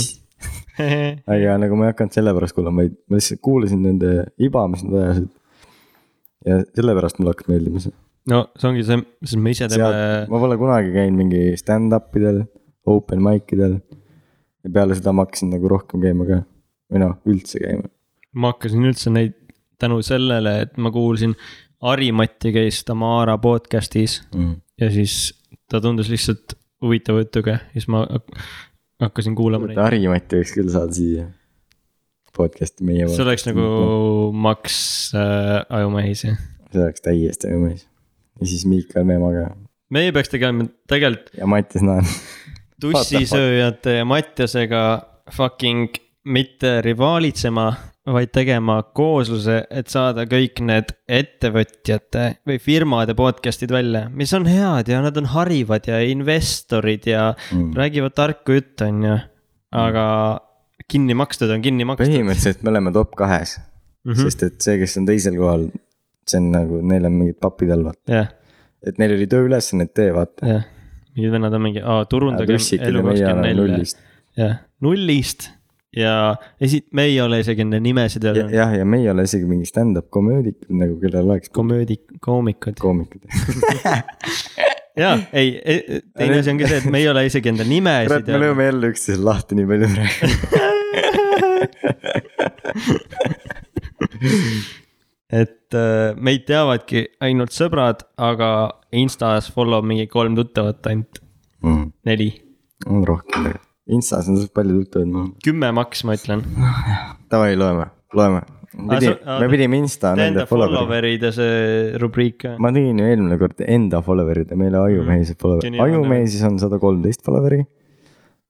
aga 1.34 1.58
nagu 1.62 1.78
ma 1.78 1.88
ei 1.88 1.94
hakanud 1.94 2.16
selle 2.18 2.34
pärast 2.36 2.58
kuulama, 2.58 2.84
vaid 2.84 2.98
ma 3.08 3.20
lihtsalt 3.20 3.42
kuulasin 3.46 3.84
nende 3.86 4.14
iba, 4.42 4.66
mis 4.72 4.86
nad 4.88 5.00
ajasid. 5.02 5.30
ja 6.50 6.64
sellepärast 6.74 7.22
mulle 7.22 7.36
hakkas 7.36 7.50
meeldima 7.54 7.84
see. 7.84 7.94
No 8.32 8.40
see 8.60 8.70
ongi 8.70 8.84
see, 8.88 9.00
sest 9.24 9.40
me 9.44 9.52
ise 9.56 9.68
teeme, 9.72 10.26
ma 10.32 10.40
pole 10.44 10.58
kunagi 10.62 10.94
käinud 10.96 11.18
mingi 11.20 11.42
stand-up 11.60 12.14
idel, 12.20 12.44
open 12.88 13.22
mic 13.24 13.52
idel. 13.56 13.80
ja 14.64 14.72
peale 14.78 14.96
seda 15.00 15.12
ma 15.16 15.26
hakkasin 15.26 15.52
nagu 15.56 15.68
rohkem 15.72 16.02
käima 16.04 16.28
ka, 16.30 16.42
või 16.94 17.04
noh, 17.04 17.18
üldse 17.28 17.60
käima. 17.64 17.90
ma 18.40 18.54
hakkasin 18.54 18.86
üldse 18.90 19.12
neid 19.14 19.36
tänu 19.84 20.00
sellele, 20.06 20.62
et 20.68 20.78
ma 20.78 20.92
kuulsin 20.96 21.36
Harimati 21.84 22.54
käis 22.56 22.84
Tamara 22.88 23.36
podcast'is 23.44 24.22
Mm. 24.34 24.54
ja 24.80 24.88
siis 24.94 25.34
ta 25.68 25.82
tundus 25.84 26.08
lihtsalt 26.10 26.54
huvitava 26.84 27.24
jutuga, 27.26 27.58
siis 27.74 27.88
ma 27.92 28.06
hak- 28.08 28.38
hakkasin 29.04 29.36
kuulama 29.36 29.68
neid. 29.68 29.78
Harimati 29.84 30.40
võiks 30.40 30.54
küll 30.56 30.70
saada 30.72 30.94
siia 30.96 31.26
podcast'i 32.38 32.86
meie. 32.88 33.08
see 33.12 33.24
oleks 33.26 33.44
nagu 33.50 33.66
Max 34.34 35.12
äh, 35.18 35.60
Ajumehis 35.70 36.24
jah. 36.30 36.40
see 36.72 36.82
oleks 36.86 37.04
täiesti 37.06 37.52
võimas. 37.52 37.84
Ja 38.40 38.48
siis 38.48 38.66
Miikal 38.70 39.06
Meemaa 39.08 39.32
ka 39.36 39.46
meie 39.94 40.14
peaks 40.16 40.32
tegema 40.34 40.68
tegelikult 40.90 41.34
ja 41.38 41.48
Mattias 41.50 41.86
Naan. 41.86 42.14
tussisööjate 42.82 44.00
ja 44.00 44.06
Mattiasega 44.10 44.84
fucking 45.32 46.00
mitte 46.24 46.78
rivaalitsema, 46.84 47.66
vaid 48.08 48.32
tegema 48.36 48.78
koosluse, 48.96 49.58
et 49.72 49.92
saada 49.92 50.26
kõik 50.30 50.62
need 50.64 50.94
ettevõtjate 51.12 52.26
või 52.48 52.60
firmade 52.64 53.16
podcast'id 53.16 53.72
välja, 53.76 54.06
mis 54.12 54.32
on 54.36 54.48
head 54.48 54.92
ja 54.92 55.02
nad 55.04 55.20
on 55.20 55.28
harivad 55.34 55.88
ja 55.88 56.00
investorid 56.08 57.08
ja 57.12 57.30
mm. 57.36 57.72
räägivad 57.76 58.16
tarku 58.16 58.60
juttu, 58.60 58.88
on 58.88 59.04
ju. 59.08 59.20
aga 59.84 60.06
kinni 60.92 61.16
makstud 61.16 61.52
on 61.52 61.64
kinni 61.64 61.88
makstud. 61.88 62.12
põhimõtteliselt 62.12 62.64
me 62.64 62.74
oleme 62.74 62.92
top 62.96 63.16
kahes 63.20 63.58
mm. 63.60 64.12
-hmm. 64.12 64.24
sest 64.24 64.48
et 64.48 64.62
see, 64.64 64.80
kes 64.80 65.00
on 65.00 65.08
teisel 65.08 65.40
kohal, 65.40 65.68
see 66.30 66.40
on 66.42 66.52
nagu, 66.54 66.80
neil 66.94 67.10
on 67.10 67.18
mingid 67.18 67.40
papid 67.42 67.74
all, 67.76 67.84
vaata. 67.90 68.06
jah, 68.12 68.30
et 68.86 69.02
neil 69.02 69.18
oli 69.18 69.28
tööülesannet 69.32 69.94
tee, 69.96 70.12
vaata. 70.16 70.54
jah, 70.56 70.64
mingid 71.18 71.36
vennad 71.36 71.58
on 71.58 71.68
mingi, 71.68 71.84
turundage 72.12 72.60
tussikid 72.60 72.88
elu 72.92 73.04
kakskümmend 73.10 73.62
neli. 73.64 73.92
jah, 74.40 74.58
nullist 74.84 75.50
ja 75.98 76.36
esi-, 76.62 76.88
me 76.92 77.04
ei 77.10 77.22
ole 77.22 77.40
isegi 77.44 77.64
nende 77.66 77.80
nimesid 77.84 78.24
öelnud. 78.30 78.54
jah, 78.56 78.74
ja 78.78 78.86
me 78.86 78.98
ei 79.02 79.10
ole 79.12 79.26
isegi 79.28 79.46
mingi 79.50 79.66
stand-up 79.70 80.10
komöödikud 80.14 80.74
nagu, 80.80 80.98
kellel 81.02 81.30
oleks 81.30 81.50
komöödik, 81.54 82.02
koomikud. 82.22 82.76
koomikud. 82.82 83.22
jaa, 85.04 85.18
ei, 85.34 85.48
teine 86.18 86.40
asi 86.42 86.54
ongi 86.54 86.70
see, 86.70 86.80
et 86.82 86.90
me 86.90 86.98
ei 87.04 87.10
ole 87.12 87.26
isegi 87.30 87.54
enda 87.54 87.66
nimesid 87.68 88.10
kurat, 88.10 88.28
me 88.34 88.40
lööme 88.46 88.64
jälle 88.70 88.86
üksteisele 88.94 89.26
lahti 89.30 89.52
nii 89.60 89.68
palju 89.74 89.88
praegu. 89.98 90.24
et 95.34 95.74
äh, 95.78 96.14
meid 96.22 96.44
teavadki 96.50 97.06
ainult 97.26 97.54
sõbrad, 97.56 98.04
aga 98.22 98.50
Instas 98.94 99.48
follow 99.54 99.82
mingi 99.82 100.06
kolm 100.12 100.36
tuttavat 100.38 100.86
ainult, 100.92 101.18
neli, 102.06 102.30
on 102.86 103.06
rohkem 103.08 103.48
tegelikult. 103.48 103.70
Instas 103.94 104.30
on 104.32 104.38
palju 104.56 104.84
tuttavaid 104.84 105.10
mul. 105.12 105.32
kümme 105.44 105.72
maks, 105.76 106.04
ma 106.08 106.14
ütlen. 106.16 106.44
Davai, 107.32 107.56
loeme, 107.60 107.90
loeme. 108.16 108.44
Aa, 108.74 108.88
pidi, 108.96 109.06
sa- 109.10 109.18
aa, 109.30 109.40
me 109.42 109.48
pidime 109.52 109.78
Insta 109.84 110.12
Enda 110.14 110.24
nende 110.32 110.46
follower'i. 110.50 110.78
follower'id 110.80 111.22
ja 111.28 111.30
see 111.36 111.98
rubriik 112.02 112.46
ma 112.64 112.72
tegin 112.74 112.98
ju 112.98 113.06
eelmine 113.06 113.36
kord 113.38 113.60
enda 113.62 114.00
follower'id 114.02 114.50
ja 114.50 114.58
meile 114.58 114.80
Ajumehised 114.82 115.38
follower 115.44 115.62
See, 115.62 115.70
nii 115.76 115.82
on, 115.84 115.92
Ajumehises 115.92 116.42
on 116.48 116.58
sada 116.64 116.80
kolmteist 116.82 117.22
follower'i. 117.28 117.60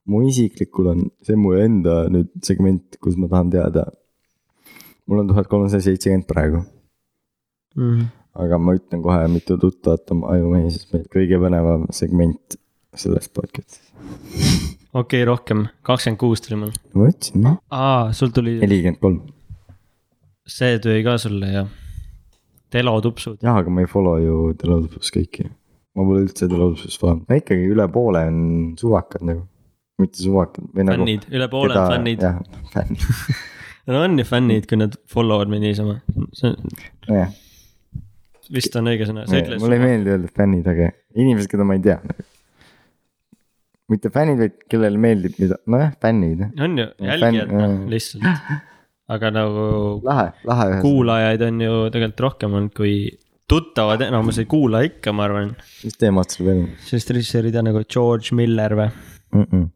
mu 0.08 0.22
isiklikul 0.28 0.88
on, 0.94 1.02
see 1.24 1.36
on 1.36 1.42
mu 1.42 1.52
enda 1.60 1.96
nüüd 2.14 2.30
segment, 2.44 2.96
kus 3.04 3.16
ma 3.20 3.28
tahan 3.28 3.50
teada. 3.52 3.84
Mul 5.06 5.18
on 5.22 5.28
tuhat 5.28 5.48
kolmsada 5.50 5.82
seitsekümmend 5.84 6.26
praegu, 6.30 6.64
Mhm. 7.76 8.04
aga 8.34 8.58
ma 8.58 8.74
ütlen 8.78 9.02
kohe, 9.02 9.26
mitu 9.28 9.56
tuttavat 9.58 10.10
on 10.14 10.22
Ajumehises 10.34 10.86
meil, 10.92 11.04
kõige 11.12 11.38
põnevam 11.42 11.86
segment 11.92 12.56
selles 12.94 13.28
podcast'is. 13.28 13.80
okei, 14.94 15.24
rohkem, 15.24 15.66
kakskümmend 15.82 16.18
kuus 16.22 16.40
tuli 16.44 16.60
mul. 16.60 16.72
ma 16.94 17.08
ütlesin, 17.10 17.40
noh, 17.42 17.56
aa, 17.70 18.12
sul 18.12 18.28
tuli, 18.34 18.58
nelikümmend 18.62 19.00
kolm. 19.00 19.20
see 20.46 20.78
tuli 20.78 21.02
ka 21.06 21.16
sulle 21.18 21.46
jah. 21.52 21.68
Telo 22.74 22.96
tupsud, 23.00 23.38
jah, 23.42 23.54
aga 23.60 23.70
ma 23.70 23.80
ei 23.84 23.86
follow 23.86 24.16
ju 24.18 24.54
Telodupus 24.58 25.10
kõiki. 25.14 25.44
ma 25.94 26.02
pole 26.06 26.24
üldse 26.26 26.48
Telodupus 26.50 26.96
follow, 26.98 27.20
no 27.28 27.36
ikkagi 27.38 27.68
üle 27.70 27.86
poole 27.92 28.24
on 28.30 28.38
suvakad 28.78 29.22
nagu, 29.22 29.44
mitte 30.02 30.18
suvakad 30.22 30.64
või 30.74 30.84
nagu. 30.88 31.04
fännid, 31.04 31.26
üle 31.30 31.48
poole 31.52 31.76
on 31.78 31.90
fännid. 31.92 32.22
jah, 32.22 32.40
fännid, 32.72 33.04
no 33.86 34.02
on 34.02 34.18
ju 34.18 34.26
fännid, 34.28 34.68
kui 34.70 34.80
nad 34.80 34.96
follow 35.10 35.40
vad 35.42 35.52
meid 35.52 35.64
niisama. 35.64 36.00
on- 36.16 36.56
nojah, 37.08 37.32
vist 38.54 38.76
on 38.76 38.92
õige 38.92 39.08
sõna, 39.08 39.26
sa 39.28 39.40
ütle. 39.40 39.58
mulle 39.62 39.80
ei 39.80 39.84
meeldi 39.84 40.14
öelda 40.14 40.30
fännid, 40.40 40.68
aga 40.70 40.92
inimesed, 41.14 41.50
keda 41.52 41.66
ma 41.68 41.78
ei 41.78 41.84
tea. 41.84 41.98
mitte 43.92 44.10
fännid, 44.14 44.40
vaid 44.40 44.62
kellele 44.70 45.00
meeldib, 45.00 45.36
mida, 45.42 45.60
nojah, 45.70 45.92
fännid. 46.00 46.46
on 46.60 46.78
ju, 46.78 46.88
jälgijad 47.10 47.52
noh 47.52 47.66
jaa. 47.66 47.82
lihtsalt. 47.96 48.62
aga 49.14 49.30
nagu 49.34 49.66
lahe, 50.06 50.30
lahe 50.48 50.80
kuulajaid 50.84 51.42
on 51.44 51.60
ju 51.60 51.76
tegelikult 51.92 52.26
rohkem 52.28 52.56
olnud 52.56 52.72
kui 52.76 52.96
tuttavad 53.50 54.00
enamus 54.06 54.38
ei 54.40 54.48
kuula 54.48 54.80
ikka, 54.86 55.12
ma 55.12 55.26
arvan. 55.28 55.52
mis 55.84 55.98
teemad 56.00 56.32
sul 56.32 56.48
veel 56.48 56.62
sellist 56.86 57.12
režissööri 57.12 57.52
tean 57.52 57.68
nagu 57.68 57.84
George 57.84 58.36
Miller 58.36 58.76
või, 58.78 58.88
mm? 59.34 59.44
-mm. 59.44 59.66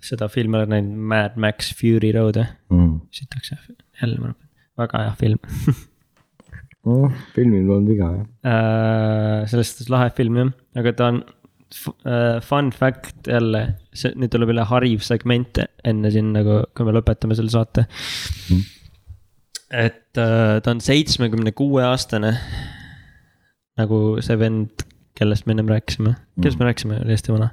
Seda 0.00 0.28
filmi 0.32 0.56
olen 0.58 0.70
näinud, 0.74 0.96
Mad 1.12 1.36
Max 1.36 1.72
Fury 1.76 2.12
Road 2.16 2.36
või, 2.40 2.46
Mm. 2.72 3.00
sitaks 3.12 3.52
jah, 3.52 3.64
jälle 4.02 4.18
ma 4.20 4.30
arvan, 4.30 4.36
väga 4.80 5.02
hea 5.04 5.14
film 5.20 5.38
Oh, 6.88 7.10
filmil 7.34 7.66
polnud 7.68 7.90
viga 7.92 8.06
jah. 8.14 8.22
äh,. 8.48 9.42
selles 9.50 9.68
suhtes 9.74 9.90
lahe 9.92 10.08
film 10.16 10.38
jah, 10.40 10.52
aga 10.80 10.92
ta 10.96 11.08
on 11.12 11.18
äh, 12.08 12.38
fun 12.40 12.70
fact 12.72 13.28
jälle, 13.28 13.60
see 13.92 14.14
nüüd 14.16 14.32
tuleb 14.32 14.54
üle 14.54 14.64
hariv 14.70 15.04
segment 15.04 15.60
enne 15.84 16.10
siin 16.14 16.32
nagu, 16.32 16.62
kui 16.74 16.88
me 16.88 16.94
lõpetame 16.96 17.36
selle 17.36 17.52
saate 17.52 17.84
Mhm. 18.48 18.62
et 19.84 20.18
äh, 20.18 20.56
ta 20.64 20.70
on 20.72 20.80
seitsmekümne 20.80 21.52
kuue 21.52 21.84
aastane. 21.84 22.32
nagu 23.78 23.98
see 24.24 24.36
vend, 24.40 24.82
kellest 25.16 25.46
me 25.46 25.52
ennem 25.54 25.68
rääkisime, 25.70 26.14
kellest 26.40 26.58
me 26.60 26.66
rääkisime, 26.70 26.98
oli 27.04 27.12
hästi 27.16 27.32
vana. 27.32 27.50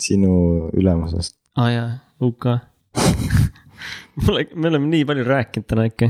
sinu 0.00 0.68
ülemusest. 0.76 1.35
Aa 1.56 1.64
ah, 1.64 1.70
jaa, 1.72 1.88
UK 2.20 2.46
Mul, 4.26 4.38
me 4.56 4.68
oleme 4.70 4.88
nii 4.92 5.04
palju 5.08 5.24
rääkinud 5.28 5.66
täna 5.68 5.84
ikka. 5.90 6.08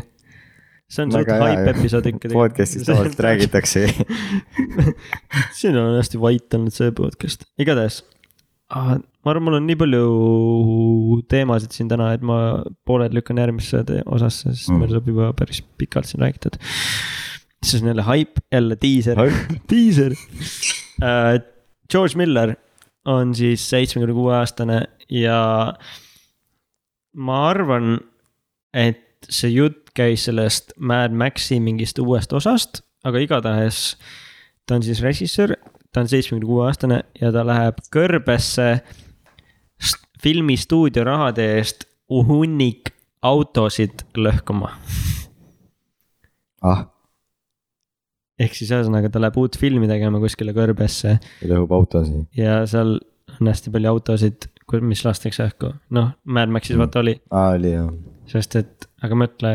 see 0.91 1.03
on 1.03 1.11
suht 1.15 1.31
hype 1.43 1.71
episood 1.73 2.07
ikka. 2.13 2.31
podcast'is 2.31 2.85
tavaliselt. 2.89 3.23
räägitakse. 3.27 3.83
siin 5.59 5.79
on 5.81 5.97
hästi 5.99 6.21
vait 6.23 6.55
olnud 6.59 6.75
see 6.75 6.93
podcast, 6.95 7.43
igatahes 7.59 8.03
ah,. 8.71 8.93
ma 9.25 9.33
arvan, 9.33 9.43
mul 9.49 9.59
on 9.59 9.67
nii 9.67 9.79
palju 9.81 10.05
teemasid 11.33 11.75
siin 11.75 11.91
täna, 11.91 12.13
et 12.15 12.23
ma 12.27 12.39
pooled 12.87 13.15
lükkan 13.17 13.43
järgmisse 13.43 13.83
te- 13.89 14.05
osasse, 14.07 14.53
sest 14.55 14.71
Mm. 14.71 14.79
meil 14.85 14.95
saab 14.95 15.11
juba 15.11 15.33
päris 15.39 15.63
pikalt 15.79 16.07
siin 16.11 16.23
räägitud. 16.23 16.59
siis 17.67 17.83
on 17.83 17.89
jälle 17.91 18.07
hype, 18.07 18.43
jälle 18.55 18.79
diiser, 18.83 19.19
diiser 19.71 20.15
uh,. 21.03 21.43
George 21.91 22.17
Miller 22.19 22.57
on 23.07 23.35
siis 23.35 23.63
seitsmekümne 23.71 24.15
kuue 24.17 24.35
aastane 24.37 24.81
ja 25.13 25.39
ma 27.17 27.39
arvan, 27.49 27.99
et 28.75 29.29
see 29.31 29.51
jutt 29.55 29.93
käis 29.97 30.27
sellest 30.29 30.75
Mad 30.77 31.15
Maxi 31.17 31.61
mingist 31.63 31.99
uuest 32.03 32.35
osast, 32.37 32.83
aga 33.07 33.23
igatahes 33.23 33.97
ta 34.67 34.77
on 34.77 34.85
siis 34.85 35.01
režissöör, 35.05 35.55
ta 35.93 36.03
on 36.03 36.11
seitsmekümne 36.11 36.47
kuue 36.49 36.67
aastane 36.67 37.03
ja 37.21 37.33
ta 37.33 37.47
läheb 37.47 37.81
kõrbesse 37.95 38.69
st- 39.79 40.07
filmistuudio 40.23 41.05
rahade 41.07 41.47
eest 41.57 41.87
hunnik 42.11 42.93
autosid 43.23 44.05
lõhkuma. 44.17 44.71
ah, 46.63 46.87
ehk 48.41 48.57
siis 48.57 48.73
ühesõnaga, 48.73 49.11
ta 49.13 49.23
läheb 49.23 49.39
uut 49.41 49.57
filmi 49.61 49.89
tegema 49.91 50.21
kuskile 50.23 50.55
kõrbesse 50.57 51.17
lõhub 51.49 51.73
autosid. 51.77 52.27
ja 52.37 52.61
seal 52.69 52.99
on 53.37 53.51
hästi 53.51 53.73
palju 53.75 53.93
autosid, 53.95 54.51
mis 54.83 55.05
lastakse 55.07 55.47
õhku. 55.49 55.73
noh, 55.97 56.13
Mad 56.25 56.53
Maxis 56.53 56.79
vaata 56.79 57.03
oli, 57.05 57.17
aa, 57.31 57.55
oli 57.57 57.73
jah. 57.73 57.89
sest 58.31 58.59
et, 58.61 58.89
aga 59.05 59.19
mõtle. 59.19 59.55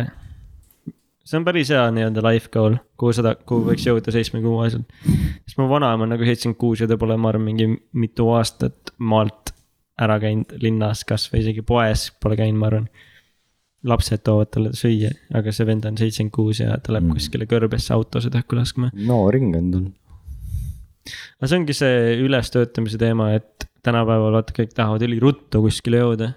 see 1.26 1.40
on 1.40 1.46
päris 1.48 1.72
hea 1.74 1.86
nii-öelda 1.94 2.26
life 2.26 2.52
goal, 2.54 2.80
kuhu 3.00 3.16
seda, 3.18 3.36
kuhu 3.36 3.70
võiks 3.70 3.86
jõuda 3.88 4.14
seitsmekümne 4.14 4.50
kuue 4.50 4.66
aastaselt. 4.66 5.40
sest 5.46 5.62
mu 5.62 5.70
vanaema 5.72 6.08
on 6.08 6.16
nagu 6.16 6.28
seitsekümmend 6.28 6.62
kuus 6.66 6.84
ja 6.84 6.90
ta 6.90 6.98
pole, 7.02 7.18
ma 7.18 7.32
arvan, 7.34 7.48
mingi 7.52 7.70
mitu 7.94 8.30
aastat 8.34 8.96
maalt 8.98 9.54
ära 10.02 10.18
käinud 10.22 10.58
linnas, 10.64 11.06
kasvõi 11.06 11.44
isegi 11.44 11.62
poes 11.66 12.10
pole 12.22 12.40
käinud, 12.40 12.58
ma 12.58 12.72
arvan. 12.72 12.90
Lapsed 13.84 14.22
toovad 14.28 14.52
talle 14.54 14.70
süüa, 14.78 15.10
aga 15.34 15.52
see 15.56 15.66
vend 15.66 15.86
on 15.90 15.98
seitsekümmend 15.98 16.34
kuus 16.36 16.60
ja 16.62 16.78
ta 16.78 16.94
läheb 16.94 17.08
Mm. 17.08 17.16
kuskile 17.18 17.48
kõrbesse 17.50 17.94
autosid 17.96 18.36
õhku 18.38 18.56
laskma. 18.60 18.92
no 18.94 19.24
ring 19.34 19.56
on 19.58 19.72
tal. 19.74 19.88
aga 21.40 21.48
see 21.50 21.58
ongi 21.60 21.74
see 21.74 22.18
ülestöötamise 22.28 22.98
teema, 23.02 23.32
et 23.40 23.66
tänapäeval 23.82 24.36
vaata 24.38 24.54
kõik 24.54 24.76
tahavad 24.78 25.02
üliruttu 25.08 25.62
kuskile 25.66 25.98
jõuda. 26.04 26.34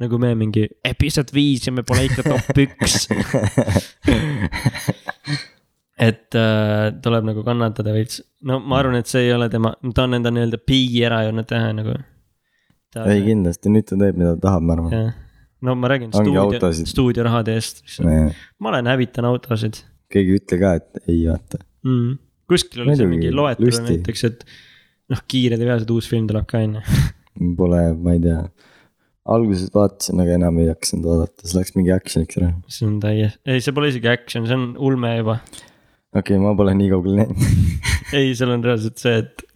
nagu 0.00 0.18
me 0.18 0.34
mingi 0.34 0.68
episood 0.84 1.30
viis 1.34 1.66
ja 1.66 1.72
me 1.72 1.82
pole 1.82 2.04
ikka 2.06 2.22
top 2.22 2.58
üks. 2.64 3.08
et 5.98 6.34
äh, 6.34 6.92
tuleb 7.02 7.26
nagu 7.28 7.44
kannatada 7.46 7.92
veits, 7.94 8.20
no 8.42 8.58
ma 8.60 8.80
arvan, 8.82 8.98
et 8.98 9.10
see 9.10 9.26
ei 9.28 9.34
ole 9.34 9.48
tema, 9.52 9.74
ta 9.94 10.06
on 10.08 10.14
enda 10.18 10.32
nii-öelda 10.34 10.58
piigi 10.66 11.04
ära 11.06 11.22
jõudnud 11.28 11.46
teha 11.50 11.70
nagu. 11.76 11.94
ei 13.06 13.22
kindlasti, 13.26 13.70
nüüd 13.74 13.86
ta 13.90 13.98
teeb, 13.98 14.18
mida 14.18 14.34
ta 14.36 14.48
tahab, 14.48 14.66
ma 14.66 14.76
arvan. 14.78 15.12
No 15.64 15.74
ma 15.78 15.90
räägin 15.90 16.12
Ongi 16.12 16.34
stuudio, 16.34 16.72
stuudiorahade 16.92 17.58
eest, 17.58 17.84
ma 18.04 18.72
olen 18.72 18.92
hävitan 18.92 19.28
autosid 19.28 19.82
keegi 20.14 20.34
ei 20.34 20.40
ütle 20.40 20.60
ka, 20.60 20.74
et 20.80 21.10
ei 21.10 21.24
vaata. 21.28 21.60
mm.. 21.86 22.14
kuskil 22.50 22.84
oli 22.84 22.94
see 22.94 23.08
Muidugi, 23.08 23.10
mingi 23.14 23.34
loetelu 23.34 23.82
näiteks, 23.88 24.24
et 24.28 24.46
noh, 25.12 25.24
Kiired 25.30 25.62
ja 25.62 25.70
veased 25.72 25.90
uus 25.94 26.08
film 26.10 26.28
tuleb 26.30 26.46
ka 26.50 26.62
on 26.64 26.78
ju. 26.78 27.02
Pole, 27.58 27.82
ma 27.98 28.14
ei 28.14 28.22
tea. 28.22 28.40
alguses 29.34 29.72
vaatasin, 29.74 30.22
aga 30.22 30.38
enam 30.38 30.60
ei 30.62 30.68
jaksanud 30.68 31.10
vaadata, 31.10 31.48
see 31.48 31.58
läks 31.58 31.76
mingi 31.78 31.94
action'iks 31.94 32.40
ära. 32.40 32.52
see 32.70 32.88
on 32.88 32.98
täiesti, 33.02 33.42
ei, 33.48 33.64
see 33.64 33.76
pole 33.76 33.90
isegi 33.92 34.12
action, 34.12 34.48
see 34.50 34.58
on 34.60 34.70
ulme 34.90 35.16
juba. 35.18 35.40
okei 36.14 36.22
okay,, 36.22 36.42
ma 36.44 36.54
pole 36.58 36.76
nii 36.78 36.94
kaugele 36.94 37.24
näinud. 37.24 37.76
ei, 38.18 38.32
seal 38.38 38.54
on 38.54 38.64
reaalselt 38.66 39.02
see, 39.02 39.20
et. 39.24 39.46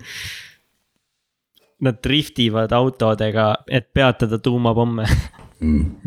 Nad 1.87 2.01
driftivad 2.03 2.73
autodega, 2.75 3.53
et 3.71 3.93
peatada 3.95 4.41
tuumapomme 4.43 5.05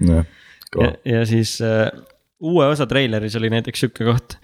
jah, 0.08 0.26
ja, 0.80 0.92
ja 1.06 1.24
siis 1.26 1.58
äh, 1.66 1.88
uue 2.40 2.68
osa 2.72 2.88
treileris 2.88 3.36
oli 3.36 3.50
näiteks 3.54 3.86
sihuke 3.86 4.08
koht, 4.08 4.38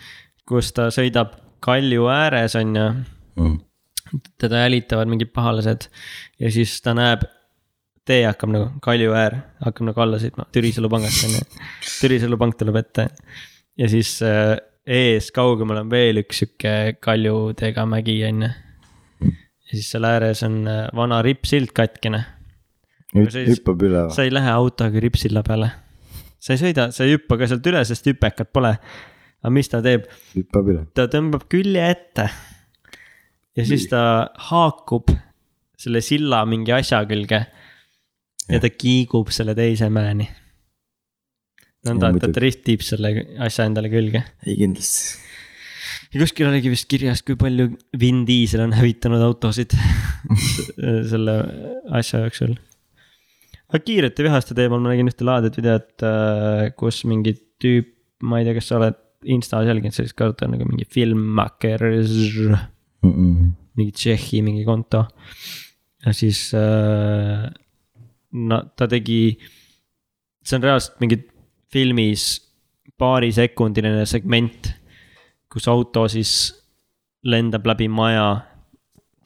kus 0.48 0.72
ta 0.74 0.90
sõidab 0.94 1.38
kalju 1.64 2.10
ääres, 2.12 2.56
on 2.60 2.76
ju 2.76 2.90
Mm. 3.38 3.60
teda 4.38 4.64
jälitavad 4.66 5.10
mingid 5.12 5.30
pahalased 5.34 5.90
ja 6.40 6.52
siis 6.52 6.80
ta 6.82 6.94
näeb, 6.98 7.26
tee 8.08 8.24
hakkab 8.26 8.50
nagu, 8.50 8.70
kalju 8.82 9.14
äär 9.14 9.36
hakkab 9.62 9.90
nagu 9.90 10.02
alla 10.02 10.18
sõitma, 10.22 10.48
Türisalu 10.56 10.90
pangast 10.90 11.26
on 11.28 11.36
ju. 11.36 11.42
Türisalu 12.02 12.40
pank 12.40 12.58
tuleb 12.58 12.80
ette 12.82 13.10
ja 13.78 13.90
siis 13.92 14.16
äh, 14.26 14.56
ees 14.88 15.30
kaugemal 15.36 15.84
on 15.84 15.92
veel 15.92 16.24
üks 16.24 16.42
sihuke 16.42 16.74
kaljudega 17.04 17.86
mägi 17.86 18.18
on 18.30 18.48
ju. 18.48 18.52
ja 19.28 19.76
siis 19.76 19.92
seal 19.92 20.08
ääres 20.10 20.42
on 20.48 20.62
äh, 20.72 20.88
vana 20.96 21.22
rippsild 21.22 21.76
katkine, 21.78 22.24
hüppab 23.16 23.84
üle. 23.88 24.08
sa 24.12 24.26
ei 24.26 24.34
lähe 24.34 24.52
autoga 24.52 25.00
rippsilla 25.04 25.44
peale. 25.48 25.72
sa 26.40 26.56
ei 26.56 26.62
sõida, 26.62 26.90
sa 26.92 27.06
ei 27.06 27.16
hüppa 27.16 27.38
ka 27.40 27.48
sealt 27.50 27.68
üle, 27.70 27.84
sest 27.88 28.10
hüpekat 28.10 28.52
pole. 28.54 28.74
aga 29.42 29.54
mis 29.54 29.72
ta 29.72 29.82
teeb, 29.86 30.08
hüppab 30.36 30.74
üle. 30.74 30.86
ta 30.98 31.08
tõmbab 31.12 31.48
külje 31.52 31.86
ette. 31.88 32.28
ja 33.56 33.68
siis 33.68 33.88
ta 33.92 34.02
haakub 34.50 35.14
selle 35.78 36.02
silla 36.02 36.44
mingi 36.50 36.74
asja 36.76 37.04
külge. 37.10 37.46
ja 38.48 38.60
ta 38.64 38.74
kiigub 38.74 39.32
selle 39.32 39.56
teise 39.56 39.90
mäeni. 39.94 40.28
nõnda, 41.88 42.12
et 42.12 42.26
ta 42.26 42.34
driftib 42.34 42.84
selle 42.84 43.14
asja 43.48 43.70
endale 43.70 43.92
külge. 43.94 44.26
ei 44.46 44.60
kindlasti. 44.60 45.24
ja 46.12 46.24
kuskil 46.26 46.52
oligi 46.52 46.76
vist 46.76 46.92
kirjas, 46.92 47.24
kui 47.24 47.40
palju 47.40 47.72
Vin 48.00 48.26
Diesel 48.28 48.68
on 48.68 48.76
hävitanud 48.76 49.24
autosid 49.24 49.78
selle 51.12 51.38
asja 51.96 52.26
jooksul. 52.26 52.58
Aga 53.68 53.84
kiirete 53.84 54.26
vihaste 54.26 54.56
teemal 54.58 54.82
ma 54.84 54.94
nägin 54.94 55.12
ühte 55.12 55.28
laadit 55.28 55.58
videot, 55.60 56.06
kus 56.80 57.04
mingi 57.10 57.36
tüüp, 57.62 57.92
ma 58.28 58.40
ei 58.40 58.48
tea, 58.48 58.58
kas 58.58 58.72
sa 58.72 58.80
oled 58.80 59.04
Instas 59.28 59.66
jälginud 59.66 59.96
sellist 59.96 60.16
kontot 60.16 60.46
nagu 60.46 60.66
mingi 60.70 60.86
filmmakers, 60.94 62.12
mingi 63.02 63.94
Tšehhi 63.98 64.44
mingi 64.46 64.62
konto. 64.66 65.08
ja 66.06 66.14
siis 66.14 66.54
äh, 66.56 67.48
no 68.38 68.60
ta 68.78 68.88
tegi, 68.88 69.38
see 70.46 70.60
on 70.60 70.68
reaalselt 70.68 71.02
mingi 71.02 71.18
filmis 71.74 72.28
paarisekundiline 72.98 74.06
segment, 74.10 74.70
kus 75.52 75.68
auto 75.68 76.06
siis 76.12 76.34
lendab 77.28 77.66
läbi 77.68 77.90
maja 77.90 78.30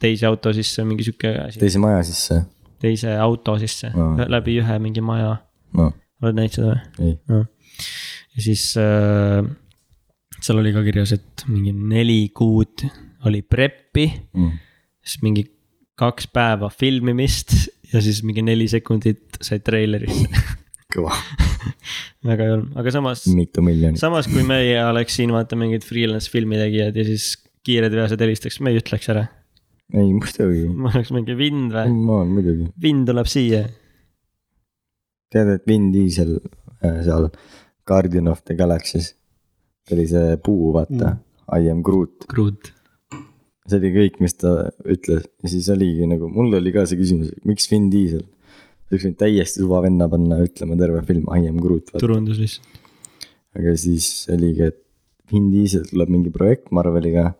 teise 0.02 0.26
auto 0.26 0.52
sisse, 0.56 0.84
mingi 0.88 1.06
sihuke 1.06 1.36
asi, 1.46 1.60
teise 1.62 1.82
maja 1.82 2.02
sisse. 2.06 2.40
Teise 2.82 3.16
auto 3.22 3.56
sisse 3.62 3.92
Aa. 3.94 4.28
läbi 4.32 4.58
ühe 4.62 4.78
mingi 4.82 5.04
maja, 5.04 5.36
no 5.78 5.92
oled 6.22 6.38
näinud 6.38 6.56
seda 6.56 6.74
või? 6.74 7.08
ei, 7.08 7.16
noh. 7.30 7.46
ja 8.36 8.44
siis 8.46 8.66
äh, 8.80 9.42
seal 10.42 10.60
oli 10.62 10.74
ka 10.74 10.84
kirjas, 10.86 11.14
et 11.16 11.46
mingi 11.50 11.74
neli 11.74 12.26
kuud 12.34 12.86
oli 13.28 13.42
prep'i, 13.46 14.08
siis 15.02 15.20
mingi 15.22 15.44
kaks 15.98 16.26
päeva 16.34 16.70
filmimist 16.72 17.54
ja 17.92 18.02
siis 18.02 18.22
mingi 18.26 18.42
neli 18.44 18.66
sekundit 18.70 19.38
sai 19.44 19.60
treilerisse. 19.62 20.26
kõva, 20.92 21.14
väga 22.28 22.48
julm, 22.50 22.72
aga 22.78 22.94
samas, 22.94 23.26
mitu 23.32 23.64
miljonit. 23.64 24.00
samas 24.02 24.28
kui 24.30 24.42
meie 24.46 24.76
oleks 24.84 25.20
siin 25.20 25.32
vaata 25.34 25.58
mingid 25.58 25.86
freelance 25.86 26.32
filmi 26.32 26.58
tegijad 26.60 26.98
ja 26.98 27.06
siis 27.06 27.36
kiired 27.62 27.94
veased 27.94 28.20
helistaks, 28.20 28.58
me 28.60 28.72
ei 28.72 28.82
ütleks 28.82 29.10
ära. 29.12 29.28
Ei 29.92 30.12
muidugi, 30.16 30.66
ma 30.72 30.90
oleks 30.92 31.12
mingi 31.14 31.36
vind 31.36 31.72
või, 31.74 31.88
come 31.88 32.18
on 32.18 32.34
muidugi. 32.36 32.68
vind 32.80 33.08
tuleb 33.10 33.28
siia. 33.30 33.62
tead, 35.32 35.50
et 35.56 35.66
Vin 35.68 35.90
Diesel 35.94 36.36
äh, 36.38 37.00
seal 37.04 37.28
Guardian 37.88 38.30
of 38.30 38.44
the 38.48 38.56
Galaxy's, 38.56 39.12
see 39.86 39.96
oli 39.96 40.06
see 40.10 40.36
puu, 40.44 40.72
vaata 40.76 41.14
mm., 41.14 41.20
I 41.52 41.68
am 41.68 41.82
Groot. 41.84 42.28
Groot. 42.30 42.70
see 43.68 43.78
oli 43.80 43.92
kõik, 43.96 44.20
mis 44.24 44.36
ta 44.38 44.54
ütles 44.88 45.26
ja 45.42 45.50
siis 45.52 45.68
oligi 45.72 46.06
nagu, 46.08 46.30
mul 46.32 46.54
oli 46.60 46.72
ka 46.74 46.86
see 46.88 47.00
küsimus, 47.00 47.32
miks 47.48 47.68
Vin 47.72 47.90
Diesel. 47.92 48.24
sa 48.24 48.94
oleks 48.94 49.08
võinud 49.08 49.20
täiesti 49.20 49.64
suva 49.64 49.82
venna 49.84 50.08
panna 50.12 50.40
ütlema 50.44 50.78
terve 50.80 51.04
film 51.08 51.28
I 51.28 51.50
am 51.50 51.60
Groot, 51.64 51.92
turundus 52.00 52.40
lihtsalt. 52.40 52.80
aga 53.58 53.76
siis 53.76 54.08
oligi, 54.32 54.72
et 54.72 54.80
Vin 55.32 55.48
Diesel 55.52 55.84
tuleb 55.88 56.10
mingi 56.12 56.32
projekt 56.32 56.72
Marveliga. 56.76 57.32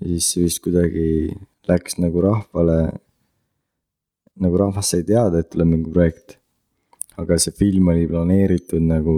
Ja 0.00 0.06
siis 0.08 0.30
see 0.32 0.44
vist 0.46 0.62
kuidagi 0.64 1.08
läks 1.68 1.98
nagu 2.02 2.20
rahvale, 2.24 2.78
nagu 4.42 4.58
rahvas 4.58 4.90
sai 4.94 5.04
teada, 5.06 5.40
et 5.40 5.50
tuleb 5.54 5.70
mingi 5.70 5.92
projekt. 5.94 6.38
aga 7.16 7.36
see 7.38 7.52
film 7.54 7.88
oli 7.92 8.08
planeeritud 8.10 8.82
nagu 8.82 9.12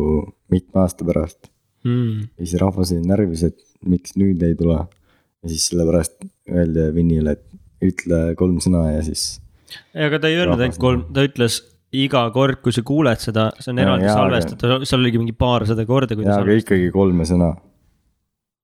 mitme 0.52 0.82
aasta 0.82 1.04
pärast 1.08 1.50
Mm. 1.86 2.26
ja 2.34 2.42
siis 2.46 2.58
rahvas 2.60 2.90
oli 2.92 3.04
närvis, 3.06 3.44
et 3.46 3.60
miks 3.86 4.16
nüüd 4.18 4.40
ei 4.42 4.56
tule. 4.58 4.74
ja 5.42 5.48
siis 5.52 5.68
sellepärast 5.70 6.24
öeldi 6.50 6.86
Vinile, 6.96 7.36
et 7.36 7.44
ütle 7.86 8.34
kolm 8.34 8.56
sõna 8.64 8.80
ja 8.96 9.02
siis. 9.06 9.38
aga 9.94 10.18
ta 10.18 10.26
ei 10.26 10.34
öelnud 10.40 10.56
ainult 10.58 10.74
Rahvas- 10.74 10.80
kolm, 10.82 11.04
ta 11.14 11.22
ütles 11.28 11.60
iga 11.92 12.24
kord, 12.34 12.58
kui 12.64 12.72
sa 12.74 12.82
kuuled 12.82 13.22
seda, 13.22 13.52
see 13.60 13.70
on 13.70 13.78
eraldi 13.78 14.08
salvestatud, 14.10 14.82
seal 14.88 15.00
oligi 15.04 15.20
mingi 15.22 15.32
paarsada 15.38 15.86
korda, 15.86 16.16
jaa, 16.18 16.40
aga 16.42 16.56
ikkagi 16.58 16.90
kolme 16.92 17.22
sõna, 17.28 17.52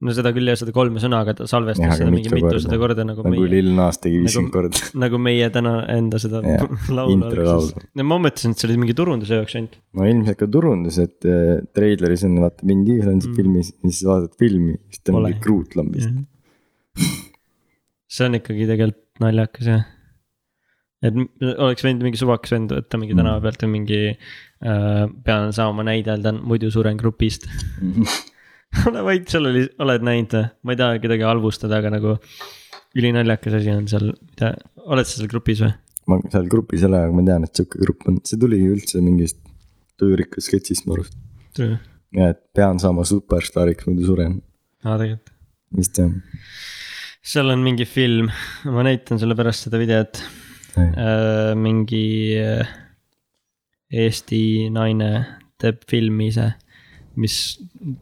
no 0.02 0.12
seda 0.16 0.32
küll 0.34 0.48
jah, 0.50 0.56
seda 0.58 0.72
kolme 0.74 0.98
sõna, 1.02 1.20
aga 1.22 1.34
ta 1.38 1.46
salvestas 1.50 1.84
aga 1.86 1.96
seda 2.00 2.10
mingi 2.14 2.30
mitu 2.32 2.48
mitusada 2.50 2.78
korda. 2.82 3.04
nagu 3.06 3.22
nagu 3.22 3.34
meie, 3.36 3.50
Lil 3.52 3.68
Nas 3.76 4.00
tegi 4.02 4.16
Nagu- 4.18 4.26
viiskümmend 4.26 4.54
korda. 4.56 4.82
nagu 5.04 5.20
meie 5.22 5.48
täna 5.54 5.74
enda 5.94 6.18
seda 6.22 6.40
laulu 6.98 7.28
alguses 7.30 7.86
no 7.94 8.06
ma 8.10 8.18
mõtlesin, 8.26 8.52
et 8.56 8.62
see 8.64 8.68
oli 8.70 8.80
mingi 8.82 8.96
turunduse 8.98 9.38
jaoks 9.38 9.54
ainult. 9.60 9.78
no 9.98 10.08
ilmselt 10.10 10.40
ka 10.42 10.50
turundus, 10.58 10.98
et 11.06 11.28
äh, 11.30 11.62
treileris 11.76 12.26
on 12.28 12.36
vaata 12.44 12.66
Vin 12.66 12.84
Diesel 12.88 13.14
on 13.14 13.20
seal 13.22 13.32
Mm. 13.32 13.38
filmis 13.40 13.72
ja 13.72 13.90
siis 13.94 14.04
vaatad 14.10 14.36
filmi, 14.42 14.74
siis 14.90 15.02
ta 15.06 15.12
on 15.14 15.22
mingi 15.28 15.40
Groot 15.46 15.76
lambist. 15.78 16.10
see 18.12 18.26
on 18.28 18.36
ikkagi 18.40 18.66
tegelikult 18.68 19.22
naljakas 19.22 19.68
jah. 19.70 19.84
et 21.02 21.16
oleks 21.62 21.82
võinud 21.86 22.04
mingi 22.06 22.18
suvakas 22.20 22.52
vend 22.54 22.74
võtta 22.74 22.98
mingi 23.00 23.14
Mm. 23.14 23.22
tänava 23.22 23.40
pealt 23.46 23.62
või 23.64 23.72
mingi 23.78 24.00
äh,, 24.12 25.06
pean 25.26 25.52
saama 25.56 25.82
näideldan, 25.86 26.42
muidu 26.46 26.70
suren 26.74 26.98
grupist. 27.00 27.46
ole 28.88 29.04
vait, 29.06 29.28
seal 29.28 29.48
oli, 29.50 29.64
oled 29.84 30.04
näinud 30.06 30.36
või? 30.36 30.50
ma 30.64 30.74
ei 30.74 30.80
taha 30.80 30.98
kedagi 31.02 31.26
halvustada, 31.28 31.80
aga 31.82 31.92
nagu 31.94 32.16
ülinaljakas 32.98 33.56
asi 33.60 33.72
on 33.72 33.88
seal, 33.90 34.12
mida, 34.12 34.52
oled 34.82 35.08
sa 35.08 35.18
seal 35.18 35.30
grupis 35.32 35.62
või? 35.64 35.72
ma 36.10 36.18
seal 36.32 36.48
grupis 36.50 36.82
ei 36.82 36.90
ole, 36.90 37.00
aga 37.06 37.16
ma 37.16 37.24
tean, 37.26 37.46
et 37.46 37.58
sihuke 37.58 37.80
grupp 37.82 38.06
on, 38.10 38.20
see 38.26 38.40
tuli 38.40 38.60
üldse 38.66 39.02
mingist 39.04 39.40
tujurikkast 40.00 40.48
sketšist 40.48 40.88
mu 40.88 40.96
arust. 40.96 41.16
ja 41.60 42.30
et 42.32 42.40
pean 42.56 42.80
saama 42.82 43.06
superstaariks, 43.08 43.86
muidu 43.88 44.08
suren, 44.08 44.38
aa, 44.84 44.96
tegelikult. 44.96 45.34
vist 45.78 46.00
jah. 46.00 46.12
seal 47.34 47.52
on 47.54 47.64
mingi 47.64 47.86
film, 47.88 48.32
ma 48.68 48.86
näitan 48.86 49.20
sulle 49.22 49.38
pärast 49.38 49.68
seda 49.68 49.80
videot 49.82 50.22
äh,. 50.80 51.52
mingi 51.58 52.06
äh, 52.40 52.78
Eesti 53.92 54.70
naine 54.72 55.10
teeb 55.60 55.82
filmi 55.88 56.30
ise, 56.32 56.46
mis, 57.20 57.38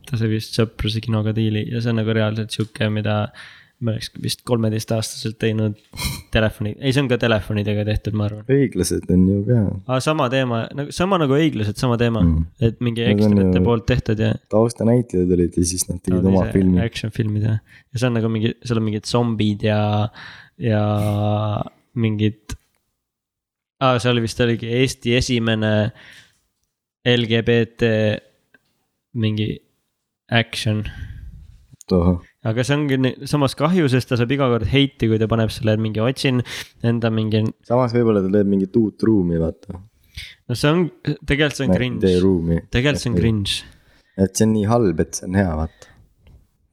ta 0.09 0.19
sai 0.21 0.31
vist 0.33 0.59
Sõpruse 0.59 1.03
kinoga 1.05 1.35
diili 1.37 1.67
ja 1.71 1.81
see 1.81 1.93
on 1.95 2.01
nagu 2.03 2.15
reaalselt 2.17 2.55
sihuke, 2.55 2.91
mida 2.93 3.25
me 3.81 3.95
oleks 3.95 4.11
vist 4.21 4.43
kolmeteistaastaselt 4.49 5.39
teinud 5.41 5.79
telefoni, 6.35 6.75
ei, 6.79 6.93
see 6.93 7.01
on 7.01 7.09
ka 7.09 7.17
telefonidega 7.21 7.85
tehtud, 7.89 8.17
ma 8.19 8.27
arvan. 8.29 8.45
õiglased 8.53 9.09
on 9.15 9.25
ju 9.31 9.39
ka 9.47 9.61
aga 9.63 9.99
sama 10.05 10.29
teema, 10.33 10.61
nagu 10.77 10.93
sama 10.95 11.17
nagu 11.23 11.37
õiglased, 11.37 11.81
sama 11.81 11.97
teema 12.01 12.21
Mm. 12.21 12.45
et 12.69 12.81
mingi 12.85 13.07
ekstrate 13.09 13.65
poolt 13.65 13.87
tehtud 13.89 14.21
ja. 14.21 14.35
taustanäitlejad 14.53 15.33
olid 15.37 15.57
ja 15.57 15.65
siis 15.65 15.87
nad 15.89 16.03
tegid 16.05 16.27
oma 16.29 16.45
filmi. 16.53 16.81
Action 16.85 17.13
filmid 17.15 17.47
jah, 17.49 17.61
ja 17.89 18.03
see 18.03 18.11
on 18.11 18.19
nagu 18.19 18.33
mingi, 18.33 18.53
seal 18.61 18.83
on 18.83 18.89
mingid 18.91 19.09
zombid 19.09 19.65
ja, 19.65 19.81
ja 20.61 20.85
mingid 21.97 22.57
ah,. 23.81 23.97
seal 24.03 24.21
vist 24.21 24.45
oligi 24.45 24.69
Eesti 24.83 25.17
esimene 25.17 25.75
LGBT 27.09 27.95
mingi 29.15 29.49
action 30.31 30.85
aga 32.47 32.65
see 32.67 32.77
ongi 32.77 33.13
samas 33.31 33.57
kahju, 33.59 33.89
sest 33.91 34.11
ta 34.13 34.19
saab 34.21 34.33
iga 34.35 34.49
kord 34.53 34.69
heiti, 34.71 35.09
kui 35.11 35.19
ta 35.21 35.29
paneb 35.31 35.53
selle 35.55 35.77
mingi 35.83 36.03
otsin 36.05 36.43
enda 36.87 37.11
mingi, 37.15 37.43
samas 37.67 37.95
võib-olla 37.97 38.23
ta 38.25 38.33
teeb 38.37 38.51
mingit 38.53 38.77
uut 38.81 39.03
ruumi, 39.07 39.41
vaata. 39.43 39.81
no 39.81 40.59
see 40.59 40.71
on, 40.71 40.87
tegelikult 41.27 41.59
see 41.59 41.69
on 41.69 41.77
cringe, 41.77 42.15
tegelikult 42.71 43.05
see 43.05 43.13
on. 43.13 43.19
cringe. 43.19 43.61
et 44.21 44.35
see 44.35 44.47
on 44.47 44.55
nii 44.57 44.67
halb, 44.71 45.05
et 45.05 45.21
see 45.21 45.29
on 45.29 45.39
hea, 45.41 45.53
vaata. 45.63 45.95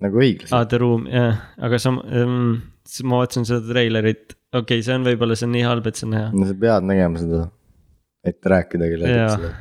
nagu 0.06 0.24
õiglaselt 0.24 0.58
aa, 0.58 0.72
The 0.72 0.82
Room, 0.84 1.08
jah, 1.12 1.46
aga 1.68 1.82
sam- 1.82 2.04
ähm,, 2.06 2.50
ma 3.04 3.22
vaatasin 3.24 3.48
seda 3.50 3.66
treilerit, 3.74 4.38
okei 4.54 4.62
okay,, 4.62 4.86
see 4.86 4.98
on 4.98 5.08
võib-olla, 5.08 5.40
see 5.40 5.50
on 5.50 5.56
nii 5.58 5.68
halb, 5.68 5.90
et 5.90 6.00
see 6.00 6.10
on 6.10 6.20
hea. 6.20 6.34
no 6.34 6.50
sa 6.50 6.60
pead 6.66 6.92
nägema 6.94 7.24
seda, 7.24 7.46
et 8.28 8.54
rääkida 8.56 8.92
kellelegi 8.94 9.56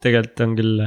tegelikult 0.00 0.40
on 0.46 0.54
küll, 0.58 0.84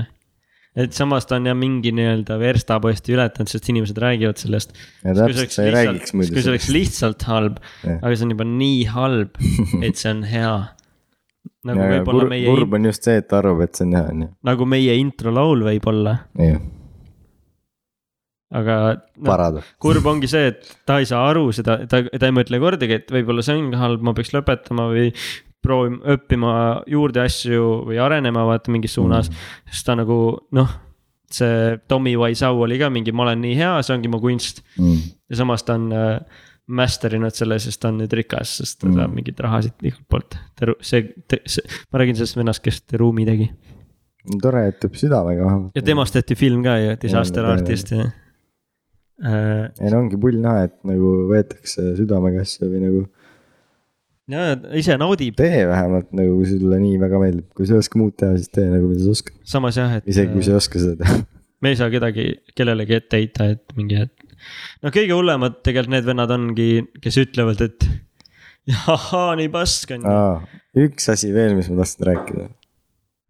et 0.77 0.93
samas 0.97 1.25
ta 1.27 1.39
on 1.39 1.49
jah 1.49 1.57
mingi 1.57 1.91
nii-öelda 1.95 2.37
verstaposti 2.41 3.15
ületanud, 3.15 3.49
sest 3.51 3.69
inimesed 3.73 3.97
räägivad 4.01 4.39
sellest. 4.41 4.73
ja 5.03 5.15
täpselt, 5.17 5.53
sa 5.55 5.65
ei 5.65 5.73
räägiks 5.73 6.15
muidu 6.17 6.35
kui 6.35 6.45
see 6.45 6.53
oleks 6.53 6.71
lihtsalt 6.73 7.27
halb, 7.29 7.59
aga 7.97 8.13
see 8.13 8.27
on 8.27 8.33
juba 8.35 8.47
nii 8.53 8.81
halb, 8.93 9.37
et 9.87 9.99
see 9.99 10.13
on 10.13 10.23
hea. 10.29 10.55
nagu 11.67 11.91
võib-olla 11.95 12.31
meie, 12.31 12.47
kurb 12.47 12.77
on 12.77 12.89
just 12.91 13.07
see, 13.07 13.19
et 13.23 13.29
ta 13.29 13.41
arvab, 13.41 13.65
et 13.65 13.77
see 13.79 13.87
on 13.89 13.99
hea, 13.99 14.07
on 14.13 14.25
ju. 14.25 14.31
nagu 14.51 14.71
meie 14.77 14.97
introlaul 15.01 15.65
võib-olla, 15.67 16.17
aga 18.57 18.77
no, 19.17 19.63
kurb 19.83 20.05
ongi 20.07 20.29
see, 20.31 20.53
et 20.53 20.69
ta 20.87 21.01
ei 21.01 21.09
saa 21.09 21.25
aru 21.31 21.49
seda, 21.55 21.81
ta, 21.89 22.03
ta 22.05 22.29
ei 22.29 22.35
mõtle 22.35 22.61
kordagi, 22.63 23.01
et 23.01 23.11
võib-olla 23.11 23.43
see 23.43 23.57
on 23.59 23.73
halb, 23.81 24.05
ma 24.05 24.13
peaks 24.17 24.31
lõpetama 24.35 24.87
või 24.93 25.09
proovima, 25.63 26.01
õppima 26.15 26.51
juurde 26.89 27.23
asju 27.23 27.69
või 27.89 28.01
arenema 28.01 28.45
vaata 28.47 28.73
mingis 28.73 28.97
suunas 28.97 29.31
mm.. 29.31 29.63
sest 29.71 29.87
ta 29.87 29.95
nagu 29.99 30.19
noh, 30.55 30.75
see 31.31 31.77
Tommy 31.91 32.15
Wiseau 32.19 32.61
oli 32.63 32.79
ka 32.79 32.91
mingi, 32.93 33.11
ma 33.11 33.25
olen 33.27 33.41
nii 33.43 33.55
hea, 33.59 33.71
see 33.83 33.95
ongi 33.97 34.11
mu 34.11 34.21
kunst. 34.23 34.63
Mm. 34.79 35.15
ja 35.31 35.41
samas 35.41 35.65
ta 35.67 35.75
on 35.79 35.89
äh, 35.95 36.43
master 36.67 37.15
inud 37.15 37.35
selle, 37.35 37.57
sest 37.63 37.81
ta 37.81 37.91
on 37.91 38.01
nüüd 38.01 38.13
rikas, 38.15 38.57
sest 38.61 38.81
ta 38.81 38.87
Mm. 38.87 38.99
saab 38.99 39.15
mingeid 39.15 39.39
rahasid 39.39 39.87
igalt 39.87 40.05
poolt. 40.11 40.37
see, 40.81 41.13
see, 41.45 41.63
ma 41.91 41.99
räägin 41.99 42.15
sellest 42.19 42.37
vennast, 42.37 42.63
kes 42.63 42.81
The 42.83 42.99
Room'i 43.01 43.25
tegi 43.27 43.49
tore, 44.41 44.67
et 44.71 44.79
teeb 44.81 44.97
südamega 44.99 45.45
vähemalt. 45.45 45.75
ja 45.75 45.83
temast 45.85 46.15
tehti 46.17 46.35
film 46.35 46.63
ka 46.65 46.77
ju, 46.81 46.95
Disaster. 47.01 47.45
Artist 47.47 47.91
ja 47.91 48.09
äh,. 49.23 49.69
ei 49.79 49.91
no 49.93 50.01
ongi 50.03 50.19
pull 50.19 50.39
näha, 50.43 50.67
et 50.67 50.75
nagu 50.87 51.13
võetakse 51.31 51.93
südamega 51.99 52.43
asju 52.43 52.69
või 52.71 52.83
nagu 52.83 53.05
ja 54.31 54.45
ise 54.77 54.97
naudib, 54.99 55.37
tee 55.39 55.63
vähemalt 55.69 56.11
nagu, 56.17 56.37
sulle 56.47 56.79
nii 56.83 56.99
väga 57.01 57.21
meeldib, 57.21 57.47
kui 57.57 57.67
sa 57.67 57.77
ei 57.77 57.83
oska 57.83 57.99
muud 58.01 58.15
teha, 58.19 58.35
siis 58.39 58.51
tee 58.53 58.67
nagu, 58.71 58.89
mida 58.91 59.05
sa 59.05 59.15
oskad. 59.15 59.37
samas 59.47 59.79
jah, 59.79 59.97
et 59.99 60.11
isegi 60.13 60.33
kui 60.33 60.43
sa 60.43 60.51
äh, 60.51 60.57
ei 60.57 60.63
oska 60.63 60.83
seda 60.83 60.97
teha. 61.03 61.19
me 61.63 61.73
ei 61.73 61.79
saa 61.79 61.91
kedagi, 61.93 62.27
kellelegi 62.57 62.97
ette 62.99 63.21
heita, 63.21 63.49
et 63.55 63.77
mingi, 63.79 64.03
et. 64.07 64.27
noh, 64.83 64.93
kõige 64.93 65.15
hullemad 65.15 65.61
tegelikult 65.63 65.95
need 65.95 66.09
vennad 66.09 66.35
ongi, 66.35 66.69
kes 67.03 67.21
ütlevad, 67.23 67.63
et 67.69 67.89
ahhaa, 68.97 69.31
nii 69.39 69.51
pask 69.53 69.95
on 69.95 70.07
üks 70.77 71.07
asi 71.13 71.31
veel, 71.33 71.55
mis 71.57 71.71
ma 71.71 71.81
tahtsin 71.81 72.09
rääkida 72.11 72.49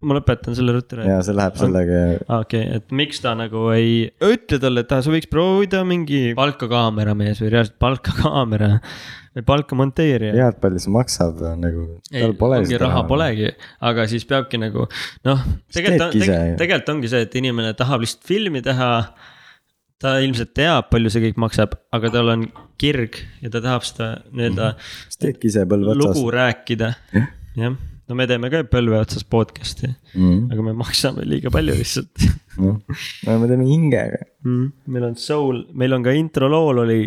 ma 0.06 0.14
lõpetan 0.20 0.54
selle 0.54 0.76
ruttu 0.76 0.98
ära. 0.98 1.08
ja 1.10 1.22
see 1.26 1.34
läheb 1.34 1.56
sellega, 1.58 2.02
okei 2.22 2.38
okay,, 2.38 2.66
et 2.78 2.94
miks 2.94 3.22
ta 3.24 3.32
nagu 3.38 3.64
ei 3.74 4.04
ütle 4.22 4.60
talle, 4.62 4.84
et 4.86 4.92
ah, 4.94 5.02
sa 5.02 5.14
võiks 5.14 5.30
proovida 5.32 5.82
mingi 5.90 6.36
palka 6.38 6.70
kaameramees 6.70 7.42
või 7.42 7.50
reaalselt 7.56 7.80
palka 7.82 8.14
kaamera 8.20 8.76
või 9.38 9.48
palka 9.48 9.80
monteerija. 9.80 10.36
tead, 10.38 10.60
palju 10.62 10.84
see 10.84 10.94
maksab 10.94 11.42
nagu, 11.64 11.88
tal 12.12 12.36
pole 12.38 12.62
ongi 12.62 12.82
raha. 12.84 13.02
polegi, 13.10 13.50
aga 13.90 14.06
siis 14.12 14.28
peabki 14.30 14.62
nagu 14.62 14.86
noh, 15.26 15.44
tegelikult 15.74 16.30
tegelikult 16.62 16.94
ongi 16.94 17.12
see, 17.16 17.26
et 17.26 17.42
inimene 17.42 17.74
tahab 17.80 18.06
lihtsalt 18.06 18.30
filmi 18.30 18.62
teha. 18.66 18.92
ta 19.98 20.20
ilmselt 20.22 20.54
teab, 20.54 20.92
palju 20.94 21.10
see 21.10 21.24
kõik 21.24 21.42
maksab, 21.42 21.72
aga 21.90 22.14
tal 22.14 22.36
on 22.36 22.44
kirg 22.78 23.18
ja 23.42 23.50
ta 23.50 23.66
tahab 23.66 23.82
seda 23.82 24.14
nii-öelda 24.30 24.76
siis 24.78 25.26
teedki 25.26 25.50
ise 25.50 25.66
põlve 25.66 25.96
otsas 25.96 26.20
lugu. 26.20 26.34
rääkida. 26.38 26.94
jah, 27.58 27.80
no 28.08 28.16
me 28.16 28.28
teeme 28.30 28.50
ka 28.54 28.64
põlve 28.72 29.00
otsas 29.02 29.26
podcast'i, 29.28 29.94
Mm, 30.18 30.48
aga 30.54 30.64
me 30.66 30.74
maksame 30.80 31.26
liiga 31.28 31.52
palju 31.54 31.76
lihtsalt 31.78 32.24
noh, 32.58 32.80
no 33.28 33.36
me 33.42 33.50
teeme 33.52 33.68
hingega. 33.68 34.22
mm.. 34.46 34.72
meil 34.94 35.10
on 35.12 35.20
soul, 35.22 35.66
meil 35.78 35.94
on 35.98 36.06
ka 36.06 36.16
intro 36.18 36.50
lool 36.52 36.82
oli 36.86 37.02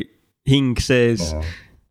hing 0.51 0.79
sees, 0.81 1.33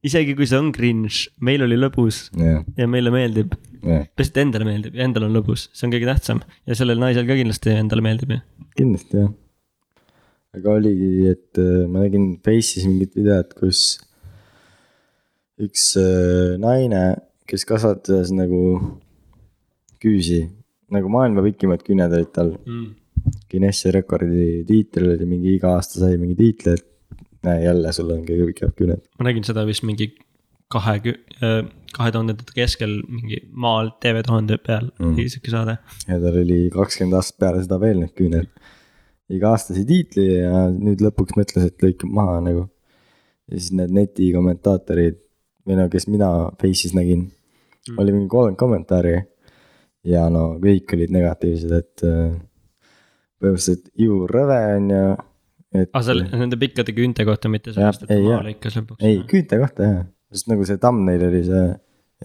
isegi 0.06 0.36
kui 0.38 0.48
see 0.49 0.60
on 0.60 0.72
cringe, 0.76 1.27
meil 1.44 1.65
oli 1.65 1.77
lõbus 1.80 2.27
jah, 2.40 2.64
ja 2.77 2.88
meile 2.91 3.11
meeldib. 3.14 3.53
peaasi, 3.81 4.30
et 4.30 4.41
endale 4.44 4.68
meeldib 4.68 4.98
ja 4.98 5.06
endal 5.07 5.27
on 5.27 5.36
lõbus, 5.38 5.68
see 5.73 5.88
on 5.88 5.94
kõige 5.95 6.10
tähtsam 6.10 6.41
ja 6.68 6.77
sellel 6.77 7.02
naisel 7.02 7.27
ka 7.27 7.38
kindlasti 7.40 7.76
endale 7.76 8.06
meeldib 8.06 8.36
ju. 8.36 8.41
kindlasti 8.80 9.23
jah. 9.23 9.31
aga 10.60 10.76
oligi, 10.80 11.10
et 11.34 11.61
äh, 11.61 11.88
ma 11.90 12.06
nägin 12.06 12.36
Face'is 12.45 12.86
mingit 12.88 13.18
videot, 13.18 13.57
kus 13.60 13.98
üks 15.60 15.91
äh, 15.99 16.56
naine, 16.61 17.03
kes 17.49 17.65
kasvatas 17.65 18.31
nagu 18.35 18.61
küüsi, 20.03 20.43
nagu 20.93 21.09
maailma 21.11 21.43
pikimad 21.47 21.84
küüned 21.85 22.13
olid 22.15 22.31
tal. 22.35 22.53
Guinessi 23.51 23.91
rekordi 23.91 24.63
tiitel 24.67 25.09
oli 25.15 25.26
mingi 25.27 25.57
iga 25.57 25.73
aasta 25.76 25.99
sai 25.99 26.17
mingi 26.21 26.38
tiitli, 26.39 26.77
et 26.77 26.85
näe 27.43 27.63
jälle 27.65 27.91
sul 27.95 28.11
on 28.15 28.23
kõige 28.27 28.45
pikemad 28.53 28.76
küüned. 28.80 29.01
ma 29.19 29.27
nägin 29.27 29.43
seda 29.47 29.65
vist 29.67 29.84
mingi 29.88 30.07
kahe, 30.71 30.95
kahe 31.01 32.11
tuhandendate 32.13 32.53
keskel 32.55 32.99
mingi 33.09 33.41
maal 33.51 33.91
TV 33.99 34.21
tuhande 34.27 34.57
peal 34.65 34.91
Mm. 34.99 35.15
mm., 35.15 35.30
sihuke 35.34 35.51
saade. 35.51 35.77
ja 36.07 36.19
tal 36.23 36.38
oli 36.43 36.59
kakskümmend 36.73 37.17
aastat 37.19 37.39
peale 37.43 37.63
seda 37.65 37.80
veel 37.81 37.99
need 38.03 38.13
küüned. 38.15 38.47
iga 39.30 39.51
aasta 39.53 39.76
sai 39.76 39.85
tiitli 39.89 40.27
ja 40.39 40.67
nüüd 40.73 41.01
lõpuks 41.05 41.35
mõtles, 41.38 41.65
et 41.65 41.84
lõikab 41.84 42.13
maha 42.19 42.39
nagu. 42.45 42.69
ja 43.49 43.57
siis 43.57 43.73
need 43.73 43.91
neti 43.91 44.31
kommentaatorid 44.35 45.19
või 45.67 45.76
no 45.81 45.89
kes 45.89 46.07
mina 46.07 46.30
Face'is 46.61 46.95
nägin 46.95 47.31
mm., 47.90 48.02
oli 48.03 48.16
mingi 48.16 48.30
kolmkümmend 48.32 48.60
kommentaari. 48.60 49.16
ja 50.10 50.30
no 50.32 50.53
kõik 50.64 50.94
olid 50.95 51.11
negatiivsed, 51.11 51.74
et 51.76 52.06
äh, 52.07 52.38
põhimõtteliselt 53.40 53.90
ju 53.99 54.22
rõve 54.30 54.60
on 54.78 54.88
ju, 54.94 55.02
et. 55.76 55.91
aa, 55.91 56.03
seal 56.06 56.24
nende 56.30 56.60
pikkade 56.60 56.95
küünte 56.95 57.26
kohta, 57.28 57.52
mitte 57.52 57.74
sellest, 57.76 58.06
et 58.06 58.16
maale 58.16 58.52
lõikas 58.52 58.80
lõpuks. 58.80 59.03
ei, 59.06 59.22
küünte 59.30 59.60
kohta 59.61 59.90
jah, 59.90 59.99
sest 60.34 60.49
nagu 60.52 60.68
see 60.68 60.80
thumbnail 60.82 61.28
oli 61.30 61.44
see, 61.48 61.68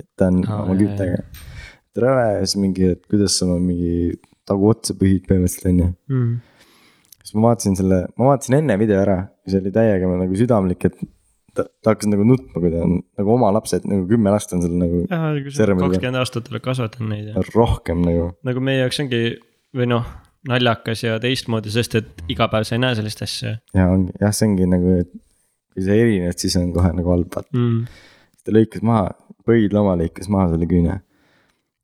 et 0.00 0.08
ta 0.18 0.30
on 0.32 0.40
Aa, 0.46 0.62
oma 0.64 0.78
küüntega. 0.78 1.20
et 1.24 2.02
rõve 2.04 2.24
ja 2.32 2.40
siis 2.44 2.60
mingi, 2.62 2.88
et 2.96 3.04
kuidas 3.10 3.38
sa 3.38 3.48
oma 3.48 3.60
mingi 3.62 4.14
taguotsa 4.48 4.96
pühid 4.98 5.26
põhimõtteliselt 5.28 5.70
on 5.70 5.82
ju 5.82 5.90
mm.. 6.12 6.32
siis 7.22 7.36
ma 7.36 7.50
vaatasin 7.50 7.78
selle, 7.80 8.00
ma 8.18 8.32
vaatasin 8.32 8.58
enne 8.60 8.78
video 8.80 9.02
ära, 9.02 9.20
see 9.48 9.62
oli 9.62 9.74
täiega 9.74 10.10
nagu 10.10 10.40
südamlik, 10.40 10.88
et 10.90 11.04
ta, 11.56 11.66
ta 11.82 11.94
hakkas 11.94 12.10
nagu 12.10 12.26
nutma, 12.28 12.60
kui 12.60 12.72
ta 12.72 12.82
on 12.84 12.98
nagu 13.00 13.34
oma 13.36 13.50
lapsed, 13.54 13.86
nagu 13.90 14.06
kümme 14.10 14.32
last 14.34 14.54
on 14.56 14.62
seal 14.64 14.76
nagu 14.80 15.04
kakskümmend 15.08 16.20
aastat 16.20 16.50
oled 16.52 16.64
kasvatanud 16.64 17.12
neid 17.12 17.32
ja 17.32 17.44
rohkem 17.54 18.04
nagu. 18.06 18.30
nagu 18.46 18.64
meie 18.64 18.82
jaoks 18.82 19.02
ongi 19.04 19.22
või 19.74 19.90
noh, 19.90 20.08
naljakas 20.48 21.04
ja 21.06 21.18
teistmoodi, 21.22 21.72
sest 21.74 21.98
et 22.00 22.24
iga 22.30 22.48
päev 22.52 22.66
sa 22.68 22.76
ei 22.76 22.84
näe 22.84 22.98
sellist 22.98 23.24
asja 23.26 23.56
ja 23.76 23.88
ongi, 23.90 24.14
jah, 24.20 24.34
see 24.34 24.50
ongi 24.50 24.68
nagu, 24.70 24.98
et 25.04 25.12
kui 25.74 25.86
sa 25.86 25.98
erined, 25.98 26.38
siis 26.38 26.56
on 26.60 26.70
kohe 26.74 26.92
nagu 26.94 27.14
halb, 27.14 27.30
vaata. 27.34 27.50
mm.. 27.54 28.02
ta 28.46 28.54
lõikas 28.54 28.84
maha, 28.86 29.10
põidloma 29.46 29.96
lõikas 30.00 30.30
maha 30.32 30.52
selle 30.54 30.70
küüne. 30.70 31.00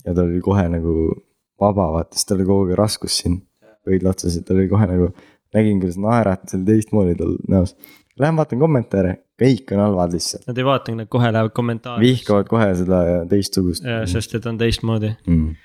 ja 0.06 0.14
tal 0.14 0.26
oli 0.26 0.42
kohe 0.44 0.66
nagu 0.72 0.96
vaba, 1.60 1.90
vaata, 1.98 2.16
siis 2.16 2.28
tal 2.28 2.40
oli 2.40 2.48
kogu 2.48 2.68
aeg 2.68 2.78
raskus 2.80 3.20
siin 3.22 3.40
põidla 3.86 4.14
otsas 4.14 4.36
ja 4.38 4.44
tal 4.46 4.60
oli 4.60 4.70
kohe 4.70 4.86
nagu, 4.90 5.10
nägin, 5.56 5.80
kuidas 5.82 5.98
naeratas 6.00 6.56
oli 6.56 6.68
teistmoodi 6.68 7.16
tal 7.18 7.34
näos. 7.50 7.74
Lähen 8.20 8.36
vaatan 8.36 8.60
kommentaare, 8.60 9.14
kõik 9.40 9.72
on 9.74 9.82
halvad 9.84 10.14
lihtsalt. 10.16 10.46
Nad 10.50 10.60
ei 10.60 10.66
vaata, 10.66 10.94
nad 10.98 11.10
kohe 11.12 11.32
lähevad 11.32 11.56
kommentaari. 11.56 12.04
vihkavad 12.04 12.48
kohe 12.50 12.70
seda 12.78 13.02
teistsugust. 13.30 13.88
sest 14.12 14.38
et 14.38 14.48
on 14.50 14.60
teistmoodi. 14.60 15.12
mm.. 15.26 15.58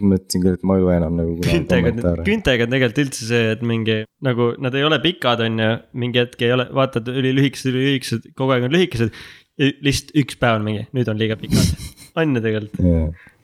ma 0.00 0.12
mõtlesin 0.14 0.44
küll, 0.44 0.58
et 0.58 0.66
ma 0.66 0.76
ei 0.76 0.84
loe 0.84 0.98
enam 0.98 1.18
nagu 1.20 1.38
kunagi 1.38 1.64
kommentaare. 1.70 2.26
küntega 2.26 2.66
on 2.66 2.76
tegelikult 2.76 3.02
üldse 3.06 3.30
see, 3.30 3.50
et 3.54 3.64
mingi 3.66 4.02
nagu 4.26 4.52
nad 4.62 4.76
ei 4.76 4.86
ole 4.88 5.00
pikad, 5.04 5.44
on 5.46 5.62
ju, 5.62 5.72
mingi 6.04 6.22
hetk 6.24 6.46
ei 6.46 6.54
ole, 6.56 6.68
vaatad 6.76 7.10
ülilühikesed, 7.12 7.72
ülilühikesed, 7.72 8.30
kogu 8.38 8.56
aeg 8.56 8.68
on 8.68 8.76
lühikesed. 8.76 9.14
Lihtsalt 9.58 10.12
üks 10.22 10.36
päev 10.40 10.58
on 10.60 10.66
mingi, 10.66 10.86
nüüd 10.96 11.08
on 11.08 11.18
liiga 11.20 11.38
pikad. 11.40 11.72
on 12.16 12.32
ju 12.32 12.40
tegelikult, 12.44 12.78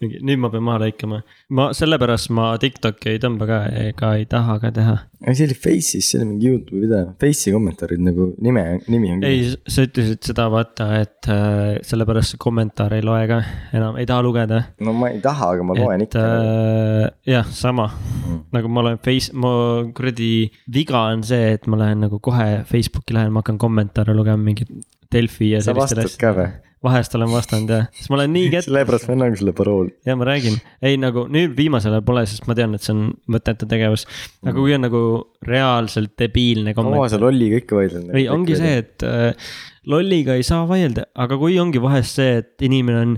mingi 0.02 0.18
nüüd 0.24 0.40
ma 0.40 0.48
pean 0.52 0.64
maha 0.64 0.80
lõikama. 0.86 1.18
ma 1.52 1.66
sellepärast 1.76 2.30
ma 2.32 2.50
Tiktoki 2.60 3.10
ei 3.12 3.18
tõmba 3.22 3.46
ka 3.48 3.58
ega 3.82 4.12
ei 4.18 4.24
taha 4.30 4.56
ka 4.62 4.70
teha. 4.74 4.94
aga 5.22 5.34
see 5.36 5.46
oli 5.50 5.56
Face'is, 5.64 6.08
see 6.08 6.18
oli 6.20 6.28
mingi 6.30 6.48
Youtube'i 6.48 6.80
video, 6.86 7.12
Face'i 7.20 7.52
kommentaarid 7.54 8.00
nagu 8.02 8.30
nime, 8.42 8.64
nimi 8.92 9.12
on 9.12 9.24
ei, 9.28 9.44
sa 9.68 9.84
ütlesid 9.86 10.24
seda 10.30 10.48
vaata, 10.52 10.88
et 11.02 11.28
äh, 11.32 11.76
sellepärast 11.86 12.34
see 12.34 12.42
kommentaar 12.42 12.96
ei 12.96 13.04
loe 13.04 13.22
ka 13.30 13.42
enam, 13.76 14.00
ei 14.00 14.08
taha 14.08 14.24
lugeda. 14.24 14.62
no 14.80 14.96
ma 14.96 15.12
ei 15.12 15.20
taha, 15.24 15.52
aga 15.56 15.68
ma 15.68 15.76
loen 15.78 16.06
et 16.06 16.08
ikka. 16.10 16.24
äh, 16.24 17.06
jah, 17.34 17.48
sama 17.52 17.90
Mm. 18.22 18.38
nagu 18.54 18.68
ma 18.70 18.80
olen 18.80 18.98
Face, 19.02 19.32
mu 19.34 19.50
kuradi 19.92 20.50
viga 20.72 21.00
on 21.12 21.22
see, 21.26 21.52
et 21.56 21.66
ma 21.66 21.76
lähen 21.80 22.04
nagu 22.06 22.20
kohe 22.22 22.62
Facebooki 22.68 23.16
lähen, 23.16 23.32
ma 23.34 23.42
hakkan 23.42 23.58
kommentaare 23.60 24.14
lugema 24.16 24.40
mingi 24.40 24.64
Delfi 25.12 25.52
ja 25.54 25.62
sellistele 25.64 26.36
või? 26.36 26.50
vahest 26.82 27.14
olen 27.14 27.30
vastanud 27.30 27.70
jah, 27.70 27.84
sest 27.94 28.10
ma 28.10 28.18
olen 28.18 28.32
nii 28.34 28.48
kett- 28.52 28.66
sellepärast 28.68 29.08
ma 29.08 29.16
annangi 29.16 29.40
sulle 29.40 29.54
parooli. 29.56 29.92
ja 30.06 30.16
ma 30.18 30.26
räägin, 30.28 30.58
ei 30.84 30.98
nagu 31.00 31.26
nüüd 31.32 31.54
viimasel 31.58 31.94
ajal 31.94 32.06
pole, 32.06 32.24
sest 32.30 32.48
ma 32.50 32.56
tean, 32.58 32.74
et 32.76 32.84
see 32.84 32.94
on 32.94 33.04
mõttetu 33.32 33.68
tegevus. 33.70 34.06
aga 34.42 34.56
kui 34.58 34.74
on 34.76 34.84
nagu 34.86 35.04
reaalselt 35.46 36.16
debiilne 36.18 36.74
kaua 36.74 36.82
sa 36.82 36.90
kommentaar. 36.90 37.24
lolliga 37.28 37.62
ikka 37.62 37.78
vaidled? 37.78 38.10
ei, 38.18 38.26
ongi 38.32 38.58
see, 38.58 38.74
et 38.82 39.06
äh, 39.06 39.54
lolliga 39.90 40.36
ei 40.38 40.46
saa 40.46 40.66
vaielda, 40.68 41.06
aga 41.22 41.38
kui 41.40 41.58
ongi 41.62 41.82
vahest 41.82 42.18
see, 42.20 42.42
et 42.42 42.66
inimene 42.66 43.06
on 43.06 43.16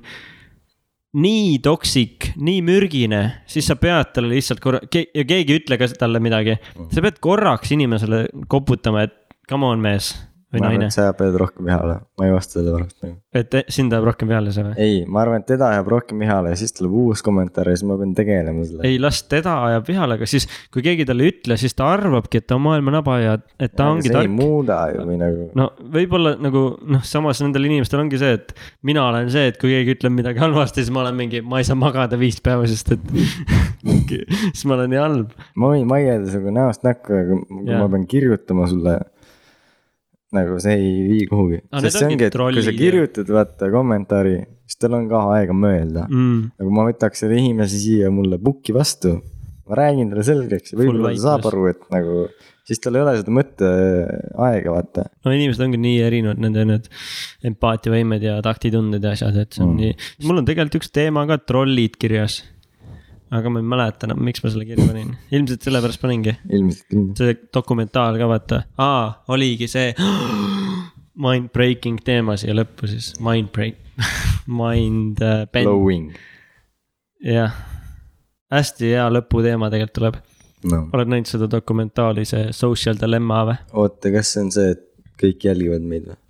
nii 1.24 1.58
toksik, 1.62 2.32
nii 2.42 2.60
mürgine, 2.66 3.22
siis 3.46 3.68
sa 3.70 3.78
pead 3.78 4.10
talle 4.16 4.32
lihtsalt 4.32 4.60
korra, 4.60 4.82
ja 4.90 5.24
keegi 5.24 5.54
ei 5.54 5.60
ütle 5.62 5.78
ka 5.78 5.88
talle 5.94 6.20
midagi. 6.20 6.58
sa 6.90 7.04
pead 7.04 7.20
korraks 7.22 7.70
inimesele 7.72 8.26
koputama, 8.50 9.06
et 9.06 9.14
come 9.48 9.68
on, 9.70 9.80
mees 9.84 10.12
või 10.54 10.62
ma 10.62 10.70
naine 10.72 10.88
sa 10.94 11.08
pead 11.16 11.36
rohkem 11.40 11.66
vihale, 11.68 11.98
ma 12.18 12.28
ei 12.28 12.34
vasta 12.34 12.58
selle 12.58 12.74
pärast 12.76 13.04
nagu. 13.04 13.16
et 13.34 13.56
sind 13.74 13.94
ajab 13.94 14.08
rohkem 14.10 14.30
peale 14.30 14.54
see 14.54 14.66
või? 14.66 14.74
ei, 14.80 15.00
ma 15.10 15.22
arvan, 15.24 15.42
et 15.42 15.48
teda 15.50 15.70
ajab 15.74 15.90
rohkem 15.94 16.22
vihale 16.22 16.54
ja 16.54 16.60
siis 16.60 16.74
tuleb 16.76 16.94
uus 17.04 17.24
kommentaar 17.26 17.70
ja 17.70 17.76
siis 17.76 17.88
ma 17.88 17.98
pean 18.00 18.14
tegelema 18.16 18.66
sellega. 18.66 18.88
ei, 18.88 19.00
las 19.02 19.22
teda 19.30 19.56
ajab 19.70 19.88
vihale, 19.90 20.18
aga 20.18 20.28
siis, 20.30 20.48
kui 20.74 20.84
keegi 20.86 21.08
talle 21.08 21.26
ei 21.26 21.34
ütle, 21.34 21.58
siis 21.60 21.76
ta 21.78 21.90
arvabki, 21.94 22.42
et 22.42 22.48
ta 22.50 22.58
on 22.58 22.64
maailma 22.68 22.96
naba 22.98 23.18
ja 23.22 23.36
et 23.58 23.74
ta 23.76 23.90
ongi 23.92 24.08
see 24.08 24.14
ei 24.14 24.20
tark. 24.20 24.34
muuda 24.34 24.80
ju 24.94 25.08
või 25.10 25.20
nagu. 25.20 25.48
no 25.58 25.70
võib-olla 25.98 26.36
nagu 26.40 26.64
noh, 26.94 27.04
samas 27.06 27.42
nendel 27.44 27.68
inimestel 27.70 28.04
ongi 28.04 28.20
see, 28.22 28.38
et 28.38 28.54
mina 28.86 29.08
olen 29.10 29.30
see, 29.34 29.50
et 29.52 29.60
kui 29.60 29.74
keegi 29.74 29.98
ütleb 29.98 30.14
midagi 30.16 30.42
halvasti, 30.42 30.84
siis 30.84 30.94
ma 30.94 31.04
olen 31.04 31.18
mingi, 31.18 31.42
ma 31.44 31.60
ei 31.60 31.68
saa 31.68 31.78
magada 31.78 32.18
viis 32.20 32.40
päeva, 32.44 32.68
sest 32.70 32.94
et 32.96 33.10
siis 34.54 34.64
ma 34.68 34.78
olen 34.78 34.92
nii 34.92 35.00
halb. 35.00 35.34
ma 35.60 35.72
võin 35.72 35.88
vaielda 35.90 36.30
sinuga 36.30 36.54
näost 36.58 36.86
näkku, 36.86 37.18
aga 37.18 37.38
Jaa. 37.68 37.80
ma 37.80 37.88
pean 37.92 38.06
kirjutama 38.10 38.68
sulle. 38.70 38.98
Nagu 40.34 40.58
see 40.62 40.74
ei 40.78 40.94
vii 41.10 41.28
kuhugi 41.30 41.60
need 41.60 41.86
sest 41.86 42.00
see 42.00 42.08
ongi 42.10 42.28
et 42.28 42.38
kui 42.38 42.64
sa 42.66 42.74
kirjutad 42.76 43.30
vaata 43.36 43.70
kommentaari, 43.72 44.38
siis 44.68 44.80
tal 44.82 44.96
on 44.98 45.06
ka 45.10 45.22
aega 45.36 45.56
mõelda 45.56 46.08
mm.. 46.08 46.40
Aga 46.56 46.66
kui 46.66 46.76
ma 46.78 46.88
võtaks 46.88 47.24
selle 47.24 47.38
inimese 47.40 47.80
siia 47.80 48.10
mulle 48.14 48.40
pukki 48.42 48.74
vastu, 48.76 49.18
ma 49.68 49.78
räägin 49.80 50.10
talle 50.12 50.26
selgeks 50.26 50.74
ja 50.74 50.80
võib-olla 50.80 51.14
ta 51.14 51.22
saab 51.24 51.48
aru, 51.50 51.68
et 51.72 51.86
nagu, 51.94 52.24
siis 52.68 52.80
tal 52.84 52.98
ei 52.98 53.04
ole 53.04 53.14
seda 53.20 53.34
mõtteaega, 53.38 54.74
vaata. 54.74 55.06
no 55.24 55.36
inimesed 55.36 55.64
ongi 55.66 55.80
nii 55.80 56.00
erinevad, 56.04 56.42
nende 56.44 56.66
need 56.68 56.90
empaatiavõimed 57.50 58.26
ja 58.28 58.38
taktitunded 58.44 59.04
ja 59.04 59.14
asjad, 59.16 59.38
et 59.40 59.56
see 59.56 59.64
on 59.64 59.74
mm. 59.74 59.80
nii. 59.84 60.28
mul 60.28 60.42
on 60.42 60.50
tegelikult 60.50 60.82
üks 60.82 60.92
teema 60.94 61.24
ka, 61.30 61.40
trollid 61.48 61.96
kirjas. 62.00 62.42
Aga 63.32 63.50
ma 63.52 63.60
ei 63.62 63.68
mäleta 63.68 64.08
enam, 64.08 64.20
miks 64.26 64.42
ma 64.44 64.50
selle 64.52 64.66
kirja 64.68 64.86
panin, 64.88 65.14
ilmselt 65.34 65.64
sellepärast 65.64 66.02
paningi 66.02 66.34
ilmselt 66.50 66.86
küll. 66.90 67.06
see 67.18 67.36
dokumentaal 67.56 68.18
ka 68.20 68.28
vaata, 68.30 68.60
aa, 68.80 69.06
oligi 69.34 69.68
see 69.70 69.94
mind 71.26 71.50
breaking 71.54 72.02
teema 72.04 72.36
siia 72.40 72.56
lõppu 72.56 72.90
siis, 72.90 73.12
mind 73.24 73.52
break, 73.54 73.80
mind 74.62 75.22
uh, 75.24 75.44
bend, 75.52 75.70
Blowing, 75.70 76.10
jah. 77.24 77.54
hästi 78.54 78.92
hea 78.94 79.06
lõputeema 79.16 79.70
tegelikult 79.72 79.98
tuleb, 80.00 80.20
no 80.72 80.84
oled 80.92 81.14
näinud 81.14 81.30
seda 81.30 81.48
dokumentaali, 81.56 82.26
see 82.28 82.50
Social 82.56 83.00
Dilemma 83.00 83.44
või? 83.50 83.62
oota, 83.84 84.12
kas 84.14 84.34
see 84.34 84.44
on 84.44 84.52
see, 84.58 84.76
et 84.76 84.84
kõik 85.20 85.48
jälgivad 85.48 85.86
meid 85.86 86.10
või? 86.10 86.20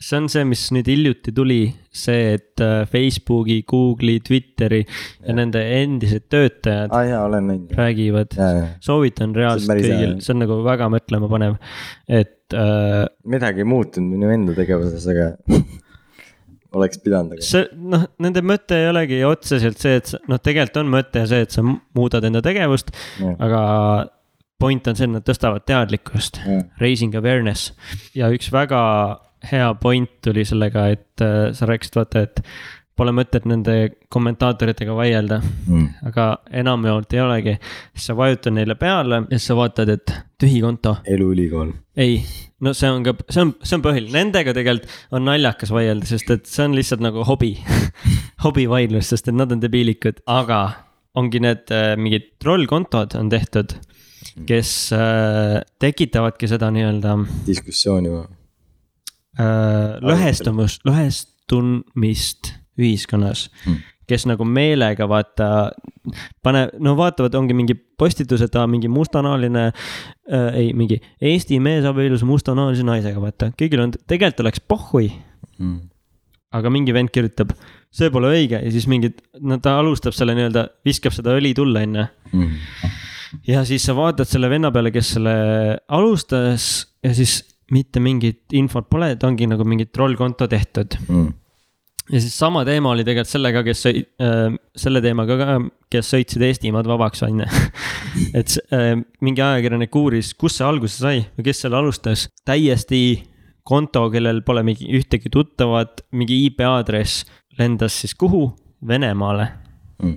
See 0.00 0.16
on 0.16 0.28
see, 0.32 0.46
mis 0.48 0.62
nüüd 0.72 0.88
hiljuti 0.88 1.32
tuli, 1.36 1.60
see, 1.92 2.36
et 2.38 2.62
äh, 2.64 2.86
Facebooki, 2.88 3.60
Google'i, 3.68 4.22
Twitteri 4.24 4.80
ja 4.82 5.36
nende 5.36 5.60
endised 5.76 6.30
töötajad 6.32 6.94
ah, 6.96 7.04
jaa, 7.04 7.20
olen 7.28 7.50
näinud. 7.52 7.74
räägivad, 7.76 8.38
soovitan 8.84 9.36
reaalselt 9.36 9.76
kõigil. 9.76 10.16
see 10.24 10.34
on 10.34 10.42
nagu 10.46 10.60
väga 10.64 10.88
mõtlemapanev, 10.96 11.60
et 12.08 12.56
äh, 12.56 13.04
midagi 13.28 13.64
ei 13.64 13.68
muutunud 13.68 14.16
minu 14.16 14.32
enda 14.32 14.56
tegevuses, 14.56 15.04
aga 15.12 15.30
oleks 16.80 17.02
pidanud, 17.04 17.44
see 17.44 17.66
noh, 17.76 18.08
nende 18.24 18.44
mõte 18.46 18.80
ei 18.80 18.88
olegi 18.88 19.20
otseselt 19.28 19.84
see, 19.84 20.00
et 20.00 20.14
noh, 20.30 20.40
tegelikult 20.40 20.80
on 20.80 20.94
mõte 20.96 21.26
see, 21.28 21.44
et 21.44 21.52
sa 21.52 21.66
muudad 21.66 22.24
enda 22.24 22.40
tegevust, 22.46 22.94
aga 23.36 23.60
point 24.60 24.88
on 24.88 24.96
see, 24.96 25.08
et 25.08 25.12
nad 25.12 25.24
tõstavad 25.24 25.64
teadlikkust, 25.68 26.40
raising 26.80 27.16
awareness. 27.16 27.72
Ja 28.16 28.28
üks 28.32 28.50
väga 28.52 28.80
hea 29.52 29.70
point 29.80 30.10
tuli 30.24 30.44
sellega, 30.44 30.88
et 30.92 31.24
äh, 31.24 31.50
sa 31.56 31.66
rääkisid 31.70 31.96
vaata, 31.96 32.26
et 32.28 32.42
pole 33.00 33.14
mõtet 33.16 33.46
nende 33.48 33.74
kommentaatoritega 34.12 34.92
vaielda, 34.92 35.38
Mm. 35.40 35.86
aga 36.10 36.24
enamjaolt 36.52 37.14
ei 37.16 37.20
olegi. 37.20 37.54
siis 37.94 38.10
sa 38.10 38.16
vajutad 38.16 38.52
neile 38.52 38.74
peale 38.76 39.22
ja 39.30 39.38
siis 39.38 39.46
sa 39.48 39.56
vaatad, 39.56 39.88
et 39.88 40.12
tühi 40.38 40.60
konto, 40.60 40.96
eluülikool, 41.08 41.72
ei, 41.96 42.18
no 42.60 42.74
see 42.76 42.90
on 42.90 43.02
ka, 43.06 43.14
see 43.30 43.40
on, 43.40 43.54
see 43.62 43.76
on 43.78 43.82
põhiline, 43.86 44.12
nendega 44.12 44.52
tegelikult 44.52 44.90
on 45.16 45.24
naljakas 45.24 45.72
vaielda, 45.72 46.06
sest 46.10 46.30
et 46.30 46.44
see 46.46 46.64
on 46.68 46.76
lihtsalt 46.76 47.00
nagu 47.00 47.24
hobi, 47.24 47.54
hobivaidlus, 48.44 49.08
sest 49.14 49.28
et 49.32 49.34
nad 49.38 49.52
on 49.52 49.62
debiilikud, 49.62 50.20
aga 50.26 50.60
ongi 51.16 51.40
need 51.40 51.72
äh, 51.72 51.94
mingid 51.96 52.34
trollkontod 52.42 53.16
on 53.16 53.32
tehtud, 53.32 53.72
kes 54.46 54.92
äh, 54.92 55.62
tekitavadki 55.80 56.50
seda 56.52 56.68
nii-öelda 56.74 57.16
diskussiooni 57.48 58.12
või? 58.12 58.26
Äh, 59.40 59.96
lõhestumus, 60.04 60.78
lõhestumist 60.88 62.52
ühiskonnas 62.80 63.48
Hmm. 63.64 63.80
kes 64.10 64.24
nagu 64.26 64.42
meelega 64.48 65.06
vaata, 65.06 65.70
pane, 66.42 66.64
no 66.82 66.96
vaatavad, 66.98 67.34
ongi 67.38 67.54
mingi 67.54 67.76
postitus, 68.00 68.40
et 68.42 68.56
aa, 68.58 68.66
mingi 68.66 68.88
mustanahaline 68.90 69.68
äh,, 69.70 70.48
ei, 70.58 70.72
mingi 70.74 70.96
Eesti 71.22 71.60
mees 71.62 71.84
abiellus 71.86 72.24
mustanahalise 72.26 72.82
naisega, 72.86 73.20
vaata, 73.22 73.52
kõigil 73.60 73.84
on, 73.84 73.94
tegelikult 74.06 74.46
oleks 74.46 74.60
pohhui, 74.66 75.10
Mm. 75.60 75.90
aga 76.56 76.70
mingi 76.72 76.92
vend 76.96 77.10
kirjutab, 77.12 77.50
see 77.92 78.08
pole 78.10 78.30
õige 78.32 78.56
ja 78.64 78.70
siis 78.72 78.86
mingid, 78.88 79.18
no 79.44 79.58
ta 79.60 79.74
alustab 79.78 80.14
selle 80.16 80.32
nii-öelda, 80.38 80.62
viskab 80.88 81.12
seda 81.12 81.34
õli 81.36 81.50
tulle, 81.54 81.82
onju. 81.84 82.06
Mm. 82.32 82.54
ja 83.46 83.60
siis 83.68 83.84
sa 83.84 83.92
vaatad 83.98 84.26
selle 84.30 84.48
venna 84.50 84.70
peale, 84.72 84.90
kes 84.94 85.12
selle 85.18 85.34
alustas 85.86 86.70
ja 87.04 87.12
siis 87.14 87.42
mitte 87.70 88.00
mingit 88.02 88.52
infot 88.58 88.88
pole, 88.90 89.12
et 89.14 89.22
ongi 89.26 89.46
nagu 89.50 89.64
mingi 89.68 89.86
trollkonto 89.90 90.48
tehtud. 90.50 90.96
Mm. 91.08 91.28
ja 92.10 92.20
siis 92.20 92.34
sama 92.38 92.64
teema 92.66 92.90
oli 92.90 93.04
tegelikult 93.06 93.30
sellega, 93.30 93.62
kes 93.66 93.84
sõi- 93.86 94.04
äh,, 94.22 94.56
selle 94.76 95.02
teemaga 95.04 95.36
ka, 95.38 95.58
kes 95.92 96.10
sõitsid 96.14 96.42
Eestimaad 96.48 96.88
vabaks, 96.90 97.22
on 97.26 97.44
ju. 97.44 97.48
et 98.40 98.56
äh, 98.74 98.94
mingi 99.22 99.44
ajakirjanik 99.46 99.94
uuris, 99.96 100.32
kust 100.34 100.58
see 100.58 100.66
alguse 100.66 100.98
sai 100.98 101.20
või 101.38 101.46
kes 101.50 101.62
selle 101.66 101.78
alustas, 101.78 102.26
täiesti 102.48 103.02
konto, 103.62 104.08
kellel 104.10 104.42
pole 104.42 104.64
mingi 104.66 104.88
ühtegi 104.98 105.30
tuttavat, 105.30 106.02
mingi 106.16 106.40
IP 106.48 106.64
aadress 106.66 107.24
lendas 107.58 108.00
siis 108.02 108.14
kuhu? 108.18 108.48
Venemaale 108.88 109.50
Mm. 110.00 110.14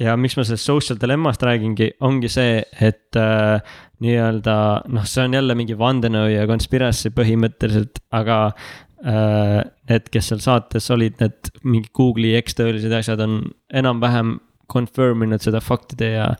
Ja 0.00 0.16
miks 0.16 0.36
ma 0.38 0.44
sellest 0.46 0.68
social 0.68 0.98
dilemmast 1.00 1.42
räägingi, 1.44 1.90
ongi 2.06 2.30
see, 2.32 2.60
et 2.80 3.18
äh, 3.20 3.60
nii-öelda 4.04 4.56
noh, 4.94 5.08
see 5.08 5.26
on 5.26 5.36
jälle 5.36 5.56
mingi 5.58 5.76
vandenõu 5.78 6.30
ja 6.32 6.46
conspiracy 6.48 7.12
põhimõtteliselt, 7.16 8.00
aga 8.16 8.38
äh, 8.48 9.58
need, 9.90 10.08
kes 10.12 10.32
seal 10.32 10.40
saates 10.44 10.88
olid, 10.94 11.18
need 11.20 11.52
mingi 11.66 11.92
Google'i 11.96 12.36
ekstöölised 12.40 12.94
asjad 13.00 13.20
on 13.26 13.42
enam-vähem 13.82 14.38
confirm 14.70 15.26
inud 15.26 15.44
seda 15.44 15.60
faktide 15.64 16.12
ja 16.14 16.30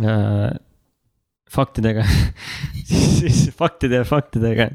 äh, 0.00 0.50
faktidega 1.50 2.06
siis 2.86 3.48
faktide 3.60 4.00
ja 4.00 4.06
faktidega 4.06 4.70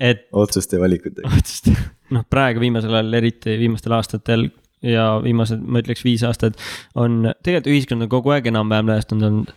et 0.00 0.26
otsuste 0.32 0.80
valikutega. 0.80 1.30
otsust, 1.36 1.70
noh 2.14 2.24
praegu 2.30 2.64
viimasel 2.64 2.96
ajal, 2.96 3.12
eriti 3.20 3.58
viimastel 3.60 3.94
aastatel 3.98 4.48
ja 4.84 5.08
viimased, 5.24 5.60
ma 5.64 5.82
ütleks 5.82 6.04
viis 6.04 6.24
aastat 6.26 6.60
on 6.94 7.24
tegelikult 7.42 7.72
ühiskond 7.74 8.04
on 8.06 8.10
kogu 8.12 8.34
aeg 8.34 8.48
enam-vähem 8.50 8.90
lõhestunud 8.90 9.28
olnud. 9.28 9.52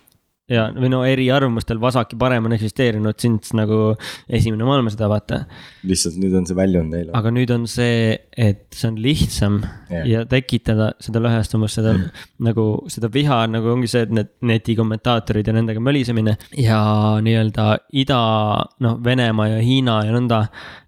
ja, 0.48 0.70
või 0.72 0.88
no 0.94 1.02
eriarvamustel 1.04 1.80
vasak 1.84 2.14
ja 2.14 2.20
parem 2.22 2.46
on 2.48 2.56
eksisteerinud 2.56 3.18
since 3.20 3.56
nagu 3.58 3.98
esimene 4.32 4.64
maailmasõda, 4.68 5.10
vaata. 5.12 5.40
lihtsalt 5.88 6.16
nüüd 6.22 6.38
on 6.40 6.48
see 6.48 6.56
väljunud 6.56 6.94
neile. 6.96 7.12
aga 7.20 7.34
nüüd 7.36 7.52
on 7.56 7.68
see, 7.72 8.16
et 8.32 8.64
see 8.72 8.88
on 8.92 9.02
lihtsam 9.04 9.60
yeah. 9.92 10.08
ja 10.08 10.24
tekitada 10.30 10.94
seda 11.04 11.24
lõhestumust, 11.26 11.82
seda 11.82 11.98
mm. 11.98 12.26
nagu 12.48 12.68
seda 12.94 13.12
viha 13.14 13.42
nagu 13.52 13.74
ongi 13.76 13.92
see, 13.92 14.06
et 14.08 14.16
need 14.16 14.32
netikomentaatorid 14.54 15.52
ja 15.52 15.58
nendega 15.58 15.84
mölisemine 15.84 16.38
ja 16.56 16.82
nii-öelda 17.24 17.70
ida, 18.00 18.22
noh, 18.86 19.00
Venemaa 19.04 19.52
ja 19.58 19.64
Hiina 19.64 20.02
ja 20.08 20.16
nõnda. 20.16 20.46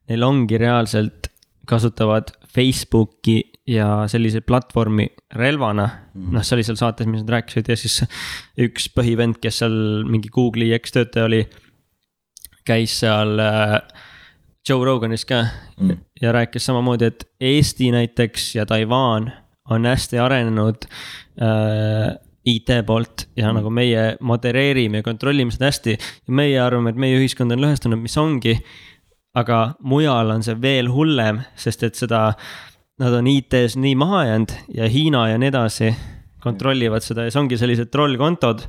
Neil 0.09 0.23
ongi 0.25 0.57
reaalselt, 0.57 1.27
kasutavad 1.69 2.31
Facebooki 2.49 3.43
ja 3.69 3.87
sellise 4.09 4.41
platvormi 4.41 5.07
relvana 5.37 5.87
mm.. 5.87 6.29
noh, 6.35 6.45
see 6.45 6.57
oli 6.57 6.67
seal 6.67 6.79
saates, 6.79 7.09
mis 7.09 7.23
nad 7.23 7.33
rääkisid 7.37 7.69
ja 7.69 7.77
siis 7.79 8.01
üks 8.65 8.89
põhivend, 8.95 9.39
kes 9.43 9.61
seal 9.63 9.75
mingi 10.09 10.31
Google'i 10.33 10.73
ekstöötaja 10.77 11.27
oli, 11.29 11.43
käis 12.67 12.99
seal 13.03 13.37
äh, 13.43 13.77
Joe 14.67 14.85
Roganis 14.85 15.25
ka 15.29 15.43
mm. 15.79 15.99
ja 16.21 16.33
rääkis 16.35 16.65
samamoodi, 16.69 17.11
et 17.11 17.27
Eesti 17.39 17.91
näiteks 17.95 18.55
ja 18.55 18.65
Taiwan 18.69 19.31
on 19.69 19.85
hästi 19.85 20.19
arenenud 20.19 20.89
äh, 21.41 22.17
IT 22.45 22.71
poolt 22.85 23.27
ja 23.35 23.49
mm. 23.49 23.59
nagu 23.59 23.69
meie 23.73 24.05
modereerime 24.19 25.01
ja 25.01 25.05
kontrollime 25.05 25.51
seda 25.53 25.69
hästi. 25.69 25.97
ja 26.27 26.33
meie 26.33 26.61
arvame, 26.61 26.93
et 26.93 27.01
meie 27.01 27.19
ühiskond 27.19 27.53
on 27.53 27.61
lõhestunud, 27.63 28.01
mis 28.01 28.17
ongi. 28.17 28.57
aga 29.37 29.75
mujal 29.85 30.31
on 30.33 30.43
see 30.43 30.57
veel 30.61 30.89
hullem, 30.89 31.43
sest 31.55 31.83
et 31.85 31.95
seda, 31.95 32.33
nad 32.99 33.15
on 33.15 33.27
IT-s 33.31 33.77
nii 33.79 33.95
maha 33.99 34.23
jäänud 34.27 34.55
ja 34.75 34.87
Hiina 34.91 35.27
ja 35.31 35.37
nii 35.41 35.51
edasi 35.53 35.93
kontrollivad 36.43 37.03
seda 37.03 37.25
ja 37.25 37.33
see 37.33 37.41
ongi 37.41 37.57
sellised 37.59 37.89
trollkontod, 37.91 38.63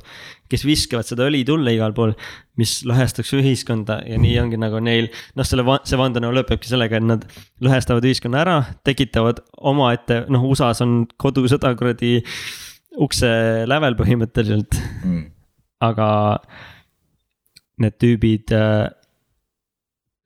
kes 0.51 0.65
viskavad 0.67 1.07
seda 1.07 1.27
õli 1.29 1.45
tulle 1.47 1.71
igal 1.75 1.93
pool, 1.95 2.11
mis 2.59 2.81
lõhestaks 2.87 3.31
ühiskonda 3.37 4.01
ja 4.07 4.19
nii 4.19 4.33
ongi 4.41 4.59
nagu 4.59 4.81
neil, 4.83 5.07
noh, 5.39 5.47
selle, 5.47 5.63
see 5.87 5.99
vandenõu 5.99 6.33
lõpebki 6.35 6.67
sellega, 6.67 6.99
et 6.99 7.07
nad 7.07 7.23
lõhestavad 7.63 8.07
ühiskonna 8.07 8.41
ära, 8.43 8.57
tekitavad 8.87 9.39
omaette, 9.71 10.25
noh, 10.31 10.43
USA-s 10.51 10.83
on 10.83 11.05
kodusõda 11.21 11.71
kuradi 11.79 12.17
ukse 12.99 13.31
lävel 13.71 13.95
põhimõtteliselt, 13.99 14.75
Mm. 15.01 15.29
aga 15.81 16.07
need 17.81 17.95
tüübid, 17.97 18.51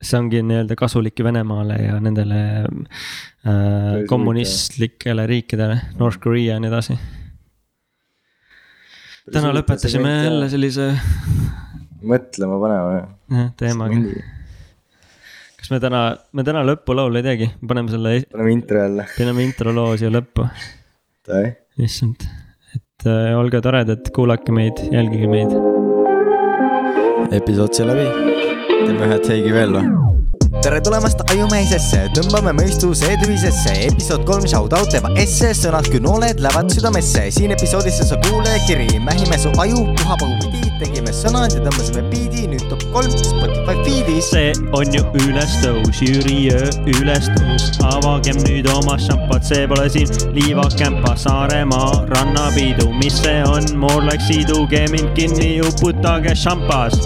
see 0.02 0.18
ongi 0.18 0.42
nii-öelda 0.44 0.76
kasulik 0.76 1.22
Venemaale 1.24 1.78
ja 1.80 1.94
nendele 2.02 2.40
äh, 2.66 3.16
kommunistlikele 4.08 5.26
riikidele, 5.26 5.78
North 6.00 6.18
Korea 6.22 6.56
ja 6.56 6.62
nii 6.62 6.70
edasi. 6.72 6.98
täna 9.32 9.52
lõpetasime 9.54 10.12
jälle 10.24 10.48
sellise 10.50 10.90
mõtlema 12.06 12.58
panema 12.62 12.96
jah. 12.96 13.06
jah, 13.34 13.52
teemaga. 13.60 14.00
kas 15.60 15.70
me 15.72 15.80
täna, 15.82 16.02
me 16.32 16.44
täna 16.46 16.64
lõpulaulu 16.66 17.20
ei 17.20 17.26
teegi, 17.26 17.50
paneme 17.68 17.92
selle, 17.94 18.16
paneme 18.32 18.56
intro 18.56 18.82
jälle. 18.82 19.06
paneme 19.16 19.46
intro 19.46 19.74
loo 19.76 19.94
siia 19.98 20.12
lõppu, 20.14 20.48
issand. 21.86 22.26
et 22.76 23.08
äh, 23.08 23.32
olge 23.38 23.62
toredad, 23.64 24.12
kuulake 24.16 24.54
meid, 24.54 24.82
jälgige 24.92 25.30
meid. 25.30 25.56
episood 27.36 27.74
sai 27.74 27.90
läbi. 27.90 28.06
teeme 28.76 29.10
ühe 29.10 29.22
teigi 29.24 29.56
veel 29.56 29.80
või? 29.80 30.15
Tere 30.62 30.78
tulemast 30.84 31.22
Ajumehisesse, 31.30 32.06
tõmbame 32.16 32.52
mõistused 32.56 33.22
ühisesse, 33.26 33.72
episood 33.86 34.24
kolm 34.28 34.46
shout-out 34.48 34.90
teeva 34.92 35.10
esse, 35.20 35.52
sõnad 35.56 35.88
kui 35.90 36.00
nooled 36.02 36.40
lähevad 36.42 36.70
südamesse, 36.74 37.26
siin 37.34 37.54
episoodis 37.54 37.98
sa 38.08 38.18
kuulajakiri, 38.26 39.00
mähime 39.06 39.38
su 39.40 39.52
aju 39.62 39.84
puhapaugupidi, 40.00 40.70
tegime 40.80 41.14
sõnad 41.14 41.56
ja 41.56 41.62
tõmbasime 41.64 42.04
biidi, 42.12 42.46
nüüd 42.52 42.66
top 42.70 42.84
kolm 42.94 43.10
Spotify 43.14 43.76
feed'is. 43.86 44.30
see 44.30 44.52
on 44.76 44.94
ju 44.94 45.02
ülestõus, 45.24 46.00
Jüri 46.02 46.38
öö 46.52 46.70
ülestõus, 46.96 47.68
avagem 47.86 48.40
nüüd 48.46 48.68
oma 48.74 48.98
šampad, 49.00 49.44
see 49.46 49.66
pole 49.70 49.88
siin 49.90 50.10
liivakämpa, 50.36 51.16
Saaremaa 51.16 52.04
rannapidu, 52.14 52.90
mis 53.02 53.22
see 53.22 53.42
on, 53.46 53.70
more 53.78 54.04
like 54.04 54.22
siduge 54.28 54.86
mind 54.92 55.14
kinni, 55.18 55.60
uputage 55.64 56.34
šampas. 56.36 57.00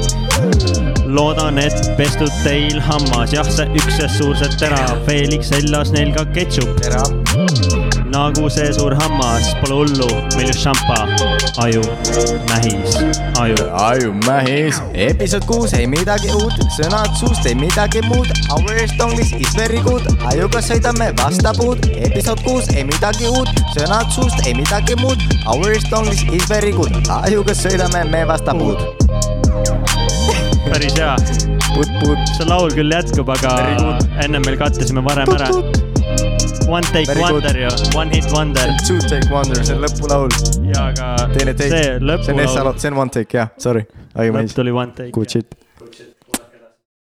loodan, 1.15 1.59
et 1.59 1.75
pestud 1.99 2.31
teil 2.45 2.79
hammas, 2.87 3.33
jah, 3.35 3.47
see 3.47 3.67
üks 3.79 3.99
see 3.99 4.09
suur 4.17 4.37
see 4.39 4.51
terav, 4.61 4.99
Felix 5.09 5.51
seljas 5.51 5.91
neil 5.95 6.13
ka 6.15 6.25
ketšup, 6.37 6.81
nagu 8.15 8.51
see 8.53 8.71
suur 8.77 8.95
hammas, 9.01 9.51
pole 9.61 9.81
hullu, 9.81 10.09
meil 10.37 10.51
just 10.51 10.63
šampa, 10.65 10.99
aju, 11.65 11.83
mähis, 12.51 12.99
aju. 13.43 13.67
Ajumähis. 13.81 14.81
episood 14.95 15.47
kuus 15.51 15.75
ei 15.79 15.87
midagi 15.91 16.31
uut, 16.37 16.59
sõnad 16.77 17.15
suust 17.19 17.47
ei 17.51 17.57
midagi 17.59 18.03
muud, 18.07 18.31
our 18.55 18.83
stongs 18.93 19.33
is 19.39 19.55
very 19.59 19.83
good, 19.87 20.07
ajuga 20.31 20.63
sõidame 20.65 21.11
vastapuud, 21.23 21.91
episood 22.11 22.45
kuus 22.47 22.71
ei 22.75 22.87
midagi 22.89 23.31
uut, 23.31 23.51
sõnad 23.77 24.11
suust 24.15 24.47
ei 24.47 24.55
midagi 24.59 24.99
muud, 25.03 25.27
our 25.47 25.75
stongs 25.87 26.27
is 26.31 26.47
very 26.51 26.75
good, 26.77 26.95
ajuga 27.23 27.57
sõidame 27.57 28.07
me 28.11 28.27
vastapuud. 28.31 30.00
Päris 30.71 30.97
hea, 30.99 31.15
see 32.37 32.47
laul 32.49 32.71
küll 32.75 32.95
jätkub, 32.95 33.31
aga 33.35 33.55
ennem 34.25 34.45
veel 34.47 34.59
kattisime 34.61 35.03
varem 35.07 35.31
ära. 35.37 35.51
One 36.71 36.87
take 36.95 37.09
Very 37.11 37.23
wonder 37.25 37.57
ju, 37.59 37.71
one 37.99 38.15
hit 38.15 38.29
wonder 38.31 38.69
Two 38.87 39.01
take 39.11 39.27
wonder, 39.33 39.59
see 39.67 39.75
on 39.75 39.83
lõpulaul. 39.83 40.31
ja 40.71 40.87
aga 40.93 41.09
teine 41.35 41.55
take. 41.59 41.71
see 41.71 41.83
see 41.83 41.97
on 41.99 42.07
lõpulaul, 42.13 42.79
see 42.79 42.93
on 42.93 43.01
one 43.03 43.17
take 43.17 43.39
jah, 43.39 43.51
sorry. 43.59 43.87
lõpp 44.15 44.55
tuli 44.55 44.75
one 44.75 44.95
take. 44.95 45.11
Good 45.17 45.35
shit. 45.35 45.59